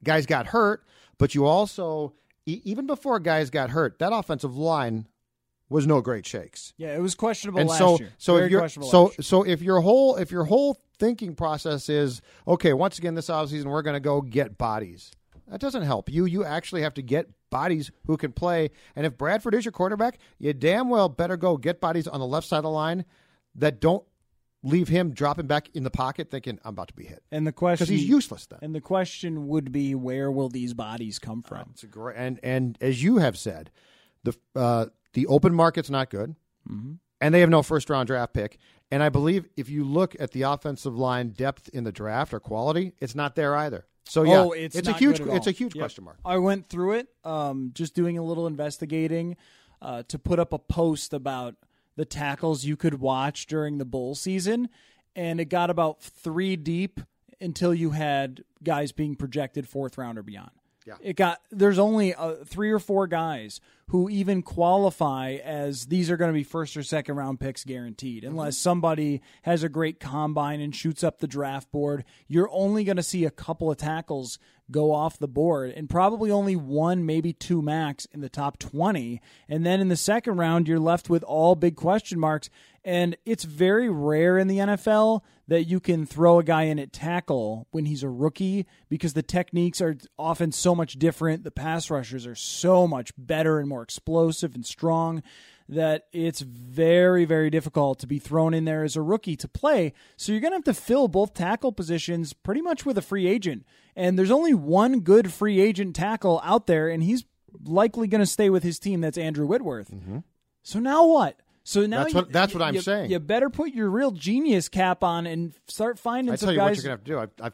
Guys 0.03 0.25
got 0.25 0.47
hurt, 0.47 0.85
but 1.17 1.33
you 1.33 1.45
also, 1.45 2.13
e- 2.45 2.61
even 2.65 2.85
before 2.85 3.19
guys 3.19 3.49
got 3.49 3.69
hurt, 3.69 3.97
that 3.99 4.11
offensive 4.11 4.57
line 4.57 5.07
was 5.69 5.87
no 5.87 6.01
great 6.01 6.25
shakes. 6.25 6.73
Yeah, 6.77 6.95
it 6.95 7.01
was 7.01 7.15
questionable 7.15 7.61
and 7.61 7.69
last 7.69 7.79
so, 7.79 7.97
year. 7.97 8.09
so 8.17 8.33
Very 8.33 8.45
if 8.45 8.51
you're 8.51 8.61
questionable 8.61 8.89
so 8.89 9.03
last 9.05 9.17
year. 9.19 9.23
so 9.23 9.43
if 9.43 9.61
your 9.61 9.81
whole 9.81 10.15
if 10.17 10.31
your 10.31 10.43
whole 10.43 10.77
thinking 10.99 11.33
process 11.33 11.89
is 11.89 12.21
okay, 12.47 12.73
once 12.73 12.99
again 12.99 13.15
this 13.15 13.27
offseason 13.29 13.65
we're 13.65 13.81
going 13.81 13.95
to 13.95 13.99
go 14.01 14.21
get 14.21 14.57
bodies. 14.57 15.11
That 15.49 15.59
doesn't 15.61 15.83
help 15.83 16.09
you. 16.09 16.25
You 16.25 16.43
actually 16.43 16.81
have 16.81 16.93
to 16.95 17.01
get 17.01 17.29
bodies 17.51 17.91
who 18.07 18.17
can 18.17 18.31
play. 18.31 18.71
And 18.95 19.05
if 19.05 19.17
Bradford 19.17 19.53
is 19.53 19.63
your 19.65 19.71
quarterback, 19.71 20.17
you 20.39 20.53
damn 20.53 20.89
well 20.89 21.07
better 21.09 21.37
go 21.37 21.57
get 21.57 21.79
bodies 21.79 22.07
on 22.07 22.19
the 22.19 22.25
left 22.25 22.47
side 22.47 22.57
of 22.57 22.63
the 22.63 22.69
line 22.69 23.05
that 23.55 23.79
don't 23.79 24.03
leave 24.63 24.87
him 24.87 25.11
dropping 25.11 25.45
back 25.45 25.69
in 25.75 25.83
the 25.83 25.91
pocket 25.91 26.31
thinking 26.31 26.59
I'm 26.65 26.69
about 26.73 26.87
to 26.87 26.93
be 26.95 27.05
hit. 27.05 27.21
And 27.31 27.45
the 27.45 27.51
question 27.51 27.85
because 27.85 27.89
he's 28.01 28.09
useless 28.09 28.47
then. 28.47 28.59
And 28.63 28.73
the 28.73 28.81
question 28.81 29.47
would 29.47 29.71
be, 29.71 29.93
where 29.93 30.31
will 30.31 30.49
these 30.49 30.73
bodies 30.73 31.19
come 31.19 31.43
from? 31.43 31.69
It's 31.73 31.83
a 31.83 31.87
great 31.87 32.17
and 32.17 32.39
and 32.41 32.77
as 32.81 33.03
you 33.03 33.17
have 33.17 33.37
said, 33.37 33.69
the 34.23 34.35
uh, 34.55 34.87
the 35.13 35.27
open 35.27 35.53
market's 35.53 35.89
not 35.91 36.09
good, 36.09 36.35
Mm-hmm. 36.67 36.93
and 37.21 37.33
they 37.35 37.41
have 37.41 37.49
no 37.51 37.61
first 37.61 37.91
round 37.91 38.07
draft 38.07 38.33
pick. 38.33 38.57
And 38.89 39.03
I 39.03 39.09
believe 39.09 39.47
if 39.55 39.69
you 39.69 39.83
look 39.83 40.15
at 40.19 40.31
the 40.31 40.41
offensive 40.41 40.97
line 40.97 41.29
depth 41.29 41.69
in 41.69 41.83
the 41.83 41.91
draft 41.91 42.33
or 42.33 42.39
quality, 42.39 42.93
it's 42.99 43.13
not 43.13 43.35
there 43.35 43.55
either. 43.55 43.85
So 44.07 44.23
yeah, 44.23 44.41
oh, 44.41 44.51
it's, 44.51 44.75
a 44.75 44.83
not 44.83 44.99
huge 44.99 45.19
it's 45.19 45.47
a 45.47 45.51
huge 45.51 45.75
Yep. 45.75 45.81
question 45.81 46.03
mark. 46.03 46.17
I 46.23 46.37
went 46.37 46.69
through 46.69 46.93
it, 46.93 47.07
um, 47.23 47.71
just 47.73 47.95
doing 47.95 48.17
a 48.17 48.23
little 48.23 48.45
investigating 48.47 49.35
uh, 49.81 50.03
to 50.07 50.19
put 50.19 50.39
up 50.39 50.53
a 50.53 50.59
post 50.59 51.13
about 51.13 51.55
the 51.95 52.05
tackles 52.05 52.65
you 52.65 52.77
could 52.77 52.99
watch 52.99 53.47
during 53.47 53.77
the 53.77 53.85
bowl 53.85 54.15
season, 54.15 54.69
and 55.15 55.39
it 55.39 55.45
got 55.45 55.69
about 55.69 56.01
three 56.01 56.55
deep 56.55 56.99
until 57.41 57.73
you 57.73 57.91
had 57.91 58.43
guys 58.63 58.91
being 58.91 59.15
projected 59.15 59.67
fourth 59.67 59.97
round 59.97 60.17
or 60.17 60.23
beyond. 60.23 60.51
Yeah. 60.85 60.95
It 61.01 61.15
got 61.15 61.41
there's 61.51 61.79
only 61.79 62.13
uh, 62.13 62.35
three 62.45 62.71
or 62.71 62.79
four 62.79 63.07
guys 63.07 63.59
who 63.89 64.09
even 64.09 64.41
qualify 64.41 65.33
as 65.43 65.87
these 65.87 66.09
are 66.09 66.17
going 66.17 66.29
to 66.29 66.33
be 66.33 66.43
first 66.43 66.75
or 66.75 66.83
second 66.83 67.15
round 67.15 67.39
picks 67.39 67.63
guaranteed. 67.63 68.23
Unless 68.23 68.57
somebody 68.57 69.21
has 69.43 69.63
a 69.63 69.69
great 69.69 69.99
combine 69.99 70.59
and 70.59 70.75
shoots 70.75 71.03
up 71.03 71.19
the 71.19 71.27
draft 71.27 71.71
board, 71.71 72.03
you're 72.27 72.49
only 72.51 72.83
going 72.83 72.97
to 72.97 73.03
see 73.03 73.25
a 73.25 73.31
couple 73.31 73.69
of 73.69 73.77
tackles 73.77 74.39
go 74.71 74.91
off 74.91 75.19
the 75.19 75.27
board 75.27 75.71
and 75.71 75.89
probably 75.89 76.31
only 76.31 76.55
one, 76.55 77.05
maybe 77.05 77.33
two 77.33 77.61
max 77.61 78.05
in 78.11 78.21
the 78.21 78.29
top 78.29 78.57
20. 78.57 79.21
And 79.47 79.65
then 79.65 79.79
in 79.79 79.89
the 79.89 79.95
second 79.95 80.37
round, 80.37 80.67
you're 80.67 80.79
left 80.79 81.09
with 81.09 81.23
all 81.23 81.55
big 81.55 81.75
question 81.75 82.19
marks. 82.19 82.49
And 82.83 83.15
it's 83.25 83.43
very 83.43 83.89
rare 83.89 84.37
in 84.37 84.47
the 84.47 84.57
NFL 84.57 85.21
that 85.47 85.65
you 85.65 85.79
can 85.79 86.05
throw 86.05 86.39
a 86.39 86.43
guy 86.43 86.63
in 86.63 86.79
at 86.79 86.93
tackle 86.93 87.67
when 87.71 87.85
he's 87.85 88.03
a 88.03 88.09
rookie 88.09 88.65
because 88.89 89.13
the 89.13 89.23
techniques 89.23 89.81
are 89.81 89.97
often 90.17 90.51
so 90.51 90.73
much 90.73 90.93
different. 90.93 91.43
The 91.43 91.51
pass 91.51 91.89
rushers 91.89 92.25
are 92.25 92.35
so 92.35 92.87
much 92.87 93.11
better 93.17 93.59
and 93.59 93.69
more 93.69 93.83
explosive 93.83 94.55
and 94.55 94.65
strong 94.65 95.21
that 95.67 96.05
it's 96.13 96.41
very, 96.41 97.25
very 97.25 97.49
difficult 97.49 97.99
to 97.99 98.07
be 98.07 98.19
thrown 98.19 98.53
in 98.53 98.65
there 98.65 98.83
as 98.83 98.95
a 98.95 99.01
rookie 99.01 99.35
to 99.37 99.47
play. 99.47 99.93
So 100.15 100.31
you're 100.31 100.41
going 100.41 100.51
to 100.51 100.57
have 100.57 100.63
to 100.65 100.73
fill 100.73 101.07
both 101.07 101.33
tackle 101.33 101.71
positions 101.71 102.33
pretty 102.33 102.61
much 102.61 102.85
with 102.85 102.97
a 102.97 103.01
free 103.01 103.27
agent. 103.27 103.65
And 103.95 104.17
there's 104.19 104.31
only 104.31 104.53
one 104.53 104.99
good 104.99 105.33
free 105.33 105.59
agent 105.59 105.95
tackle 105.95 106.39
out 106.43 106.67
there, 106.67 106.89
and 106.89 107.01
he's 107.01 107.25
likely 107.63 108.07
going 108.07 108.19
to 108.19 108.25
stay 108.27 108.49
with 108.49 108.61
his 108.63 108.77
team. 108.77 109.01
That's 109.01 109.17
Andrew 109.17 109.47
Whitworth. 109.47 109.89
Mm-hmm. 109.89 110.19
So 110.63 110.79
now 110.79 111.05
what? 111.07 111.39
So 111.63 111.85
now 111.87 112.01
That's 112.03 112.13
you- 112.13 112.19
what- 112.19 112.31
that's 112.31 112.53
what 112.53 112.61
I'm 112.61 112.75
you- 112.75 112.81
saying. 112.81 113.09
You 113.09 113.17
better 113.19 113.49
put 113.49 113.73
your 113.73 113.89
real 113.89 114.11
genius 114.11 114.69
cap 114.69 115.03
on 115.03 115.25
and 115.25 115.53
start 115.67 115.97
finding 115.97 116.31
I 116.33 116.35
some 116.35 116.47
tell 116.47 116.53
you 116.53 116.59
what 116.61 116.67
guys. 116.67 116.83
you're 116.83 116.95
going 116.95 117.03
to 117.05 117.11
have 117.11 117.29
to 117.29 117.37
do. 117.39 117.43
I've, 117.43 117.53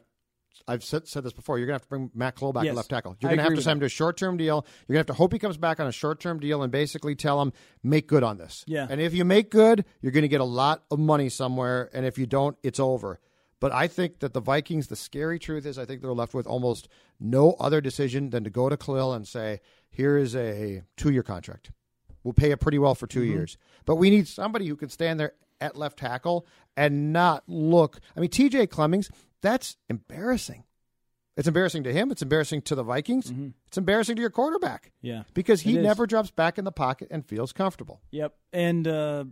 I've 0.68 0.84
said, 0.84 1.08
said 1.08 1.24
this 1.24 1.32
before. 1.32 1.58
You're 1.58 1.66
going 1.66 1.78
to 1.78 1.82
have 1.82 1.88
to 1.88 1.88
bring 1.88 2.10
Matt 2.14 2.36
Kalil 2.36 2.52
back 2.52 2.64
Yes, 2.64 2.76
left 2.76 2.88
tackle. 2.90 3.16
You're 3.20 3.30
going 3.30 3.38
to 3.38 3.42
have 3.44 3.54
to 3.54 3.62
sign 3.62 3.72
him 3.72 3.80
to 3.80 3.86
a 3.86 3.88
short 3.88 4.16
term 4.16 4.36
deal. 4.36 4.64
You're 4.86 4.94
going 4.94 5.04
to 5.04 5.10
have 5.10 5.16
to 5.16 5.20
hope 5.20 5.32
he 5.32 5.38
comes 5.38 5.56
back 5.56 5.80
on 5.80 5.86
a 5.86 5.92
short 5.92 6.20
term 6.20 6.38
deal 6.40 6.62
and 6.62 6.70
basically 6.70 7.14
tell 7.14 7.40
him 7.42 7.52
make 7.82 8.06
good 8.06 8.22
on 8.22 8.38
this. 8.38 8.64
Yeah. 8.66 8.86
And 8.88 9.00
if 9.00 9.14
you 9.14 9.24
make 9.24 9.50
good, 9.50 9.84
you're 10.00 10.12
going 10.12 10.22
to 10.22 10.28
get 10.28 10.40
a 10.40 10.44
lot 10.44 10.84
of 10.90 10.98
money 10.98 11.28
somewhere. 11.28 11.90
And 11.92 12.06
if 12.06 12.18
you 12.18 12.26
don't, 12.26 12.56
it's 12.62 12.78
over. 12.80 13.18
But 13.60 13.72
I 13.72 13.86
think 13.86 14.18
that 14.20 14.32
the 14.34 14.40
Vikings, 14.40 14.88
the 14.88 14.96
scary 14.96 15.38
truth 15.38 15.66
is, 15.66 15.78
I 15.78 15.84
think 15.84 16.00
they're 16.02 16.12
left 16.12 16.34
with 16.34 16.46
almost 16.46 16.88
no 17.20 17.52
other 17.60 17.80
decision 17.80 18.30
than 18.30 18.42
to 18.44 18.50
go 18.50 18.68
to 18.68 18.76
Kalil 18.76 19.12
and 19.14 19.26
say, 19.26 19.60
here 19.88 20.16
is 20.16 20.34
a 20.34 20.82
two 20.96 21.12
year 21.12 21.22
contract. 21.22 21.70
We'll 22.24 22.34
pay 22.34 22.50
it 22.50 22.60
pretty 22.60 22.78
well 22.78 22.94
for 22.94 23.06
2 23.06 23.20
Mm-hmm. 23.20 23.30
years. 23.30 23.58
But 23.84 23.96
we 23.96 24.10
need 24.10 24.26
somebody 24.28 24.66
who 24.68 24.76
can 24.76 24.88
stand 24.88 25.18
there 25.20 25.32
at 25.60 25.76
left 25.76 25.98
tackle 25.98 26.46
and 26.76 27.12
not 27.12 27.44
look. 27.48 28.00
I 28.16 28.20
mean, 28.20 28.30
TJ 28.30 28.68
Clemmings, 28.70 29.10
that's 29.42 29.76
embarrassing. 29.88 30.64
It's 31.36 31.48
embarrassing 31.48 31.84
to 31.84 31.92
him. 31.92 32.10
It's 32.10 32.20
embarrassing 32.22 32.62
to 32.62 32.74
the 32.74 32.82
Vikings. 32.82 33.32
It's 33.68 33.78
embarrassing 33.78 34.16
to 34.16 34.20
your 34.20 34.30
quarterback 34.30 34.86
Mm-hmm. 34.86 35.06
Yeah. 35.06 35.22
because 35.34 35.62
he 35.62 35.76
never 35.78 36.06
drops 36.06 36.30
back 36.30 36.58
in 36.58 36.64
the 36.64 36.72
pocket 36.72 37.08
and 37.10 37.24
feels 37.26 37.52
comfortable. 37.52 38.00
Yep, 38.10 38.34
and 38.52 38.86
uh, 38.86 39.24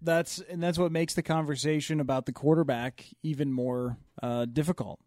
that's 0.00 0.38
and 0.38 0.62
that's 0.62 0.78
what 0.78 0.92
makes 0.92 1.14
the 1.14 1.22
conversation 1.22 1.98
about 2.00 2.26
the 2.26 2.32
quarterback 2.32 3.04
even 3.22 3.52
more 3.52 3.96
uh, 4.22 4.44
difficult. 4.44 5.00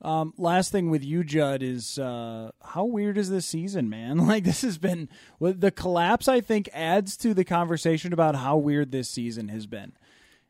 Um, 0.00 0.32
last 0.38 0.70
thing 0.72 0.90
with 0.90 1.04
you, 1.04 1.24
Judd, 1.24 1.60
is 1.62 1.98
uh, 1.98 2.52
how 2.62 2.84
weird 2.84 3.18
is 3.18 3.28
this 3.30 3.44
season, 3.46 3.90
man? 3.90 4.16
Like 4.28 4.44
this 4.44 4.62
has 4.62 4.78
been 4.78 5.08
the 5.40 5.70
collapse. 5.72 6.26
I 6.28 6.40
think 6.40 6.68
adds 6.72 7.16
to 7.18 7.34
the 7.34 7.44
conversation 7.44 8.12
about 8.14 8.34
how 8.36 8.56
weird 8.56 8.92
this 8.92 9.08
season 9.10 9.48
has 9.48 9.66
been. 9.66 9.92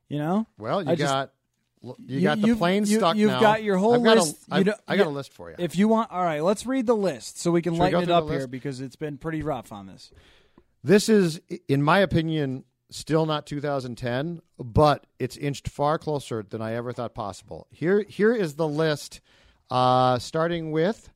You 0.08 0.18
know, 0.18 0.46
Well, 0.58 0.82
you 0.84 0.90
I 0.90 0.94
got 0.94 1.32
you, 2.06 2.20
got 2.20 2.40
the 2.40 2.54
plane 2.54 2.84
you- 2.86 2.98
stuck 2.98 3.16
You've 3.16 3.30
now. 3.32 3.40
got 3.40 3.62
your 3.62 3.76
whole 3.76 3.94
I've 3.94 4.04
got 4.04 4.16
list. 4.18 4.36
A, 4.50 4.58
you 4.58 4.64
know- 4.64 4.74
I 4.86 4.96
got 4.96 5.06
a 5.06 5.10
list 5.10 5.32
for 5.32 5.50
you. 5.50 5.56
If 5.58 5.76
you 5.76 5.88
want, 5.88 6.10
all 6.10 6.22
right, 6.22 6.42
let's 6.42 6.66
read 6.66 6.86
the 6.86 6.96
list 6.96 7.40
so 7.40 7.50
we 7.50 7.62
can 7.62 7.74
Should 7.74 7.80
we 7.80 7.84
lighten 7.84 8.02
it 8.02 8.10
up 8.10 8.28
here 8.28 8.46
because 8.46 8.80
it's 8.80 8.96
been 8.96 9.18
pretty 9.18 9.42
rough 9.42 9.72
on 9.72 9.86
this. 9.86 10.10
This 10.82 11.08
is, 11.08 11.40
in 11.68 11.82
my 11.82 11.98
opinion, 11.98 12.64
still 12.90 13.26
not 13.26 13.46
2010, 13.46 14.40
but 14.58 15.06
it's 15.18 15.36
inched 15.36 15.68
far 15.68 15.98
closer 15.98 16.42
than 16.48 16.62
I 16.62 16.74
ever 16.74 16.92
thought 16.92 17.14
possible. 17.14 17.66
Here, 17.70 18.04
here 18.08 18.32
is 18.32 18.54
the 18.54 18.68
list, 18.68 19.20
uh, 19.70 20.18
starting 20.18 20.70
with, 20.70 21.10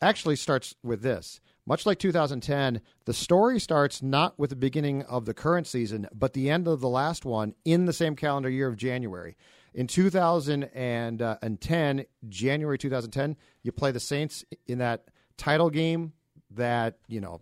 actually 0.00 0.36
starts 0.36 0.74
with 0.82 1.02
this. 1.02 1.40
Much 1.64 1.86
like 1.86 1.98
2010, 1.98 2.80
the 3.04 3.14
story 3.14 3.60
starts 3.60 4.02
not 4.02 4.36
with 4.38 4.50
the 4.50 4.56
beginning 4.56 5.02
of 5.02 5.26
the 5.26 5.34
current 5.34 5.66
season, 5.66 6.08
but 6.12 6.32
the 6.32 6.50
end 6.50 6.66
of 6.66 6.80
the 6.80 6.88
last 6.88 7.24
one 7.24 7.54
in 7.64 7.84
the 7.86 7.92
same 7.92 8.16
calendar 8.16 8.50
year 8.50 8.66
of 8.66 8.76
January. 8.76 9.36
In 9.74 9.86
2010, 9.86 12.06
January 12.28 12.78
2010, 12.78 13.36
you 13.62 13.72
play 13.72 13.90
the 13.90 14.00
Saints 14.00 14.44
in 14.66 14.78
that 14.78 15.08
title 15.36 15.70
game 15.70 16.12
that, 16.50 16.98
you 17.08 17.20
know, 17.20 17.40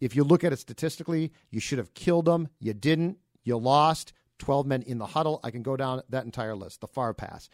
if 0.00 0.14
you 0.14 0.22
look 0.22 0.44
at 0.44 0.52
it 0.52 0.60
statistically, 0.60 1.32
you 1.50 1.60
should 1.60 1.78
have 1.78 1.94
killed 1.94 2.26
them. 2.26 2.48
You 2.60 2.72
didn't. 2.72 3.18
You 3.42 3.56
lost. 3.56 4.12
12 4.38 4.66
men 4.66 4.82
in 4.82 4.98
the 4.98 5.06
huddle. 5.06 5.40
I 5.42 5.50
can 5.50 5.62
go 5.62 5.76
down 5.76 6.02
that 6.08 6.24
entire 6.24 6.54
list, 6.54 6.80
the 6.80 6.86
far 6.86 7.12
pass. 7.12 7.48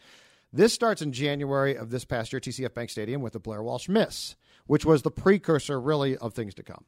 This 0.53 0.73
starts 0.73 1.01
in 1.01 1.11
January 1.11 1.75
of 1.75 1.89
this 1.89 2.05
past 2.05 2.31
year, 2.31 2.39
TCF 2.39 2.73
Bank 2.73 2.89
Stadium, 2.89 3.21
with 3.21 3.33
the 3.33 3.39
Blair 3.39 3.63
Walsh 3.63 3.89
miss, 3.89 4.35
which 4.67 4.85
was 4.85 5.01
the 5.01 5.11
precursor, 5.11 5.81
really, 5.81 6.15
of 6.17 6.33
things 6.33 6.53
to 6.53 6.63
come. 6.63 6.85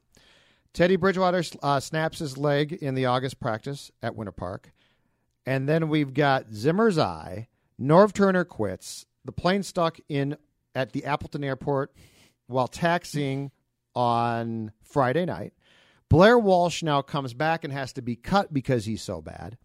Teddy 0.72 0.96
Bridgewater 0.96 1.42
uh, 1.62 1.80
snaps 1.80 2.20
his 2.20 2.38
leg 2.38 2.72
in 2.72 2.94
the 2.94 3.06
August 3.06 3.40
practice 3.40 3.90
at 4.02 4.14
Winter 4.14 4.32
Park. 4.32 4.72
And 5.48 5.66
then 5.66 5.88
we've 5.88 6.12
got 6.12 6.52
Zimmer's 6.52 6.98
eye. 6.98 7.48
Norv 7.80 8.12
Turner 8.12 8.44
quits. 8.44 9.06
The 9.24 9.32
plane 9.32 9.62
stuck 9.62 9.98
in 10.06 10.36
at 10.74 10.92
the 10.92 11.06
Appleton 11.06 11.42
Airport 11.42 11.90
while 12.48 12.68
taxiing 12.68 13.50
on 13.94 14.72
Friday 14.82 15.24
night. 15.24 15.54
Blair 16.10 16.38
Walsh 16.38 16.82
now 16.82 17.00
comes 17.00 17.32
back 17.32 17.64
and 17.64 17.72
has 17.72 17.94
to 17.94 18.02
be 18.02 18.14
cut 18.14 18.52
because 18.52 18.84
he's 18.84 19.00
so 19.00 19.22
bad. 19.22 19.56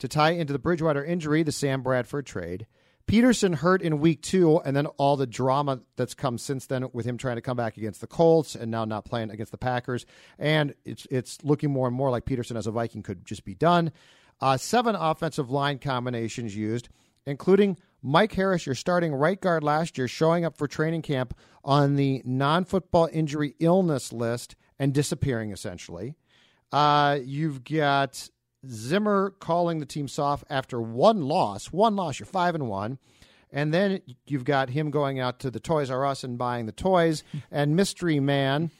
To 0.00 0.08
tie 0.08 0.30
into 0.30 0.52
the 0.52 0.58
Bridgewater 0.58 1.04
injury, 1.04 1.44
the 1.44 1.52
Sam 1.52 1.82
Bradford 1.84 2.26
trade. 2.26 2.66
Peterson 3.06 3.52
hurt 3.52 3.80
in 3.80 4.00
week 4.00 4.22
two, 4.22 4.58
and 4.64 4.74
then 4.74 4.86
all 4.86 5.16
the 5.16 5.26
drama 5.28 5.82
that's 5.94 6.14
come 6.14 6.36
since 6.36 6.66
then 6.66 6.88
with 6.92 7.06
him 7.06 7.16
trying 7.16 7.36
to 7.36 7.42
come 7.42 7.56
back 7.56 7.76
against 7.76 8.00
the 8.00 8.08
Colts 8.08 8.56
and 8.56 8.72
now 8.72 8.84
not 8.84 9.04
playing 9.04 9.30
against 9.30 9.52
the 9.52 9.58
Packers. 9.58 10.04
And 10.36 10.74
it's 10.84 11.06
it's 11.12 11.38
looking 11.44 11.70
more 11.70 11.86
and 11.86 11.94
more 11.94 12.10
like 12.10 12.24
Peterson 12.24 12.56
as 12.56 12.66
a 12.66 12.72
Viking 12.72 13.04
could 13.04 13.24
just 13.24 13.44
be 13.44 13.54
done. 13.54 13.92
Uh, 14.42 14.56
seven 14.56 14.96
offensive 14.96 15.50
line 15.52 15.78
combinations 15.78 16.56
used, 16.56 16.88
including 17.26 17.78
Mike 18.02 18.32
Harris, 18.32 18.66
your 18.66 18.74
starting 18.74 19.14
right 19.14 19.40
guard 19.40 19.62
last 19.62 19.96
year, 19.96 20.08
showing 20.08 20.44
up 20.44 20.58
for 20.58 20.66
training 20.66 21.02
camp 21.02 21.32
on 21.64 21.94
the 21.94 22.20
non 22.24 22.64
football 22.64 23.08
injury 23.12 23.54
illness 23.60 24.12
list 24.12 24.56
and 24.80 24.92
disappearing 24.92 25.52
essentially. 25.52 26.16
Uh, 26.72 27.20
you've 27.24 27.62
got 27.62 28.28
Zimmer 28.68 29.30
calling 29.38 29.78
the 29.78 29.86
team 29.86 30.08
soft 30.08 30.42
after 30.50 30.80
one 30.80 31.22
loss. 31.22 31.66
One 31.66 31.94
loss, 31.94 32.18
you're 32.18 32.26
five 32.26 32.56
and 32.56 32.68
one. 32.68 32.98
And 33.52 33.72
then 33.72 34.00
you've 34.26 34.44
got 34.44 34.70
him 34.70 34.90
going 34.90 35.20
out 35.20 35.38
to 35.40 35.52
the 35.52 35.60
Toys 35.60 35.88
R 35.88 36.04
Us 36.04 36.24
and 36.24 36.36
buying 36.36 36.66
the 36.66 36.72
toys, 36.72 37.22
and 37.52 37.76
Mystery 37.76 38.18
Man 38.18 38.72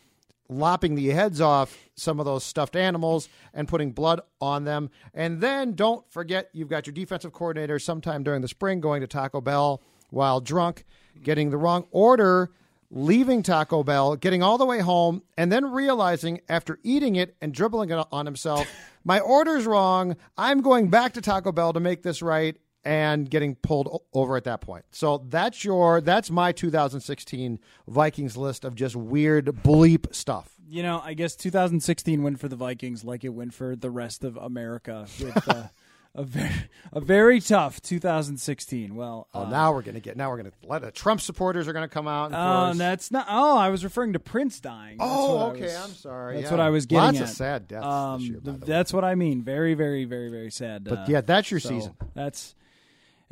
lopping 0.59 0.95
the 0.95 1.09
heads 1.09 1.41
off 1.41 1.77
some 1.95 2.19
of 2.21 2.27
those 2.27 2.45
stuffed 2.45 2.77
animals 2.77 3.29
and 3.55 3.69
putting 3.69 3.93
blood 3.93 4.21
on 4.41 4.65
them. 4.65 4.91
And 5.15 5.41
then 5.41 5.75
don't 5.75 6.11
forget 6.11 6.49
you've 6.53 6.69
got 6.69 6.87
your 6.87 6.95
defensive 6.95 7.33
coordinator 7.33 7.79
sometime 7.79 8.23
during 8.23 8.43
the 8.43 8.49
spring 8.49 8.81
going 8.81 9.01
to 9.01 9.07
Taco 9.07 9.41
Bell 9.41 9.83
while 10.11 10.41
drunk, 10.41 10.85
getting 11.23 11.51
the 11.51 11.57
wrong 11.57 11.87
order 11.91 12.51
leaving 12.93 13.43
Taco 13.43 13.83
Bell, 13.83 14.17
getting 14.17 14.43
all 14.43 14.59
the 14.59 14.67
way 14.67 14.81
home, 14.81 15.23
and 15.39 15.51
then 15.51 15.73
realizing 15.73 16.41
after 16.49 16.79
eating 16.83 17.17
it 17.17 17.35
and 17.41 17.53
dribbling 17.53 17.91
it 17.91 18.07
on 18.13 18.27
himself, 18.27 18.69
my 19.05 19.19
order's 19.19 19.65
wrong. 19.65 20.17
I'm 20.37 20.61
going 20.61 20.91
back 20.91 21.15
to 21.15 21.23
Taco 21.23 21.53
Bell 21.53 21.73
to 21.73 21.81
make 21.81 22.03
this 22.03 22.23
right 22.23 22.57
and 22.85 23.31
getting 23.31 23.55
pulled 23.55 23.87
o- 23.89 24.03
over 24.13 24.37
at 24.37 24.45
that 24.45 24.61
point. 24.61 24.85
So 24.91 25.25
that's 25.29 25.65
your 25.65 26.01
that's 26.01 26.31
my 26.31 26.53
2016 26.53 27.59
Vikings 27.89 28.37
list 28.37 28.65
of 28.65 28.75
just 28.75 28.97
weird 28.97 29.47
bleep 29.47 30.15
stuff. 30.15 30.55
You 30.69 30.83
know, 30.83 31.01
I 31.05 31.15
guess 31.15 31.37
2016 31.37 32.23
went 32.23 32.41
for 32.41 32.49
the 32.49 32.57
Vikings 32.57 33.05
like 33.05 33.25
it 33.25 33.29
went 33.31 33.53
for 33.55 33.77
the 33.77 33.91
rest 33.91 34.25
of 34.25 34.37
America 34.37 35.07
with 35.21 35.49
uh, 35.49 35.65
a 36.15 36.25
very 36.25 36.51
a 36.95 37.01
very 37.01 37.41
tough 37.41 37.81
2016. 37.83 38.95
Well, 38.95 39.29
Oh, 39.35 39.43
uh, 39.45 39.49
now 39.51 39.73
we're 39.73 39.83
gonna 39.83 40.01
get 40.01 40.17
now 40.17 40.31
we're 40.31 40.39
gonna 40.39 40.53
let 40.67 40.83
uh, 40.85 40.91
Trump 40.93 41.21
supporters 41.21 41.69
are 41.69 41.73
gonna 41.73 41.89
come 41.89 42.09
out. 42.09 42.33
Oh, 42.35 42.73
that's 42.75 43.11
not. 43.11 43.27
Oh, 43.29 43.57
I 43.59 43.69
was 43.69 43.85
referring 43.85 44.15
to 44.15 44.19
Prince 44.19 44.61
dying. 44.61 44.99
That's 44.99 45.11
Oh, 45.13 45.51
okay, 45.51 45.63
was- 45.65 45.77
I'm 45.77 45.91
sorry, 45.91 46.35
That's 46.37 46.47
yeah. 46.47 46.51
what 46.53 46.61
I 46.61 46.71
was 46.71 46.87
getting 46.87 47.05
Lots 47.05 47.19
at. 47.19 47.23
of 47.25 47.29
sad 47.31 47.69
deaths 47.69 47.85
this 47.85 47.93
Um, 47.93 48.21
year, 48.23 48.41
th- 48.43 48.61
the 48.61 48.67
that's 48.67 48.93
what 48.93 49.05
I 49.05 49.15
mean. 49.15 49.43
Very, 49.43 49.75
very, 49.75 50.05
very, 50.05 50.31
very 50.31 50.51
sad. 50.51 50.85
But 50.85 50.99
uh, 51.01 51.05
yeah, 51.09 51.21
that's 51.21 51.51
your 51.51 51.61
so 51.61 51.69
season. 51.69 51.95
That's. 52.15 52.55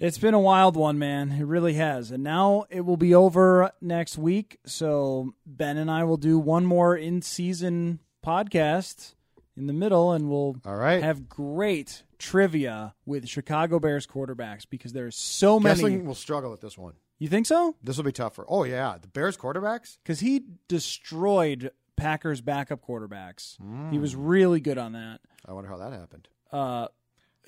It's 0.01 0.17
been 0.17 0.33
a 0.33 0.41
wild 0.41 0.77
one, 0.77 0.99
man. 0.99 1.31
It 1.33 1.45
really 1.45 1.75
has. 1.75 2.11
And 2.11 2.25
now 2.25 2.65
it 2.71 2.81
will 2.87 2.97
be 2.97 3.15
over 3.15 3.71
next 3.83 4.17
week. 4.17 4.59
So 4.65 5.35
Ben 5.45 5.77
and 5.77 5.91
I 5.91 6.05
will 6.05 6.17
do 6.17 6.39
one 6.39 6.65
more 6.65 6.97
in-season 6.97 7.99
podcast 8.25 9.15
in 9.59 9.67
the 9.67 9.75
middle, 9.75 10.13
and 10.13 10.31
we'll 10.31 10.57
All 10.65 10.77
right. 10.77 11.03
have 11.03 11.29
great 11.29 12.05
trivia 12.19 12.95
with 13.05 13.29
Chicago 13.29 13.79
Bears 13.79 14.07
quarterbacks 14.07 14.65
because 14.69 14.95
there's 14.95 15.17
so 15.17 15.61
many. 15.61 15.83
Goessling 15.83 16.05
will 16.07 16.15
struggle 16.15 16.55
at 16.55 16.63
this 16.63 16.79
one. 16.79 16.95
You 17.19 17.29
think 17.29 17.45
so? 17.45 17.77
This 17.83 17.99
will 17.99 18.05
be 18.05 18.13
tougher. 18.13 18.47
Oh 18.49 18.65
yeah, 18.65 18.97
the 18.99 19.09
Bears 19.09 19.37
quarterbacks. 19.37 19.99
because 20.03 20.21
he 20.21 20.45
destroyed 20.69 21.73
Packers 21.97 22.41
backup 22.41 22.81
quarterbacks. 22.83 23.59
He 23.91 23.99
was 23.99 24.17
really 24.17 24.61
good 24.61 24.79
on 24.79 24.93
that. 24.93 25.21
I 25.45 25.53
wonder 25.53 25.69
how 25.69 25.77
that 25.77 25.93
happened. 25.93 26.29
Uh, 26.51 26.89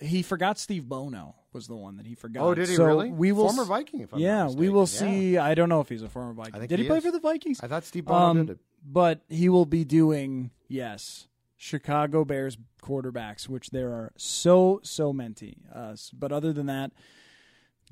he 0.00 0.22
forgot 0.22 0.58
Steve 0.58 0.88
Bono 0.88 1.36
was 1.52 1.68
the 1.68 1.76
one 1.76 1.96
that 1.98 2.06
he 2.06 2.14
forgot. 2.14 2.42
Oh, 2.44 2.54
did 2.54 2.68
he 2.68 2.74
So 2.76 2.84
really? 2.84 3.10
We 3.10 3.32
will 3.32 3.46
Former 3.48 3.64
Viking, 3.64 4.00
if 4.00 4.12
I'm 4.12 4.20
not 4.20 4.24
yeah, 4.26 4.48
we 4.48 4.68
will 4.68 4.82
mistaken. 4.82 5.14
see. 5.14 5.38
I 5.38 5.54
don't 5.54 5.68
know 5.68 5.80
if 5.80 5.88
he's 5.88 6.02
a 6.02 6.08
former 6.08 6.32
Viking. 6.32 6.54
I 6.54 6.58
think 6.58 6.70
did 6.70 6.78
he, 6.78 6.84
he 6.84 6.88
play 6.88 6.98
is. 6.98 7.04
for 7.04 7.10
the 7.10 7.20
Vikings? 7.20 7.60
I 7.62 7.68
thought 7.68 7.84
Steve 7.84 8.06
Bono 8.06 8.18
Um, 8.24 8.46
did 8.46 8.50
it. 8.50 8.58
But 8.84 9.20
he 9.28 9.48
will 9.48 9.66
be 9.66 9.84
doing 9.84 10.50
yes, 10.68 11.28
Chicago 11.56 12.24
Bears 12.24 12.56
quarterbacks, 12.82 13.48
which 13.48 13.70
there 13.70 13.90
are 13.90 14.12
so 14.16 14.80
so 14.82 15.12
many. 15.12 15.58
Uh, 15.72 15.94
but 16.12 16.32
other 16.32 16.52
than 16.52 16.66
that, 16.66 16.90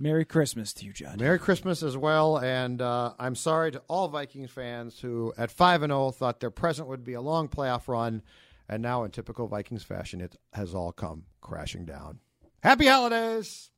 Merry 0.01 0.24
Christmas 0.24 0.72
to 0.74 0.86
you, 0.86 0.93
Judd. 0.93 1.20
Merry 1.20 1.39
Christmas 1.39 1.82
as 1.82 1.97
well, 1.97 2.39
and 2.39 2.81
uh, 2.82 3.12
I'm 3.18 3.35
sorry 3.36 3.70
to 3.72 3.82
all 3.86 4.09
Vikings 4.09 4.51
fans 4.51 4.98
who, 4.98 5.32
at 5.36 5.51
five 5.51 5.82
and 5.82 5.90
zero, 5.90 6.10
thought 6.10 6.40
their 6.40 6.51
present 6.51 6.89
would 6.89 7.05
be 7.05 7.12
a 7.12 7.20
long 7.20 7.48
playoff 7.48 7.86
run, 7.86 8.22
and 8.71 8.81
now, 8.83 9.03
in 9.03 9.11
typical 9.11 9.49
Vikings 9.49 9.83
fashion, 9.83 10.21
it 10.21 10.37
has 10.53 10.77
all 10.77 10.93
come 10.93 11.25
crashing 11.41 11.85
down. 11.85 12.21
Happy 12.63 12.87
holidays! 12.87 13.69